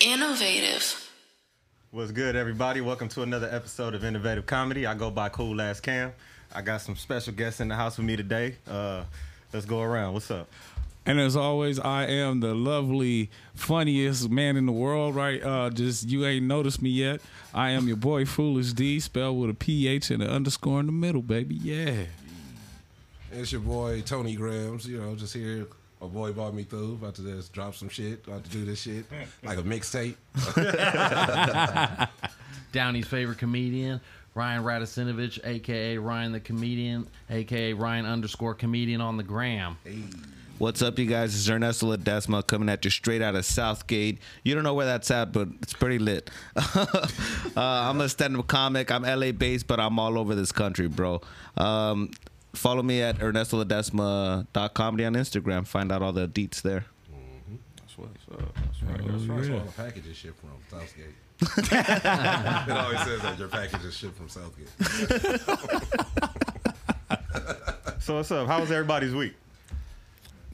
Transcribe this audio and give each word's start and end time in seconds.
Innovative. 0.00 1.10
What's 1.90 2.10
good, 2.10 2.36
everybody? 2.36 2.80
Welcome 2.80 3.08
to 3.10 3.22
another 3.22 3.48
episode 3.50 3.94
of 3.94 4.02
Innovative 4.04 4.46
Comedy. 4.46 4.86
I 4.86 4.94
go 4.94 5.10
by 5.10 5.28
Coolazzcam. 5.28 6.12
I 6.54 6.62
got 6.62 6.80
some 6.80 6.96
special 6.96 7.32
guests 7.32 7.60
in 7.60 7.68
the 7.68 7.74
house 7.74 7.98
with 7.98 8.06
me 8.06 8.16
today. 8.16 8.56
Uh, 8.66 9.04
let's 9.52 9.66
go 9.66 9.82
around. 9.82 10.14
What's 10.14 10.30
up? 10.30 10.48
And 11.06 11.20
as 11.20 11.36
always, 11.36 11.78
I 11.78 12.06
am 12.06 12.40
the 12.40 12.54
lovely, 12.54 13.30
funniest 13.54 14.30
man 14.30 14.56
in 14.56 14.64
the 14.64 14.72
world, 14.72 15.14
right? 15.14 15.42
Uh, 15.42 15.68
just 15.68 16.08
you 16.08 16.24
ain't 16.24 16.46
noticed 16.46 16.80
me 16.80 16.88
yet. 16.90 17.20
I 17.52 17.70
am 17.70 17.86
your 17.86 17.98
boy 17.98 18.24
Phoolish 18.24 18.72
Dee, 18.72 19.00
spelled 19.00 19.38
with 19.38 19.50
a 19.50 19.54
PH 19.54 20.10
and 20.10 20.22
an 20.22 20.30
underscore 20.30 20.80
in 20.80 20.86
the 20.86 20.92
middle, 20.92 21.22
baby. 21.22 21.56
Yeah. 21.56 22.04
It's 23.32 23.52
your 23.52 23.60
boy 23.60 24.00
Tony 24.00 24.34
Gramz. 24.36 24.86
You 24.86 25.00
know, 25.00 25.14
just 25.14 25.34
here. 25.34 25.66
My 26.04 26.10
boy 26.10 26.32
brought 26.32 26.52
me 26.52 26.64
through. 26.64 26.98
About 27.00 27.14
to 27.14 27.22
just 27.22 27.54
drop 27.54 27.74
some 27.74 27.88
shit. 27.88 28.26
About 28.26 28.44
to 28.44 28.50
do 28.50 28.66
this 28.66 28.82
shit 28.82 29.06
like 29.42 29.56
a 29.56 29.62
mixtape. 29.62 30.16
Downey's 32.72 33.06
favorite 33.06 33.38
comedian, 33.38 34.02
Ryan 34.34 34.64
Radicinovich, 34.64 35.40
aka 35.46 35.96
Ryan 35.96 36.32
the 36.32 36.40
comedian, 36.40 37.06
aka 37.30 37.72
Ryan 37.72 38.04
underscore 38.04 38.52
comedian 38.52 39.00
on 39.00 39.16
the 39.16 39.22
gram. 39.22 39.78
What's 40.58 40.82
up, 40.82 40.98
you 40.98 41.06
guys? 41.06 41.34
It's 41.34 41.48
Ernesto 41.48 41.96
Ledezma 41.96 42.46
coming 42.46 42.68
at 42.68 42.84
you 42.84 42.90
straight 42.90 43.22
out 43.22 43.34
of 43.34 43.46
Southgate. 43.46 44.18
You 44.42 44.54
don't 44.54 44.62
know 44.62 44.74
where 44.74 44.84
that's 44.84 45.10
at, 45.10 45.32
but 45.32 45.48
it's 45.62 45.72
pretty 45.72 45.98
lit. 45.98 46.28
uh, 46.54 47.06
I'm 47.56 48.02
a 48.02 48.10
stand-up 48.10 48.46
comic. 48.46 48.90
I'm 48.90 49.04
LA 49.04 49.32
based, 49.32 49.66
but 49.66 49.80
I'm 49.80 49.98
all 49.98 50.18
over 50.18 50.34
this 50.34 50.52
country, 50.52 50.86
bro. 50.86 51.22
Um, 51.56 52.10
follow 52.54 52.82
me 52.82 53.02
at 53.02 53.18
ernestoledezma.comedy 53.18 55.04
on 55.04 55.14
Instagram. 55.14 55.66
Find 55.66 55.92
out 55.92 56.02
all 56.02 56.12
the 56.12 56.28
deets 56.28 56.62
there. 56.62 56.86
That's 57.76 57.98
what's 57.98 58.12
up. 58.32 58.54
That's 58.54 58.82
right. 58.82 59.06
That's 59.06 59.24
right. 59.24 59.58
All 59.58 59.64
the 59.66 59.72
packages 59.72 60.16
shipped 60.16 60.40
from 60.40 60.50
Southgate. 60.70 61.14
it 61.40 62.70
always 62.70 63.00
says 63.02 63.20
that 63.22 63.38
your 63.38 63.48
package 63.48 63.84
is 63.84 63.96
shipped 63.96 64.16
from 64.16 64.28
Southgate. 64.28 64.68
So 68.04 68.16
what's 68.16 68.30
up? 68.30 68.46
How 68.46 68.60
was 68.60 68.70
everybody's 68.70 69.14
week? 69.14 69.32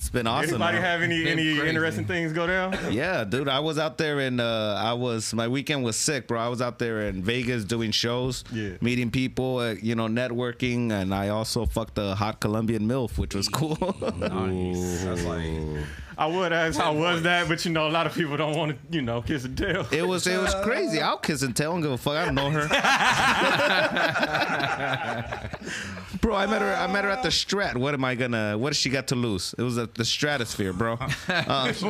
It's 0.01 0.09
been 0.09 0.27
awesome. 0.27 0.55
Anybody 0.55 0.79
man. 0.79 0.83
have 0.83 1.03
any 1.03 1.29
any 1.29 1.55
crazy. 1.57 1.69
interesting 1.69 2.07
things 2.07 2.33
go 2.33 2.47
down? 2.47 2.75
Yeah, 2.91 3.23
dude, 3.25 3.49
I 3.51 3.61
was 3.61 3.79
out 3.79 3.99
there 3.99 4.19
and 4.21 4.41
uh, 4.41 4.75
I 4.83 4.95
was 4.95 5.35
my 5.35 5.47
weekend 5.47 5.85
was 5.85 5.95
sick, 5.95 6.27
bro. 6.27 6.41
I 6.41 6.49
was 6.49 6.63
out 6.63 6.79
there 6.79 7.03
in 7.03 7.23
Vegas 7.23 7.65
doing 7.67 7.91
shows, 7.91 8.43
Yeah. 8.51 8.71
meeting 8.81 9.11
people, 9.11 9.59
uh, 9.59 9.73
you 9.83 9.95
know, 9.95 10.07
networking, 10.09 10.91
and 10.91 11.15
I 11.15 11.29
also 11.29 11.67
fucked 11.67 11.99
a 11.99 12.15
hot 12.15 12.41
Colombian 12.41 12.89
milf, 12.89 13.19
which 13.19 13.35
was 13.35 13.47
cool. 13.49 13.77
That's 14.21 15.25
like 15.25 15.85
I 16.21 16.27
would 16.27 16.53
ask 16.53 16.79
how 16.79 16.93
was 16.93 17.23
that, 17.23 17.49
but 17.49 17.65
you 17.65 17.73
know 17.73 17.89
a 17.89 17.89
lot 17.89 18.07
of 18.07 18.13
people 18.13 18.37
don't 18.37 18.55
want 18.55 18.73
to 18.73 18.79
you 18.95 19.01
know 19.01 19.23
kiss 19.23 19.47
and 19.47 19.57
tell. 19.57 19.89
it 19.91 20.07
was 20.07 20.27
it 20.27 20.39
was 20.39 20.55
crazy. 20.63 21.01
I'll 21.01 21.17
kiss 21.17 21.41
and 21.41 21.57
tell. 21.57 21.71
I 21.71 21.75
don't 21.77 21.81
give 21.81 21.93
a 21.93 21.97
fuck. 21.97 22.15
I 22.15 22.27
don't 22.27 22.35
know 22.35 22.51
her, 22.51 22.69
bro. 26.21 26.37
I 26.37 26.45
met 26.45 26.61
her. 26.61 26.75
I 26.75 26.87
met 26.89 27.05
her 27.05 27.11
at 27.11 27.23
the 27.23 27.31
Strat. 27.31 27.75
What 27.75 27.95
am 27.95 28.05
I 28.05 28.17
gonna? 28.17 28.59
What 28.59 28.69
does 28.69 28.77
she 28.77 28.91
got 28.91 29.07
to 29.09 29.15
lose? 29.15 29.55
It 29.57 29.63
was 29.63 29.79
at 29.79 29.95
the 29.95 30.05
Stratosphere, 30.05 30.75
bro. 30.75 30.99
Uh, 31.31 31.73
she 31.73 31.87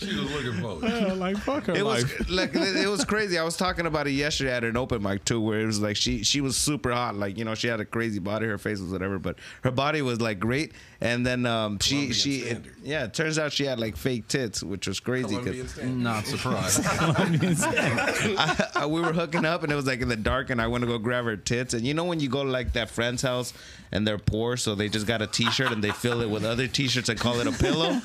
was 0.00 0.32
looking 0.32 0.52
for. 0.60 0.76
it. 0.76 0.80
She 0.80 0.80
was 0.80 0.80
looking 0.80 0.80
for. 0.80 0.86
it. 0.86 1.02
Yeah, 1.08 1.12
like 1.14 1.36
fuck 1.38 1.64
her 1.66 1.74
It 1.74 1.84
life. 1.84 2.18
was 2.18 2.30
like 2.30 2.54
it 2.54 2.88
was 2.88 3.04
crazy. 3.04 3.38
I 3.38 3.44
was 3.44 3.56
talking 3.56 3.86
about 3.86 4.06
it 4.06 4.12
yesterday 4.12 4.52
at 4.52 4.64
an 4.64 4.76
open 4.76 5.02
mic 5.02 5.24
too, 5.24 5.40
where 5.40 5.60
it 5.60 5.66
was 5.66 5.80
like 5.80 5.96
she 5.96 6.22
she 6.24 6.40
was 6.40 6.56
super 6.56 6.92
hot. 6.92 7.14
Like 7.16 7.36
you 7.38 7.44
know 7.44 7.54
she 7.54 7.68
had 7.68 7.80
a 7.80 7.84
crazy 7.84 8.18
body, 8.18 8.46
her 8.46 8.58
face 8.58 8.80
was 8.80 8.90
whatever, 8.92 9.18
but 9.18 9.38
her 9.64 9.70
body 9.70 10.02
was 10.02 10.20
like 10.20 10.38
great. 10.38 10.72
And 11.00 11.24
then 11.24 11.46
um 11.46 11.78
she 11.78 11.90
Colombian 11.94 12.12
she 12.14 12.36
it, 12.38 12.46
standard. 12.46 12.74
yeah, 12.82 13.04
it 13.04 13.14
turns 13.14 13.38
out 13.38 13.52
she 13.52 13.64
had 13.64 13.78
like 13.78 13.96
fake 13.96 14.26
tits, 14.28 14.62
which 14.64 14.88
was 14.88 14.98
crazy 15.00 15.28
Colombian 15.36 15.68
standard. 15.68 15.96
Not 15.96 16.26
surprised. 16.26 16.80
I, 16.86 18.70
I- 18.74 18.86
we 18.86 19.00
were 19.00 19.12
hooking 19.12 19.44
up 19.44 19.62
and 19.62 19.70
it 19.72 19.76
was 19.76 19.86
like 19.86 20.00
in 20.00 20.08
the 20.08 20.16
dark, 20.16 20.50
and 20.50 20.60
I 20.60 20.66
went 20.66 20.82
to 20.82 20.88
go 20.88 20.98
grab 20.98 21.24
her 21.26 21.36
tits. 21.36 21.74
And 21.74 21.86
you 21.86 21.94
know 21.94 22.04
when 22.04 22.20
you 22.20 22.28
go 22.28 22.42
to 22.44 22.50
like 22.50 22.72
that 22.72 22.90
friend's 22.90 23.22
house 23.22 23.52
and 23.92 24.06
they're 24.06 24.18
poor, 24.18 24.56
so 24.56 24.74
they 24.74 24.88
just 24.88 25.06
got 25.06 25.22
a 25.22 25.26
T-shirt 25.26 25.70
and 25.72 25.82
they 25.84 25.90
fill 25.90 26.20
it 26.20 26.28
with 26.30 26.44
other 26.44 26.66
T-shirts 26.66 27.08
and 27.08 27.18
call 27.20 27.38
it 27.40 27.46
a 27.46 27.52
pillow. 27.52 28.00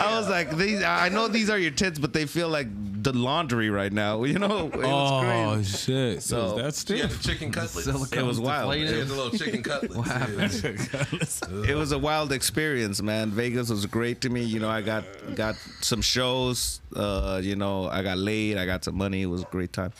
I 0.00 0.18
was 0.18 0.28
like, 0.28 0.56
these. 0.56 0.82
I 0.82 1.08
know 1.08 1.28
these 1.28 1.50
are 1.50 1.58
your 1.58 1.70
tits, 1.72 1.98
but 1.98 2.12
they 2.12 2.26
feel 2.26 2.48
like 2.48 2.68
the 3.02 3.12
laundry 3.14 3.70
right 3.70 3.92
now. 3.92 4.24
You 4.30 4.38
know, 4.38 4.66
it 4.66 4.76
was 4.76 4.84
Oh 4.86 5.20
crazy. 5.54 5.76
shit! 5.78 6.22
So- 6.22 6.50
So 6.50 6.62
that's 6.62 6.86
She 6.86 6.98
had 6.98 7.10
stiff. 7.10 7.22
the 7.22 7.28
chicken 7.28 7.50
cutlets. 7.52 8.12
It 8.12 8.22
was 8.22 8.38
wild. 8.40 8.74
She 8.74 8.80
had 8.80 8.88
Deflated. 8.88 9.08
the 9.08 9.14
little 9.14 9.38
chicken 9.38 9.62
cutlets. 9.70 9.94
What 9.96 10.06
happened? 10.06 11.68
It 11.68 11.74
was 11.74 11.92
a 11.92 11.98
wild 11.98 12.32
experience, 12.32 13.00
man. 13.02 13.30
Vegas 13.30 13.70
was 13.70 13.86
great 13.86 14.20
to 14.22 14.28
me. 14.30 14.42
You 14.42 14.60
know, 14.60 14.68
I 14.68 14.82
got 14.82 15.04
got 15.34 15.56
some 15.80 16.02
shows. 16.02 16.80
Uh, 16.94 17.40
you 17.42 17.56
know, 17.56 17.88
I 17.88 18.02
got 18.02 18.18
laid. 18.18 18.58
I 18.58 18.66
got 18.66 18.84
some 18.84 18.96
money. 18.96 19.22
It 19.22 19.26
was 19.26 19.42
a 19.42 19.46
great 19.46 19.72
time. 19.72 19.92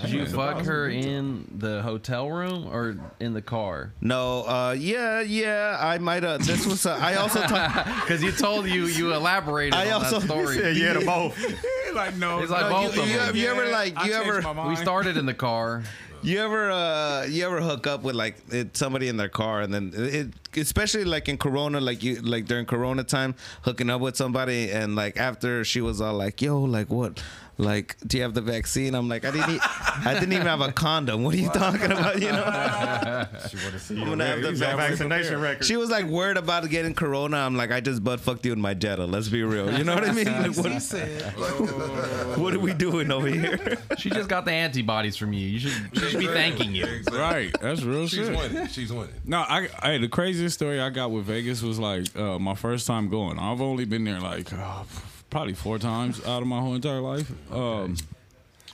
Did 0.00 0.10
you 0.10 0.26
fuck 0.26 0.64
her 0.64 0.88
in 0.88 1.50
the 1.58 1.82
hotel 1.82 2.30
room 2.30 2.66
or 2.66 2.96
in 3.20 3.34
the 3.34 3.42
car? 3.42 3.92
No, 4.00 4.42
uh, 4.42 4.76
yeah, 4.78 5.20
yeah. 5.20 5.76
I 5.80 5.98
might 5.98 6.22
have. 6.22 6.46
This 6.46 6.66
was. 6.66 6.86
Uh, 6.86 6.98
I 7.00 7.16
also 7.16 7.40
talked. 7.42 7.84
Because 8.02 8.22
you 8.26 8.32
told 8.32 8.66
you 8.66 8.86
you 8.86 9.12
elaborated 9.20 9.74
I 9.74 9.90
on 9.90 10.04
also- 10.04 10.20
that 10.20 10.26
story. 10.26 10.58
Yeah, 10.58 10.68
you 10.70 10.86
had 10.86 10.96
them 10.96 11.06
both. 11.06 11.36
like 11.94 12.16
no, 12.16 12.40
It's 12.40 12.50
like 12.50 12.62
no, 12.62 12.70
both 12.70 12.96
you, 12.96 13.02
of 13.02 13.08
you, 13.08 13.16
them. 13.16 13.26
have 13.26 13.36
you 13.36 13.48
ever 13.48 13.66
like 13.68 13.96
I 13.96 14.06
you 14.06 14.12
changed 14.12 14.28
ever 14.28 14.42
my 14.42 14.52
mind. 14.52 14.68
we 14.70 14.76
started 14.76 15.16
in 15.16 15.26
the 15.26 15.34
car. 15.34 15.82
you 16.22 16.38
ever 16.40 16.70
uh 16.70 17.24
you 17.28 17.44
ever 17.46 17.60
hook 17.60 17.86
up 17.86 18.02
with 18.02 18.14
like 18.14 18.36
it, 18.50 18.76
somebody 18.76 19.08
in 19.08 19.16
their 19.16 19.28
car 19.28 19.62
and 19.62 19.72
then 19.72 19.92
it 19.94 20.28
especially 20.58 21.04
like 21.04 21.28
in 21.28 21.38
Corona 21.38 21.80
like 21.80 22.02
you 22.02 22.16
like 22.20 22.44
during 22.46 22.66
Corona 22.66 23.04
time 23.04 23.34
hooking 23.62 23.88
up 23.88 24.00
with 24.00 24.16
somebody 24.16 24.70
and 24.70 24.96
like 24.96 25.16
after 25.16 25.64
she 25.64 25.80
was 25.80 26.00
all 26.00 26.14
like 26.14 26.42
yo 26.42 26.60
like 26.60 26.90
what 26.90 27.22
like 27.58 27.96
do 28.06 28.16
you 28.16 28.22
have 28.22 28.34
the 28.34 28.40
vaccine 28.40 28.94
I'm 28.94 29.08
like 29.08 29.24
I 29.24 29.30
didn't 29.32 29.50
e- 29.56 29.60
I 29.60 30.14
didn't 30.14 30.32
even 30.32 30.46
have 30.46 30.60
a 30.60 30.70
condom 30.72 31.24
what 31.24 31.34
are 31.34 31.38
you 31.38 31.50
talking 31.50 31.90
about 31.90 32.20
you 32.22 32.30
know 32.30 32.44
She 33.50 33.56
want 33.56 33.72
to 33.72 33.78
see 33.78 33.94
I'm 33.94 34.00
your 34.00 34.08
gonna 34.10 34.26
have 34.26 34.42
the 34.42 34.48
your 34.54 34.76
vaccination 34.76 35.40
record. 35.40 35.64
she 35.64 35.76
was 35.76 35.90
like 35.90 36.04
worried 36.06 36.36
about 36.36 36.68
getting 36.70 36.94
Corona 36.94 37.38
I'm 37.38 37.56
like 37.56 37.72
I 37.72 37.80
just 37.80 38.02
butt 38.04 38.20
fucked 38.20 38.46
you 38.46 38.52
in 38.52 38.60
my 38.60 38.74
Jetta 38.74 39.04
let's 39.06 39.28
be 39.28 39.42
real 39.42 39.76
you 39.76 39.82
know 39.84 39.94
what 39.94 40.04
I 40.08 40.12
mean 40.12 40.26
like, 40.26 40.56
what, 40.56 40.72
what 42.38 42.54
are 42.54 42.60
we 42.60 42.72
doing 42.74 43.10
over 43.10 43.28
here 43.28 43.58
She 43.98 44.10
just 44.10 44.28
got 44.28 44.44
the 44.44 44.52
antibodies 44.52 45.16
from 45.16 45.32
you. 45.32 45.46
You 45.48 45.58
should, 45.58 45.90
she 45.94 46.00
should 46.10 46.20
be 46.20 46.26
thanking 46.28 46.74
you. 46.74 46.84
Exactly. 46.84 47.18
right. 47.20 47.56
That's 47.60 47.82
real 47.82 48.06
She's 48.06 48.26
shit. 48.26 48.36
winning. 48.36 48.66
She's 48.68 48.92
winning. 48.92 49.14
No, 49.24 49.38
I, 49.40 49.68
I 49.80 49.98
the 49.98 50.08
craziest 50.08 50.54
story 50.54 50.80
I 50.80 50.90
got 50.90 51.10
with 51.10 51.24
Vegas 51.24 51.62
was 51.62 51.78
like 51.78 52.14
uh, 52.16 52.38
my 52.38 52.54
first 52.54 52.86
time 52.86 53.08
going. 53.08 53.38
I've 53.38 53.60
only 53.60 53.84
been 53.84 54.04
there 54.04 54.20
like 54.20 54.52
uh, 54.52 54.84
probably 55.30 55.54
four 55.54 55.78
times 55.78 56.24
out 56.24 56.42
of 56.42 56.48
my 56.48 56.60
whole 56.60 56.74
entire 56.74 57.00
life. 57.00 57.30
Um, 57.52 57.96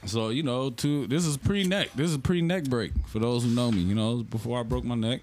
so 0.07 0.29
you 0.29 0.43
know, 0.43 0.71
to 0.71 1.07
this 1.07 1.25
is 1.27 1.37
pre 1.37 1.65
neck. 1.65 1.91
This 1.95 2.11
is 2.11 2.19
pre 2.19 2.43
neck 2.43 2.65
break 2.65 2.93
for 3.07 3.19
those 3.19 3.45
who 3.45 3.51
know 3.51 3.71
me. 3.71 3.81
You 3.81 3.95
know, 3.95 4.17
before 4.23 4.59
I 4.61 4.63
broke 4.63 4.85
my 4.85 4.95
neck. 4.97 5.21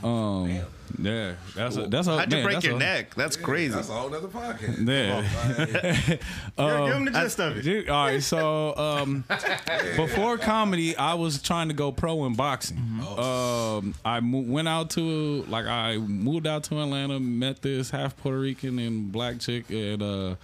Um, 0.00 0.60
yeah, 1.00 1.34
that's 1.56 1.76
a, 1.76 1.88
that's 1.88 2.06
a 2.06 2.18
how'd 2.18 2.32
you 2.32 2.44
break 2.44 2.62
your 2.62 2.76
a- 2.76 2.78
neck 2.78 3.16
that's 3.16 3.34
crazy 3.36 3.74
That's 3.74 3.88
a 3.88 3.92
whole 3.94 4.08
nother 4.08 4.28
podcast. 4.28 4.86
Yeah. 4.86 6.16
Yeah, 6.56 6.86
give 6.86 6.94
them 6.94 7.04
the 7.06 7.10
gist 7.10 7.40
of 7.40 7.56
it. 7.56 7.62
Dude, 7.62 7.88
all 7.88 8.06
right, 8.06 8.22
so 8.22 8.76
um, 8.76 9.24
before 9.96 10.38
comedy, 10.38 10.96
I 10.96 11.14
was 11.14 11.42
trying 11.42 11.66
to 11.66 11.74
go 11.74 11.90
pro 11.90 12.26
in 12.26 12.34
boxing. 12.34 12.78
Um, 13.18 13.92
I 14.04 14.20
mo- 14.20 14.44
went 14.46 14.68
out 14.68 14.90
to 14.90 15.42
like 15.48 15.66
I 15.66 15.96
moved 15.98 16.46
out 16.46 16.62
to 16.64 16.80
Atlanta, 16.80 17.18
met 17.18 17.62
this 17.62 17.90
half 17.90 18.16
Puerto 18.16 18.38
Rican 18.38 18.78
and 18.78 19.10
black 19.10 19.40
chick, 19.40 19.68
and 19.70 20.00
uh, 20.00 20.34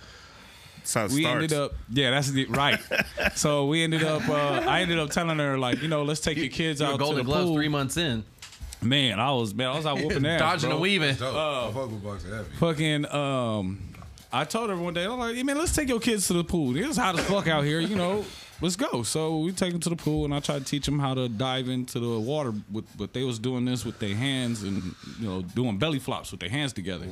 That's 0.85 0.95
how 0.95 1.05
it 1.07 1.13
we 1.13 1.23
starts. 1.23 1.43
ended 1.45 1.53
up 1.59 1.73
yeah, 1.91 2.11
that's 2.11 2.29
it, 2.29 2.51
right. 2.51 2.79
so 3.35 3.67
we 3.67 3.83
ended 3.83 4.03
up, 4.05 4.29
uh, 4.29 4.35
I 4.69 4.83
ended 4.83 4.99
up 4.99 5.11
telling 5.11 5.39
her 5.39 5.59
like, 5.59 5.81
you 5.81 5.89
know, 5.89 6.03
let's 6.03 6.21
take 6.21 6.37
your 6.37 6.49
kids 6.49 6.81
You 6.81 6.87
were 6.87 6.93
out 6.93 6.97
to 6.97 6.99
Golden 6.99 7.19
the 7.19 7.25
Gloves 7.25 7.47
pool. 7.47 7.55
three 7.57 7.69
months 7.69 7.97
in, 7.97 8.23
Man, 8.83 9.19
I 9.19 9.33
was 9.33 9.55
man, 9.55 9.69
I 9.69 9.77
was 9.77 9.87
out 9.87 9.97
whooping 10.03 10.27
ass, 10.27 10.39
dodging 10.41 10.69
bro. 10.69 10.77
and 10.77 10.83
weaving. 10.83 11.15
Dope. 11.17 11.35
Uh, 11.35 11.71
fuck 11.71 11.91
with 11.91 12.05
Bucks 12.05 12.25
heavy. 12.25 12.51
fucking 12.59 13.07
um 13.11 13.79
I 14.31 14.45
told 14.45 14.69
her 14.69 14.77
one 14.77 14.93
day, 14.95 15.05
I'm 15.05 15.19
like, 15.19 15.37
hey 15.37 15.43
man, 15.45 15.57
let's 15.57 15.75
take 15.75 15.89
your 15.89 16.01
kids 16.01 16.27
to 16.27 16.33
the 16.35 16.45
pool. 16.45 16.77
It's 16.77 16.97
hot 16.99 17.19
as 17.19 17.25
fuck 17.25 17.47
out 17.47 17.65
here, 17.65 17.81
you 17.81 17.95
know. 17.97 18.25
Let's 18.61 18.77
go. 18.77 19.03
So 19.05 19.39
we 19.39 19.53
take 19.53 19.73
them 19.73 19.81
to 19.81 19.89
the 19.91 19.97
pool, 19.97 20.25
and 20.25 20.35
I 20.35 20.41
tried 20.41 20.61
to 20.61 20.65
teach 20.65 20.87
them 20.87 20.99
how 20.99 21.15
to 21.15 21.29
dive 21.29 21.69
into 21.69 21.99
the 22.01 22.19
water. 22.19 22.53
With, 22.71 22.85
but 22.97 23.13
they 23.13 23.23
was 23.25 23.39
doing 23.39 23.65
this 23.65 23.85
with 23.85 23.99
their 24.01 24.15
hands, 24.15 24.63
and 24.65 24.83
you 25.21 25.29
know, 25.29 25.43
doing 25.43 25.79
belly 25.79 25.99
flops 26.01 26.31
with 26.33 26.41
their 26.41 26.49
hands 26.49 26.73
together. 26.73 27.07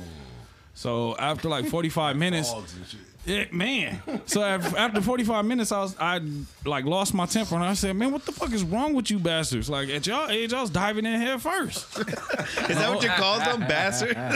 So 0.73 1.15
after 1.17 1.49
like 1.49 1.65
45 1.67 2.15
minutes, 2.17 2.51
Dogs 2.51 2.75
and 2.75 2.85
shit. 2.87 2.99
yeah, 3.25 3.45
man. 3.55 4.01
So 4.25 4.41
after 4.43 5.01
45 5.01 5.45
minutes, 5.45 5.71
I 5.71 5.79
was 5.81 5.95
I 5.99 6.19
like 6.65 6.85
lost 6.85 7.13
my 7.13 7.25
temper, 7.27 7.53
and 7.55 7.63
I 7.63 7.73
said, 7.75 7.95
"Man, 7.95 8.11
what 8.11 8.25
the 8.25 8.31
fuck 8.31 8.51
is 8.51 8.63
wrong 8.63 8.93
with 8.95 9.11
you 9.11 9.19
bastards? 9.19 9.69
Like 9.69 9.89
at 9.89 10.07
y'all 10.07 10.29
age, 10.31 10.51
I 10.51 10.61
was 10.61 10.71
diving 10.71 11.05
in 11.05 11.13
head 11.21 11.41
first. 11.41 11.97
Is 11.99 12.05
that 12.77 12.89
what 12.89 13.03
you 13.03 13.09
call 13.09 13.39
them, 13.39 13.61
bastard? 13.61 14.17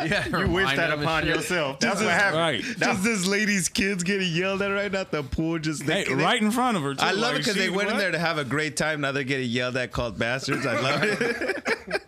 Yeah, 0.00 0.28
You 0.28 0.48
wish 0.48 0.76
that 0.76 0.92
upon 0.92 1.26
yourself. 1.26 1.80
That's 1.80 2.00
what 2.00 2.10
happened. 2.12 2.38
Right. 2.40 2.62
Just 2.62 3.02
this 3.02 3.26
lady's 3.26 3.68
kids 3.68 4.04
getting 4.04 4.32
yelled 4.32 4.62
at 4.62 4.68
right 4.68 4.90
now 4.92 5.00
at 5.00 5.10
the 5.10 5.24
pool. 5.24 5.58
Just 5.58 5.82
Hey, 5.82 6.04
they- 6.04 6.14
they- 6.14 6.22
right 6.22 6.40
in 6.40 6.52
front 6.52 6.76
of 6.76 6.84
her. 6.84 6.94
Too. 6.94 7.00
I 7.04 7.10
love 7.10 7.32
Like, 7.32 7.34
it 7.34 7.38
because 7.38 7.56
they 7.56 7.64
she- 7.64 7.70
went 7.70 7.90
in 7.90 7.98
there 7.98 8.12
to 8.12 8.18
have 8.20 8.38
a 8.38 8.44
great 8.44 8.76
time. 8.76 9.00
Now 9.00 9.10
they're 9.10 9.24
getting 9.24 9.50
yelled 9.50 9.76
at, 9.76 9.90
called 9.90 10.16
bastards. 10.16 10.64
I 10.64 10.80
love 10.80 11.02
it. 11.02 12.02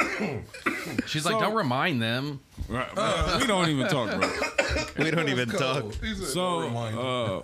She's 1.08 1.22
So- 1.24 1.30
like, 1.30 1.40
don't 1.40 1.54
remind 1.54 2.00
them. 2.02 2.40
Right, 2.68 2.88
we 3.40 3.46
don't 3.46 3.68
even 3.70 3.88
talk, 3.88 4.10
bro. 4.18 4.30
We 5.04 5.10
don't 5.10 5.28
even 5.28 5.48
talk. 5.48 5.94
He 6.02 6.14
So, 6.14 6.60
"Don't 6.60 6.64
remind 6.64 6.96
me." 6.96 7.02
uh, 7.02 7.40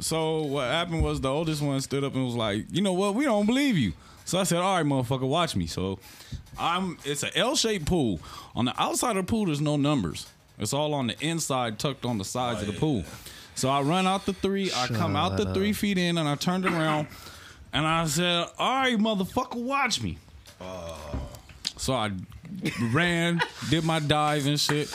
so 0.00 0.42
what 0.42 0.64
happened 0.68 1.02
was 1.02 1.20
the 1.20 1.28
oldest 1.28 1.60
one 1.60 1.80
stood 1.80 2.04
up 2.04 2.14
and 2.14 2.24
was 2.24 2.34
like, 2.36 2.66
"You 2.70 2.80
know 2.82 2.92
what? 2.92 3.14
We 3.14 3.24
don't 3.24 3.46
believe 3.46 3.76
you." 3.76 3.92
So 4.24 4.38
I 4.38 4.44
said, 4.44 4.58
"All 4.58 4.76
right, 4.76 4.86
motherfucker, 4.86 5.26
watch 5.28 5.56
me." 5.56 5.66
So 5.66 5.98
I'm. 6.58 6.96
It's 7.04 7.22
an 7.22 7.30
L-shaped 7.34 7.86
pool. 7.86 8.20
On 8.54 8.64
the 8.64 8.80
outside 8.80 9.16
of 9.16 9.26
the 9.26 9.30
pool, 9.30 9.46
there's 9.46 9.60
no 9.60 9.76
numbers. 9.76 10.26
It's 10.58 10.72
all 10.72 10.94
on 10.94 11.08
the 11.08 11.16
inside, 11.20 11.78
tucked 11.78 12.04
on 12.04 12.18
the 12.18 12.24
sides 12.24 12.60
of 12.62 12.66
the 12.68 12.78
pool. 12.80 13.04
So 13.54 13.68
I 13.68 13.80
run 13.82 14.06
out 14.06 14.24
the 14.26 14.32
three. 14.32 14.70
I 14.74 14.86
come 14.88 15.16
out 15.16 15.36
the 15.36 15.52
three 15.52 15.72
feet 15.72 15.98
in, 15.98 16.16
and 16.18 16.28
I 16.28 16.36
turned 16.36 16.64
around, 16.64 17.08
and 17.72 17.86
I 17.86 18.06
said, 18.06 18.46
"All 18.58 18.72
right, 18.76 18.96
motherfucker, 18.96 19.56
watch 19.56 20.00
me." 20.00 20.18
So 21.76 21.94
I 21.94 22.10
ran, 22.92 23.40
did 23.70 23.84
my 23.84 23.98
dive 23.98 24.46
and 24.46 24.58
shit. 24.58 24.88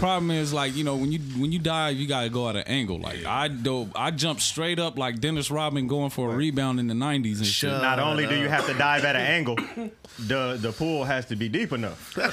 Problem 0.00 0.30
is, 0.30 0.50
like 0.54 0.74
you 0.76 0.82
know, 0.82 0.96
when 0.96 1.12
you 1.12 1.18
when 1.38 1.52
you 1.52 1.58
dive, 1.58 1.94
you 1.94 2.06
gotta 2.08 2.30
go 2.30 2.48
at 2.48 2.56
an 2.56 2.62
angle. 2.66 2.98
Like 2.98 3.22
I 3.26 3.48
dove, 3.48 3.92
I 3.94 4.10
jump 4.10 4.40
straight 4.40 4.78
up 4.78 4.96
like 4.98 5.20
Dennis 5.20 5.50
Rodman 5.50 5.88
going 5.88 6.08
for 6.08 6.32
a 6.32 6.34
rebound 6.34 6.80
in 6.80 6.86
the 6.86 6.94
'90s 6.94 7.36
and 7.36 7.46
shit. 7.46 7.70
Not 7.70 7.98
only 7.98 8.26
do 8.26 8.34
you 8.34 8.48
have 8.48 8.64
to 8.66 8.72
dive 8.74 9.04
at 9.04 9.14
an 9.14 9.20
angle, 9.22 9.56
the 10.18 10.56
the 10.58 10.72
pool 10.72 11.04
has 11.04 11.26
to 11.26 11.36
be 11.36 11.50
deep 11.50 11.72
enough. 11.72 12.14
you, 12.16 12.22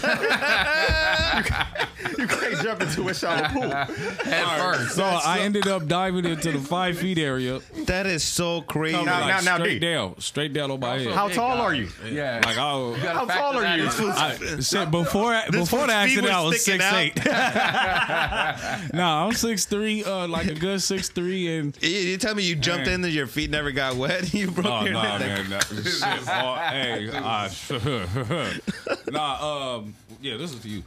can't, 1.44 1.90
you 2.18 2.28
can't 2.28 2.58
jump 2.64 2.82
into 2.84 3.10
a 3.10 3.14
shallow 3.14 3.48
pool. 3.50 3.70
Head 3.70 4.60
first. 4.62 4.96
So 4.96 5.04
I 5.04 5.40
ended 5.40 5.68
up 5.68 5.88
diving 5.88 6.24
into 6.24 6.54
the 6.54 6.60
five 6.60 6.98
feet 6.98 7.18
area. 7.18 7.60
That 7.86 8.06
is 8.06 8.24
so 8.24 8.62
crazy. 8.62 9.04
Now- 9.04 9.20
like 9.20 9.44
now- 9.44 9.58
now, 9.58 9.58
straight 9.58 9.80
D. 9.82 9.92
down, 9.94 10.20
straight 10.22 10.54
down 10.54 10.72
on 10.72 10.80
my 10.80 11.00
head. 11.00 11.12
How 11.14 11.28
tall 11.28 11.60
are 11.60 11.74
you? 11.74 11.90
Yeah. 12.10 12.42
like 12.46 12.58
I, 12.58 13.14
How 13.14 13.26
tall 13.26 13.58
are 13.58 13.78
you? 13.78 13.90
I 13.90 14.38
shit, 14.62 14.90
before 14.90 15.38
before 15.52 15.86
the 15.88 15.94
accident, 15.94 16.32
I 16.34 16.42
was 16.44 16.64
six 16.64 16.82
eight. 16.94 17.18
no, 18.94 19.04
I'm 19.06 19.34
six 19.34 19.66
three, 19.66 20.04
uh, 20.04 20.28
like 20.28 20.48
a 20.48 20.54
good 20.56 20.82
six 20.82 21.10
three, 21.10 21.58
and 21.58 21.78
You, 21.82 21.90
you 21.90 22.18
tell 22.18 22.36
me 22.36 22.44
you 22.44 22.56
jumped 22.56 22.86
Man. 22.86 22.96
in 23.02 23.06
and 23.06 23.14
your 23.14 23.28
feet 23.28 23.50
never 23.50 23.72
got 23.72 23.96
wet. 23.96 24.34
You 24.38 24.52
broke 24.52 24.68
Oh 24.68 24.84
your 24.84 24.94
nah, 24.94 25.18
neck. 25.18 25.48
man, 25.48 25.50
nah, 25.50 25.60
shit. 25.60 26.04
Oh, 26.28 26.56
hey, 26.70 27.10
uh, 27.12 29.10
nah, 29.12 29.76
um, 29.78 29.96
yeah, 30.22 30.38
this 30.38 30.54
is 30.54 30.60
for 30.60 30.68
you. 30.68 30.84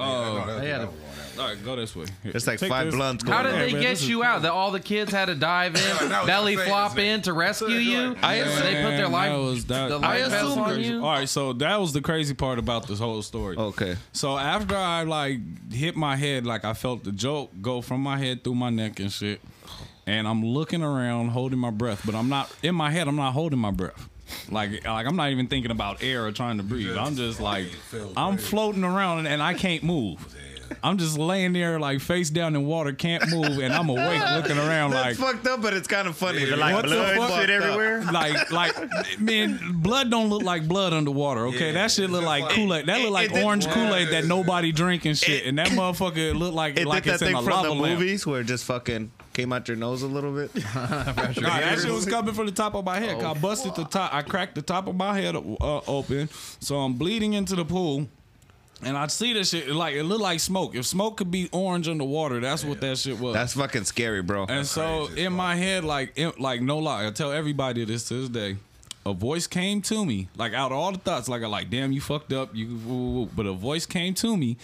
Oh, 0.00 0.58
They 0.60 0.68
had 0.68 0.80
a- 0.82 0.88
All 1.38 1.46
right, 1.46 1.64
go 1.64 1.76
this 1.76 1.94
way. 1.96 2.04
Here, 2.22 2.32
It's 2.34 2.46
like 2.46 2.58
take 2.58 2.68
five 2.68 2.86
this. 2.86 2.94
blunts 2.94 3.26
How 3.26 3.42
did 3.42 3.54
they 3.54 3.72
man, 3.72 3.80
get 3.80 4.02
you 4.02 4.22
out? 4.22 4.42
That 4.42 4.52
all 4.52 4.70
the 4.72 4.80
kids 4.80 5.10
had 5.12 5.26
to 5.26 5.34
dive 5.34 5.74
in, 5.76 6.08
belly 6.26 6.56
flop 6.56 6.98
in 6.98 7.22
to 7.22 7.32
rescue 7.32 7.68
you. 7.76 8.16
I 8.22 8.42
So 8.44 8.60
they 8.60 8.74
put 8.82 8.90
their 8.96 9.08
life, 9.08 9.30
that 9.32 9.38
was- 9.38 9.64
that- 9.66 9.88
the 9.88 9.96
I 9.96 10.22
life 10.22 10.30
vest 10.32 10.44
assume- 10.46 10.58
on 10.62 10.80
you. 10.80 11.04
All 11.04 11.12
right, 11.12 11.28
so 11.28 11.52
that 11.54 11.80
was 11.80 11.92
the 11.94 12.02
crazy 12.02 12.34
part 12.34 12.58
about 12.58 12.86
this 12.88 12.98
whole 12.98 13.22
story. 13.22 13.56
Okay. 13.56 13.96
So 14.12 14.36
after 14.36 14.76
I 14.76 15.04
like 15.04 15.38
hit 15.72 15.96
my 15.96 16.16
head, 16.16 16.44
like 16.44 16.64
I 16.66 16.74
felt 16.74 17.04
the 17.04 17.12
joke 17.12 17.52
go 17.62 17.80
from 17.80 18.02
my 18.02 18.18
head 18.18 18.44
through 18.44 18.56
my 18.56 18.68
neck 18.70 19.00
and 19.00 19.10
shit, 19.10 19.40
and 20.06 20.28
I'm 20.28 20.44
looking 20.44 20.82
around, 20.82 21.28
holding 21.28 21.58
my 21.58 21.70
breath, 21.70 22.02
but 22.04 22.14
I'm 22.14 22.28
not 22.28 22.52
in 22.62 22.74
my 22.74 22.90
head. 22.90 23.08
I'm 23.08 23.16
not 23.16 23.32
holding 23.32 23.58
my 23.60 23.70
breath. 23.70 24.08
Like, 24.50 24.84
like 24.86 25.06
I'm 25.06 25.16
not 25.16 25.30
even 25.30 25.46
thinking 25.46 25.70
about 25.70 26.02
air 26.02 26.24
or 26.26 26.32
trying 26.32 26.56
to 26.58 26.62
breathe. 26.62 26.96
I'm 26.96 27.16
just 27.16 27.40
like, 27.40 27.66
I'm 28.16 28.36
floating 28.36 28.84
around 28.84 29.26
and 29.26 29.42
I 29.42 29.54
can't 29.54 29.82
move. 29.82 30.18
I'm 30.84 30.98
just 30.98 31.18
laying 31.18 31.52
there 31.52 31.80
like 31.80 32.00
face 32.00 32.30
down 32.30 32.54
in 32.54 32.64
water, 32.64 32.92
can't 32.92 33.28
move, 33.28 33.58
and 33.58 33.74
I'm 33.74 33.88
awake 33.88 34.22
looking 34.36 34.56
around 34.56 34.92
like, 34.92 35.16
That's 35.16 35.18
fucked 35.18 35.46
up, 35.48 35.60
but 35.62 35.74
it's 35.74 35.88
kind 35.88 36.06
of 36.06 36.16
funny. 36.16 36.42
Is 36.44 36.50
it 36.52 36.58
like 36.58 36.74
What 36.76 36.82
the 36.82 36.94
blood 36.94 37.16
fuck? 37.28 37.40
shit 37.40 37.50
everywhere? 37.50 38.02
like, 38.12 38.52
like, 38.52 39.20
man, 39.20 39.58
blood 39.80 40.12
don't 40.12 40.28
look 40.30 40.44
like 40.44 40.68
blood 40.68 40.92
underwater. 40.92 41.46
Okay, 41.46 41.66
Yeah, 41.68 41.72
that 41.72 41.90
shit 41.90 42.08
look 42.08 42.22
like 42.24 42.44
like- 42.44 42.52
Kool 42.52 42.72
Aid. 42.72 42.86
That 42.86 43.00
look 43.00 43.10
like 43.10 43.30
it 43.30 43.34
did- 43.34 43.44
orange 43.44 43.66
Yeah. 43.66 43.72
Kool 43.74 43.94
Aid 43.96 44.08
that 44.10 44.26
nobody 44.26 44.70
drink 44.70 45.06
and 45.06 45.18
shit. 45.18 45.44
and 45.44 45.58
that 45.58 45.68
motherfucker 45.68 46.36
look 46.38 46.54
like 46.54 46.78
It 46.78 46.86
like 46.86 47.02
did 47.02 47.14
it's 47.14 47.20
that 47.20 47.26
in 47.26 47.32
thing 47.34 47.42
a 47.42 47.44
from 47.44 47.52
lava 47.52 47.68
the 47.68 47.74
lamp. 47.74 47.98
movies 47.98 48.24
where 48.24 48.44
just 48.44 48.64
fucking 48.64 49.10
came 49.40 49.52
out 49.52 49.66
your 49.68 49.76
nose 49.76 50.02
a 50.02 50.06
little 50.06 50.32
bit. 50.32 50.50
Nah, 51.40 51.60
that 51.60 51.78
shit 51.80 51.90
was 51.90 52.06
coming 52.06 52.34
from 52.34 52.46
the 52.46 52.52
top 52.52 52.74
of 52.74 52.84
my 52.84 52.98
head. 52.98 53.16
'cause 53.20 53.36
I 53.36 53.40
busted 53.40 53.74
the 53.74 53.84
top. 53.84 54.12
I 54.12 54.22
cracked 54.22 54.54
the 54.54 54.62
top 54.62 54.86
of 54.86 54.94
my 54.96 55.18
head 55.18 55.34
uh, 55.36 55.80
open, 55.86 56.28
so 56.60 56.76
I'm 56.80 56.94
bleeding 56.94 57.32
into 57.34 57.56
the 57.56 57.64
pool. 57.64 58.06
And 58.82 58.96
I 58.96 59.06
see 59.08 59.34
this 59.34 59.50
shit 59.50 59.68
like 59.68 59.94
it 59.94 60.04
looked 60.04 60.22
like 60.22 60.40
smoke. 60.40 60.74
If 60.74 60.86
smoke 60.86 61.18
could 61.18 61.30
be 61.30 61.48
orange 61.52 61.86
underwater, 61.88 62.40
that's 62.40 62.64
what 62.64 62.80
that 62.80 62.96
shit 62.98 63.18
was. 63.20 63.34
That's 63.34 63.52
fucking 63.52 63.84
scary, 63.84 64.22
bro. 64.22 64.46
And 64.48 64.66
so 64.66 65.06
in 65.16 65.34
my 65.34 65.54
head, 65.54 65.84
like, 65.84 66.12
in, 66.16 66.32
like 66.38 66.62
no 66.62 66.78
lie, 66.78 67.06
I 67.06 67.10
tell 67.10 67.30
everybody 67.32 67.84
this 67.84 68.08
to 68.08 68.14
this 68.14 68.28
day. 68.30 68.56
A 69.06 69.12
voice 69.14 69.46
came 69.46 69.80
to 69.82 70.04
me, 70.06 70.28
like 70.36 70.52
out 70.54 70.72
of 70.72 70.78
all 70.78 70.92
the 70.92 70.98
thoughts, 70.98 71.28
like 71.28 71.42
I 71.42 71.46
like, 71.46 71.68
damn, 71.70 71.90
you 71.92 72.00
fucked 72.00 72.32
up, 72.32 72.54
you. 72.54 73.28
But 73.36 73.46
a 73.46 73.52
voice 73.52 73.84
came 73.86 74.12
to 74.14 74.36
me, 74.36 74.56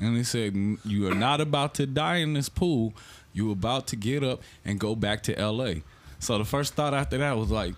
and 0.00 0.16
they 0.16 0.22
said, 0.24 0.54
you 0.84 1.08
are 1.10 1.14
not 1.14 1.40
about 1.40 1.74
to 1.74 1.86
die 1.86 2.16
in 2.16 2.34
this 2.34 2.48
pool. 2.48 2.94
You 3.36 3.52
about 3.52 3.86
to 3.88 3.96
get 3.96 4.24
up 4.24 4.42
and 4.64 4.80
go 4.80 4.96
back 4.96 5.22
to 5.24 5.38
L.A." 5.38 5.82
So 6.18 6.38
the 6.38 6.44
first 6.44 6.74
thought 6.74 6.94
after 6.94 7.18
that 7.18 7.36
was 7.36 7.50
like, 7.50 7.74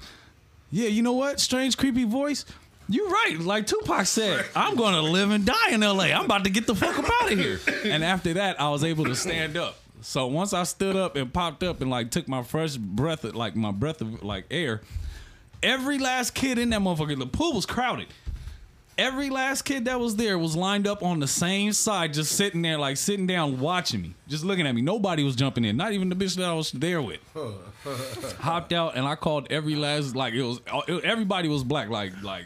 yeah, 0.70 0.88
you 0.88 1.02
know 1.02 1.12
what? 1.12 1.40
Strange, 1.40 1.76
creepy 1.76 2.04
voice. 2.04 2.44
You're 2.88 3.08
right. 3.08 3.38
Like 3.38 3.66
Tupac 3.66 4.06
said, 4.06 4.46
I'm 4.54 4.76
gonna 4.76 5.02
live 5.02 5.30
and 5.30 5.44
die 5.44 5.70
in 5.72 5.80
LA. 5.80 6.04
I'm 6.04 6.24
about 6.24 6.44
to 6.44 6.50
get 6.50 6.66
the 6.66 6.74
fuck 6.74 6.98
up 6.98 7.04
out 7.22 7.32
of 7.32 7.38
here. 7.38 7.58
And 7.84 8.02
after 8.02 8.34
that, 8.34 8.60
I 8.60 8.70
was 8.70 8.84
able 8.84 9.04
to 9.06 9.14
stand 9.14 9.56
up. 9.56 9.76
So 10.00 10.26
once 10.26 10.52
I 10.52 10.62
stood 10.62 10.96
up 10.96 11.16
and 11.16 11.32
popped 11.32 11.62
up 11.62 11.80
and 11.80 11.90
like 11.90 12.10
took 12.10 12.28
my 12.28 12.42
fresh 12.42 12.76
breath, 12.76 13.24
of, 13.24 13.34
like 13.34 13.56
my 13.56 13.72
breath 13.72 14.00
of 14.00 14.22
like 14.22 14.46
air, 14.50 14.80
every 15.62 15.98
last 15.98 16.34
kid 16.34 16.58
in 16.58 16.70
that 16.70 16.80
motherfucker, 16.80 17.18
the 17.18 17.26
pool 17.26 17.54
was 17.54 17.66
crowded. 17.66 18.06
Every 18.98 19.30
last 19.30 19.62
kid 19.62 19.84
that 19.84 20.00
was 20.00 20.16
there 20.16 20.36
was 20.38 20.56
lined 20.56 20.86
up 20.88 21.04
on 21.04 21.20
the 21.20 21.28
same 21.28 21.72
side, 21.72 22.12
just 22.12 22.32
sitting 22.32 22.62
there, 22.62 22.78
like 22.78 22.96
sitting 22.96 23.28
down, 23.28 23.60
watching 23.60 24.02
me, 24.02 24.14
just 24.26 24.44
looking 24.44 24.66
at 24.66 24.74
me. 24.74 24.80
Nobody 24.82 25.22
was 25.22 25.36
jumping 25.36 25.64
in, 25.64 25.76
not 25.76 25.92
even 25.92 26.08
the 26.08 26.16
bitch 26.16 26.34
that 26.34 26.44
I 26.46 26.52
was 26.52 26.72
there 26.72 27.00
with 27.00 27.20
hopped 28.40 28.72
out 28.72 28.96
and 28.96 29.06
I 29.06 29.14
called 29.14 29.46
every 29.50 29.76
last 29.76 30.16
like 30.16 30.34
it 30.34 30.42
was 30.42 30.60
uh, 30.72 30.80
it- 30.88 31.04
everybody 31.04 31.48
was 31.48 31.62
black 31.64 31.88
like 31.88 32.12
like 32.22 32.44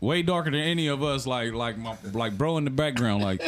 way 0.00 0.22
darker 0.22 0.50
than 0.50 0.60
any 0.60 0.86
of 0.86 1.02
us 1.02 1.26
like 1.26 1.52
like 1.52 1.76
my 1.76 1.96
like 2.12 2.38
bro 2.38 2.56
in 2.56 2.64
the 2.64 2.70
background 2.70 3.22
like 3.22 3.42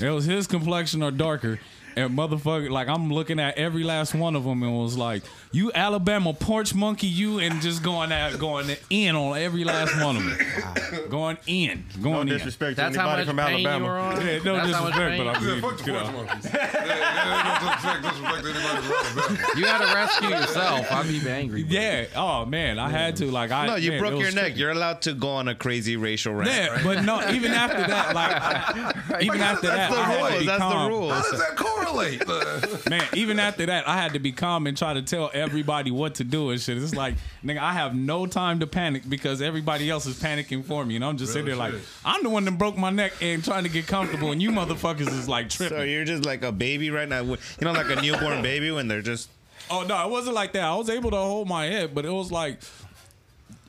it 0.00 0.10
was 0.10 0.24
his 0.26 0.46
complexion 0.46 1.02
or 1.02 1.10
darker 1.10 1.58
and 2.06 2.16
motherfucker 2.18 2.70
like 2.70 2.88
I'm 2.88 3.12
looking 3.12 3.38
at 3.40 3.56
every 3.58 3.84
last 3.84 4.14
one 4.14 4.36
of 4.36 4.44
them 4.44 4.62
and 4.62 4.76
was 4.78 4.96
like 4.96 5.22
you 5.52 5.72
Alabama 5.74 6.32
porch 6.34 6.74
monkey 6.74 7.06
you 7.06 7.38
and 7.38 7.60
just 7.62 7.82
going 7.82 8.12
out, 8.12 8.38
going 8.38 8.76
in 8.90 9.16
on 9.16 9.36
every 9.38 9.64
last 9.64 9.94
one 10.02 10.16
of 10.16 10.24
them 10.24 11.08
going 11.10 11.38
in 11.46 11.84
No 11.96 12.02
going 12.02 12.28
in 12.28 12.34
disrespect 12.36 12.76
to 12.76 12.82
That's 12.82 12.96
how 12.96 13.08
anybody 13.08 13.26
much 13.26 13.46
from 13.46 13.46
pain 13.54 13.58
you 13.60 13.64
were 13.84 13.98
Alabama. 13.98 14.20
on. 14.20 14.26
yeah, 14.26 14.38
no 14.44 14.56
That's 14.56 14.72
how 14.72 14.82
much 14.84 14.92
disrespect 14.94 15.16
pain. 15.16 15.26
but 15.26 15.36
I 15.36 15.40
Yeah, 15.40 15.52
mean, 15.52 15.60
fuck 15.62 15.78
the 15.78 15.84
you 15.86 15.92
know. 15.92 16.00
porch 16.00 16.12
monkeys. 16.28 16.50
Yeah, 16.58 16.86
yeah, 16.86 17.60
don't 17.60 18.02
disrespect, 18.02 18.02
disrespect 18.02 18.46
anybody 18.46 18.82
from 18.86 19.18
Alabama. 19.18 19.58
You 19.58 19.64
had 19.66 19.78
to 19.78 19.94
rescue 19.94 20.28
yourself. 20.28 20.92
I'd 20.92 21.08
be 21.08 21.28
angry. 21.30 21.62
bro. 21.64 21.72
yeah 21.72 22.04
oh 22.16 22.44
man 22.46 22.78
I 22.78 22.88
had 22.90 23.16
to 23.16 23.30
like 23.30 23.50
I 23.50 23.66
no, 23.66 23.76
you 23.76 23.90
man, 23.92 24.00
broke 24.00 24.10
your 24.12 24.20
was 24.26 24.34
neck. 24.34 24.44
tricky. 24.44 24.60
You're 24.60 24.70
allowed 24.70 25.02
to 25.02 25.14
go 25.14 25.30
on 25.30 25.48
a 25.48 25.54
crazy 25.54 25.96
racial 25.96 26.34
rant. 26.34 26.50
Yeah, 26.50 26.80
but 26.84 27.04
no, 27.04 27.28
even 27.30 27.52
after 27.52 27.78
that, 27.86 28.14
like, 28.14 28.96
even 29.20 29.40
after 29.40 29.66
that, 29.68 29.90
That's 29.90 29.94
the 29.94 30.00
I 30.00 30.04
had 30.04 30.32
to 30.34 30.38
be 30.40 30.46
That's 30.46 30.58
the 30.58 30.68
calm. 30.68 30.88
rules. 30.88 31.12
How 31.12 31.22
does 31.22 31.40
that 31.40 31.56
correlate? 31.56 32.88
Man, 32.90 33.04
even 33.14 33.38
after 33.38 33.66
that, 33.66 33.88
I 33.88 33.96
had 33.96 34.12
to 34.12 34.18
be 34.18 34.32
calm 34.32 34.66
and 34.66 34.76
try 34.76 34.94
to 34.94 35.02
tell 35.02 35.30
everybody 35.32 35.90
what 35.90 36.16
to 36.16 36.24
do 36.24 36.50
and 36.50 36.60
shit. 36.60 36.78
It's 36.78 36.94
like, 36.94 37.14
nigga, 37.44 37.58
I 37.58 37.72
have 37.72 37.94
no 37.94 38.26
time 38.26 38.60
to 38.60 38.66
panic 38.66 39.08
because 39.08 39.40
everybody 39.42 39.88
else 39.90 40.06
is 40.06 40.20
panicking 40.20 40.64
for 40.64 40.84
me, 40.84 40.96
and 40.96 41.04
I'm 41.04 41.16
just 41.16 41.32
sitting 41.32 41.46
there 41.46 41.56
like. 41.56 41.74
I'm 42.04 42.22
the 42.22 42.30
one 42.30 42.44
that 42.44 42.58
broke 42.58 42.76
my 42.76 42.90
neck 42.90 43.12
and 43.20 43.44
trying 43.44 43.64
to 43.64 43.68
get 43.70 43.86
comfortable, 43.86 44.32
and 44.32 44.40
you 44.42 44.50
motherfuckers 44.50 45.08
is 45.08 45.28
like 45.28 45.48
tripping. 45.48 45.78
So 45.78 45.82
you're 45.84 46.04
just 46.04 46.24
like 46.24 46.42
a 46.42 46.52
baby 46.52 46.90
right 46.90 47.08
now. 47.08 47.22
You 47.22 47.36
know, 47.62 47.72
like 47.72 47.90
a 47.90 48.00
newborn 48.00 48.42
baby 48.42 48.70
when 48.70 48.88
they're 48.88 49.02
just. 49.02 49.28
Oh 49.70 49.82
no, 49.82 50.02
it 50.06 50.10
wasn't 50.10 50.34
like 50.34 50.52
that. 50.52 50.64
I 50.64 50.74
was 50.74 50.88
able 50.88 51.10
to 51.10 51.16
hold 51.16 51.48
my 51.48 51.66
head, 51.66 51.94
but 51.94 52.04
it 52.06 52.10
was 52.10 52.32
like, 52.32 52.58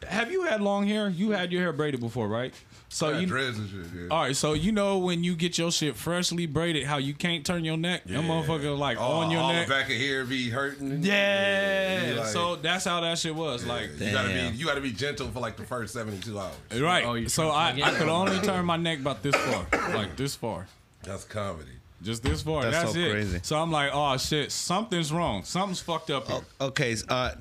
have 0.07 0.31
you 0.31 0.43
had 0.43 0.61
long 0.61 0.87
hair? 0.87 1.09
You 1.09 1.31
had 1.31 1.51
your 1.51 1.61
hair 1.61 1.73
braided 1.73 1.99
before, 1.99 2.27
right? 2.27 2.53
So 2.91 3.09
yeah, 3.11 3.19
you 3.19 3.27
dreads 3.27 3.57
and 3.59 3.69
shit. 3.69 3.79
Yeah. 3.95 4.07
All 4.09 4.21
right, 4.23 4.35
so 4.35 4.53
you 4.53 4.71
know 4.71 4.97
when 4.97 5.23
you 5.23 5.35
get 5.35 5.57
your 5.59 5.71
shit 5.71 5.95
freshly 5.95 6.47
braided, 6.47 6.85
how 6.85 6.97
you 6.97 7.13
can't 7.13 7.45
turn 7.45 7.63
your 7.63 7.77
neck? 7.77 8.03
That 8.05 8.23
motherfucker 8.23 8.75
like 8.77 8.99
all, 8.99 9.21
on 9.21 9.29
your 9.31 9.41
all 9.41 9.53
neck. 9.53 9.67
the 9.67 9.73
back 9.73 9.85
of 9.91 9.95
hair 9.95 10.25
be 10.25 10.49
hurting. 10.49 11.03
Yeah. 11.03 12.07
You 12.09 12.15
like- 12.15 12.25
so 12.27 12.55
that's 12.55 12.85
how 12.85 13.01
that 13.01 13.19
shit 13.19 13.35
was. 13.35 13.65
Like 13.65 13.91
you 13.99 14.11
gotta 14.11 14.29
be 14.29 14.57
you 14.57 14.65
gotta 14.65 14.81
be 14.81 14.91
gentle 14.91 15.27
for 15.29 15.39
like 15.39 15.55
the 15.55 15.63
first 15.63 15.93
seventy 15.93 16.17
two 16.19 16.39
hours. 16.39 16.55
right. 16.81 17.05
Oh, 17.05 17.27
so 17.27 17.49
I, 17.49 17.79
I 17.83 17.91
could 17.91 18.09
only 18.09 18.39
turn 18.39 18.65
my 18.65 18.77
neck 18.77 18.99
about 18.99 19.21
this 19.21 19.35
far. 19.35 19.65
Like 19.93 20.15
this 20.17 20.35
far. 20.35 20.67
That's 21.03 21.23
comedy. 21.23 21.78
Just 22.01 22.23
this 22.23 22.41
far. 22.41 22.63
That's 22.63 22.77
That's, 22.77 22.93
so 22.93 22.99
it. 22.99 23.11
crazy. 23.11 23.39
So 23.43 23.57
I'm 23.59 23.71
like, 23.71 23.91
oh 23.93 24.17
shit, 24.17 24.51
something's 24.51 25.11
wrong. 25.11 25.43
Something's 25.43 25.81
fucked 25.81 26.09
up 26.11 26.27
here. 26.29 26.41
Okay, 26.61 26.95
uh, 27.09 27.31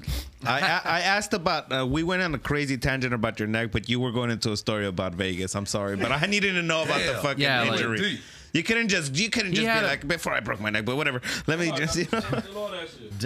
I 0.45 0.61
I 0.61 0.81
I 0.85 1.01
asked 1.03 1.33
about. 1.33 1.73
Uh, 1.73 1.87
we 1.87 2.03
went 2.03 2.23
on 2.23 2.35
a 2.35 2.39
crazy 2.39 2.77
tangent 2.77 3.15
about 3.15 3.39
your 3.39 3.47
neck, 3.49 3.71
but 3.71 3.89
you 3.89 4.01
were 4.01 4.11
going 4.11 4.31
into 4.31 4.51
a 4.51 4.57
story 4.57 4.87
about 4.87 5.15
Vegas. 5.15 5.55
I'm 5.55 5.67
sorry, 5.67 5.97
but 5.97 6.11
I 6.11 6.27
needed 6.27 6.55
to 6.55 6.63
know 6.63 6.83
about 6.83 7.01
the 7.01 7.15
fucking 7.23 7.41
Yeah, 7.43 7.73
injury. 7.73 7.99
Deep. 7.99 8.21
you 8.53 8.63
couldn't 8.65 8.89
just 8.89 9.15
you 9.17 9.31
couldn't 9.31 9.55
just 9.55 9.65
be 9.67 9.71
a- 9.71 9.83
like 9.83 10.09
before 10.09 10.33
I 10.33 10.41
broke 10.41 10.61
my 10.61 10.71
neck, 10.71 10.85
but 10.85 10.97
whatever. 10.97 11.21
Let 11.47 11.61
me 11.61 11.71
just 11.73 11.97
you 11.97 12.07
know. 12.13 12.19
All 12.57 12.69
that 12.71 12.89
shit. 12.89 13.17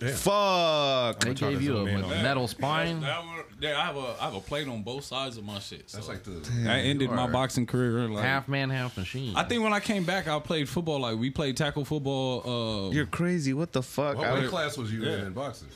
Damn. 0.00 0.14
Fuck. 0.14 1.20
They 1.20 1.34
gave 1.34 1.60
you 1.60 1.74
zoom 1.74 1.88
a 1.88 1.90
in 1.90 2.22
metal 2.22 2.48
spine. 2.48 3.02
That 3.02 3.22
one- 3.22 3.44
yeah, 3.60 3.78
I 3.78 3.84
have 3.84 3.96
a 3.96 4.16
I 4.18 4.24
have 4.24 4.34
a 4.34 4.40
plate 4.40 4.66
on 4.66 4.82
both 4.82 5.04
sides 5.04 5.36
of 5.36 5.44
my 5.44 5.58
shit. 5.58 5.90
So 5.90 5.98
That's 5.98 6.08
like 6.08 6.22
the. 6.24 6.40
I 6.66 6.80
ended 6.80 7.10
my 7.10 7.26
boxing 7.26 7.66
career. 7.66 8.08
Like, 8.08 8.24
Half 8.24 8.48
man, 8.48 8.70
half 8.70 8.96
machine. 8.96 9.36
I 9.36 9.44
think 9.44 9.62
when 9.62 9.74
I 9.74 9.80
came 9.80 10.04
back, 10.04 10.26
I 10.26 10.38
played 10.38 10.70
football. 10.70 11.00
Like 11.00 11.18
we 11.18 11.28
played 11.28 11.58
tackle 11.58 11.84
football. 11.84 12.88
Uh, 12.88 12.90
You're 12.92 13.04
crazy. 13.04 13.52
What 13.52 13.72
the 13.72 13.82
fuck? 13.82 14.16
What 14.16 14.26
I 14.26 14.34
weight 14.40 14.48
class 14.48 14.78
was 14.78 14.90
you 14.90 15.02
in 15.02 15.26
in 15.26 15.32
boxing? 15.34 15.68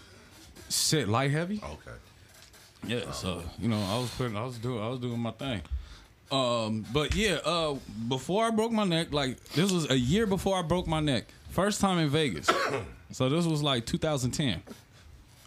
shit 0.71 1.07
light 1.09 1.31
heavy. 1.31 1.61
Okay. 1.62 1.97
Yeah, 2.87 3.11
so 3.12 3.43
you 3.59 3.69
know, 3.69 3.78
I 3.81 3.99
was 3.99 4.11
putting, 4.11 4.37
I 4.37 4.45
was 4.45 4.59
doing, 4.59 4.83
I 4.83 4.88
was 4.88 4.99
doing 4.99 5.19
my 5.21 5.31
thing. 5.33 5.61
Um, 6.31 6.85
but 6.93 7.14
yeah, 7.14 7.35
uh, 7.45 7.76
before 8.09 8.45
I 8.45 8.50
broke 8.50 8.73
my 8.73 8.85
neck, 8.85 9.12
like 9.12 9.43
this 9.50 9.71
was 9.71 9.90
a 9.90 9.97
year 9.99 10.26
before 10.26 10.59
I 10.59 10.62
broke 10.62 10.87
my 10.87 11.00
neck. 11.00 11.25
First 11.55 11.81
time 11.81 11.99
in 11.99 12.09
Vegas. 12.09 12.51
so 13.13 13.29
this 13.29 13.47
was 13.47 13.63
like 13.63 13.87
2010. 13.87 14.61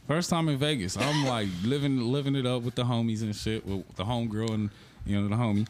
First 0.07 0.29
time 0.29 0.47
in 0.47 0.57
Vegas. 0.57 0.95
I'm 0.95 1.25
like 1.25 1.49
living, 1.65 1.99
living 1.99 2.35
it 2.37 2.45
up 2.45 2.61
with 2.61 2.75
the 2.75 2.83
homies 2.83 3.23
and 3.23 3.35
shit, 3.35 3.65
with 3.67 3.85
the 3.97 4.05
homegirl 4.05 4.51
and 4.53 4.69
you 5.05 5.19
know 5.19 5.27
the 5.27 5.35
homie, 5.35 5.67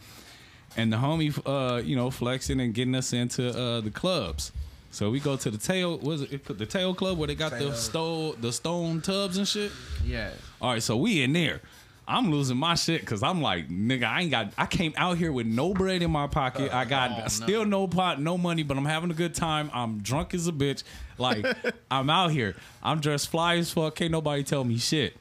and 0.78 0.94
the 0.94 0.98
homie, 0.98 1.36
uh, 1.48 1.82
you 1.82 1.96
know, 1.96 2.12
flexing 2.12 2.60
and 2.62 2.72
getting 2.76 2.94
us 2.94 3.14
into 3.14 3.50
uh, 3.50 3.82
the 3.82 3.90
clubs. 3.90 4.52
So 4.92 5.10
we 5.10 5.20
go 5.20 5.36
to 5.38 5.50
the 5.50 5.58
tail, 5.58 5.98
was 5.98 6.22
it 6.22 6.46
the 6.46 6.66
tail 6.68 6.94
club 6.94 7.18
where 7.18 7.28
they 7.28 7.36
got 7.36 7.52
the 7.54 7.58
Tail. 7.58 7.74
stone, 7.74 8.36
the 8.40 8.52
stone 8.52 9.02
tubs 9.02 9.38
and 9.38 9.48
shit. 9.48 9.72
yeah. 10.06 10.30
All 10.62 10.72
right, 10.72 10.84
so 10.84 10.98
we 10.98 11.24
in 11.24 11.34
there. 11.34 11.62
I'm 12.08 12.32
losing 12.32 12.56
my 12.58 12.76
shit 12.76 13.02
because 13.02 13.22
I'm 13.22 13.42
like, 13.42 13.68
nigga, 13.70 14.06
I 14.06 14.22
ain't 14.22 14.32
got. 14.32 14.54
I 14.58 14.66
came 14.66 14.94
out 14.96 15.18
here 15.18 15.32
with 15.32 15.46
no 15.46 15.74
bread 15.74 16.02
in 16.02 16.10
my 16.10 16.28
pocket. 16.28 16.74
I 16.74 16.86
got 16.86 17.12
Oh, 17.12 17.18
no. 17.24 17.28
still 17.28 17.66
no 17.66 17.88
pot, 17.88 18.22
no 18.22 18.38
money, 18.38 18.64
but 18.64 18.78
I'm 18.78 18.86
having 18.86 19.12
a 19.12 19.14
good 19.14 19.36
time. 19.36 19.70
I'm 19.74 20.00
drunk 20.00 20.34
as 20.34 20.48
a 20.48 20.52
bitch. 20.54 20.84
Like 21.18 21.46
I'm 21.92 22.10
out 22.10 22.32
here. 22.32 22.56
I'm 22.82 23.02
dressed 23.02 23.30
fly 23.30 23.58
as 23.58 23.72
fuck. 23.72 23.96
Can't 23.96 24.12
nobody 24.12 24.44
tell 24.44 24.64
me 24.64 24.78
shit. 24.78 25.18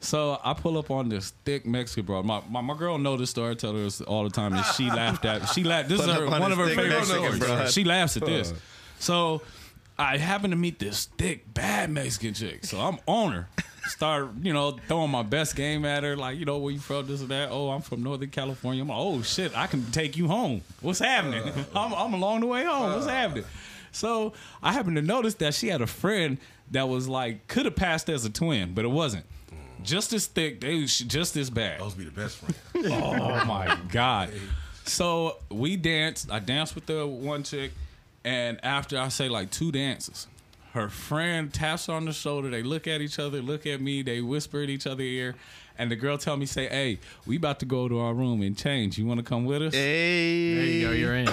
So 0.00 0.38
I 0.44 0.54
pull 0.54 0.78
up 0.78 0.90
on 0.92 1.08
this 1.08 1.32
thick 1.44 1.66
Mexican 1.66 2.06
bro. 2.06 2.22
My, 2.22 2.40
my 2.48 2.60
my 2.60 2.76
girl 2.76 2.98
know 2.98 3.16
this 3.16 3.30
story. 3.30 3.50
I 3.50 3.54
tell 3.54 3.72
her 3.74 3.82
this 3.82 4.00
all 4.00 4.24
the 4.24 4.30
time, 4.30 4.54
and 4.54 4.64
she 4.64 4.88
laughed 4.90 5.24
at. 5.24 5.46
She 5.48 5.64
laughed. 5.64 5.88
This 5.88 6.00
is 6.00 6.06
her, 6.06 6.26
on 6.26 6.40
one 6.40 6.52
of 6.52 6.58
her 6.58 6.68
favorite 6.68 6.88
Mexican 6.90 7.22
stories. 7.22 7.38
broad. 7.38 7.70
She 7.70 7.84
laughs 7.84 8.16
at 8.16 8.24
this. 8.24 8.54
So 9.00 9.42
I 9.98 10.16
happen 10.16 10.50
to 10.50 10.56
meet 10.56 10.78
this 10.78 11.06
thick, 11.18 11.52
bad 11.52 11.90
Mexican 11.90 12.34
chick. 12.34 12.64
So 12.64 12.78
I'm 12.78 12.98
on 13.06 13.32
her. 13.32 13.48
Start, 13.86 14.30
you 14.42 14.52
know, 14.52 14.72
throwing 14.86 15.10
my 15.10 15.22
best 15.22 15.56
game 15.56 15.84
at 15.84 16.04
her, 16.04 16.14
like, 16.14 16.38
you 16.38 16.44
know, 16.44 16.58
where 16.58 16.72
you 16.72 16.78
from, 16.78 17.06
this 17.06 17.20
and 17.20 17.30
that. 17.30 17.50
Oh, 17.50 17.70
I'm 17.70 17.80
from 17.80 18.02
Northern 18.02 18.28
California. 18.28 18.82
I'm 18.82 18.88
like, 18.88 18.98
oh 18.98 19.22
shit, 19.22 19.56
I 19.56 19.66
can 19.66 19.90
take 19.90 20.16
you 20.16 20.28
home. 20.28 20.60
What's 20.82 20.98
happening? 20.98 21.42
Uh, 21.42 21.64
I'm, 21.74 21.94
I'm 21.94 22.14
along 22.14 22.40
the 22.40 22.46
way 22.46 22.64
home. 22.64 22.92
What's 22.92 23.06
uh. 23.06 23.10
happening? 23.10 23.44
So 23.90 24.34
I 24.62 24.72
happened 24.72 24.96
to 24.96 25.02
notice 25.02 25.34
that 25.36 25.54
she 25.54 25.68
had 25.68 25.80
a 25.80 25.86
friend 25.86 26.38
that 26.70 26.88
was 26.88 27.08
like 27.08 27.48
could 27.48 27.64
have 27.64 27.76
passed 27.76 28.08
as 28.08 28.24
a 28.24 28.30
twin, 28.30 28.74
but 28.74 28.84
it 28.84 28.88
wasn't. 28.88 29.24
Just 29.82 30.12
as 30.12 30.26
thick, 30.26 30.60
they 30.60 30.80
was 30.80 30.98
just 30.98 31.36
as 31.36 31.50
bad. 31.50 31.80
Those 31.80 31.94
be 31.94 32.04
the 32.04 32.10
best 32.10 32.36
friends. 32.36 32.58
Oh 32.92 33.44
my 33.44 33.78
god! 33.90 34.30
So 34.84 35.36
we 35.50 35.76
danced. 35.76 36.32
I 36.32 36.38
danced 36.38 36.74
with 36.74 36.86
the 36.86 37.06
one 37.06 37.42
chick, 37.42 37.72
and 38.28 38.62
after 38.62 38.98
I 38.98 39.08
say 39.08 39.30
like 39.30 39.50
two 39.50 39.72
dances, 39.72 40.26
her 40.74 40.90
friend 40.90 41.50
taps 41.50 41.86
her 41.86 41.94
on 41.94 42.04
the 42.04 42.12
shoulder. 42.12 42.50
They 42.50 42.62
look 42.62 42.86
at 42.86 43.00
each 43.00 43.18
other, 43.18 43.40
look 43.40 43.66
at 43.66 43.80
me. 43.80 44.02
They 44.02 44.20
whisper 44.20 44.62
at 44.62 44.68
each 44.68 44.86
other 44.86 45.02
ear, 45.02 45.34
and 45.78 45.90
the 45.90 45.96
girl 45.96 46.18
tell 46.18 46.36
me, 46.36 46.44
"Say, 46.44 46.68
hey, 46.68 46.98
we 47.24 47.36
about 47.36 47.58
to 47.60 47.64
go 47.64 47.88
to 47.88 47.98
our 48.00 48.12
room 48.12 48.42
and 48.42 48.54
change. 48.54 48.98
You 48.98 49.06
want 49.06 49.18
to 49.18 49.24
come 49.24 49.46
with 49.46 49.62
us?" 49.62 49.72
Hey. 49.72 50.54
There 50.54 50.64
you 50.64 50.86
go. 50.88 50.92
You're 50.92 51.16
in. 51.16 51.28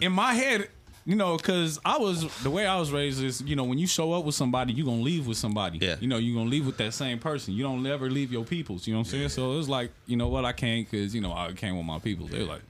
in 0.00 0.10
my 0.10 0.34
head, 0.34 0.68
you 1.04 1.14
know, 1.14 1.36
because 1.36 1.78
I 1.84 1.98
was 1.98 2.26
the 2.42 2.50
way 2.50 2.66
I 2.66 2.76
was 2.80 2.90
raised 2.90 3.22
is, 3.22 3.40
you 3.42 3.54
know, 3.54 3.62
when 3.62 3.78
you 3.78 3.86
show 3.86 4.12
up 4.12 4.24
with 4.24 4.34
somebody, 4.34 4.72
you 4.72 4.84
gonna 4.84 5.02
leave 5.02 5.28
with 5.28 5.36
somebody. 5.36 5.78
Yeah. 5.78 5.94
You 6.00 6.08
know, 6.08 6.16
you 6.16 6.34
gonna 6.34 6.50
leave 6.50 6.66
with 6.66 6.78
that 6.78 6.94
same 6.94 7.20
person. 7.20 7.54
You 7.54 7.62
don't 7.62 7.86
ever 7.86 8.10
leave 8.10 8.32
your 8.32 8.44
peoples. 8.44 8.88
You 8.88 8.94
know 8.94 8.98
what 8.98 9.06
I'm 9.06 9.12
saying? 9.12 9.28
So 9.28 9.52
it 9.52 9.56
was 9.56 9.68
like, 9.68 9.92
you 10.06 10.16
know 10.16 10.26
what, 10.26 10.44
I 10.44 10.52
can't 10.52 10.90
because 10.90 11.14
you 11.14 11.20
know 11.20 11.32
I 11.32 11.52
came 11.52 11.76
with 11.76 11.86
my 11.86 12.00
people. 12.00 12.26
They're 12.26 12.42
like, 12.42 12.62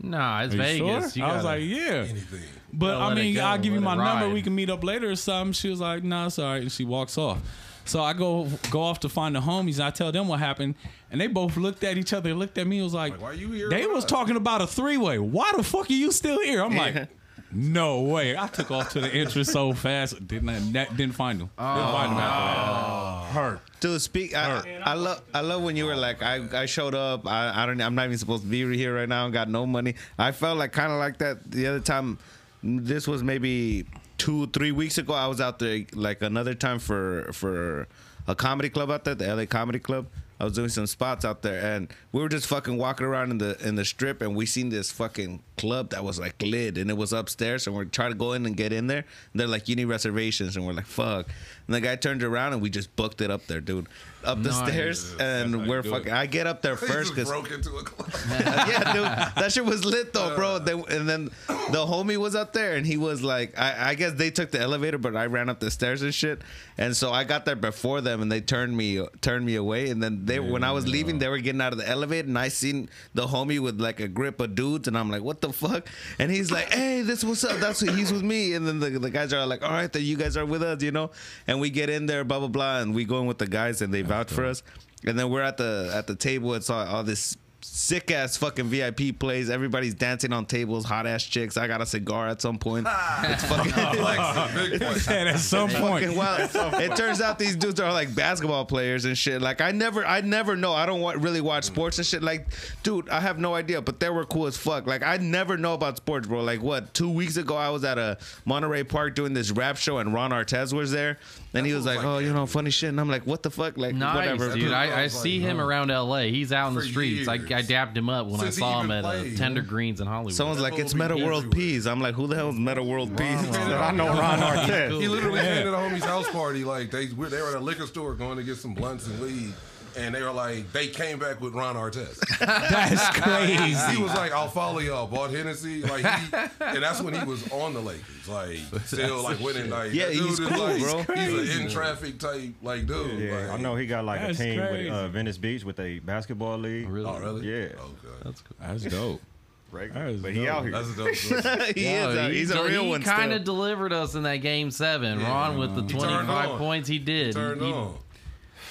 Nah, 0.00 0.42
it's 0.42 0.54
"Are 0.54 0.56
you 0.56 0.62
Vegas. 0.62 1.12
sure?" 1.14 1.22
You 1.24 1.30
I 1.30 1.34
was 1.34 1.42
gotta- 1.42 1.58
like, 1.58 1.68
yeah. 1.68 1.76
Anything. 2.08 2.40
But 2.72 2.86
Gotta 2.92 2.98
I 3.04 3.08
let 3.08 3.18
it 3.18 3.20
mean, 3.22 3.34
go, 3.34 3.40
I'll 3.44 3.58
give 3.58 3.72
you 3.72 3.80
let 3.80 3.84
my 3.84 3.92
it 3.94 3.96
number. 4.06 4.24
ride. 4.26 4.32
We 4.34 4.42
can 4.42 4.54
meet 4.54 4.70
up 4.70 4.84
later 4.84 5.10
or 5.10 5.16
something. 5.16 5.52
She 5.54 5.68
was 5.70 5.80
like, 5.80 6.04
nah, 6.04 6.26
it's 6.26 6.38
all 6.38 6.44
right. 6.52 6.62
And 6.62 6.70
she 6.70 6.84
walks 6.84 7.16
off. 7.18 7.38
So 7.86 8.02
I 8.02 8.12
go 8.12 8.46
go 8.70 8.82
off 8.82 9.00
to 9.00 9.08
find 9.08 9.34
the 9.34 9.40
homies 9.40 9.76
and 9.76 9.84
I 9.84 9.90
tell 9.90 10.12
them 10.12 10.28
what 10.28 10.38
happened. 10.38 10.74
And 11.10 11.18
they 11.20 11.26
both 11.26 11.56
looked 11.56 11.82
at 11.84 11.96
each 11.96 12.12
other 12.12 12.28
and 12.30 12.38
looked 12.38 12.58
at 12.58 12.66
me 12.66 12.76
and 12.76 12.84
was 12.84 12.92
like, 12.92 13.12
Like, 13.12 13.22
why 13.22 13.32
you 13.32 13.50
here 13.52 13.70
They 13.70 13.86
with 13.86 13.94
was 13.96 14.04
us? 14.04 14.10
talking 14.10 14.36
about 14.36 14.60
a 14.60 14.66
three 14.66 14.98
way. 14.98 15.18
Why 15.18 15.50
the 15.56 15.62
fuck 15.62 15.88
are 15.88 15.92
you 15.94 16.12
still 16.12 16.38
here? 16.42 16.62
I'm 16.62 16.76
like, 16.76 17.08
no 17.52 18.02
way. 18.02 18.36
I 18.36 18.46
took 18.46 18.70
off 18.70 18.90
to 18.90 19.00
the 19.00 19.12
entrance 19.12 19.50
so 19.50 19.72
fast. 19.72 20.26
Didn't 20.26 20.72
didn't 20.72 21.12
find 21.12 21.40
them. 21.40 21.50
Didn't 21.56 21.68
oh. 21.68 21.92
find 21.92 22.12
them 22.12 22.18
after 22.18 22.44
that. 22.46 22.68
Oh. 22.68 23.32
Hurt. 23.32 23.60
Dude, 23.80 24.00
speak. 24.02 24.34
I, 24.34 24.80
I 24.84 24.94
love. 24.94 25.22
I 25.32 25.40
love 25.40 25.62
when 25.62 25.76
you 25.76 25.86
were 25.86 25.96
like, 25.96 26.22
I, 26.22 26.62
I 26.62 26.66
showed 26.66 26.94
up. 26.94 27.26
I, 27.26 27.62
I 27.62 27.66
don't. 27.66 27.80
I'm 27.80 27.94
not 27.94 28.06
even 28.06 28.18
supposed 28.18 28.42
to 28.42 28.48
be 28.48 28.76
here 28.76 28.94
right 28.94 29.08
now. 29.08 29.28
Got 29.28 29.48
no 29.48 29.66
money. 29.66 29.94
I 30.18 30.32
felt 30.32 30.58
like 30.58 30.72
kind 30.72 30.92
of 30.92 30.98
like 30.98 31.18
that 31.18 31.50
the 31.50 31.66
other 31.66 31.80
time. 31.80 32.18
This 32.62 33.06
was 33.06 33.22
maybe 33.22 33.86
two, 34.18 34.48
three 34.48 34.72
weeks 34.72 34.98
ago. 34.98 35.14
I 35.14 35.28
was 35.28 35.40
out 35.40 35.58
there 35.60 35.84
like 35.94 36.22
another 36.22 36.54
time 36.54 36.80
for 36.80 37.30
for 37.32 37.86
a 38.26 38.34
comedy 38.34 38.68
club 38.68 38.90
out 38.90 39.04
there, 39.04 39.14
the 39.14 39.34
LA 39.34 39.46
Comedy 39.46 39.78
Club. 39.78 40.06
I 40.40 40.44
was 40.44 40.52
doing 40.52 40.68
some 40.68 40.86
spots 40.86 41.24
out 41.24 41.42
there, 41.42 41.60
and 41.60 41.88
we 42.12 42.22
were 42.22 42.28
just 42.28 42.46
fucking 42.46 42.76
walking 42.78 43.06
around 43.06 43.32
in 43.32 43.38
the 43.38 43.58
in 43.66 43.74
the 43.74 43.84
strip, 43.84 44.22
and 44.22 44.36
we 44.36 44.46
seen 44.46 44.68
this 44.68 44.90
fucking 44.90 45.42
club 45.56 45.90
that 45.90 46.04
was 46.04 46.20
like 46.20 46.40
lit, 46.40 46.78
and 46.78 46.90
it 46.90 46.96
was 46.96 47.12
upstairs, 47.12 47.66
and 47.66 47.74
we're 47.74 47.84
trying 47.84 48.12
to 48.12 48.16
go 48.16 48.32
in 48.34 48.46
and 48.46 48.56
get 48.56 48.72
in 48.72 48.86
there. 48.86 49.04
And 49.32 49.40
they're 49.40 49.48
like, 49.48 49.68
"You 49.68 49.74
need 49.76 49.86
reservations," 49.86 50.56
and 50.56 50.64
we're 50.64 50.74
like, 50.74 50.86
"Fuck!" 50.86 51.28
And 51.66 51.74
the 51.74 51.80
guy 51.80 51.96
turned 51.96 52.22
around, 52.22 52.52
and 52.52 52.62
we 52.62 52.70
just 52.70 52.94
booked 52.94 53.20
it 53.20 53.30
up 53.30 53.46
there, 53.46 53.60
dude, 53.60 53.88
up 54.28 54.42
the 54.42 54.50
Nice. 54.50 54.68
stairs, 54.70 55.14
and 55.18 55.54
how 55.54 55.68
we're 55.68 55.82
do 55.82 55.88
it. 55.88 55.92
fucking. 55.92 56.12
I 56.12 56.26
get 56.26 56.46
up 56.46 56.62
there 56.62 56.76
first 56.76 57.14
because 57.14 57.28
broke 57.28 57.50
into 57.50 57.70
a 57.76 57.82
club. 57.82 58.10
yeah, 58.30 58.92
dude, 58.92 59.02
that 59.42 59.50
shit 59.52 59.64
was 59.64 59.84
lit 59.84 60.12
though, 60.12 60.36
bro. 60.36 60.56
Uh. 60.56 60.58
They, 60.60 60.72
and 60.72 61.08
then 61.08 61.30
the 61.48 61.84
homie 61.86 62.16
was 62.18 62.34
up 62.34 62.52
there, 62.52 62.76
and 62.76 62.86
he 62.86 62.96
was 62.96 63.22
like, 63.22 63.58
I, 63.58 63.90
I 63.90 63.94
guess 63.94 64.12
they 64.12 64.30
took 64.30 64.50
the 64.50 64.60
elevator, 64.60 64.98
but 64.98 65.16
I 65.16 65.26
ran 65.26 65.48
up 65.48 65.60
the 65.60 65.70
stairs 65.70 66.02
and 66.02 66.14
shit, 66.14 66.42
and 66.76 66.94
so 66.96 67.10
I 67.12 67.24
got 67.24 67.44
there 67.46 67.56
before 67.56 68.00
them, 68.02 68.20
and 68.22 68.30
they 68.30 68.40
turned 68.40 68.76
me 68.76 69.04
turned 69.22 69.46
me 69.46 69.54
away, 69.56 69.88
and 69.90 70.02
then 70.02 70.26
they 70.26 70.38
when 70.38 70.62
I 70.62 70.72
was 70.72 70.86
leaving, 70.86 71.18
they 71.18 71.28
were 71.28 71.38
getting 71.38 71.60
out 71.62 71.72
of 71.72 71.78
the 71.78 71.88
elevator, 71.88 72.28
and 72.28 72.38
I 72.38 72.48
seen 72.48 72.90
the 73.14 73.26
homie 73.26 73.60
with 73.60 73.80
like 73.80 73.98
a 74.00 74.08
grip 74.08 74.40
of 74.40 74.54
dudes, 74.54 74.88
and 74.88 74.98
I'm 74.98 75.10
like, 75.10 75.22
what 75.22 75.40
the 75.40 75.52
fuck? 75.52 75.88
And 76.18 76.30
he's 76.30 76.50
like, 76.50 76.72
hey, 76.74 77.00
this 77.00 77.24
what's 77.24 77.44
up? 77.44 77.58
That's 77.60 77.80
what 77.82 77.94
he's 77.94 78.12
with 78.12 78.22
me, 78.22 78.52
and 78.52 78.66
then 78.68 78.78
the, 78.80 78.90
the 78.90 79.10
guys 79.10 79.32
are 79.32 79.46
like, 79.46 79.62
all 79.62 79.70
right, 79.70 79.90
then 79.90 80.02
you 80.02 80.16
guys 80.16 80.36
are 80.36 80.44
with 80.44 80.62
us, 80.62 80.82
you 80.82 80.90
know, 80.92 81.10
and 81.46 81.60
we 81.60 81.70
get 81.70 81.88
in 81.88 82.04
there, 82.06 82.24
blah 82.24 82.38
blah 82.40 82.48
blah, 82.48 82.80
and 82.80 82.94
we 82.94 83.04
go 83.06 83.20
in 83.20 83.26
with 83.26 83.38
the 83.38 83.46
guys, 83.46 83.80
and 83.80 83.94
they 83.94 84.02
vouch 84.02 84.17
for 84.26 84.44
us. 84.44 84.62
And 85.06 85.18
then 85.18 85.30
we're 85.30 85.42
at 85.42 85.56
the 85.56 85.92
at 85.94 86.06
the 86.06 86.16
table. 86.16 86.54
It's 86.54 86.70
all, 86.70 86.84
all 86.86 87.04
this 87.04 87.36
sick 87.60 88.10
ass 88.10 88.36
fucking 88.36 88.66
VIP 88.66 89.18
plays. 89.18 89.50
Everybody's 89.50 89.94
dancing 89.94 90.32
on 90.32 90.46
tables, 90.46 90.84
hot 90.84 91.06
ass 91.06 91.24
chicks. 91.24 91.56
I 91.56 91.66
got 91.66 91.80
a 91.80 91.86
cigar 91.86 92.28
at 92.28 92.40
some 92.40 92.58
point. 92.58 92.86
it's 93.22 93.44
fucking. 93.44 93.72
Big 93.72 94.80
flex. 94.80 95.08
And 95.08 95.28
at 95.34 95.38
some 95.38 95.68
point, 95.70 96.04
Fucking 96.04 96.16
well, 96.18 96.80
it 96.80 96.96
turns 96.96 97.20
out 97.20 97.38
these 97.38 97.56
dudes 97.56 97.80
are 97.80 97.92
like 97.92 98.14
basketball 98.14 98.64
players 98.64 99.04
and 99.04 99.16
shit. 99.16 99.42
Like 99.42 99.60
I 99.60 99.72
never, 99.72 100.04
I 100.04 100.20
never 100.20 100.56
know. 100.56 100.72
I 100.72 100.86
don't 100.86 101.00
wa- 101.00 101.14
really 101.16 101.40
watch 101.40 101.64
sports 101.64 101.98
and 101.98 102.06
shit. 102.06 102.22
Like, 102.22 102.48
dude, 102.82 103.08
I 103.08 103.20
have 103.20 103.38
no 103.38 103.54
idea. 103.54 103.80
But 103.80 104.00
they 104.00 104.10
were 104.10 104.24
cool 104.24 104.46
as 104.46 104.56
fuck. 104.56 104.86
Like 104.86 105.02
I 105.02 105.16
never 105.18 105.56
know 105.56 105.74
about 105.74 105.96
sports, 105.96 106.26
bro. 106.26 106.42
Like 106.42 106.62
what? 106.62 106.94
Two 106.94 107.10
weeks 107.10 107.36
ago, 107.36 107.56
I 107.56 107.70
was 107.70 107.84
at 107.84 107.98
a 107.98 108.18
Monterey 108.44 108.84
Park 108.84 109.14
doing 109.14 109.34
this 109.34 109.50
rap 109.50 109.76
show, 109.76 109.98
and 109.98 110.14
Ron 110.14 110.30
Artest 110.30 110.72
was 110.72 110.90
there, 110.90 111.18
and 111.54 111.66
he 111.66 111.72
was 111.72 111.86
like, 111.86 111.98
like 111.98 112.06
"Oh, 112.06 112.18
you 112.18 112.32
know, 112.32 112.46
funny 112.46 112.70
shit." 112.70 112.90
And 112.90 113.00
I'm 113.00 113.08
like, 113.08 113.26
"What 113.26 113.42
the 113.42 113.50
fuck?" 113.50 113.78
Like, 113.78 113.94
Nice, 113.94 114.14
whatever. 114.14 114.54
dude. 114.54 114.72
I, 114.72 114.86
I 114.86 115.02
like, 115.02 115.10
see 115.10 115.40
him 115.40 115.60
around 115.60 115.90
L.A. 115.90 116.30
He's 116.30 116.52
out 116.52 116.68
in 116.68 116.74
the 116.74 116.82
streets. 116.82 117.28
I, 117.28 117.34
years. 117.34 117.52
I 117.52 117.62
dapped 117.62 117.96
him 117.96 118.08
up 118.08 118.26
when 118.26 118.40
Since 118.40 118.56
I 118.56 118.60
saw 118.60 118.80
him 118.80 118.86
even 118.86 118.96
at 118.98 119.04
uh, 119.04 119.10
played, 119.10 119.36
Tender. 119.36 119.62
Greens 119.62 120.00
in 120.00 120.06
Hollywood. 120.06 120.34
Someone's 120.34 120.60
like, 120.60 120.78
"It's 120.78 120.92
will 120.94 120.98
be 121.08 121.14
Metta 121.14 121.24
World 121.24 121.50
Peace." 121.50 121.86
I'm 121.86 122.00
like, 122.00 122.14
"Who 122.14 122.26
the 122.26 122.36
hell 122.36 122.50
is 122.50 122.58
Metta 122.58 122.82
World 122.82 123.16
Peace?" 123.16 123.28
I 123.56 123.92
know 123.92 124.08
Ron 124.08 124.38
Artest. 124.40 125.00
He 125.00 125.08
literally 125.08 125.40
came 125.40 125.64
to 125.64 125.70
the 125.70 125.76
homie's 125.76 126.04
house 126.04 126.28
party. 126.30 126.64
Like 126.64 126.90
they, 126.90 127.06
they 127.06 127.14
were 127.40 127.50
at 127.50 127.56
a 127.56 127.60
liquor 127.60 127.86
store 127.86 128.14
going 128.14 128.36
to 128.36 128.44
get 128.44 128.56
some 128.56 128.74
blunts 128.74 129.06
and 129.06 129.18
weed, 129.20 129.52
and 129.98 130.14
they 130.14 130.22
were 130.22 130.30
like, 130.32 130.72
they 130.72 130.88
came 130.88 131.18
back 131.18 131.40
with 131.40 131.54
Ron 131.54 131.76
Artest. 131.76 132.18
that's 132.38 133.18
crazy. 133.20 133.96
he 133.96 134.02
was 134.02 134.14
like, 134.14 134.32
"I'll 134.32 134.48
follow 134.48 134.78
y'all." 134.78 135.06
Bought 135.06 135.30
Hennessy, 135.30 135.82
like, 135.82 136.04
he, 136.04 136.36
and 136.60 136.82
that's 136.82 137.00
when 137.00 137.14
he 137.14 137.24
was 137.24 137.50
on 137.52 137.74
the 137.74 137.80
Lakers, 137.80 138.28
like, 138.28 138.58
still 138.84 139.22
like 139.22 139.40
winning. 139.40 139.70
Like, 139.70 139.92
Yeah, 139.92 140.06
that 140.06 140.12
dude 140.14 140.22
he's 140.28 140.38
is, 140.40 140.48
cool, 140.48 140.58
like, 140.58 140.80
bro. 141.06 141.14
He's 141.16 141.56
an 141.56 141.62
in 141.62 141.70
traffic 141.70 142.18
type, 142.18 142.50
like, 142.62 142.86
dude. 142.86 143.18
Yeah, 143.20 143.32
like, 143.48 143.50
I 143.50 143.56
know 143.62 143.76
he 143.76 143.86
got 143.86 144.04
like 144.04 144.20
That's 144.20 144.38
a 144.40 144.42
team 144.44 144.60
crazy. 144.60 144.84
with 144.90 144.92
uh, 144.98 145.08
Venice 145.08 145.38
Beach 145.38 145.64
with 145.64 145.78
a 145.80 145.98
basketball 146.00 146.58
league. 146.58 146.88
Really? 146.88 147.06
Oh, 147.08 147.18
really? 147.18 147.46
Yeah. 147.48 147.64
Okay. 147.66 147.78
That's 148.24 148.40
cool. 148.42 148.56
That's 148.60 148.82
dope. 148.84 149.20
Right. 149.70 149.92
That 149.92 150.08
is 150.08 150.22
But 150.22 150.32
he 150.32 150.46
dope. 150.46 150.48
out 150.54 150.62
here. 150.62 150.72
That's 150.72 150.88
a 150.88 150.96
dope 150.96 151.14
story. 151.14 151.72
he 151.74 151.84
Yo, 151.92 152.08
is. 152.08 152.16
A, 152.16 152.28
he's 152.30 152.50
a 152.52 152.64
real 152.64 152.88
one. 152.88 153.02
he 153.02 153.06
kind 153.06 153.34
of 153.34 153.42
still. 153.42 153.54
delivered 153.54 153.92
us 153.92 154.14
in 154.14 154.22
that 154.22 154.36
game 154.38 154.70
seven. 154.70 155.20
Yeah. 155.20 155.28
Ron 155.30 155.58
with 155.58 155.74
the 155.74 155.82
He 155.82 155.88
turned 155.88 156.26
25 156.26 156.50
on. 156.52 156.58
points 156.58 156.88
he 156.88 156.98
did. 156.98 157.34
Turned 157.34 157.60
He- 157.60 157.70
on. 157.70 157.94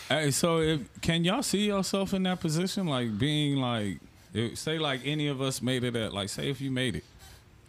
Hey, 0.09 0.31
so 0.31 0.59
if 0.61 1.01
can 1.01 1.23
y'all 1.23 1.43
see 1.43 1.67
yourself 1.67 2.13
in 2.13 2.23
that 2.23 2.39
position, 2.39 2.87
like 2.87 3.17
being 3.17 3.57
like, 3.57 3.97
if, 4.33 4.57
say 4.57 4.77
like 4.79 5.01
any 5.03 5.27
of 5.27 5.41
us 5.41 5.61
made 5.61 5.83
it 5.83 5.95
at, 5.95 6.13
like 6.13 6.29
say 6.29 6.49
if 6.49 6.61
you 6.61 6.71
made 6.71 6.95
it, 6.95 7.03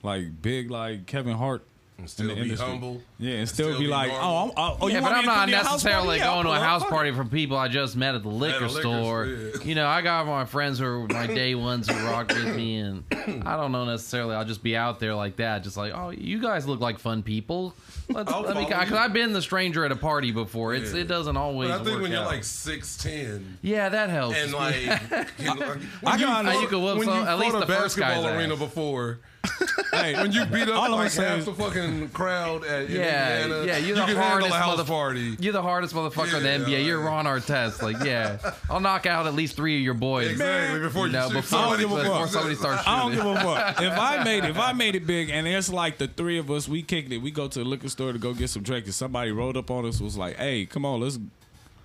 like 0.02 0.40
big 0.40 0.70
like 0.70 1.06
Kevin 1.06 1.36
Hart 1.36 1.62
And 1.98 2.08
still 2.08 2.34
be 2.34 2.42
industry. 2.42 2.68
humble. 2.68 3.02
Yeah, 3.20 3.34
and 3.38 3.48
still, 3.48 3.76
be 3.78 3.88
like, 3.88 4.12
normal. 4.12 4.28
oh, 4.30 4.44
I'm, 4.44 4.50
oh, 4.56 4.78
oh, 4.82 4.86
you 4.86 4.94
yeah, 4.94 5.00
want 5.00 5.14
but 5.14 5.18
I'm 5.18 5.24
not 5.26 5.44
to 5.46 5.50
your 5.50 5.58
house 5.60 5.72
necessarily 5.84 6.06
party? 6.06 6.20
Yeah, 6.20 6.34
going 6.34 6.44
to 6.46 6.50
a 6.52 6.54
I'll 6.54 6.60
house 6.62 6.84
party 6.84 7.10
from 7.10 7.28
people 7.28 7.56
I 7.56 7.66
just 7.66 7.96
met 7.96 8.14
at 8.14 8.22
the 8.22 8.28
liquor 8.28 8.68
liquor 8.68 8.80
store. 8.80 8.80
store, 8.80 9.26
yeah. 9.26 9.64
You 9.64 9.74
know, 9.74 9.88
I 9.88 10.02
got 10.02 10.24
my 10.26 10.44
friends 10.44 10.78
who 10.78 10.84
are 10.86 11.08
my 11.08 11.26
day 11.42 11.56
ones 11.56 11.88
who 11.90 11.96
rock 12.06 12.28
with 12.28 12.54
me, 12.54 12.76
and 12.76 13.02
I 13.44 13.56
don't 13.56 13.72
know 13.72 13.84
necessarily. 13.86 14.36
I'll 14.36 14.44
just 14.44 14.62
be 14.62 14.76
out 14.76 15.00
there 15.00 15.16
like 15.16 15.34
that, 15.36 15.64
just 15.64 15.76
like, 15.76 15.92
oh, 15.96 16.10
you 16.10 16.40
guys 16.40 16.68
look 16.68 16.78
like 16.78 17.00
fun 17.00 17.24
people. 17.24 17.74
Let's, 18.08 18.32
I'll 18.32 18.42
let 18.42 18.56
me, 18.56 18.64
oh, 18.66 18.68
follow 18.68 18.84
because. 18.84 18.92
I've 18.98 19.12
been 19.12 19.32
the 19.32 19.42
stranger 19.42 19.84
at 19.84 19.90
a 19.90 19.96
party 19.96 20.30
before. 20.30 20.74
It's 20.74 20.94
Yeah. 20.94 21.00
it 21.00 21.08
doesn't 21.08 21.36
always. 21.36 21.70
But 21.70 21.80
I 21.80 21.84
think 21.84 21.94
work 21.94 22.02
when 22.02 22.12
you're 22.12 22.20
out. 22.20 22.28
like 22.28 22.44
six 22.44 22.96
ten 22.96 23.58
yeah, 23.62 23.88
that 23.88 24.10
helps. 24.10 24.36
and 24.36 24.52
like, 24.52 24.76
you 25.38 25.44
know, 25.46 25.54
like 25.54 25.60
I 25.60 25.66
when 26.02 26.20
you, 26.20 26.26
got- 26.26 26.44
fought- 26.44 26.62
you 26.62 26.68
can 26.68 26.82
whoop 26.82 26.98
when 26.98 27.06
some- 27.08 27.18
you 27.18 27.26
at 27.26 27.38
least 27.40 27.52
fought 27.52 27.62
a 27.64 27.66
the 27.66 27.72
first 27.74 27.96
guy's 27.98 28.10
basketball 28.14 28.38
arena 28.38 28.56
before. 28.56 29.18
Hey, 29.92 30.14
When 30.14 30.30
you 30.32 30.44
beat 30.44 30.68
up 30.68 30.82
I'm 30.82 30.92
like 30.92 31.12
half 31.12 31.44
the 31.46 31.54
fucking 31.54 32.10
crowd 32.10 32.64
at 32.64 32.90
Yeah, 32.90 33.00
Indiana, 33.08 33.64
yeah, 33.66 33.76
you're 33.78 33.88
you 33.88 33.94
the 33.94 34.00
can 34.00 34.16
handle 34.16 34.22
hardest 34.24 34.50
a 34.50 34.54
house 34.58 34.76
mother- 34.78 34.84
party. 34.88 35.36
You're 35.40 35.52
the 35.52 35.62
hardest 35.62 35.94
motherfucker 35.94 36.36
in 36.38 36.42
the 36.42 36.70
Yeah, 36.70 36.78
NBA. 36.78 36.86
You're 36.86 36.98
like- 36.98 37.06
Ron 37.08 37.24
Artest. 37.26 37.82
Like, 37.82 38.04
yeah, 38.04 38.38
I'll 38.70 38.80
knock 38.80 39.06
out 39.06 39.26
at 39.26 39.34
least 39.34 39.56
three 39.56 39.76
of 39.76 39.82
your 39.82 39.94
boys. 39.94 40.30
Exactly 40.32 40.80
before 40.80 41.06
You 41.06 41.12
you, 41.12 41.18
know, 41.18 41.28
shoot 41.28 41.34
before, 41.34 41.58
somebody. 41.58 41.82
give 41.82 41.92
a 41.92 41.96
before 41.96 42.18
fuck. 42.20 42.28
somebody 42.28 42.54
starts 42.54 42.82
I 42.86 42.98
don't 43.00 43.12
give 43.14 43.24
a 43.26 43.34
fuck. 43.36 43.80
If 43.82 43.98
I 43.98 44.22
made 44.24 44.44
it, 44.44 44.50
if 44.50 44.58
I 44.58 44.72
made 44.72 44.94
it 44.94 45.06
big, 45.06 45.30
and 45.30 45.46
it's 45.46 45.70
like 45.70 45.98
the 45.98 46.08
three 46.08 46.38
of 46.38 46.50
us, 46.50 46.68
we 46.68 46.82
kicked 46.82 47.12
it. 47.12 47.18
We 47.18 47.30
go 47.30 47.48
to 47.48 47.58
the 47.58 47.64
liquor 47.64 47.88
store 47.88 48.12
to 48.12 48.18
go 48.18 48.32
get 48.34 48.48
some 48.50 48.62
drinks, 48.62 48.86
and 48.88 48.94
somebody 48.94 49.30
rolled 49.30 49.56
up 49.56 49.70
on 49.70 49.84
us, 49.86 50.00
was 50.00 50.16
like, 50.16 50.36
"Hey, 50.36 50.66
come 50.66 50.84
on, 50.84 51.00
let's 51.00 51.18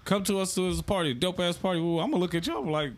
come 0.05 0.23
to 0.25 0.39
us 0.39 0.53
to 0.55 0.69
this 0.71 0.81
party, 0.81 1.13
dope 1.13 1.39
ass 1.39 1.57
party." 1.57 1.79
Ooh, 1.79 1.99
I'm 1.99 2.11
gonna 2.11 2.21
look 2.21 2.35
at 2.35 2.45
you. 2.47 2.57
I'm 2.57 2.69
like, 2.69 2.91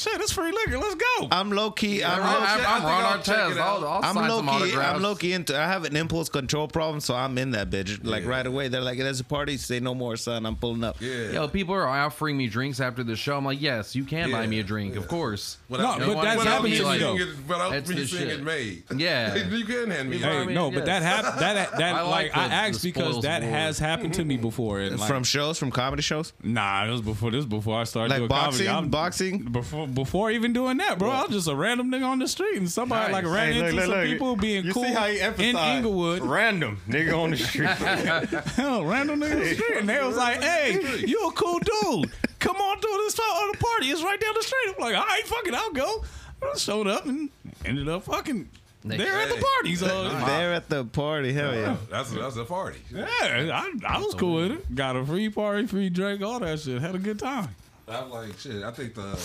"Shit, 0.00 0.20
it's 0.20 0.32
free 0.32 0.50
liquor. 0.52 0.78
Let's 0.78 0.94
go." 0.94 1.28
I'm 1.30 1.50
low 1.50 1.70
key. 1.70 2.02
I'm, 2.02 2.20
I'm, 2.22 2.32
low, 2.32 2.38
I'm, 2.40 2.42
I 2.42 2.52
I'm 2.52 2.58
think 2.58 2.84
Ron 2.84 3.04
I'll 3.04 3.22
check 3.22 3.36
Artest. 3.36 3.50
it 3.52 3.58
out. 3.58 3.82
I'll, 3.82 3.86
I'll 3.88 4.04
I'm 4.04 4.14
sign 4.14 4.28
low 4.28 4.36
some 4.38 4.68
key. 4.68 4.76
I'm 4.76 5.02
low 5.02 5.14
key 5.14 5.32
into. 5.32 5.58
I 5.58 5.66
have 5.66 5.84
an 5.84 5.96
impulse 5.96 6.28
control 6.28 6.68
problem, 6.68 7.00
so 7.00 7.14
I'm 7.14 7.36
in 7.38 7.50
that 7.52 7.70
bitch. 7.70 8.04
Like 8.04 8.24
Yeah. 8.24 8.30
right 8.30 8.46
away, 8.46 8.68
they're 8.68 8.80
like, 8.80 8.98
"There's 8.98 9.20
a 9.20 9.24
party. 9.24 9.56
Say 9.56 9.80
no 9.80 9.94
more, 9.94 10.16
son. 10.16 10.46
I'm 10.46 10.56
pulling 10.56 10.84
up." 10.84 10.96
Yeah. 11.00 11.30
Yo, 11.30 11.48
people 11.48 11.74
are 11.74 11.86
offering 11.88 12.36
me 12.36 12.46
drinks 12.48 12.80
after 12.80 13.02
the 13.04 13.16
show. 13.16 13.36
I'm 13.36 13.44
like, 13.44 13.60
yes, 13.60 13.94
you 13.94 14.04
can 14.04 14.30
buy 14.30 14.46
me 14.46 14.60
a 14.60 14.62
drink, 14.62 14.96
of 14.96 15.08
course. 15.08 15.58
Without, 15.68 15.98
No, 16.00 16.14
but 16.14 16.22
that's 16.22 16.42
happened 16.42 16.74
to 16.74 16.82
me, 16.84 16.88
seeing 16.96 17.00
though. 17.00 17.16
it- 17.16 17.28
Without 17.48 17.70
That's 17.72 17.88
me 17.88 17.94
the 17.96 18.06
seeing 18.06 18.28
shit. 18.28 18.40
it 18.40 18.44
made. 18.44 18.82
Yeah. 18.96 19.34
you 19.50 19.64
can 19.64 19.90
hand 19.90 20.10
me 20.10 20.16
You 20.18 20.24
a 20.24 20.26
know 20.26 20.34
what 20.34 20.42
I 20.42 20.46
Hey, 20.46 20.54
no, 20.54 20.70
but 20.70 20.84
that 20.86 21.02
happened. 21.02 21.34
hap- 21.34 21.38
that 21.72 21.76
that 21.78 21.92
like, 22.06 22.34
like 22.34 22.36
I 22.36 22.46
asked 22.68 22.82
because 22.82 23.22
that 23.22 23.42
has 23.42 23.78
happened 23.78 24.14
to 24.14 24.24
me 24.24 24.36
before. 24.36 24.88
From 24.98 25.24
shows, 25.24 25.58
from 25.58 25.70
comedy 25.70 26.02
shows. 26.02 26.32
nah, 26.42 26.86
it 26.86 26.90
was 26.90 27.00
before 27.02 27.30
this. 27.30 27.44
Before 27.44 27.80
I 27.80 27.84
started 27.84 28.10
Like 28.10 28.18
doing 28.20 28.28
boxing? 28.28 28.66
comedy. 28.66 28.68
I'm- 28.68 28.88
Boxing? 28.90 29.38
Before 29.38 29.86
before 29.94 30.30
even 30.30 30.52
doing 30.52 30.76
that, 30.78 30.98
bro. 30.98 31.10
I 31.10 31.22
was 31.22 31.30
just 31.30 31.48
a 31.48 31.54
random 31.54 31.90
nigga 31.90 32.06
on 32.06 32.18
the 32.18 32.28
street, 32.28 32.56
and 32.56 32.70
somebody 32.70 33.12
like 33.12 33.24
Nice. 33.24 33.32
ran 33.34 33.52
Hey, 33.52 33.58
look, 33.58 33.64
into 33.68 33.76
look, 33.76 33.84
some 33.84 33.94
look. 33.94 34.04
people 34.06 34.36
being 34.36 34.64
you 34.66 34.72
cool 34.72 34.84
see 34.84 34.92
how 34.92 35.06
he 35.06 35.16
in 35.18 35.22
emphasized 35.26 35.76
Inglewood. 35.76 36.22
random 36.22 36.78
nigga 36.88 37.18
on 37.18 37.30
the 37.30 37.36
street. 37.36 37.68
Hell, 38.56 38.84
random 38.84 39.20
nigga 39.20 39.32
on 39.34 39.38
the 39.40 39.54
street, 39.54 39.76
and 39.78 39.88
they 39.88 40.02
was 40.02 40.16
like, 40.16 40.42
"Hey, 40.42 40.78
you 41.06 41.28
a 41.28 41.32
cool 41.32 41.58
dude? 41.58 42.10
Come 42.38 42.56
on 42.56 42.76
to 42.80 42.88
this 43.04 43.18
on 43.18 43.52
the 43.52 43.58
party. 43.58 43.86
It's 43.88 44.02
right 44.02 44.20
down 44.20 44.34
the 44.34 44.42
street." 44.42 44.74
I'm 44.76 44.80
like, 44.82 44.96
"All 44.96 45.04
right, 45.06 45.26
fuck 45.26 45.46
it, 45.46 45.54
I'll 45.54 45.70
go." 45.72 46.04
I 46.42 46.56
showed 46.56 46.86
up 46.86 47.04
and 47.06 47.28
ended 47.66 47.88
up 47.88 48.04
fucking 48.04 48.48
They- 48.84 48.96
there 48.96 49.20
at 49.20 49.28
the 49.28 49.36
party. 49.56 49.74
So 49.76 50.08
They're 50.24 50.54
at 50.54 50.70
the 50.70 50.84
party. 50.86 51.32
Hell 51.34 51.54
yeah. 51.54 51.76
That's 51.90 52.10
that's 52.12 52.36
a 52.36 52.44
party. 52.44 52.78
yeah, 52.90 53.04
I, 53.10 53.70
I 53.86 53.98
was 53.98 54.14
cool 54.14 54.36
with 54.36 54.52
it. 54.52 54.74
Got 54.74 54.96
a 54.96 55.04
free 55.04 55.28
party, 55.28 55.66
free 55.66 55.90
drink, 55.90 56.22
all 56.22 56.40
that 56.40 56.60
shit. 56.60 56.80
Had 56.80 56.94
a 56.94 56.98
good 56.98 57.18
time. 57.18 57.48
I'm 57.86 58.08
like 58.08 58.38
shit. 58.38 58.62
I 58.62 58.70
think 58.70 58.94
the 58.94 59.18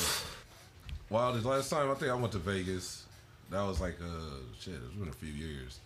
wildest 1.15 1.45
last 1.45 1.69
time 1.69 1.89
I 1.89 1.93
think 1.95 2.11
I 2.11 2.15
went 2.15 2.31
to 2.33 2.39
Vegas. 2.39 3.05
That 3.51 3.61
was 3.63 3.79
like 3.79 3.97
uh 4.01 4.35
shit. 4.59 4.73
It's 4.85 4.95
been 4.95 5.07
a 5.09 5.11
few 5.11 5.31
years. 5.31 5.79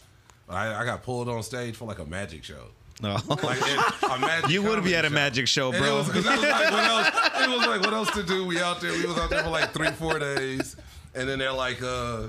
I, 0.47 0.73
I 0.81 0.85
got 0.85 1.03
pulled 1.03 1.29
on 1.29 1.43
stage 1.43 1.75
for 1.75 1.85
like 1.85 1.99
a 1.99 2.05
magic 2.05 2.43
show. 2.43 2.65
No. 3.01 3.13
Like 3.29 3.59
it- 3.61 4.03
a 4.03 4.19
magic 4.19 4.49
You 4.49 4.61
would 4.63 4.83
be 4.83 4.93
at 4.95 5.05
a 5.05 5.07
show. 5.07 5.13
magic 5.13 5.47
show, 5.47 5.67
And 5.67 5.77
it 5.77 5.81
bro. 5.83 5.97
was, 5.99 6.09
it 6.09 6.15
was 6.15 6.25
like 6.25 6.71
what 6.71 6.83
else? 6.83 7.07
It 7.43 7.49
was 7.49 7.67
like 7.67 7.81
what 7.81 7.93
else 7.93 8.11
to 8.11 8.23
do? 8.23 8.45
We 8.45 8.59
out 8.59 8.81
there. 8.81 8.91
We 8.91 9.05
was 9.05 9.17
out 9.17 9.29
there 9.29 9.41
for 9.43 9.49
like 9.49 9.71
three, 9.71 9.87
four 9.91 10.19
days, 10.19 10.75
and 11.15 11.27
then 11.29 11.39
they're 11.39 11.53
like, 11.53 11.81
uh, 11.81 12.27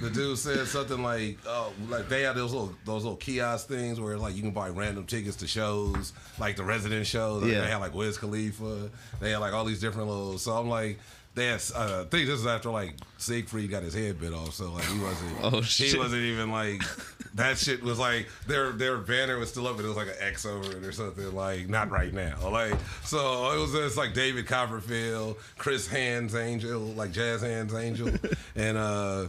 the 0.00 0.10
dude 0.12 0.38
said 0.38 0.66
something 0.68 1.02
like, 1.02 1.36
oh, 1.46 1.70
like 1.90 2.08
they 2.08 2.22
had 2.22 2.34
those 2.34 2.52
little 2.54 2.72
those 2.86 3.02
little 3.04 3.18
kiosk 3.18 3.68
things 3.68 4.00
where 4.00 4.16
like 4.16 4.34
you 4.34 4.40
can 4.42 4.52
buy 4.52 4.70
random 4.70 5.04
tickets 5.04 5.36
to 5.36 5.46
shows, 5.46 6.14
like 6.40 6.56
the 6.56 6.64
Resident 6.64 7.06
show. 7.06 7.34
Like, 7.34 7.50
Yeah. 7.52 7.60
They 7.60 7.66
had 7.72 7.76
like 7.80 7.92
Wiz 7.94 8.16
Khalifa. 8.16 8.90
They 9.20 9.32
had 9.32 9.38
like 9.40 9.52
all 9.52 9.66
these 9.66 9.80
different 9.80 10.08
little. 10.08 10.38
So 10.38 10.52
I'm 10.56 10.68
like. 10.70 10.98
Had, 11.36 11.60
uh, 11.74 12.02
I 12.02 12.04
think 12.08 12.26
this 12.28 12.40
is 12.40 12.46
after 12.46 12.70
like 12.70 12.94
Siegfried 13.18 13.70
got 13.70 13.82
his 13.82 13.94
head 13.94 14.18
bit 14.18 14.32
off, 14.32 14.54
so 14.54 14.72
like 14.72 14.84
he 14.84 14.98
wasn't. 14.98 15.36
Oh, 15.42 15.60
shit. 15.62 15.92
He 15.92 15.98
wasn't 15.98 16.22
even 16.22 16.50
like 16.50 16.82
that. 17.34 17.58
Shit 17.58 17.82
was 17.82 17.98
like 17.98 18.28
their 18.46 18.72
their 18.72 18.96
banner 18.98 19.38
was 19.38 19.50
still 19.50 19.66
up, 19.66 19.76
but 19.76 19.84
it 19.84 19.88
was 19.88 19.96
like 19.96 20.08
an 20.08 20.14
X 20.20 20.46
over 20.46 20.76
it 20.76 20.82
or 20.82 20.92
something. 20.92 21.34
Like 21.34 21.68
not 21.68 21.90
right 21.90 22.12
now. 22.12 22.48
Like 22.48 22.74
so, 23.04 23.52
it 23.52 23.60
was 23.60 23.72
just 23.72 23.96
like 23.96 24.14
David 24.14 24.46
Copperfield, 24.46 25.36
Chris 25.58 25.86
Hands 25.86 26.34
Angel, 26.34 26.80
like 26.80 27.12
Jazz 27.12 27.42
Hands 27.42 27.72
Angel, 27.74 28.08
and 28.56 28.78
uh, 28.78 29.28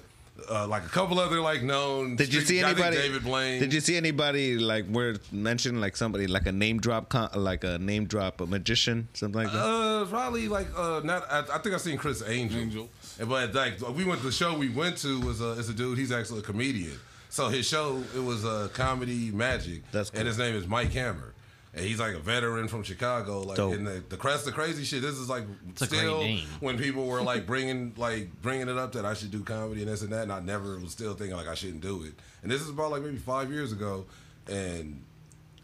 uh 0.49 0.67
like 0.67 0.85
a 0.85 0.89
couple 0.89 1.19
other 1.19 1.41
like 1.41 1.63
known. 1.63 2.15
Did 2.15 2.33
you 2.33 2.41
see 2.41 2.59
anybody? 2.59 2.95
David 2.97 3.23
Blaine. 3.23 3.59
Did 3.59 3.73
you 3.73 3.81
see 3.81 3.97
anybody 3.97 4.57
like 4.57 4.85
worth 4.85 5.31
mention 5.31 5.81
like 5.81 5.95
somebody 5.97 6.27
like 6.27 6.45
a 6.45 6.51
name 6.51 6.79
drop, 6.79 7.09
con- 7.09 7.29
like 7.35 7.63
a 7.63 7.77
name 7.79 8.05
drop, 8.05 8.41
a 8.41 8.45
magician, 8.45 9.07
something 9.13 9.43
like 9.43 9.51
that? 9.51 9.59
Uh, 9.59 10.05
probably 10.05 10.47
like 10.47 10.67
uh, 10.77 11.01
not. 11.03 11.23
I, 11.31 11.39
I 11.53 11.57
think 11.59 11.75
I 11.75 11.77
seen 11.77 11.97
Criss 11.97 12.23
Angel. 12.25 12.59
Angel. 12.59 12.89
But 13.19 13.53
like 13.53 13.79
we 13.95 14.05
went 14.05 14.19
to 14.21 14.27
the 14.27 14.31
show 14.31 14.57
we 14.57 14.69
went 14.69 14.97
to 14.99 15.19
was 15.21 15.41
uh, 15.41 15.55
is 15.59 15.69
a 15.69 15.73
dude. 15.73 15.97
He's 15.97 16.11
actually 16.11 16.39
a 16.39 16.43
comedian. 16.43 16.99
So 17.29 17.49
his 17.49 17.67
show 17.67 18.01
it 18.15 18.23
was 18.23 18.45
a 18.45 18.49
uh, 18.49 18.67
comedy 18.69 19.31
magic. 19.31 19.83
That's 19.91 20.09
cool. 20.09 20.19
and 20.19 20.27
his 20.27 20.37
name 20.37 20.55
is 20.55 20.67
Mike 20.67 20.91
Hammer. 20.93 21.33
And 21.77 21.85
he's 21.85 21.99
like 21.99 22.15
a 22.15 22.19
veteran 22.19 22.67
from 22.67 22.83
Chicago. 22.83 23.41
Like 23.41 23.57
Dope. 23.57 23.75
in 23.75 23.83
the 23.83 24.03
the 24.09 24.17
crest, 24.17 24.45
the 24.45 24.51
crazy 24.51 24.83
shit. 24.83 25.01
This 25.01 25.15
is 25.15 25.29
like 25.29 25.43
a 25.43 25.45
great 25.85 25.89
still 25.89 26.37
when 26.59 26.77
people 26.77 27.05
were 27.05 27.21
like 27.21 27.45
bringing 27.47 27.93
like 27.97 28.29
bringing 28.41 28.67
it 28.67 28.77
up 28.77 28.93
that 28.93 29.05
I 29.05 29.13
should 29.13 29.31
do 29.31 29.43
comedy 29.43 29.81
and 29.81 29.91
this 29.91 30.01
and 30.01 30.11
that. 30.11 30.23
And 30.23 30.31
I 30.31 30.39
never 30.39 30.79
was 30.79 30.91
still 30.91 31.13
thinking 31.13 31.37
like 31.37 31.47
I 31.47 31.53
shouldn't 31.53 31.81
do 31.81 32.03
it. 32.03 32.13
And 32.41 32.51
this 32.51 32.61
is 32.61 32.69
about 32.69 32.91
like 32.91 33.03
maybe 33.03 33.17
five 33.17 33.51
years 33.51 33.71
ago. 33.71 34.05
And 34.47 35.03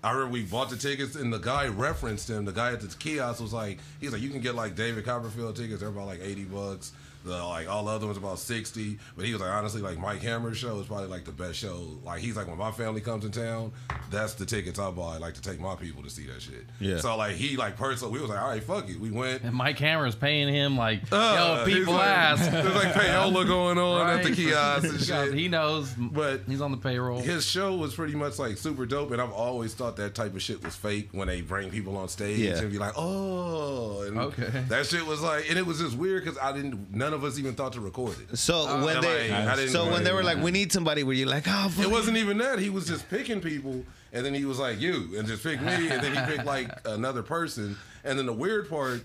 I 0.03 0.11
remember 0.11 0.33
we 0.33 0.43
bought 0.43 0.69
the 0.69 0.75
tickets, 0.75 1.15
and 1.15 1.31
the 1.31 1.37
guy 1.39 1.67
referenced 1.67 2.29
him. 2.29 2.45
The 2.45 2.51
guy 2.51 2.73
at 2.73 2.81
the 2.81 2.87
kiosk 2.87 3.41
was 3.41 3.53
like, 3.53 3.79
he's 4.01 4.11
like, 4.11 4.21
you 4.21 4.29
can 4.29 4.41
get 4.41 4.53
like 4.53 4.75
David 4.75 5.05
Copperfield 5.05 5.55
tickets. 5.55 5.79
They're 5.79 5.89
about 5.89 6.07
like 6.07 6.21
eighty 6.21 6.43
bucks. 6.43 6.91
The 7.23 7.43
like 7.45 7.69
all 7.69 7.85
the 7.85 7.91
other 7.91 8.05
ones 8.05 8.17
about 8.17 8.39
sixty. 8.39 8.99
But 9.15 9.25
he 9.25 9.31
was 9.33 9.41
like, 9.41 9.51
honestly, 9.51 9.81
like 9.81 9.97
Mike 9.97 10.21
Hammer's 10.21 10.57
show 10.57 10.79
is 10.79 10.87
probably 10.87 11.07
like 11.07 11.25
the 11.25 11.31
best 11.31 11.55
show. 11.57 11.97
Like 12.03 12.19
he's 12.21 12.35
like, 12.35 12.47
when 12.47 12.57
my 12.57 12.71
family 12.71 13.01
comes 13.01 13.23
in 13.25 13.31
town, 13.31 13.71
that's 14.11 14.33
the 14.33 14.45
tickets 14.45 14.77
I 14.79 14.91
buy. 14.91 15.15
I 15.15 15.17
like 15.17 15.33
to 15.35 15.41
take 15.41 15.59
my 15.59 15.75
people 15.75 16.03
to 16.03 16.09
see 16.09 16.25
that 16.27 16.41
shit. 16.41 16.65
Yeah. 16.79 16.97
So 16.97 17.15
like 17.17 17.35
he 17.35 17.55
like 17.57 17.77
personally, 17.77 18.13
we 18.13 18.19
was 18.19 18.29
like, 18.29 18.41
all 18.41 18.49
right, 18.49 18.63
fuck 18.63 18.89
it. 18.89 18.99
We 18.99 19.11
went. 19.11 19.43
And 19.43 19.53
Mike 19.55 19.79
Hammer's 19.79 20.15
paying 20.15 20.47
him 20.53 20.77
like, 20.77 21.01
Uh, 21.11 21.59
yo, 21.59 21.65
he's 21.65 21.75
people 21.79 21.93
like- 21.93 22.07
ask. 22.07 22.51
There's 22.51 22.75
like 22.75 22.93
payola 22.93 23.45
going 23.47 23.77
on 23.77 24.07
at 24.09 24.23
the 24.23 24.29
Right? 24.29 24.35
kiosk 24.37 24.83
and 24.85 24.93
He 24.99 25.05
shit. 25.05 25.33
He 25.33 25.47
knows, 25.47 25.91
But 25.97 26.41
he's 26.47 26.61
on 26.61 26.71
the 26.71 26.77
payroll. 26.77 27.21
his 27.21 27.45
show 27.45 27.75
was 27.75 27.93
pretty 27.95 28.15
much 28.15 28.37
like 28.39 28.57
super 28.57 28.85
dope, 28.85 29.11
and 29.11 29.21
I've 29.21 29.31
always 29.31 29.73
thought 29.73 29.95
that 29.97 30.13
type 30.15 30.33
of 30.35 30.41
shit 30.41 30.63
was 30.63 30.75
fake 30.75 31.09
when 31.11 31.27
they 31.27 31.41
bring 31.41 31.69
people 31.69 31.97
on 31.97 32.09
stage 32.09 32.39
Yeah. 32.39 32.57
and 32.59 32.71
be 32.71 32.77
like, 32.77 32.93
"Oh," 32.97 34.01
and 34.01 34.17
Okay. 34.17 34.49
that 34.69 34.85
shit 34.85 35.05
was 35.05 35.21
like, 35.21 35.49
and 35.49 35.57
it 35.57 35.65
was 35.65 35.79
just 35.79 35.95
weird 35.95 36.23
because 36.23 36.37
I 36.39 36.51
didn't, 36.51 36.93
none 36.93 37.12
of 37.13 37.23
us 37.23 37.39
even 37.39 37.53
thought 37.55 37.73
to 37.73 37.81
record 37.81 38.15
it. 38.29 38.37
So 38.37 38.83
when 38.83 39.01
they, 39.01 39.29
like, 39.31 39.59
I 39.59 39.65
so 39.67 39.89
when 39.89 40.03
they 40.03 40.11
were 40.13 40.23
like, 40.23 40.39
we 40.41 40.51
need 40.51 40.71
somebody, 40.71 41.03
were 41.03 41.13
you 41.13 41.25
like, 41.25 41.45
oh, 41.47 41.69
fuck 41.69 41.85
It 41.85 41.91
wasn't 41.91 42.17
even 42.17 42.37
that. 42.39 42.59
He 42.59 42.69
was 42.69 42.87
just 42.87 43.09
picking 43.09 43.39
people, 43.41 43.83
and 44.11 44.25
then 44.25 44.33
he 44.33 44.45
was 44.45 44.59
like, 44.59 44.79
"You," 44.79 45.17
and 45.17 45.27
just 45.27 45.43
picked 45.43 45.61
me, 45.61 45.89
and 45.89 46.03
then 46.03 46.13
he 46.15 46.33
picked 46.35 46.45
like 46.45 46.69
another 46.85 47.23
person, 47.23 47.77
and 48.03 48.17
then 48.19 48.25
the 48.25 48.33
weird 48.33 48.69
part. 48.69 49.03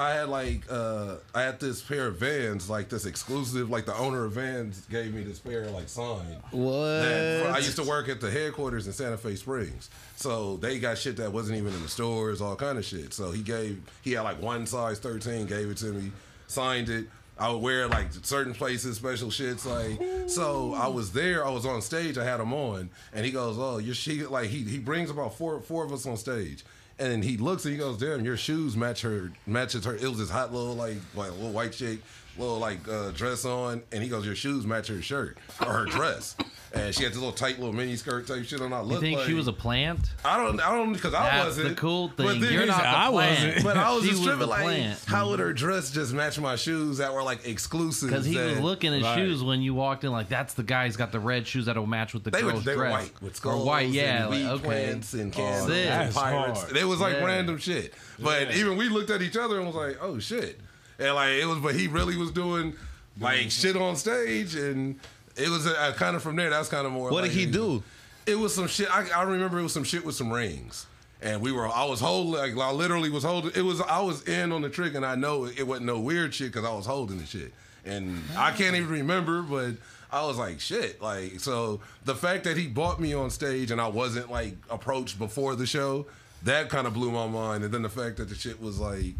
I 0.00 0.12
had 0.12 0.28
like 0.28 0.62
uh 0.70 1.16
I 1.34 1.42
had 1.42 1.58
this 1.58 1.82
pair 1.82 2.06
of 2.06 2.18
Vans, 2.18 2.70
like 2.70 2.88
this 2.88 3.04
exclusive, 3.04 3.68
like 3.68 3.84
the 3.84 3.96
owner 3.96 4.26
of 4.26 4.30
Vans 4.30 4.86
gave 4.88 5.12
me 5.12 5.24
this 5.24 5.40
pair 5.40 5.66
like 5.70 5.88
signed. 5.88 6.36
that- 6.52 6.52
what? 6.52 7.52
I 7.52 7.58
used 7.58 7.74
to 7.76 7.82
work 7.82 8.08
at 8.08 8.20
the 8.20 8.30
headquarters 8.30 8.86
in 8.86 8.92
Santa 8.92 9.16
Fe 9.18 9.34
Springs, 9.34 9.90
so 10.14 10.56
they 10.58 10.78
got 10.78 10.98
shit 10.98 11.16
that 11.16 11.32
wasn't 11.32 11.58
even 11.58 11.74
in 11.74 11.82
the 11.82 11.88
stores, 11.88 12.40
all 12.40 12.54
kind 12.54 12.78
of 12.78 12.84
shit. 12.84 13.12
So 13.12 13.32
he 13.32 13.42
gave, 13.42 13.82
he 14.02 14.12
had 14.12 14.20
like 14.20 14.40
one 14.40 14.66
size 14.66 15.00
thirteen, 15.00 15.46
gave 15.46 15.68
it 15.68 15.78
to 15.78 15.86
me, 15.86 16.12
signed 16.46 16.88
it. 16.90 17.06
I 17.38 17.50
would 17.50 17.62
wear 17.62 17.86
like 17.88 18.08
certain 18.22 18.54
places, 18.54 18.96
special 18.96 19.28
shits, 19.28 19.64
like. 19.64 20.28
So 20.28 20.74
I 20.74 20.88
was 20.88 21.12
there, 21.12 21.46
I 21.46 21.50
was 21.50 21.64
on 21.64 21.80
stage, 21.82 22.18
I 22.18 22.24
had 22.24 22.40
him 22.40 22.52
on, 22.52 22.90
and 23.12 23.24
he 23.24 23.30
goes, 23.32 23.56
"Oh, 23.58 23.78
your 23.78 23.94
she 23.94 24.24
like 24.24 24.48
he 24.48 24.62
he 24.62 24.78
brings 24.78 25.10
about 25.10 25.34
four 25.36 25.60
four 25.60 25.84
of 25.84 25.92
us 25.92 26.06
on 26.06 26.16
stage." 26.16 26.64
And 27.00 27.22
he 27.22 27.36
looks 27.36 27.64
and 27.64 27.72
he 27.72 27.78
goes, 27.78 27.98
"Damn, 27.98 28.24
your 28.24 28.36
shoes 28.36 28.76
match 28.76 29.02
her, 29.02 29.32
matches 29.46 29.84
her." 29.84 29.94
It 29.94 30.02
was 30.02 30.18
this 30.18 30.30
hot 30.30 30.52
little 30.52 30.74
like, 30.74 30.96
like 31.14 31.30
little 31.30 31.52
white 31.52 31.72
chick, 31.72 32.00
little 32.36 32.58
like 32.58 32.86
uh, 32.88 33.12
dress 33.12 33.44
on, 33.44 33.82
and 33.92 34.02
he 34.02 34.08
goes, 34.08 34.26
"Your 34.26 34.34
shoes 34.34 34.66
match 34.66 34.88
her 34.88 35.00
shirt 35.00 35.38
or 35.64 35.72
her 35.72 35.84
dress." 35.84 36.34
And 36.72 36.94
she 36.94 37.02
had 37.02 37.12
this 37.12 37.18
little 37.18 37.32
tight 37.32 37.58
little 37.58 37.72
mini 37.72 37.96
skirt 37.96 38.26
type 38.26 38.44
shit 38.44 38.60
on. 38.60 38.72
I 38.72 38.82
You 38.82 39.00
think 39.00 39.18
like, 39.18 39.26
she 39.26 39.34
was 39.34 39.48
a 39.48 39.52
plant? 39.52 40.00
I 40.24 40.36
don't, 40.36 40.60
I 40.60 40.70
don't, 40.76 40.92
because 40.92 41.14
I 41.14 41.22
That's 41.22 41.44
wasn't. 41.46 41.68
the 41.70 41.74
cool 41.74 42.12
But 42.14 42.26
thing. 42.32 42.40
then 42.42 42.52
You're 42.52 42.66
not 42.66 42.82
the 42.82 42.88
I 42.88 43.08
plant. 43.10 43.12
wasn't. 43.46 43.64
But 43.64 43.76
I 43.78 43.94
was 43.94 44.04
She 44.04 44.10
just 44.10 44.22
tripping 44.22 44.40
the 44.40 44.46
like, 44.46 44.62
plant. 44.62 45.04
how 45.06 45.28
would 45.30 45.38
her 45.40 45.52
dress 45.52 45.90
just 45.90 46.12
match 46.12 46.38
my 46.38 46.56
shoes 46.56 46.98
that 46.98 47.14
were 47.14 47.22
like 47.22 47.46
exclusive? 47.46 48.10
Because 48.10 48.26
he 48.26 48.36
was 48.36 48.60
looking 48.60 48.94
at 48.94 49.02
Right. 49.02 49.16
shoes 49.18 49.42
when 49.42 49.62
you 49.62 49.74
walked 49.74 50.04
in, 50.04 50.12
like 50.12 50.28
that's 50.28 50.54
the 50.54 50.62
guy 50.62 50.86
who's 50.86 50.96
got 50.96 51.10
the 51.12 51.20
red 51.20 51.46
shoes 51.46 51.66
that'll 51.66 51.86
match 51.86 52.12
with 52.14 52.24
the 52.24 52.30
They 52.30 52.42
were, 52.44 52.52
girl's 52.52 52.64
they 52.64 52.76
were 52.76 52.82
dress. 52.84 52.92
white 52.92 53.22
with 53.22 53.36
skulls 53.36 53.62
or 53.62 53.66
white, 53.66 53.88
yeah. 53.88 54.22
and 54.26 54.30
Like, 54.30 54.38
weed 54.38 54.46
okay, 54.48 54.64
plants 54.64 55.12
and 55.14 55.32
candles 55.32 55.66
sick. 55.68 55.86
and 55.86 56.00
That's 56.02 56.16
pirates. 56.16 56.62
hard. 56.64 56.76
It 56.76 56.84
was 56.84 57.00
like 57.00 57.14
Yeah. 57.14 57.24
random 57.24 57.58
shit. 57.58 57.94
But 58.18 58.54
even 58.54 58.76
we 58.76 58.88
looked 58.88 59.10
at 59.10 59.22
each 59.22 59.36
other 59.36 59.56
and 59.58 59.66
was 59.66 59.76
like, 59.76 59.96
oh 60.02 60.18
shit. 60.18 60.60
And 60.98 61.14
like 61.14 61.30
it 61.30 61.46
was, 61.46 61.58
but 61.60 61.74
he 61.76 61.86
really 61.88 62.16
was 62.16 62.30
doing 62.30 62.74
like 63.20 63.50
shit 63.50 63.76
on 63.76 63.96
stage, 63.96 64.54
and 64.54 64.98
it 65.38 65.48
was 65.48 65.66
uh, 65.66 65.94
kind 65.96 66.16
of 66.16 66.22
from 66.22 66.36
there. 66.36 66.50
That's 66.50 66.68
kind 66.68 66.86
of 66.86 66.92
more. 66.92 67.10
What 67.10 67.22
like, 67.22 67.32
did 67.32 67.38
he 67.38 67.46
do? 67.46 67.82
It 68.26 68.38
was 68.38 68.54
some 68.54 68.66
shit. 68.66 68.90
I, 68.90 69.08
I 69.10 69.22
remember 69.22 69.58
it 69.58 69.62
was 69.62 69.72
some 69.72 69.84
shit 69.84 70.04
with 70.04 70.14
some 70.14 70.32
rings. 70.32 70.86
And 71.20 71.40
we 71.40 71.50
were, 71.50 71.68
I 71.68 71.84
was 71.84 71.98
holding, 71.98 72.32
like, 72.32 72.56
I 72.56 72.70
literally 72.70 73.10
was 73.10 73.24
holding, 73.24 73.50
it 73.56 73.62
was, 73.62 73.80
I 73.80 74.00
was 74.00 74.22
in 74.28 74.52
on 74.52 74.62
the 74.62 74.70
trick 74.70 74.94
and 74.94 75.04
I 75.04 75.16
know 75.16 75.46
it, 75.46 75.58
it 75.58 75.66
wasn't 75.66 75.86
no 75.86 75.98
weird 75.98 76.32
shit 76.32 76.52
because 76.52 76.64
I 76.64 76.72
was 76.72 76.86
holding 76.86 77.18
the 77.18 77.26
shit. 77.26 77.52
And 77.84 78.22
I 78.36 78.52
can't 78.52 78.76
even 78.76 78.88
remember, 78.88 79.42
but 79.42 79.72
I 80.12 80.24
was 80.24 80.36
like, 80.38 80.60
shit. 80.60 81.02
Like, 81.02 81.40
so 81.40 81.80
the 82.04 82.14
fact 82.14 82.44
that 82.44 82.56
he 82.56 82.68
bought 82.68 83.00
me 83.00 83.14
on 83.14 83.30
stage 83.30 83.72
and 83.72 83.80
I 83.80 83.88
wasn't 83.88 84.30
like 84.30 84.54
approached 84.70 85.18
before 85.18 85.56
the 85.56 85.66
show, 85.66 86.06
that 86.44 86.68
kind 86.68 86.86
of 86.86 86.94
blew 86.94 87.10
my 87.10 87.26
mind. 87.26 87.64
And 87.64 87.74
then 87.74 87.82
the 87.82 87.88
fact 87.88 88.18
that 88.18 88.28
the 88.28 88.36
shit 88.36 88.60
was 88.60 88.78
like, 88.78 89.14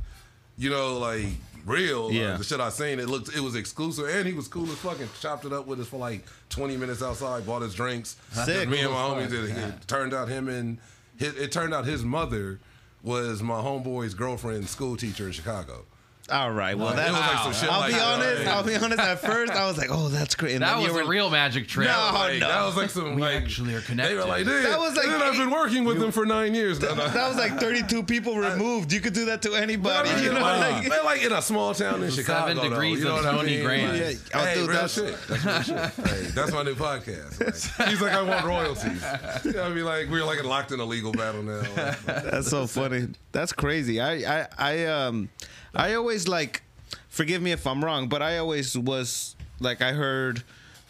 you 0.57 0.71
know, 0.71 0.99
like 0.99 1.27
real. 1.69 2.11
Yeah. 2.11 2.23
Yeah. 2.23 2.37
the 2.37 2.45
shit 2.45 2.61
I 2.61 2.71
seen, 2.71 2.99
it 2.99 3.09
looked, 3.09 3.35
it 3.37 3.41
was 3.41 3.55
exclusive, 3.55 4.09
and 4.09 4.27
he 4.27 4.33
was 4.33 4.49
cool 4.49 4.65
as 4.65 4.79
fucking. 4.79 5.09
Chopped 5.21 5.45
it 5.45 5.53
up 5.53 5.67
with 5.67 5.81
us 5.81 5.89
for 5.89 5.99
like 5.99 6.25
twenty 6.49 6.77
minutes 6.77 7.03
outside. 7.03 7.47
Bought 7.47 7.63
us 7.63 7.75
drinks. 7.75 8.17
Sick. 8.33 8.69
Me 8.69 8.81
and 8.81 8.91
my 8.93 8.99
homies 8.99 9.31
did 9.31 9.45
it. 9.45 9.57
It 9.57 9.87
turned 9.89 10.15
out 10.15 10.29
him 10.29 10.49
and 10.49 10.79
his, 11.17 11.35
it 11.37 11.53
turned 11.53 11.75
out 11.75 11.85
his 11.85 12.05
mother 12.05 12.59
was 13.03 13.43
my 13.43 13.61
homeboy's 13.61 14.15
girlfriend, 14.15 14.69
school 14.69 14.97
teacher 14.97 15.27
in 15.27 15.33
Chicago. 15.33 15.85
All 16.31 16.51
right. 16.53 16.77
Well, 16.77 16.95
that 16.95 17.11
was 17.11 17.21
like 17.21 17.39
some 17.43 17.53
shit 17.55 17.73
I'll 17.73 17.81
like 17.81 17.89
be 17.93 17.95
that. 17.99 18.15
honest. 18.21 18.47
I'll 18.49 18.63
be 18.63 18.77
honest. 18.77 19.01
At 19.01 19.19
first, 19.21 19.51
I 19.53 19.67
was 19.67 19.79
like, 19.79 19.89
"Oh, 19.91 20.09
that's 20.09 20.35
great." 20.35 20.53
And 20.55 20.63
That 20.63 20.75
then 20.75 20.83
was 20.83 20.93
you 20.93 20.99
a 21.07 21.09
real 21.09 21.31
magic 21.31 21.69
trick. 21.69 21.89
No, 21.89 22.11
Like, 22.13 22.39
no. 22.41 22.49
That 22.49 22.65
was 22.67 22.77
like 22.77 22.91
some 22.91 23.15
We 23.15 23.23
like 23.23 23.37
actually 23.37 23.75
are 23.75 23.81
They 23.81 23.87
connected. 23.87 24.17
were 24.17 24.25
like, 24.27 24.45
Dude, 24.45 24.65
That 24.67 24.79
was 24.79 24.95
like- 24.95 25.07
and 25.07 25.15
then 25.15 25.23
I've 25.23 25.37
been 25.39 25.51
working 25.51 25.85
with 25.85 25.99
them 26.01 26.13
for 26.13 26.27
nine 26.27 26.55
years. 26.55 26.81
now. 26.81 26.95
That 26.95 27.29
was 27.29 27.37
like 27.39 27.59
32 27.59 28.03
people 28.03 28.37
removed. 28.39 28.93
You 28.93 29.01
could 29.01 29.15
do 29.15 29.25
that 29.27 29.41
to 29.43 29.55
anybody. 29.55 30.11
But, 30.11 30.23
You 30.23 30.33
know, 30.35 30.41
like, 30.41 30.61
like, 30.83 30.89
they're 30.91 31.03
like 31.03 31.23
in 31.23 31.33
a 31.33 31.41
small 31.41 31.73
town 31.75 32.03
in 32.03 32.11
Chicago. 32.11 32.49
seven 32.51 32.57
though, 32.59 32.69
degrees 32.69 32.99
you 32.99 33.05
know 33.07 33.17
of 33.19 33.25
what 33.25 33.35
I 33.35 33.37
Tony 33.39 33.51
mean? 33.57 33.65
Grant. 33.65 33.93
Like, 33.93 34.19
Yeah, 34.35 34.45
hey, 34.45 34.55
dude, 34.55 34.69
that's- 34.71 34.95
shit. 34.95 35.17
That's 35.29 35.45
real 35.45 35.63
shit. 35.63 35.93
Hey, 36.09 36.23
that's 36.35 36.53
my 36.53 36.63
new 36.63 36.75
podcast. 36.75 37.79
Like, 37.79 37.89
he's 37.89 38.01
like, 38.03 38.13
I 38.13 38.23
want 38.23 38.45
royalties. 38.45 39.03
You 39.45 39.53
know, 39.53 39.63
I 39.65 39.69
mean, 39.71 39.85
like 39.85 40.11
we're 40.11 40.25
like 40.25 40.45
locked 40.45 40.73
in 40.73 40.81
a 40.81 40.85
legal 40.85 41.13
battle 41.13 41.43
now. 41.43 41.63
That's 42.05 42.49
so 42.49 42.67
funny. 42.67 43.09
That's 43.33 43.53
crazy. 43.55 44.01
I, 44.01 44.41
I, 44.43 44.47
I, 44.59 44.85
um, 44.87 45.29
I 45.75 45.95
always 45.95 46.29
like. 46.29 46.63
Forgive 47.09 47.43
me 47.43 47.53
if 47.53 47.67
I'm 47.67 47.85
wrong, 47.85 48.09
but 48.09 48.23
I 48.23 48.39
always 48.39 48.77
was 48.79 49.35
like 49.61 49.83
I 49.83 49.93
heard 49.93 50.43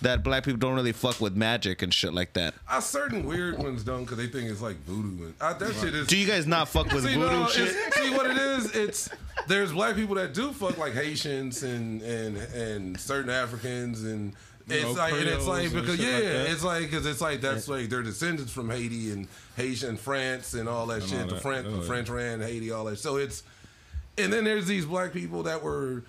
that 0.03 0.23
black 0.23 0.45
people 0.45 0.59
don't 0.59 0.75
really 0.75 0.93
fuck 0.93 1.21
with 1.21 1.35
magic 1.37 1.83
and 1.83 1.93
shit 1.93 2.13
like 2.13 2.35
that. 2.35 2.55
I 2.69 2.81
certain 2.81 3.25
weird 3.27 3.59
ones 3.59 3.83
don't 3.83 4.05
because 4.05 4.19
they 4.19 4.29
think 4.29 4.51
it's 4.51 4.61
like 4.61 4.77
voodoo. 4.85 5.25
And 5.27 5.35
I, 5.41 5.55
that 5.55 5.75
shit 5.75 5.95
is. 5.95 6.07
Do 6.07 6.17
you 6.17 6.27
guys 6.27 6.47
not 6.47 6.69
fuck 6.69 6.93
with 6.93 7.05
see, 7.05 7.15
voodoo 7.15 7.31
no, 7.31 7.47
shit? 7.49 7.75
see 7.95 8.11
what 8.11 8.31
it 8.31 8.37
is? 8.37 8.75
It's 8.77 9.09
there's 9.49 9.73
black 9.73 9.97
people 9.97 10.15
that 10.17 10.35
do 10.35 10.53
fuck 10.53 10.77
like 10.79 10.93
Haitians 10.93 11.63
and 11.63 12.03
and 12.03 12.37
and 12.37 13.01
certain 13.01 13.31
Africans 13.31 14.05
and. 14.05 14.35
It's 14.71 14.85
know, 14.85 14.93
like 14.93 15.15
and 15.15 15.23
it's 15.23 15.47
like 15.47 15.65
and 15.65 15.73
because 15.73 15.99
yeah, 15.99 16.13
like 16.13 16.51
it's 16.51 16.63
like 16.63 16.83
because 16.83 17.07
it's 17.07 17.23
like 17.23 17.41
that's 17.41 17.69
like 17.69 17.89
their 17.89 18.03
descendants 18.03 18.53
from 18.53 18.69
Haiti 18.69 19.11
and 19.13 19.27
Haitian 19.57 19.97
France 19.97 20.53
and 20.53 20.69
all 20.69 20.85
that 20.89 21.05
shit. 21.05 21.23
all 21.23 21.29
The. 21.29 21.41
French, 21.41 21.67
Oh, 21.67 21.71
the 21.71 21.79
yeah. 21.79 21.87
French 21.87 22.11
ran 22.11 22.41
Haiti, 22.43 22.71
all 22.71 22.85
that. 22.85 22.99
So 22.99 23.17
it's 23.17 23.45
and 24.19 24.33
then 24.33 24.45
there's 24.45 24.67
these 24.67 24.85
black 24.87 25.13
people 25.13 25.45
that 25.45 25.63
were 25.63 26.03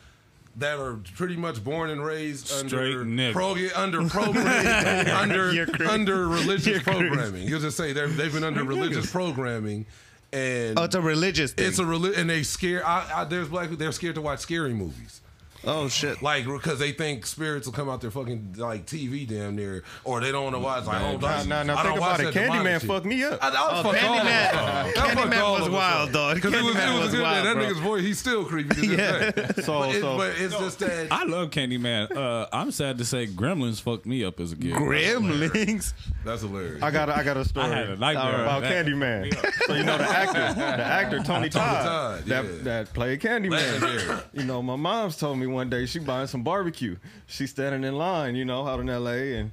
that 0.58 0.78
are 0.80 0.98
pretty 1.16 1.36
much 1.38 1.64
born 1.64 1.90
and 1.90 2.04
raised 2.04 2.48
Straight 2.48 2.74
under 2.74 3.06
nigga. 3.06 3.32
pro, 3.34 3.56
under 3.76 4.10
program 4.10 5.08
under 5.16 5.66
under 5.90 6.28
religious 6.28 6.66
You're 6.68 6.80
crazy. 6.82 7.08
programming. 7.08 7.48
You'll 7.48 7.62
just 7.62 7.78
say 7.78 7.94
they're, 7.94 8.08
they've 8.08 8.34
been 8.34 8.44
under 8.44 8.64
religious 8.64 9.10
programming, 9.10 9.86
and 10.34 10.78
Oh, 10.78 10.84
it's 10.84 10.96
a 10.96 11.02
religious 11.02 11.54
thing. 11.54 11.68
it's 11.68 11.80
a 11.80 11.84
reli- 11.84 12.18
and 12.18 12.30
they 12.30 12.44
scare. 12.44 12.86
I, 12.86 13.22
I, 13.22 13.24
there's 13.26 13.48
black 13.48 13.70
they're 13.70 13.92
scared 13.92 14.16
to 14.16 14.22
watch 14.22 14.40
scary 14.40 14.74
movies. 14.74 15.22
Oh 15.66 15.88
shit. 15.88 16.22
Like 16.22 16.46
because 16.46 16.80
they 16.80 16.92
think 16.92 17.26
spirits 17.26 17.66
will 17.68 17.74
come 17.74 17.90
out 17.90 18.02
their 18.02 18.12
fucking 18.12 18.56
like 18.58 18.86
TV 18.86 19.28
damn 19.28 19.56
near, 19.56 19.84
or 20.04 20.20
they 20.22 20.32
don't 20.32 20.44
want 20.44 20.56
to 20.56 20.60
watch. 20.60 20.86
Like, 20.86 21.02
oh, 21.02 21.18
Nah, 21.18 21.44
nah, 21.44 21.64
nah. 21.64 21.74
I 21.74 21.84
Think 21.84 21.88
don't 21.96 22.00
watch 22.00 22.20
about 22.20 22.36
it. 22.36 22.40
Candyman 22.40 22.86
fucked 22.88 23.06
me 23.06 23.24
up. 23.24 23.40
I, 23.44 23.50
I 23.50 23.80
Oh, 23.80 23.84
fucked 23.84 24.04
all 24.04 24.14
of 24.20 24.26
Candyman. 24.26 24.50
us 24.50 24.54
up. 24.56 24.64
I 24.64 24.92
fucked 24.92 25.18
Candyman 25.34 25.60
was 25.60 25.70
wild, 25.70 26.10
up. 26.10 26.14
dog. 26.14 26.36
Because 26.36 26.54
it 26.54 26.64
was, 26.64 26.76
it 26.76 26.90
was, 26.94 27.00
was 27.02 27.12
good. 27.12 27.22
wild, 27.22 27.46
that 27.46 27.56
bro. 27.56 27.66
nigga's 27.66 27.80
voice, 27.80 28.04
he's 28.04 28.20
still 28.20 28.46
creepy. 28.46 28.76
to 28.76 28.82
this 28.82 28.90
Yeah. 28.98 29.32
day. 29.32 29.62
So- 29.64 29.80
but, 29.80 29.96
it- 29.96 30.02
so- 30.02 30.18
but 30.18 30.34
it's 30.38 30.58
just 30.58 30.80
that. 30.80 31.08
I 31.12 31.24
love 31.26 31.50
Candyman. 31.52 32.16
Uh, 32.16 32.48
I'm 32.54 32.72
sad 32.72 32.98
to 33.00 33.06
say 33.06 33.28
Gremlins 33.28 33.82
fucked 33.82 34.06
me 34.06 34.24
up 34.24 34.40
as 34.40 34.52
a 34.52 34.56
kid. 34.56 34.74
Gremlins. 34.74 35.94
That's 36.26 36.42
hilarious. 36.42 36.82
I 36.84 36.92
got 36.92 37.10
a, 37.10 37.16
I 37.18 37.24
got 37.24 37.38
a 37.38 37.46
story 37.46 37.66
I 37.66 37.70
had 37.70 37.90
a 37.90 37.94
about 37.94 38.16
of 38.16 38.62
that. 38.64 38.86
Candyman. 38.86 39.66
So 39.68 39.74
you 39.76 39.84
know 39.84 39.98
the 39.98 40.04
actor, 40.04 40.54
the 40.78 40.84
actor 40.86 41.20
Tony 41.24 41.50
Todd, 41.50 41.86
Todd, 41.86 42.24
that 42.26 42.64
that 42.64 42.94
played 42.94 43.20
Candyman. 43.22 43.82
Legendary. 43.82 44.20
You 44.34 44.44
know, 44.46 44.62
my 44.62 44.76
mom's 44.76 45.18
told 45.18 45.38
me 45.38 45.48
one 45.54 45.70
day 45.70 45.86
she 45.86 46.00
buying 46.00 46.28
some 46.28 46.44
barbecue. 46.44 46.96
She's 47.28 47.50
standing 47.52 47.84
in 47.84 47.96
line, 47.98 48.36
you 48.36 48.46
know, 48.46 48.68
out 48.68 48.80
in 48.80 48.90
L.A. 48.90 49.36
and 49.36 49.52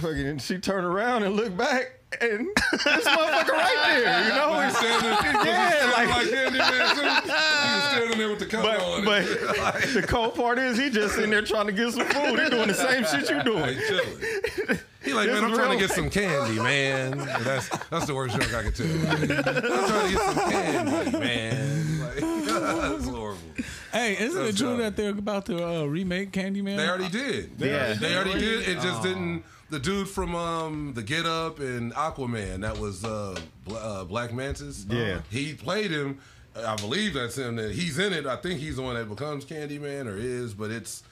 fucking 0.00 0.38
she 0.38 0.58
turned 0.58 0.86
around 0.86 1.22
and 1.24 1.34
looked 1.36 1.56
back. 1.56 1.96
And 2.20 2.48
this 2.72 2.82
motherfucker 3.06 3.50
right 3.50 4.00
there, 4.02 4.24
you 4.24 4.34
know, 4.34 4.60
He's 4.60 4.76
standing, 4.76 5.10
Yeah, 5.46 5.92
like, 5.96 6.08
like- 6.08 6.26
Candyman 6.26 6.94
too. 6.94 7.00
He 7.02 7.06
was 7.06 7.84
standing 7.92 8.18
there 8.18 8.28
with 8.30 8.38
the 8.40 8.46
coat 8.46 8.64
on. 8.66 9.04
but 9.04 9.22
and 9.22 9.38
but 9.56 9.74
the 9.94 10.02
cold 10.08 10.34
part 10.34 10.58
is 10.58 10.76
he 10.76 10.90
just 10.90 11.18
in 11.18 11.30
there 11.30 11.42
trying 11.42 11.66
to 11.66 11.72
get 11.72 11.92
some 11.92 12.04
food. 12.06 12.40
He 12.40 12.50
doing 12.50 12.66
the 12.66 12.74
same 12.74 13.04
shit 13.04 13.30
you 13.30 13.36
Like 13.36 13.44
doing. 13.44 13.78
chilling. 13.86 14.78
He 15.04 15.12
like, 15.14 15.28
man, 15.28 15.44
I'm 15.44 15.54
trying 15.54 15.70
to 15.78 15.86
get 15.86 15.90
some 15.94 16.10
candy, 16.10 16.60
man. 16.60 17.16
That's 17.44 17.68
that's 17.90 18.06
the 18.06 18.14
worst 18.14 18.38
joke 18.38 18.54
I 18.54 18.62
could 18.64 18.74
tell. 18.74 18.86
I'm 18.86 19.16
trying 19.16 19.28
to 19.28 20.12
get 20.12 20.20
some 20.20 20.50
candy, 20.50 21.18
man. 21.18 22.00
Like, 22.00 22.14
that's 22.46 23.06
horrible. 23.08 23.40
Hey, 23.92 24.16
isn't 24.18 24.34
That's 24.42 24.54
it 24.54 24.58
true 24.58 24.68
dumb. 24.70 24.78
that 24.78 24.96
they're 24.96 25.10
about 25.10 25.46
to 25.46 25.64
uh, 25.66 25.84
remake 25.84 26.30
Candyman? 26.32 26.76
They 26.76 26.88
already 26.88 27.08
did. 27.08 27.50
Yeah. 27.58 27.94
they 27.94 28.16
already 28.16 28.38
did. 28.40 28.68
It 28.68 28.80
just 28.80 29.02
didn't. 29.02 29.44
The 29.70 29.78
dude 29.78 30.08
from 30.08 30.34
um, 30.34 30.92
the 30.94 31.02
Get 31.02 31.26
Up 31.26 31.60
and 31.60 31.92
Aquaman, 31.94 32.60
that 32.62 32.78
was 32.78 33.04
uh, 33.04 33.38
Bla- 33.64 33.78
uh, 34.00 34.04
Black 34.04 34.32
Manta. 34.32 34.72
Yeah. 34.88 35.20
he 35.30 35.54
played 35.54 35.90
him. 35.92 36.18
I 36.56 36.74
believe 36.76 37.14
that's 37.14 37.38
him. 37.38 37.54
That 37.56 37.72
he's 37.72 37.98
in 37.98 38.12
it. 38.12 38.26
I 38.26 38.34
think 38.36 38.58
he's 38.58 38.76
the 38.76 38.82
one 38.82 38.96
that 38.96 39.08
becomes 39.08 39.44
Candyman 39.44 40.06
or 40.06 40.16
is, 40.16 40.54
but 40.54 40.70
it's 40.72 41.04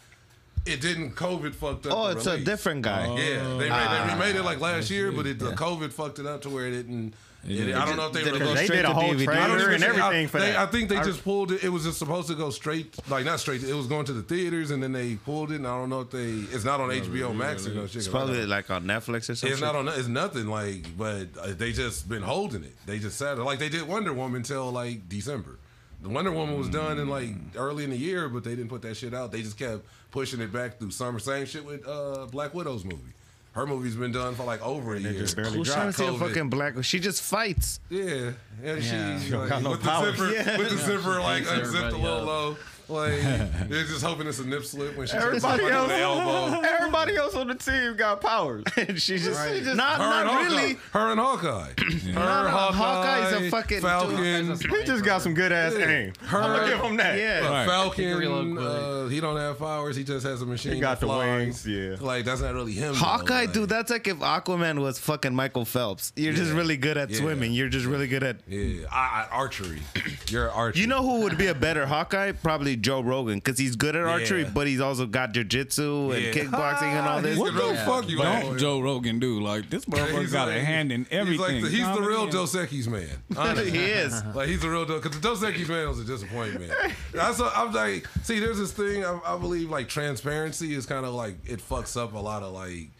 it 0.67 0.81
didn't. 0.81 1.12
COVID 1.12 1.55
fucked 1.55 1.87
up. 1.87 1.93
Oh, 1.95 2.09
the 2.11 2.17
it's 2.17 2.27
a 2.27 2.38
different 2.41 2.83
guy. 2.83 3.07
Yeah, 3.17 3.57
they, 3.59 3.71
Ah. 3.71 4.05
made, 4.05 4.11
they 4.11 4.14
remade 4.14 4.37
it 4.37 4.43
like 4.43 4.61
last 4.61 4.91
year, 4.91 5.12
but 5.12 5.27
it, 5.29 5.38
the 5.38 5.53
COVID 5.53 5.93
fucked 5.93 6.19
it 6.19 6.27
up 6.27 6.43
to 6.43 6.51
where 6.51 6.67
it 6.67 6.73
didn't. 6.73 7.14
It- 7.46 7.74
I 7.74 7.85
don't 7.85 7.96
know 7.96 8.07
if 8.09 8.12
they 8.12 8.31
were 8.31 8.38
go 8.38 8.55
They 8.55 8.64
straight 8.64 8.77
did 8.77 8.85
a 8.85 8.88
to 8.88 8.94
whole 8.94 9.14
DVD? 9.14 9.24
trailer 9.24 9.40
I 9.40 9.72
and 9.74 9.83
think- 9.83 9.83
everything 9.85 10.24
I, 10.24 10.27
for 10.27 10.38
they, 10.40 10.51
that. 10.53 10.57
I 10.59 10.66
think 10.66 10.88
they 10.88 10.96
just 10.96 11.22
pulled 11.24 11.53
it. 11.53 11.62
It 11.64 11.68
was 11.68 11.85
just 11.85 11.98
supposed 11.98 12.29
to 12.29 12.35
go 12.35 12.51
straight, 12.51 12.96
like 13.09 13.24
not 13.24 13.40
straight. 13.40 13.62
It 13.62 13.74
was 13.74 13.87
going 13.87 14.05
to 14.07 14.12
the 14.12 14.22
theaters, 14.22 14.70
and 14.70 14.83
then 14.83 14.92
they 14.92 15.14
pulled 15.16 15.53
it. 15.53 15.57
And 15.57 15.66
I 15.66 15.77
don't 15.79 15.88
know 15.90 16.01
if 16.01 16.11
they. 16.11 16.27
It's 16.55 16.64
not 16.64 16.81
on 16.81 16.90
HBO 16.90 17.35
Max 17.35 17.66
or 17.66 17.74
no 17.74 17.87
shit. 17.87 17.96
It's 17.96 18.09
probably 18.09 18.44
like 18.46 18.70
on 18.70 18.85
Netflix 18.85 19.31
or 19.31 19.35
something. 19.35 19.53
It's 19.53 19.61
not 19.61 19.77
on. 19.77 19.88
It's 19.88 20.09
nothing 20.09 20.46
like, 20.46 20.96
but 20.96 21.29
uh, 21.40 21.53
they 21.57 21.72
just 21.72 22.09
been 22.09 22.22
holding 22.22 22.64
it. 22.64 22.74
They 22.87 22.98
just 22.98 23.16
sat 23.18 23.38
it 23.38 23.42
like 23.42 23.59
they 23.59 23.68
did 23.68 23.87
Wonder 23.87 24.12
Woman 24.12 24.37
until 24.38 24.70
like 24.72 25.09
December. 25.09 25.59
The 26.01 26.09
Wonder 26.09 26.31
Woman 26.31 26.57
was 26.57 26.68
done 26.68 26.98
in 26.98 27.09
like 27.09 27.31
early 27.57 27.83
in 27.85 27.90
the 27.90 27.96
year, 27.96 28.29
but 28.29 28.44
they 28.44 28.51
didn't 28.55 28.68
put 28.68 28.83
that 28.83 28.96
shit 28.96 29.12
out. 29.14 29.33
They 29.33 29.42
just 29.42 29.59
kept 29.59 29.85
pushing 30.12 30.40
it 30.40 30.53
back 30.53 30.79
through 30.79 30.92
summer. 30.92 31.18
Same 31.18 31.44
shit 31.44 31.64
with 31.64 31.87
uh, 31.88 32.27
Black 32.31 32.55
Widow's 32.55 32.85
movie. 32.85 33.12
Her 33.59 33.66
movie's 33.66 33.97
been 33.97 34.12
done 34.12 34.37
for 34.37 34.44
like 34.44 34.62
over 34.64 34.94
a 34.94 35.01
year. 35.01 35.14
just 35.14 35.35
barely 35.35 35.57
Who's 35.59 35.73
trying 35.75 35.88
to 35.88 35.92
see 35.92 36.07
a 36.07 36.12
fucking 36.12 36.49
black? 36.49 36.75
She 36.85 37.01
just 37.01 37.21
fights. 37.23 37.81
Yeah, 37.90 38.31
and 38.62 38.85
Yeah. 38.85 39.18
she 39.18 39.31
don't 39.31 39.40
like, 39.40 39.49
got 39.49 39.62
no 39.64 39.71
with, 39.71 39.83
powers. 39.83 40.16
the 40.16 40.29
zipper, 40.33 40.59
with 40.59 40.71
the 40.71 40.77
zipper 40.79 41.21
like 41.21 41.42
Thanks 41.44 41.66
unzipped 41.66 41.92
a 41.92 41.97
little 41.97 42.18
up. 42.21 42.27
low. 42.27 42.57
Like 42.88 43.20
they're 43.68 43.85
just 43.85 44.03
hoping 44.03 44.27
it's 44.27 44.38
a 44.38 44.46
nip 44.46 44.64
slip 44.64 44.96
when 44.96 45.07
she 45.07 45.12
takes 45.12 45.24
Everybody 45.24 45.59
somebody 45.62 45.74
else, 45.74 45.88
the 45.88 45.98
elbow. 45.98 46.61
everybody 46.64 47.16
else 47.16 47.35
on 47.35 47.48
the 47.48 47.55
team 47.55 47.96
got 47.96 48.20
powers. 48.22 48.64
and 48.77 49.01
she 49.01 49.18
just, 49.18 49.38
Right. 49.38 49.62
not, 49.62 49.98
Her 49.98 50.05
and 50.05 50.27
not 50.27 50.27
Hawkeye. 50.27 50.42
really. 50.44 50.79
Her 50.92 51.11
and 51.12 51.20
Hawkeye. 51.20 51.72
Her, 51.79 52.12
no, 52.14 52.48
Hawkeye, 52.48 52.72
Hawkeye's 52.72 53.46
a 53.46 53.51
fucking- 53.51 53.81
Falcon. 53.83 54.57
He 54.59 54.85
just 54.85 55.05
got 55.05 55.20
some 55.22 55.35
good 55.35 55.53
ass 55.53 55.74
aim. 55.74 56.12
Her- 56.22 56.42
I'm 56.42 56.59
gonna 56.61 56.72
give 56.72 56.81
him 56.81 56.96
that. 56.96 57.18
Yeah. 57.18 57.40
Uh, 57.46 57.51
Right. 57.59 57.66
Falcon, 57.66 58.59
uh, 58.59 59.09
he 59.09 59.20
don't 59.20 59.37
have 59.37 59.59
powers. 59.59 59.96
He 59.96 60.05
just 60.05 60.24
has 60.27 60.40
a 60.42 60.46
machine. 60.46 60.74
He 60.74 60.81
got 60.81 61.01
that 61.01 61.07
the 61.07 61.12
wings, 61.12 61.66
yeah. 61.66 61.96
like 62.01 62.24
that's 62.24 62.40
not 62.40 62.55
really 62.55 62.72
him. 62.72 62.94
Hawkeye, 62.94 63.40
Like, 63.40 63.53
dude, 63.53 63.68
that's 63.68 63.90
like 63.90 64.07
if 64.07 64.18
Aquaman 64.18 64.81
was 64.81 64.98
fucking 64.98 65.35
Michael 65.35 65.64
Phelps. 65.64 66.12
You're 66.16 66.33
just 66.33 66.53
really 66.53 66.77
good 66.77 66.96
at 66.96 67.11
Yeah. 67.11 67.18
swimming. 67.18 67.53
You're 67.53 67.68
just 67.68 67.87
really 67.87 68.07
good 68.07 68.22
at. 68.22 68.37
Yeah, 68.46 68.87
I, 68.90 69.27
I, 69.31 69.35
archery. 69.35 69.81
You're 70.29 70.46
an 70.46 70.53
archer. 70.55 70.79
You 70.81 70.87
know 70.87 71.03
who 71.03 71.20
would 71.22 71.37
be 71.37 71.46
a 71.48 71.55
better 71.55 71.87
Hawkeye? 71.87 72.33
Probably 72.33 72.77
Joe 72.81 73.01
Rogan 73.01 73.37
because 73.38 73.59
he's 73.59 73.77
good 73.77 73.95
at 73.97 74.05
archery, 74.05 74.45
but 74.45 74.67
he's 74.67 74.81
also 74.81 75.07
got 75.07 75.33
jujitsu 75.35 76.14
and 76.14 76.25
Yeah. 76.25 76.33
kickboxing 76.33 76.83
and 76.83 77.07
all 77.07 77.21
this. 77.21 77.38
What 77.38 77.55
gonna 77.55 77.73
the 77.73 77.79
fuck 77.79 78.09
you 78.09 78.19
Don't 78.19 78.45
all. 78.45 78.55
Joe 78.57 78.81
Rogan 78.81 79.19
do 79.19 79.41
like 79.41 79.69
this 79.71 79.85
motherfucker 79.85 80.21
He's 80.21 80.33
got 80.33 80.49
a 80.49 80.61
hand 80.64 80.91
in 80.93 81.07
everything. 81.11 81.55
He's 81.57 81.62
like 81.62 81.62
the, 81.62 81.69
he's 81.71 81.79
the 81.81 81.85
Comedy 81.85 82.07
real 82.07 82.23
and- 82.25 82.33
Dos 82.33 82.55
Equis 82.55 82.87
man. 82.88 83.09
Honestly. 83.37 83.71
he 83.71 83.85
is. 83.85 84.25
Like 84.35 84.49
he's 84.49 84.61
the 84.61 84.71
real 84.71 84.85
because 84.85 85.12
the 85.12 85.21
Dos 85.21 85.41
Equis 85.43 85.69
man 85.69 85.88
was 85.88 86.01
a 86.01 86.05
disappointment. 86.05 86.73
That's 87.12 87.38
what 87.38 87.53
I'm 87.57 87.73
like. 87.73 88.07
See, 88.23 88.38
there's 88.41 88.59
this 88.59 88.73
thing 88.73 89.05
I, 89.05 89.19
I 89.27 89.37
believe 89.38 89.71
like 89.71 89.88
transparency 89.88 90.75
is 90.75 90.87
kind 90.87 91.05
of 91.05 91.14
like 91.14 91.37
it 91.45 91.61
fucks 91.61 92.01
up 92.01 92.14
a 92.14 92.19
lot 92.19 92.43
of 92.43 92.53
like 92.53 92.91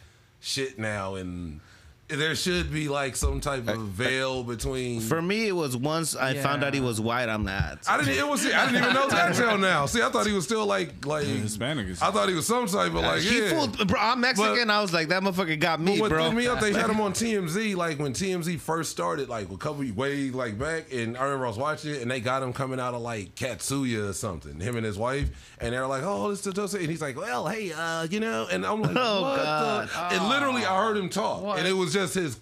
shit 0.41 0.79
now, 0.79 1.15
and 1.17 1.61
there 2.09 2.35
should 2.35 2.73
be 2.73 2.89
like 2.89 3.17
some 3.17 3.41
type 3.41 3.69
of 3.69 3.79
veil 3.81 4.43
between. 4.43 5.01
For 5.01 5.21
me, 5.21 5.49
it 5.49 5.53
was 5.53 5.77
once 5.77 6.17
I 6.17 6.35
found 6.35 6.65
out 6.65 6.73
he 6.75 6.81
was 6.81 7.01
white. 7.01 7.29
I'm 7.29 7.45
not. 7.45 7.81
I 7.89 7.99
didn't. 7.99 8.15
It 8.15 8.27
was. 8.27 8.47
I 8.47 8.67
didn't 8.67 8.83
even 8.83 8.95
know 8.95 9.09
that 9.09 9.35
till 9.35 9.59
now. 9.59 9.87
See, 9.87 10.01
I 10.01 10.09
thought 10.09 10.27
he 10.27 10.33
was 10.33 10.45
still 10.45 10.65
like 10.67 11.05
like 11.05 11.27
Hispanic 11.27 11.89
I 12.03 12.11
thought 12.11 12.29
he 12.29 12.35
was 12.35 12.47
some 12.47 12.67
type 12.67 12.89
of 12.89 12.95
like 12.95 13.21
he 13.21 13.43
yeah. 13.43 13.51
fooled, 13.51 13.87
bro, 13.87 14.01
I'm 14.01 14.21
Mexican. 14.21 14.67
But- 14.67 14.71
I 14.71 14.81
was 14.81 14.93
like, 14.93 15.09
that 15.09 15.23
motherfucker 15.23 15.59
got 15.59 15.81
me, 15.81 16.01
what 16.01 16.11
bro. 16.11 16.29
threw 16.29 16.37
me 16.37 16.47
up, 16.47 16.61
they 16.61 16.73
had 16.73 16.89
him 16.89 17.01
on 17.01 17.13
TMZ 17.15 17.77
like 17.77 17.99
when 17.99 18.13
TMZ 18.13 18.59
first 18.59 18.91
started, 18.91 19.29
like 19.29 19.51
a 19.51 19.57
couple 19.57 19.85
way 19.93 20.31
like 20.31 20.59
back, 20.59 20.93
and 20.93 21.17
I 21.17 21.25
remember 21.25 21.47
I 21.47 21.49
was 21.49 21.59
watching 21.59 21.95
it, 21.95 22.03
and 22.03 22.11
they 22.11 22.21
got 22.21 22.43
him 22.43 22.53
coming 22.53 22.81
out 22.81 22.95
of 22.95 23.03
like 23.03 23.35
Katsuya 23.35 24.11
or 24.11 24.13
something, 24.13 24.61
him 24.61 24.77
and 24.77 24.87
his 24.87 24.97
wife, 24.99 25.31
and 25.61 25.73
they're 25.75 25.87
like, 25.87 26.03
"Oh, 26.05 26.31
this 26.31 26.47
is 26.47 26.55
Dose," 26.55 26.75
and 26.75 26.87
he's 26.89 27.03
like, 27.03 27.17
"Well, 27.17 27.47
hey, 27.49 27.73
uh, 27.73 28.05
you 28.05 28.21
know," 28.21 28.47
and 28.51 28.65
I'm 28.65 28.81
like, 28.83 28.93
Oh, 28.97 29.23
"What?" 29.23 29.37
God. 29.37 29.89
The? 29.89 30.17
And 30.17 30.29
literally, 30.29 30.65
I 30.65 30.85
heard 30.85 30.97
him 30.97 31.09
talk, 31.09 31.43
What? 31.43 31.59
and 31.59 31.67
it 31.67 31.73
was 31.73 31.93
just 31.93 31.98
his. 32.07 32.39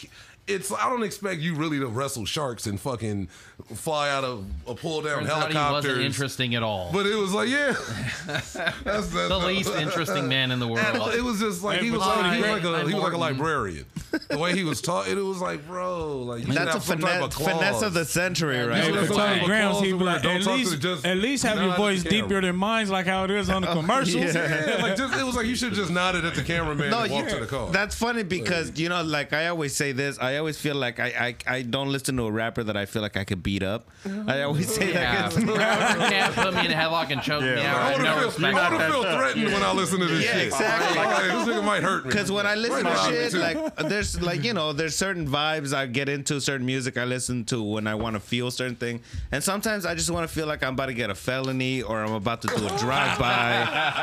It's 0.47 0.71
I 0.73 0.89
don't 0.89 1.03
expect 1.03 1.41
you 1.41 1.55
really 1.57 1.81
to 1.81 1.87
wrestle 1.89 2.25
sharks 2.25 2.67
and 2.67 2.79
fucking 2.81 3.27
fly 3.75 4.11
out 4.11 4.23
of 4.23 4.45
a 4.69 4.75
pull 4.77 5.03
down 5.03 5.25
helicopter. 5.27 5.59
out 5.59 5.73
wasn't 5.73 6.01
interesting 6.03 6.55
at 6.55 6.63
all. 6.63 6.91
But 6.93 7.07
it 7.07 7.17
was 7.17 7.33
like, 7.33 7.49
yeah, 7.49 7.73
that's, 8.27 8.53
that's 8.53 9.09
the 9.11 9.39
least 9.45 9.75
interesting 9.75 10.29
man 10.29 10.53
in 10.53 10.61
the 10.61 10.69
world. 10.69 10.87
and 10.87 11.15
it 11.15 11.23
was 11.25 11.41
just 11.41 11.65
like 11.65 11.81
he 11.81 11.91
was 11.91 12.01
but 12.01 12.19
like 12.19 12.35
he 12.37 12.43
was 12.43 12.51
like 12.51 12.65
a 12.65 12.89
he 12.89 12.95
was 12.95 13.03
like 13.03 13.13
a 13.13 13.19
librarian. 13.19 13.87
The 14.31 14.39
way 14.39 14.55
he 14.55 14.65
was 14.65 14.81
taught, 14.81 15.09
it 15.09 15.17
was 15.17 15.41
like, 15.41 15.67
bro, 15.67 16.19
like 16.23 16.47
you 16.47 16.55
That's 16.55 16.71
a 16.71 16.73
have 16.75 16.85
finesse, 16.85 17.23
of 17.25 17.35
finesse 17.35 17.83
of 17.83 17.93
the 17.93 18.05
century, 18.05 18.59
right? 18.61 18.85
Yeah, 18.85 18.91
for 18.91 18.93
that's 19.01 19.11
why 19.11 19.27
20 19.27 19.41
I'm 19.41 19.47
grams, 19.47 19.67
applause 19.77 19.85
he'd 19.85 19.91
be 19.91 19.95
over 19.97 20.05
like, 20.05 20.25
at 20.25 20.47
least, 20.47 20.81
just- 20.81 21.05
at 21.07 21.17
least 21.19 21.43
have 21.43 21.57
your 21.57 21.67
nod 21.67 21.73
at 21.73 21.77
voice 21.79 22.03
deeper 22.03 22.29
camera. 22.29 22.41
than 22.43 22.57
mine's, 22.57 22.89
like 22.91 23.07
how 23.07 23.25
it 23.25 23.31
is 23.31 23.51
on 23.51 23.63
the 23.63 23.69
commercials. 23.73 24.35
Yeah, 24.35 24.79
like 24.81 24.97
just 24.97 25.15
it 25.19 25.25
was 25.25 25.35
like 25.37 25.47
you 25.47 25.57
should 25.57 25.75
just 25.75 25.91
nodded 25.91 26.25
at 26.25 26.35
the 26.35 26.43
cameraman 26.43 26.89
No, 26.91 27.01
and 27.03 27.13
walk 27.13 27.25
you- 27.25 27.31
to 27.31 27.41
the 27.41 27.47
car. 27.47 27.69
that's 27.73 27.95
funny 27.97 28.23
because 28.23 28.79
you 28.79 28.89
know, 28.89 29.03
like 29.03 29.33
I 29.35 29.49
always 29.49 29.75
say 29.77 29.93
this. 29.93 30.19
I 30.19 30.36
always 30.39 30.59
feel 30.59 30.75
like 30.77 30.99
I, 31.01 31.35
I 31.47 31.57
I 31.59 31.63
don't 31.63 31.91
listen 31.91 32.17
to 32.19 32.25
a 32.25 32.31
rapper 32.33 32.63
that 32.65 32.77
I 32.77 32.87
feel 32.87 33.03
like 33.03 33.17
I 33.17 33.25
could 33.25 33.43
beat 33.43 33.63
up. 33.63 33.89
I 34.27 34.43
always 34.43 34.73
say 34.75 34.93
yeah, 34.93 35.29
that. 35.29 35.33
'cause- 35.35 35.45
rapper 35.45 35.99
can't 36.11 36.35
put 36.35 36.55
me 36.55 36.67
in 36.67 36.73
a 36.73 36.75
headlock 36.75 37.11
and 37.11 37.23
choke 37.23 37.43
me 37.43 37.55
out. 37.65 37.77
I 37.77 37.89
I 37.89 37.93
want 37.93 37.97
have 37.97 38.03
no 38.03 38.15
to 38.15 38.19
feel, 38.19 38.27
respect. 38.49 38.57
I 38.57 38.71
wanna 38.73 38.91
feel 38.91 39.03
threatened 39.19 39.53
when 39.53 39.63
I 39.63 39.73
listen 39.73 40.01
to 40.01 40.07
this 40.07 40.25
Yeah, 40.25 40.33
shit. 40.33 40.47
exactly. 40.47 40.97
Like, 40.99 41.17
hey, 41.17 41.27
this 41.29 41.49
nigga 41.49 41.65
might 41.65 41.83
hurt 41.83 42.05
me. 42.05 42.11
Because 42.11 42.33
when 42.33 42.47
I 42.47 42.55
listen 42.55 42.85
Right 42.85 42.93
to 42.95 42.99
around 43.01 43.11
me, 43.13 43.17
shit, 43.19 43.33
too. 43.33 43.39
like 43.39 43.77
there's 43.89 44.21
like 44.23 44.45
you 44.45 44.53
know, 44.55 44.73
there's 44.73 44.97
certain 44.97 45.27
vibes 45.29 45.75
I 45.75 45.87
get 45.87 46.09
into, 46.09 46.41
certain 46.41 46.67
music 46.67 46.97
I 46.99 47.05
listen 47.05 47.45
to 47.47 47.63
when 47.63 47.87
I 47.87 47.95
want 47.95 48.15
to 48.15 48.21
feel 48.21 48.51
certain 48.51 48.77
thing, 48.77 49.01
and 49.33 49.43
sometimes 49.43 49.85
I 49.87 49.95
just 49.95 50.11
want 50.11 50.29
to 50.29 50.35
feel 50.35 50.47
like 50.47 50.63
I'm 50.63 50.75
about 50.75 50.87
to 50.87 50.95
get 50.95 51.11
a 51.11 51.15
felony 51.15 51.83
or 51.83 52.03
I'm 52.03 52.13
about 52.13 52.43
to 52.43 52.49
do 52.49 52.67
a 52.67 52.79
drive 52.79 53.19
by, 53.19 53.63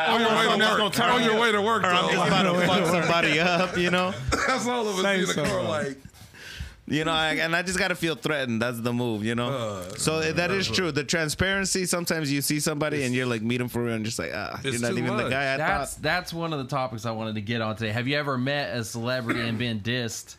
on 0.10 0.22
your 0.22 0.30
way 0.36 0.43
to 0.58 0.82
work, 0.82 1.00
on 1.00 1.24
your 1.24 1.39
way 1.39 1.52
to 1.52 1.62
work, 1.62 1.84
or 1.84 1.88
I'm 1.88 2.10
just 2.10 2.15
though. 2.15 2.28
about 2.28 2.43
to 2.60 2.67
fuck 2.67 2.86
somebody 2.88 3.39
up, 3.39 3.78
you 3.78 3.89
know. 3.91 4.13
That's 4.48 4.67
all 4.67 4.88
of 4.88 4.96
us 4.98 5.02
Say 5.02 5.19
in 5.22 5.26
the 5.26 5.34
car, 5.34 5.63
like. 5.63 5.98
You 6.93 7.06
know, 7.06 7.12
I, 7.12 7.34
and 7.34 7.56
I 7.56 7.63
just 7.63 7.79
gotta 7.79 7.95
feel 7.95 8.13
threatened. 8.15 8.62
That's 8.62 8.79
the 8.79 8.93
move, 8.93 9.25
you 9.25 9.34
know. 9.34 9.49
Uh, 9.49 9.95
so 9.97 10.32
that 10.32 10.51
is 10.51 10.67
true. 10.69 10.91
The 10.91 11.03
transparency. 11.03 11.88
Sometimes 11.88 12.32
you 12.32 12.41
see 12.43 12.60
somebody 12.60 13.03
and 13.03 13.15
you're 13.15 13.25
like 13.25 13.41
meet 13.41 13.58
them 13.58 13.67
for 13.67 13.84
real, 13.84 13.95
and 13.95 14.06
just 14.06 14.19
like, 14.19 14.32
ah, 14.34 14.60
you're 14.63 14.73
It's 14.73 14.82
not 14.84 14.91
too 14.91 14.99
even 14.99 15.17
the 15.17 15.27
guy 15.27 15.56
I 15.56 15.58
That's 15.58 15.95
thought. 15.95 16.03
that's 16.03 16.34
one 16.34 16.53
of 16.53 16.60
the 16.60 16.65
topics 16.65 17.08
I 17.08 17.12
wanted 17.12 17.34
to 17.36 17.41
get 17.41 17.62
on 17.62 17.75
today. 17.75 17.91
Have 17.91 18.08
you 18.08 18.15
ever 18.17 18.38
met 18.38 18.77
a 18.77 18.84
celebrity 18.84 19.41
and 19.41 19.58
been 19.58 19.79
dissed 19.79 20.36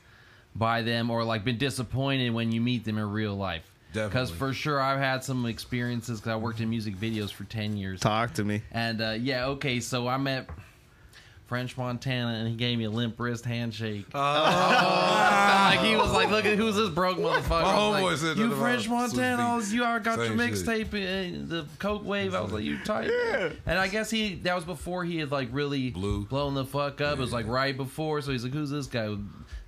by 0.55 0.83
them, 0.83 1.11
or 1.11 1.25
like 1.25 1.45
been 1.45 1.59
disappointed 1.59 2.31
when 2.33 2.53
you 2.53 2.61
meet 2.61 2.85
them 2.85 2.99
in 2.99 3.11
real 3.11 3.35
life? 3.35 3.69
Because 3.93 4.31
for 4.31 4.53
sure, 4.53 4.81
I've 4.81 4.99
had 4.99 5.25
some 5.25 5.47
experiences. 5.47 6.21
Because 6.21 6.33
I 6.33 6.37
worked 6.37 6.61
in 6.61 6.71
music 6.71 6.97
videos 6.97 7.33
for 7.33 7.45
ten 7.45 7.77
years. 7.77 7.99
Talk 7.99 8.35
to 8.35 8.45
me. 8.45 8.63
And 8.71 9.01
uh, 9.01 9.17
yeah, 9.19 9.47
okay, 9.47 9.81
so 9.81 10.07
I 10.07 10.19
met 10.19 10.49
French 11.47 11.77
Montana, 11.77 12.39
and 12.39 12.49
he 12.49 12.55
gave 12.55 12.79
me 12.79 12.85
a 12.85 12.91
limp 12.91 13.21
wrist 13.21 13.45
handshake. 13.45 14.07
Oh. 14.15 14.21
like 15.71 15.81
he 15.81 15.95
was 15.97 16.13
like, 16.13 16.31
"Look 16.31 16.47
at 16.47 16.57
who's 16.57 16.77
this 16.77 16.89
broke 16.89 17.19
motherfucker." 17.19 17.63
My 17.63 17.75
homeboy 17.75 18.17
said 18.17 18.37
"You 18.39 18.55
French 18.55 18.89
Montana? 18.89 19.43
I 19.43 19.57
was, 19.57 19.73
you 19.73 19.85
I 19.85 19.99
got 19.99 20.19
your 20.19 20.29
Same 20.29 20.39
shit. 20.39 20.91
mixtape, 20.91 21.49
the 21.49 21.67
Coke 21.79 22.05
Wave." 22.05 22.35
I 22.35 22.41
was 22.41 22.53
like, 22.53 22.65
"You 22.65 22.79
tight?" 22.85 23.11
Yeah. 23.11 23.51
And 23.67 23.79
I 23.79 23.89
guess 23.89 24.11
he 24.11 24.37
that 24.37 24.55
was 24.55 24.65
before 24.65 25.05
he 25.05 25.19
had 25.19 25.31
like 25.31 25.49
really 25.53 25.91
Blew. 25.91 26.25
blown 26.25 26.55
the 26.55 26.65
fuck 26.65 27.01
up. 27.01 27.19
It 27.19 27.21
was 27.21 27.33
like 27.33 27.47
right 27.47 27.77
before, 27.77 28.21
so 28.23 28.33
he's 28.33 28.45
like, 28.45 28.53
"Who's 28.55 28.71
this 28.71 28.87
guy?" 28.87 29.15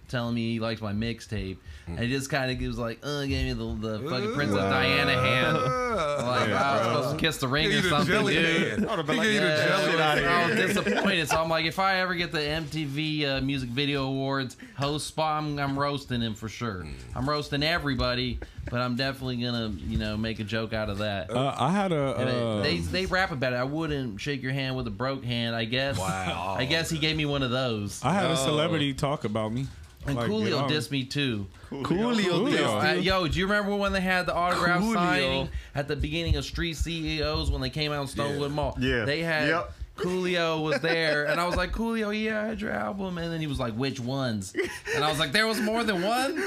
Telling 0.09 0.37
me 0.37 0.53
he 0.53 0.61
likes 0.61 0.81
my 0.81 0.93
mixtape, 0.93 1.57
and 1.87 1.99
he 2.01 2.09
just 2.09 2.31
kind 2.31 2.51
of 2.51 2.59
gives 2.59 2.79
like, 2.79 2.99
"Uh, 3.03 3.25
gave 3.27 3.45
me 3.47 3.53
the, 3.53 3.99
the 3.99 4.11
fucking 4.11 4.35
Princess 4.35 4.59
Diana 4.59 5.13
hand." 5.15 5.57
I'm 5.97 6.27
like, 6.27 6.51
I 6.51 6.77
was 6.77 6.87
supposed 6.87 7.19
to 7.19 7.27
kiss 7.27 7.37
the 7.39 7.49
ring 7.49 7.67
or 7.67 7.71
gave 7.71 7.85
you 7.85 7.91
the 7.91 7.97
something, 7.97 8.27
dude. 8.27 8.85
I'd 8.85 8.99
have 8.99 9.09
He 9.09 9.15
like, 9.17 9.23
gave 9.23 9.35
you 9.35 9.41
the 9.41 9.47
Yeah, 9.47 10.15
jelly. 10.15 10.27
I 10.27 10.49
was 10.49 10.57
disappointed. 10.57 11.29
So 11.29 11.41
I'm 11.43 11.49
like, 11.49 11.65
if 11.65 11.79
I 11.79 11.97
ever 12.01 12.15
get 12.15 12.33
the 12.33 12.39
MTV 12.39 13.25
uh, 13.27 13.41
Music 13.41 13.69
Video 13.71 14.05
Awards 14.07 14.57
host 14.77 15.07
spot, 15.07 15.43
I'm, 15.43 15.59
I'm 15.59 15.79
roasting 15.79 16.21
him 16.21 16.35
for 16.35 16.49
sure. 16.49 16.85
Mm. 16.85 16.93
I'm 17.15 17.29
roasting 17.29 17.63
everybody, 17.63 18.41
but 18.71 18.81
I'm 18.81 18.97
definitely 18.97 19.37
gonna, 19.37 19.73
you 19.87 19.99
know, 19.99 20.17
make 20.17 20.39
a 20.41 20.45
joke 20.45 20.73
out 20.73 20.91
of 20.91 20.99
that. 20.99 21.31
Uh, 21.31 21.55
I 21.57 21.71
had 21.71 21.93
a. 21.93 22.17
And 22.17 22.29
Uh, 22.31 22.61
they 22.63 22.79
they 22.79 23.07
rap 23.07 23.31
about 23.31 23.53
it. 23.53 23.57
I 23.57 23.65
wouldn't 23.65 24.21
shake 24.21 24.43
your 24.43 24.53
hand 24.53 24.77
with 24.77 24.87
a 24.87 24.91
broke 24.91 25.25
hand. 25.25 25.55
I 25.55 25.65
guess. 25.65 25.99
Wow. 25.99 26.57
I 26.59 26.65
guess 26.65 26.91
he 26.91 26.99
gave 26.99 27.17
me 27.17 27.27
one 27.27 27.43
of 27.43 27.51
those. 27.51 28.03
I 28.05 28.13
had 28.13 28.31
a 28.31 28.37
celebrity 28.37 28.93
talk 28.93 29.25
about 29.25 29.53
me. 29.53 29.67
And 30.07 30.17
Like, 30.17 30.29
Coolio 30.31 30.45
you 30.45 30.51
know, 30.51 30.63
dissed 30.69 30.91
me 30.91 31.05
too. 31.05 31.47
Coolio. 31.71 32.49
Coolio. 32.49 32.91
Uh, 32.91 32.95
yo, 33.01 33.27
do 33.27 33.39
you 33.39 33.47
remember 33.47 33.75
when 33.75 33.93
they 33.93 34.01
had 34.01 34.27
the 34.27 34.35
autograph 34.35 34.83
Coolio. 34.83 34.95
signing 34.95 35.49
at 35.75 35.89
the 35.89 35.97
beginning 35.97 36.37
of 36.37 36.45
Street 36.45 36.75
CEOs 36.77 37.51
when 37.51 37.61
they 37.61 37.71
came 37.71 37.93
out 37.93 38.03
in 38.03 38.07
Stonewood 38.09 38.51
Mall? 38.53 38.77
Yeah. 38.81 39.05
They 39.05 39.23
had 39.23 39.49
Yep. 39.49 39.73
Coolio 39.97 40.63
was 40.63 40.79
there, 40.83 41.25
and 41.25 41.41
I 41.41 41.47
was 41.47 41.57
like, 41.57 41.73
Coolio, 41.73 42.13
yeah, 42.13 42.43
I 42.43 42.47
had 42.49 42.61
your 42.61 42.71
album, 42.71 43.17
and 43.17 43.33
then 43.33 43.41
he 43.41 43.47
was 43.47 43.59
like, 43.59 43.73
which 43.73 43.99
ones? 43.99 44.55
And 44.95 45.03
I 45.03 45.09
was 45.09 45.19
like, 45.19 45.33
there 45.33 45.47
was 45.47 45.59
more 45.59 45.85
than 45.85 46.03
one. 46.03 46.37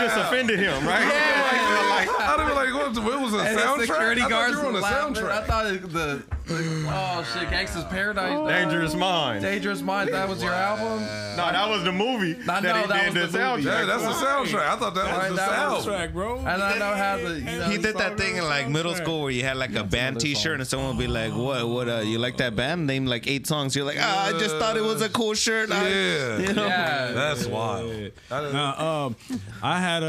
you 0.00 0.06
just 0.06 0.16
offended 0.16 0.60
him, 0.60 0.86
right? 0.86 1.00
Yeah, 1.00 2.06
I'd 2.20 2.38
have 2.38 2.46
been 2.48 2.56
like, 2.56 2.72
what, 2.72 3.04
what 3.04 3.20
was 3.20 3.34
a 3.34 3.38
And 3.38 3.58
the 3.58 3.62
soundtrack? 3.62 3.80
security 3.86 4.20
I 4.20 4.24
thought 4.24 4.30
guards 4.30 4.54
you 4.54 4.60
were 4.60 4.66
on 4.66 4.72
were 4.74 4.78
a 4.78 4.82
laughing. 4.82 5.26
I 5.26 5.40
thought 5.42 5.64
the, 5.64 5.78
the 5.88 6.22
oh 6.50 7.24
shit, 7.32 7.48
Gangsta's 7.48 7.84
Paradise, 7.84 8.48
Dangerous 8.48 8.94
Mind. 8.94 9.42
Dangerous 9.42 9.80
Mind. 9.82 10.12
That 10.12 10.28
was 10.28 10.42
your 10.42 10.52
album. 10.52 11.00
No, 11.36 11.50
that 11.50 11.68
was 11.68 11.84
the 11.84 11.92
movie 11.92 12.36
I 12.42 12.44
that 12.44 12.62
know, 12.62 12.74
he 12.82 12.86
that 12.88 13.12
did 13.14 13.22
was 13.22 13.32
the 13.32 13.38
the 13.38 13.44
movie. 13.56 13.62
soundtrack. 13.62 13.64
Yeah, 13.80 13.84
that's 13.86 14.02
the 14.02 14.26
soundtrack. 14.26 14.66
I 14.68 14.76
thought 14.76 14.94
that 14.94 15.04
Right, 15.04 15.30
was 15.30 15.40
the 15.40 15.46
that 15.46 15.70
was 15.70 15.84
track, 15.86 16.12
bro. 16.12 16.38
And 16.38 16.48
I 16.62 16.78
know 16.78 16.94
how 16.94 17.16
the 17.16 17.38
you 17.38 17.44
know, 17.44 17.64
He 17.70 17.78
did 17.78 17.96
that 17.96 18.18
thing 18.18 18.36
in 18.36 18.44
like 18.44 18.68
middle 18.68 18.94
school 18.94 19.22
where 19.22 19.30
you 19.30 19.42
had 19.42 19.56
like 19.56 19.74
a 19.74 19.84
band 19.84 20.20
T-shirt 20.20 20.58
and 20.60 20.68
someone 20.68 20.96
would 20.96 21.02
be 21.02 21.06
like, 21.08 21.32
"What? 21.34 21.68
What? 21.68 21.88
Uh, 21.88 22.00
you 22.00 22.18
like 22.18 22.36
that 22.38 22.54
band? 22.56 22.86
Name 22.86 23.06
like 23.06 23.26
eight 23.26 23.46
songs." 23.46 23.74
You're 23.76 23.84
like, 23.86 23.98
"Ah, 24.00 24.26
I 24.28 24.38
just 24.38 24.56
thought 24.56 24.76
it 24.76 24.82
was 24.82 25.00
a 25.02 25.08
cool 25.08 25.34
shirt." 25.34 25.70
I- 25.70 25.88
Yeah, 25.88 26.38
you 26.38 26.52
know? 26.52 26.66
Yeah. 26.66 27.12
that's 27.12 27.46
wild. 27.46 28.12
Now, 28.30 29.06
um, 29.06 29.16
I 29.62 29.80
had 29.80 30.02
a 30.02 30.06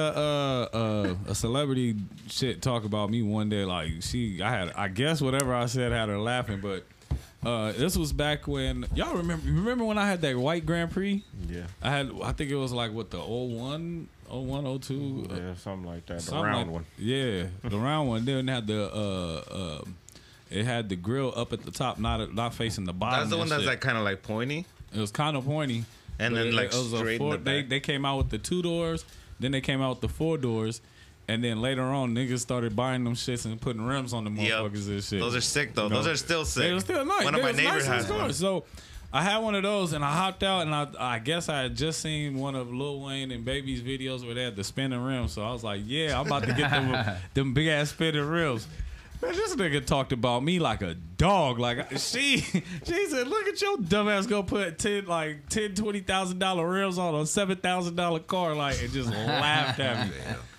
uh, 0.73 0.77
uh, 0.77 1.15
a 1.29 1.35
celebrity 1.35 1.95
shit 2.29 2.61
talk 2.61 2.83
about 2.85 3.09
me 3.09 3.21
one 3.21 3.49
day. 3.49 3.63
Like 3.65 3.91
she, 4.01 4.41
I 4.41 4.49
had, 4.51 4.71
I 4.75 4.87
guess 4.87 5.21
whatever 5.21 5.53
I 5.53 5.65
said 5.67 5.91
had 5.91 6.09
her 6.09 6.17
laughing. 6.23 6.59
But 6.61 6.85
uh, 7.45 7.71
this 7.73 7.97
was 7.97 8.13
back 8.13 8.47
when 8.47 8.85
y'all 8.95 9.15
remember. 9.17 9.45
Remember 9.45 9.83
when 9.85 9.97
I 9.97 10.07
had 10.07 10.21
that 10.21 10.35
white 10.37 10.65
Grand 10.65 10.91
Prix? 10.91 11.23
Yeah. 11.49 11.63
I 11.81 11.91
had, 11.91 12.11
I 12.23 12.31
think 12.31 12.51
it 12.51 12.55
was 12.55 12.71
like 12.71 12.91
what 12.93 13.11
the 13.11 13.19
01, 13.19 14.07
01, 14.29 14.79
02, 14.79 15.27
uh, 15.29 15.35
Yeah, 15.35 15.53
something 15.55 15.87
like 15.89 16.05
that. 16.07 16.15
The 16.17 16.23
something 16.23 16.43
round 16.45 16.67
like- 16.67 16.73
one. 16.73 16.85
Yeah, 16.97 17.45
the 17.63 17.77
round 17.79 18.09
one. 18.09 18.25
Then 18.25 18.47
it 18.47 18.51
had 18.51 18.67
the 18.67 18.91
uh, 18.93 19.53
uh, 19.53 19.81
it 20.49 20.65
had 20.65 20.89
the 20.89 20.95
grill 20.95 21.33
up 21.35 21.51
at 21.53 21.63
the 21.63 21.71
top, 21.71 21.99
not 21.99 22.33
not 22.33 22.53
facing 22.53 22.85
the 22.85 22.93
bottom. 22.93 23.19
That's 23.19 23.29
the 23.31 23.37
one 23.37 23.49
that's 23.49 23.61
shit. 23.63 23.69
like 23.69 23.81
kind 23.81 23.97
of 23.97 24.03
like 24.03 24.21
pointy. 24.23 24.65
It 24.93 24.99
was 24.99 25.11
kind 25.11 25.35
of 25.35 25.45
pointy. 25.45 25.85
And 26.19 26.35
then, 26.37 26.47
it- 26.47 26.53
like, 26.53 26.67
it 26.67 26.75
was 26.75 26.93
a 26.93 26.97
straight 26.99 27.13
in 27.13 27.17
four, 27.19 27.37
the 27.37 27.43
they 27.43 27.61
they 27.63 27.79
came 27.79 28.05
out 28.05 28.17
with 28.17 28.29
the 28.29 28.37
two 28.37 28.61
doors, 28.61 29.03
then 29.39 29.51
they 29.51 29.61
came 29.61 29.81
out 29.81 29.89
with 29.89 30.01
the 30.01 30.09
four 30.09 30.37
doors, 30.37 30.79
and 31.27 31.43
then 31.43 31.61
later 31.61 31.83
on 31.83 32.13
niggas 32.15 32.39
started 32.39 32.75
buying 32.75 33.03
them 33.03 33.15
shits 33.15 33.45
and 33.45 33.59
putting 33.61 33.81
rims 33.85 34.13
on 34.13 34.23
the 34.25 34.31
Yep. 34.31 34.59
motherfuckers 34.59 34.87
and 34.87 35.03
shit. 35.03 35.19
Those 35.19 35.35
are 35.35 35.41
sick 35.41 35.73
though. 35.73 35.83
You 35.83 35.89
know? 35.89 35.95
Those 35.97 36.07
are 36.07 36.17
still 36.17 36.45
sick. 36.45 36.63
They 36.63 36.73
were 36.73 36.79
still 36.79 37.05
nice. 37.05 37.23
One 37.23 37.33
They 37.33 37.39
of 37.39 37.45
my 37.45 37.51
neighbors 37.51 37.87
nice 37.87 38.05
has 38.05 38.09
in 38.09 38.15
one. 38.17 38.33
So 38.33 38.65
I 39.13 39.21
had 39.21 39.37
one 39.37 39.53
of 39.55 39.63
those 39.63 39.93
and 39.93 40.03
I 40.03 40.11
hopped 40.11 40.43
out 40.43 40.61
and 40.63 40.73
I 40.73 40.87
I 40.99 41.19
guess 41.19 41.47
I 41.47 41.61
had 41.63 41.75
just 41.75 42.01
seen 42.01 42.37
one 42.39 42.55
of 42.55 42.73
Lil 42.73 42.99
Wayne 43.01 43.31
and 43.31 43.45
Baby's 43.45 43.81
videos 43.81 44.25
where 44.25 44.33
they 44.35 44.43
had 44.43 44.55
the 44.55 44.63
spinning 44.63 45.01
rims. 45.03 45.31
So 45.33 45.43
I 45.43 45.51
was 45.53 45.63
like, 45.63 45.81
yeah, 45.85 46.19
I'm 46.19 46.25
about 46.25 46.43
to 46.43 46.53
get 46.53 46.71
them 46.71 47.15
them 47.33 47.53
big 47.53 47.67
ass 47.67 47.91
spinning 47.91 48.25
rims. 48.27 48.67
Man, 49.21 49.31
this 49.33 49.55
nigga 49.55 49.85
talked 49.85 50.11
about 50.11 50.43
me 50.43 50.59
like 50.59 50.81
a 50.81 50.95
dog. 50.95 51.57
Like 51.57 51.91
she, 51.97 52.37
she 52.85 53.07
said, 53.07 53.25
"Look 53.25 53.47
at 53.47 53.61
your 53.61 53.77
dumbass 53.77 54.27
go 54.27 54.43
put 54.43 54.77
ten 54.77 55.05
like 55.05 55.47
ten 55.47 55.73
twenty 55.75 56.01
thousand 56.01 56.39
dollar 56.39 56.67
rims 56.69 56.97
on 56.97 57.15
a 57.15 57.25
seven 57.25 57.55
thousand 57.57 57.95
dollar 57.95 58.19
car, 58.19 58.53
like 58.53 58.81
and 58.83 58.91
just 58.91 59.09
laughed 59.09 59.79
at 59.79 60.07
me." 60.09 60.13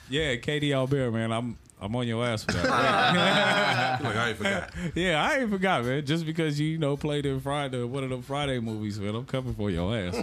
Yeah, 0.09 0.37
Katie 0.37 0.73
Albert, 0.73 1.11
man, 1.13 1.33
I'm 1.33 1.59
I'm 1.81 1.95
on 1.97 2.07
your 2.07 2.25
ass 2.25 2.45
for 2.45 2.53
that. 2.53 2.65
like 4.03 4.17
I 4.17 4.29
ain't 4.31 4.39
forgot. 4.39 4.71
yeah, 4.95 5.23
I 5.23 5.39
ain't 5.39 5.51
forgot, 5.51 5.85
man. 5.85 6.05
Just 6.07 6.25
because 6.25 6.59
you, 6.59 6.69
you 6.69 6.79
know 6.79 6.97
played 6.97 7.27
in 7.27 7.41
Friday, 7.41 7.83
one 7.83 8.05
of 8.05 8.11
them 8.11 8.23
Friday 8.23 8.59
movies, 8.61 8.99
man, 8.99 9.15
I'm 9.15 9.27
coming 9.27 9.55
for 9.55 9.71
your 9.71 9.97
ass. 9.97 10.15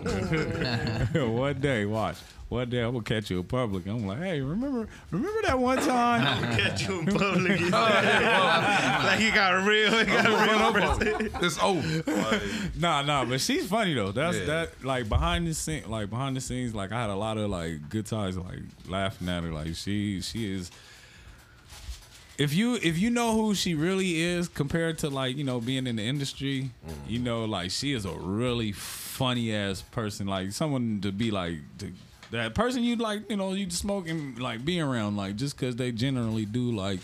One 1.13 1.59
day, 1.59 1.85
watch. 1.85 2.17
One 2.51 2.69
day 2.69 2.81
I'm 2.81 2.91
gonna 2.91 3.05
catch 3.05 3.29
you 3.29 3.39
in 3.39 3.45
public. 3.45 3.87
I'm 3.87 4.05
like, 4.05 4.17
hey, 4.17 4.41
remember, 4.41 4.85
remember 5.09 5.41
that 5.43 5.57
one 5.57 5.77
time? 5.77 6.21
I'm 6.27 6.41
gonna 6.43 6.57
Catch 6.57 6.85
you 6.85 6.99
in 6.99 7.05
public. 7.05 7.61
like 7.71 9.19
he 9.19 9.31
got 9.31 9.65
real. 9.65 9.97
He 9.99 10.03
got 10.03 10.75
real. 10.75 11.29
It's 11.41 11.57
over. 11.63 12.03
Like, 12.11 12.41
Nah, 12.77 13.03
nah, 13.03 13.23
but 13.23 13.39
she's 13.39 13.65
funny 13.69 13.93
though. 13.93 14.11
That's 14.11 14.35
Yeah. 14.35 14.45
that 14.47 14.83
like 14.83 15.07
behind 15.07 15.47
the 15.47 15.53
scene, 15.53 15.83
like 15.89 16.09
behind 16.09 16.35
the 16.35 16.41
scenes. 16.41 16.75
Like 16.75 16.91
I 16.91 16.99
had 16.99 17.09
a 17.09 17.15
lot 17.15 17.37
of 17.37 17.49
like 17.49 17.87
good 17.87 18.05
times, 18.05 18.37
like 18.37 18.59
laughing 18.85 19.29
at 19.29 19.43
her. 19.43 19.53
Like 19.53 19.73
she, 19.75 20.19
she 20.19 20.53
is. 20.53 20.71
If 22.37 22.53
you 22.53 22.75
if 22.83 22.99
you 22.99 23.11
know 23.11 23.31
who 23.31 23.55
she 23.55 23.75
really 23.75 24.21
is 24.23 24.49
compared 24.49 24.97
to 24.99 25.09
like 25.09 25.37
you 25.37 25.45
know 25.45 25.61
being 25.61 25.87
in 25.87 25.95
the 25.95 26.03
industry, 26.03 26.71
mm-hmm. 26.85 27.09
you 27.09 27.19
know 27.19 27.45
like 27.45 27.71
she 27.71 27.93
is 27.93 28.03
a 28.03 28.11
really 28.11 28.73
funny 28.73 29.55
ass 29.55 29.83
person. 29.83 30.27
Like 30.27 30.51
someone 30.51 30.99
to 30.99 31.13
be 31.13 31.31
like 31.31 31.59
to, 31.77 31.93
that 32.31 32.55
person 32.55 32.83
you 32.83 32.95
like 32.95 33.29
you 33.29 33.37
know 33.37 33.53
you 33.53 33.69
smoke 33.69 34.07
and 34.09 34.37
like 34.39 34.63
be 34.65 34.79
around 34.81 35.15
like 35.17 35.35
just 35.35 35.57
because 35.57 35.75
they 35.75 35.91
generally 35.91 36.45
do 36.45 36.71
like 36.71 36.99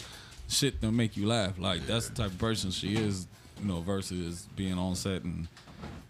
shit 0.47 0.81
to 0.81 0.91
make 0.91 1.15
you 1.17 1.27
laugh. 1.27 1.57
Like 1.59 1.85
that's 1.85 2.09
the 2.09 2.15
type 2.15 2.31
of 2.31 2.37
person 2.39 2.71
she 2.71 2.95
is. 2.95 3.27
You 3.61 3.67
know 3.67 3.81
versus 3.81 4.47
being 4.55 4.77
on 4.77 4.95
set 4.95 5.23
and 5.23 5.47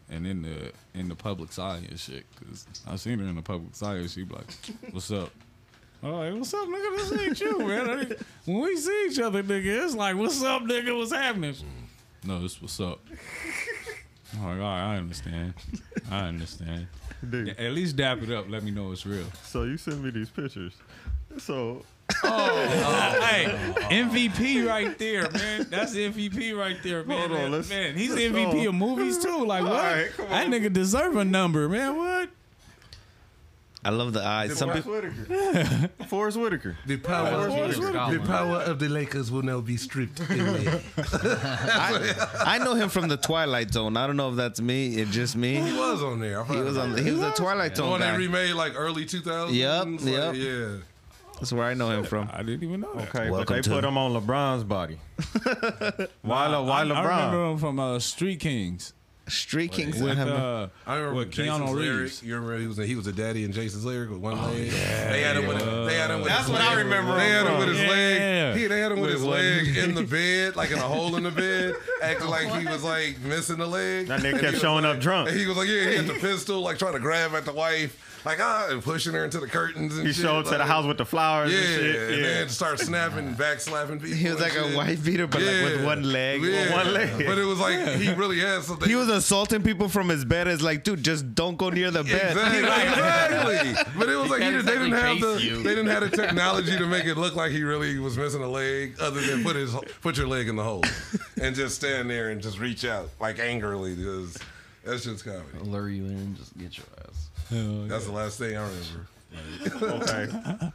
and 0.09 0.25
in 0.27 0.41
the 0.41 0.71
in 0.93 1.07
the 1.09 1.15
public 1.15 1.57
eye 1.59 1.81
and 1.89 1.99
shit. 1.99 2.25
Cause 2.35 2.65
I 2.87 2.95
seen 2.97 3.19
her 3.19 3.25
in 3.25 3.35
the 3.35 3.41
public 3.41 3.71
eye 3.81 3.95
and 3.95 4.09
she 4.09 4.23
be 4.23 4.35
like, 4.35 4.51
"What's 4.91 5.11
up?" 5.11 5.31
Like, 6.03 6.33
"What's 6.33 6.53
up, 6.53 6.67
nigga? 6.67 6.97
This 6.97 7.19
ain't 7.19 7.39
you, 7.41 7.59
man." 7.59 7.89
I 7.89 7.99
ain't- 8.01 8.19
when 8.45 8.59
we 8.61 8.75
see 8.77 9.07
each 9.09 9.19
other, 9.19 9.41
nigga, 9.43 9.83
it's 9.85 9.95
like, 9.95 10.15
"What's 10.15 10.43
up, 10.43 10.61
nigga? 10.63 10.95
What's 10.97 11.11
happening?" 11.13 11.53
Mm-hmm. 11.53 12.27
No, 12.29 12.41
this 12.41 12.61
what's 12.61 12.79
up. 12.81 12.99
I'm 14.37 14.43
like, 14.43 14.55
all 14.55 14.61
right, 14.61 14.93
I 14.93 14.97
understand. 14.97 15.53
I 16.11 16.19
understand. 16.27 16.87
Dude, 17.29 17.49
At 17.49 17.71
least 17.71 17.95
dap 17.95 18.21
it 18.21 18.31
up. 18.31 18.49
Let 18.49 18.63
me 18.63 18.71
know 18.71 18.91
it's 18.91 19.05
real. 19.05 19.25
so 19.43 19.63
you 19.63 19.77
send 19.77 20.03
me 20.03 20.11
these 20.11 20.29
pictures. 20.29 20.73
So 21.39 21.83
oh, 22.23 22.23
oh, 22.23 23.21
hey, 23.21 23.45
MVP 24.03 24.67
right 24.67 24.97
there, 24.97 25.29
man. 25.31 25.67
That's 25.69 25.93
MVP 25.95 26.57
right 26.57 26.77
there, 26.83 27.03
man. 27.03 27.29
Hold 27.29 27.53
on, 27.53 27.69
man, 27.69 27.95
he's 27.95 28.11
MVP 28.11 28.63
go. 28.63 28.69
of 28.69 28.75
movies 28.75 29.17
too. 29.17 29.45
Like 29.45 29.63
what? 29.63 29.73
right, 29.73 30.17
that 30.17 30.47
nigga 30.47 30.71
deserve 30.71 31.15
a 31.15 31.25
number, 31.25 31.67
man. 31.69 31.97
What? 31.97 32.29
I 33.87 33.89
love 33.89 34.11
the 34.11 34.21
eyes. 34.21 34.57
Some 34.57 34.69
Forest 34.69 34.85
people. 34.85 35.37
Whitaker. 35.37 35.89
Forest 36.09 36.37
Whitaker. 36.37 36.77
the 36.85 36.97
power, 36.97 37.49
Forest 37.49 37.79
Whitaker. 37.79 38.17
the 38.17 38.19
power 38.27 38.57
of 38.57 38.79
the 38.79 38.89
Lakers 38.89 39.31
will 39.31 39.43
now 39.43 39.61
be 39.61 39.77
stripped 39.77 40.19
away. 40.19 40.67
I, 40.97 42.27
I 42.45 42.57
know 42.57 42.73
him 42.73 42.89
from 42.89 43.07
the 43.07 43.15
Twilight 43.15 43.71
Zone. 43.71 43.95
I 43.95 44.05
don't 44.05 44.17
know 44.17 44.29
if 44.31 44.35
that's 44.35 44.59
me. 44.59 44.95
It's 44.95 45.11
just 45.11 45.37
me. 45.37 45.61
He 45.61 45.71
was 45.71 46.03
on 46.03 46.19
there. 46.19 46.41
I 46.41 46.47
He 46.47 46.59
was 46.59 46.75
on. 46.75 46.91
The, 46.91 47.01
he 47.01 47.11
was 47.11 47.21
a 47.21 47.31
Twilight 47.31 47.71
the 47.71 47.77
Zone 47.77 47.91
one 47.91 47.99
guy. 48.01 48.11
they 48.11 48.17
remade 48.17 48.55
like 48.55 48.73
early 48.75 49.05
2000s. 49.05 49.53
Yep, 49.53 49.85
like, 49.85 50.01
yep. 50.01 50.35
Yeah. 50.35 50.77
That's 51.35 51.53
where 51.53 51.63
I 51.63 51.73
know 51.73 51.89
him 51.91 52.03
from. 52.03 52.29
I 52.33 52.43
didn't 52.43 52.63
even 52.63 52.81
know 52.81 52.93
that. 52.93 53.15
Okay, 53.15 53.29
Welcome 53.29 53.55
but 53.55 53.63
they 53.63 53.69
put 53.69 53.85
him 53.85 53.97
on 53.97 54.11
LeBron's 54.11 54.65
body. 54.65 54.97
why, 56.23 56.47
Le, 56.47 56.61
why 56.61 56.79
I, 56.79 56.79
I 56.79 56.83
remember 56.83 57.07
LeBron? 57.09 57.51
him 57.53 57.57
from 57.57 57.79
uh, 57.79 57.99
Street 57.99 58.41
Kings 58.41 58.91
Street 59.27 59.71
Kings. 59.71 60.01
I 60.01 60.05
with 60.05 60.17
have- 60.17 60.27
uh, 60.27 60.67
I 60.85 60.95
remember 60.95 61.15
with 61.19 61.31
Jason's 61.31 61.69
Keanu 61.69 61.75
lyric. 61.75 61.99
Reeves. 62.01 62.23
You 62.23 62.35
remember 62.35 62.57
he 62.59 62.67
was 62.67 62.79
a, 62.79 62.85
he 62.85 62.95
was 62.95 63.07
a 63.07 63.11
daddy 63.11 63.43
in 63.43 63.51
Jason's 63.51 63.83
lyric 63.85 64.09
with 64.09 64.19
one 64.19 64.41
leg. 64.41 64.69
they 64.71 65.21
had 65.21 65.35
him 65.37 65.47
with 65.47 65.59
they 65.87 65.95
had 65.95 66.11
him 66.11 66.19
with 66.21 66.29
That's 66.29 66.43
his 66.43 66.49
what 66.51 66.61
I 66.61 66.75
remember 66.75 67.15
They 67.17 67.29
had 67.29 67.47
him 67.47 67.57
with 67.59 67.67
his 67.69 67.79
Yeah. 67.81 67.89
leg. 67.89 68.57
He, 68.57 68.67
they 68.67 68.79
had 68.79 68.91
him 68.91 68.99
with, 69.01 69.11
With 69.11 69.13
his 69.13 69.21
his 69.21 69.29
leg 69.29 69.65
leg. 69.67 69.77
in 69.89 69.95
the 69.95 70.03
bed, 70.03 70.55
like 70.55 70.71
in 70.71 70.77
a 70.77 70.81
hole 70.81 71.15
in 71.15 71.23
the 71.23 71.31
bed, 71.31 71.75
acting 72.01 72.27
like 72.27 72.47
he 72.61 72.65
was 72.67 72.83
like 72.83 73.19
missing 73.21 73.59
a 73.59 73.67
leg. 73.67 74.07
That 74.07 74.21
nigga 74.21 74.39
kept 74.39 74.57
showing 74.57 74.83
like- 74.83 74.95
up 74.95 75.01
drunk. 75.01 75.29
And 75.29 75.37
he 75.39 75.45
was 75.45 75.57
like, 75.57 75.67
yeah, 75.67 75.89
he 75.89 75.95
had 75.97 76.07
the 76.07 76.13
pistol, 76.13 76.61
like 76.61 76.77
trying 76.79 76.93
to 76.93 76.99
grab 76.99 77.33
at 77.33 77.45
the 77.45 77.53
wife, 77.53 78.06
like 78.27 78.39
ah, 78.41 78.67
and 78.69 78.83
pushing 78.83 79.13
her 79.13 79.23
into 79.23 79.39
the 79.39 79.47
curtains. 79.47 79.97
And 79.97 80.05
He 80.05 80.13
shit, 80.13 80.23
showed 80.23 80.39
up 80.39 80.51
to 80.51 80.57
the 80.57 80.65
house 80.65 80.85
with 80.85 80.97
the 80.97 81.05
flowers 81.05 81.51
Yeah, 81.51 81.59
and 81.59 81.67
shit. 81.67 81.95
and 82.11 82.17
Yeah. 82.21 82.27
then 82.27 82.49
start 82.49 82.79
snapping, 82.79 83.33
back 83.33 83.59
slapping 83.61 83.99
people. 83.99 84.15
He 84.17 84.29
was 84.29 84.41
and 84.41 84.41
like 84.41 84.57
a 84.57 84.75
white 84.75 84.87
wife 84.89 85.03
beater, 85.05 85.27
but 85.27 85.41
like 85.41 85.63
with 85.63 85.85
one 85.85 86.03
leg. 86.11 86.41
Yeah. 86.43 86.73
one 86.73 86.93
leg. 86.93 87.25
But 87.25 87.37
it 87.37 87.45
was 87.45 87.59
like 87.59 87.79
he 87.97 88.13
really 88.13 88.39
had 88.39 88.63
something. 88.63 88.87
He 88.87 88.95
was 88.95 89.09
assaulting 89.09 89.63
people 89.63 89.89
from 89.89 90.09
his 90.09 90.25
bed. 90.25 90.47
It's 90.47 90.61
like, 90.61 90.83
dude, 90.83 91.03
just 91.03 91.33
don't 91.35 91.57
go 91.57 91.69
near 91.69 91.89
the 91.91 92.03
bed. 92.03 92.31
Exactly. 92.37 92.59
exactly. 92.89 93.93
But 93.99 94.09
it 94.09 94.15
was 94.15 94.29
like 94.29 94.41
he 94.41 94.49
can't 94.49 94.65
did, 94.65 94.65
they 94.65 94.77
didn't 94.79 94.91
have 94.93 95.19
the 95.19 95.41
you. 95.41 95.63
they 95.63 95.69
didn't 95.75 95.87
have 95.87 96.09
the 96.09 96.15
technology 96.15 96.77
to 96.77 96.85
make 96.85 97.05
it 97.05 97.15
look 97.15 97.35
like 97.35 97.51
he 97.51 97.63
really 97.63 97.97
was 97.99 98.17
missing 98.17 98.43
a 98.43 98.49
leg, 98.49 98.95
other 98.99 99.21
than 99.21 99.43
put 99.43 99.55
his 99.55 99.73
put 100.01 100.17
your 100.17 100.27
leg 100.27 100.47
in 100.47 100.55
the 100.55 100.63
hole 100.63 100.83
and 101.41 101.55
just 101.55 101.75
stand 101.75 102.09
there 102.09 102.29
and 102.29 102.41
just 102.41 102.59
reach 102.59 102.85
out 102.85 103.09
like 103.19 103.39
angrily 103.39 103.95
because 103.95 104.37
that's 104.83 105.03
just 105.03 105.23
comedy. 105.23 105.43
Lure 105.61 105.89
you 105.89 106.05
in 106.05 106.11
and 106.11 106.35
just 106.37 106.57
get 106.57 106.77
your 106.77 106.85
ass. 107.07 107.29
That's 107.49 108.05
the 108.05 108.11
last 108.11 108.37
thing 108.39 108.57
I 108.57 108.61
remember. 108.61 109.07
Okay. 110.03 110.27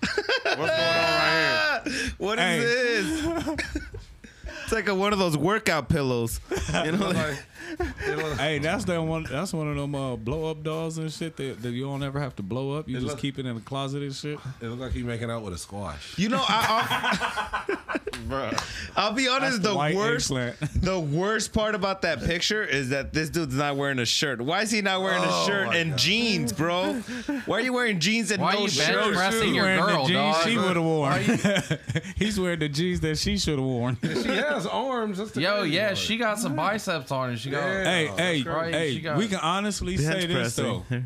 What's 0.00 0.56
going 0.56 0.70
on 0.70 0.70
right 0.70 1.82
here? 1.84 2.12
What 2.18 2.38
is 2.38 2.44
Hey. 2.44 2.60
this? 2.60 3.80
it's 4.66 4.72
like 4.72 4.88
a, 4.88 4.94
one 4.94 5.12
of 5.12 5.18
those 5.18 5.36
workout 5.36 5.88
pillows. 5.88 6.40
You 6.84 6.92
know, 6.92 7.08
like, 7.08 7.16
Like, 7.16 7.38
it 8.06 8.36
Hey, 8.38 8.58
that's 8.58 8.84
that 8.84 9.02
one. 9.02 9.24
That's 9.30 9.52
one 9.52 9.68
of 9.68 9.76
them 9.76 9.94
uh, 9.94 10.16
blow 10.16 10.50
up 10.50 10.62
dolls 10.62 10.98
and 10.98 11.10
shit 11.12 11.36
that, 11.36 11.62
that 11.62 11.70
you 11.70 11.84
don't 11.84 12.02
ever 12.02 12.20
have 12.20 12.36
to 12.36 12.42
blow 12.42 12.72
up. 12.72 12.88
You 12.88 12.96
It 12.96 13.00
just 13.00 13.12
look- 13.12 13.20
keep 13.20 13.38
it 13.38 13.46
in 13.46 13.54
the 13.54 13.60
closet 13.60 14.02
and 14.02 14.14
shit. 14.14 14.38
it 14.60 14.66
looked 14.68 14.80
like 14.82 14.92
he 14.92 15.02
making 15.02 15.30
out 15.30 15.42
with 15.42 15.54
a 15.54 15.58
squash. 15.58 16.16
you 16.18 16.28
know, 16.28 16.42
I, 16.46 17.64
here? 17.66 17.76
Bruh. 18.28 18.64
I'll, 18.96 19.08
I'll 19.08 19.12
be 19.12 19.28
honest. 19.28 19.62
the 19.62 19.68
The, 19.70 19.74
white 19.76 19.94
worst, 19.94 20.30
eggplant. 20.30 20.56
the 20.82 20.98
worst 20.98 21.52
part 21.52 21.74
about 21.74 22.02
that 22.02 22.22
picture 22.24 22.64
is 22.64 22.88
that 22.90 23.12
this 23.12 23.30
dude's 23.30 23.54
not 23.54 23.76
wearing 23.76 23.98
a 23.98 24.06
shirt. 24.06 24.40
Why 24.40 24.62
is 24.62 24.70
he 24.70 24.80
not 24.82 25.00
wearing 25.02 25.22
a 25.22 25.26
Oh, 25.28 25.46
shirt 25.46 25.66
my 25.68 25.76
and 25.76 25.90
God. 25.90 25.98
jeans, 25.98 26.52
bro? 26.52 26.94
Why 27.46 27.58
are 27.58 27.60
you 27.60 27.72
wearing 27.72 28.00
jeans 28.00 28.30
and 28.30 28.40
Why 28.42 28.54
no 28.54 28.60
you 28.62 28.68
shirt? 28.68 28.94
bench 28.96 29.14
pressing 29.16 29.54
your 29.54 29.64
wearing 29.64 29.84
girl, 29.84 30.02
the 30.06 30.08
jeans 30.12 30.36
dog? 30.36 30.46
she 30.48 30.56
would 30.58 30.76
have 30.76 30.84
worn. 30.84 31.22
He's 32.16 32.40
wearing 32.40 32.58
the 32.60 32.68
jeans 32.68 33.00
that 33.00 33.18
she 33.18 33.38
should 33.38 33.58
have 33.58 33.66
worn. 33.66 33.98
She 34.02 34.08
has 34.56 34.66
arms. 34.66 35.18
That's 35.18 35.30
the 35.32 35.40
Yo, 35.42 35.60
crazy 35.60 35.74
yeah, 35.76 35.86
part. 35.86 35.98
she 35.98 36.16
got 36.16 36.38
some 36.38 36.54
biceps 36.56 37.10
on 37.12 37.30
her. 37.30 37.36
She 37.36 37.50
got. 37.50 37.66
Yeah. 37.66 37.84
hey, 37.84 38.08
Oh, 38.10 38.16
hey, 38.16 38.42
right. 38.42 38.74
hey. 38.74 38.92
She 38.94 39.00
got- 39.00 39.16
we 39.18 39.28
can 39.28 39.38
honestly 39.38 39.96
say 39.96 40.26
this 40.26 40.54
pressing. 40.56 40.84
though. 40.90 41.02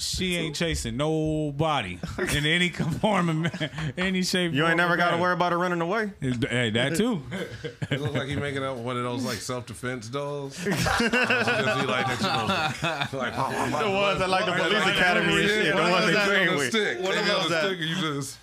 She 0.00 0.36
ain't 0.36 0.54
chasing 0.54 0.96
nobody 0.96 1.98
in 2.32 2.46
any 2.46 2.68
form 3.00 3.46
of 3.46 3.70
any 3.96 4.22
shape. 4.22 4.52
You 4.52 4.60
ain't 4.62 4.68
form, 4.70 4.76
never 4.76 4.96
got 4.96 5.06
to 5.06 5.10
manner. 5.12 5.22
worry 5.22 5.32
about 5.32 5.50
her 5.50 5.58
running 5.58 5.80
away. 5.80 6.12
Hey, 6.20 6.70
that 6.70 6.94
too. 6.96 7.20
It 7.90 8.00
looks 8.00 8.14
like 8.14 8.28
he 8.28 8.36
making 8.36 8.62
out 8.62 8.76
with 8.76 8.84
one 8.84 8.96
of 8.96 9.02
those 9.02 9.24
like 9.24 9.38
self 9.38 9.66
defense 9.66 10.08
dolls. 10.08 10.56
She 10.62 10.70
just 10.70 11.00
be 11.00 11.06
like 11.08 12.06
that. 12.06 12.18
She 12.18 13.10
goes, 13.10 13.20
like, 13.20 13.34
The 13.34 13.84
oh, 13.84 13.90
ones 13.90 14.18
that 14.20 14.28
like 14.30 14.46
the 14.46 14.52
police 14.52 14.86
academy 14.86 15.32
and 15.40 15.48
shit. 15.48 15.74
The 15.74 15.82
One 15.82 15.90
ones 15.90 16.04
of 16.04 16.06
they 16.10 16.12
those 16.16 16.26
train 16.28 16.48
on 16.48 16.54
a 16.54 16.58
with. 16.58 16.68
stick. 16.68 16.98
One 17.00 17.10
They 17.12 17.18
of 17.20 17.26
got 17.26 17.34
those 17.40 17.42
the 17.44 17.48
that- 17.56 17.64
stick 17.64 17.78
and 17.80 17.88
you 17.88 17.96
just 17.96 18.38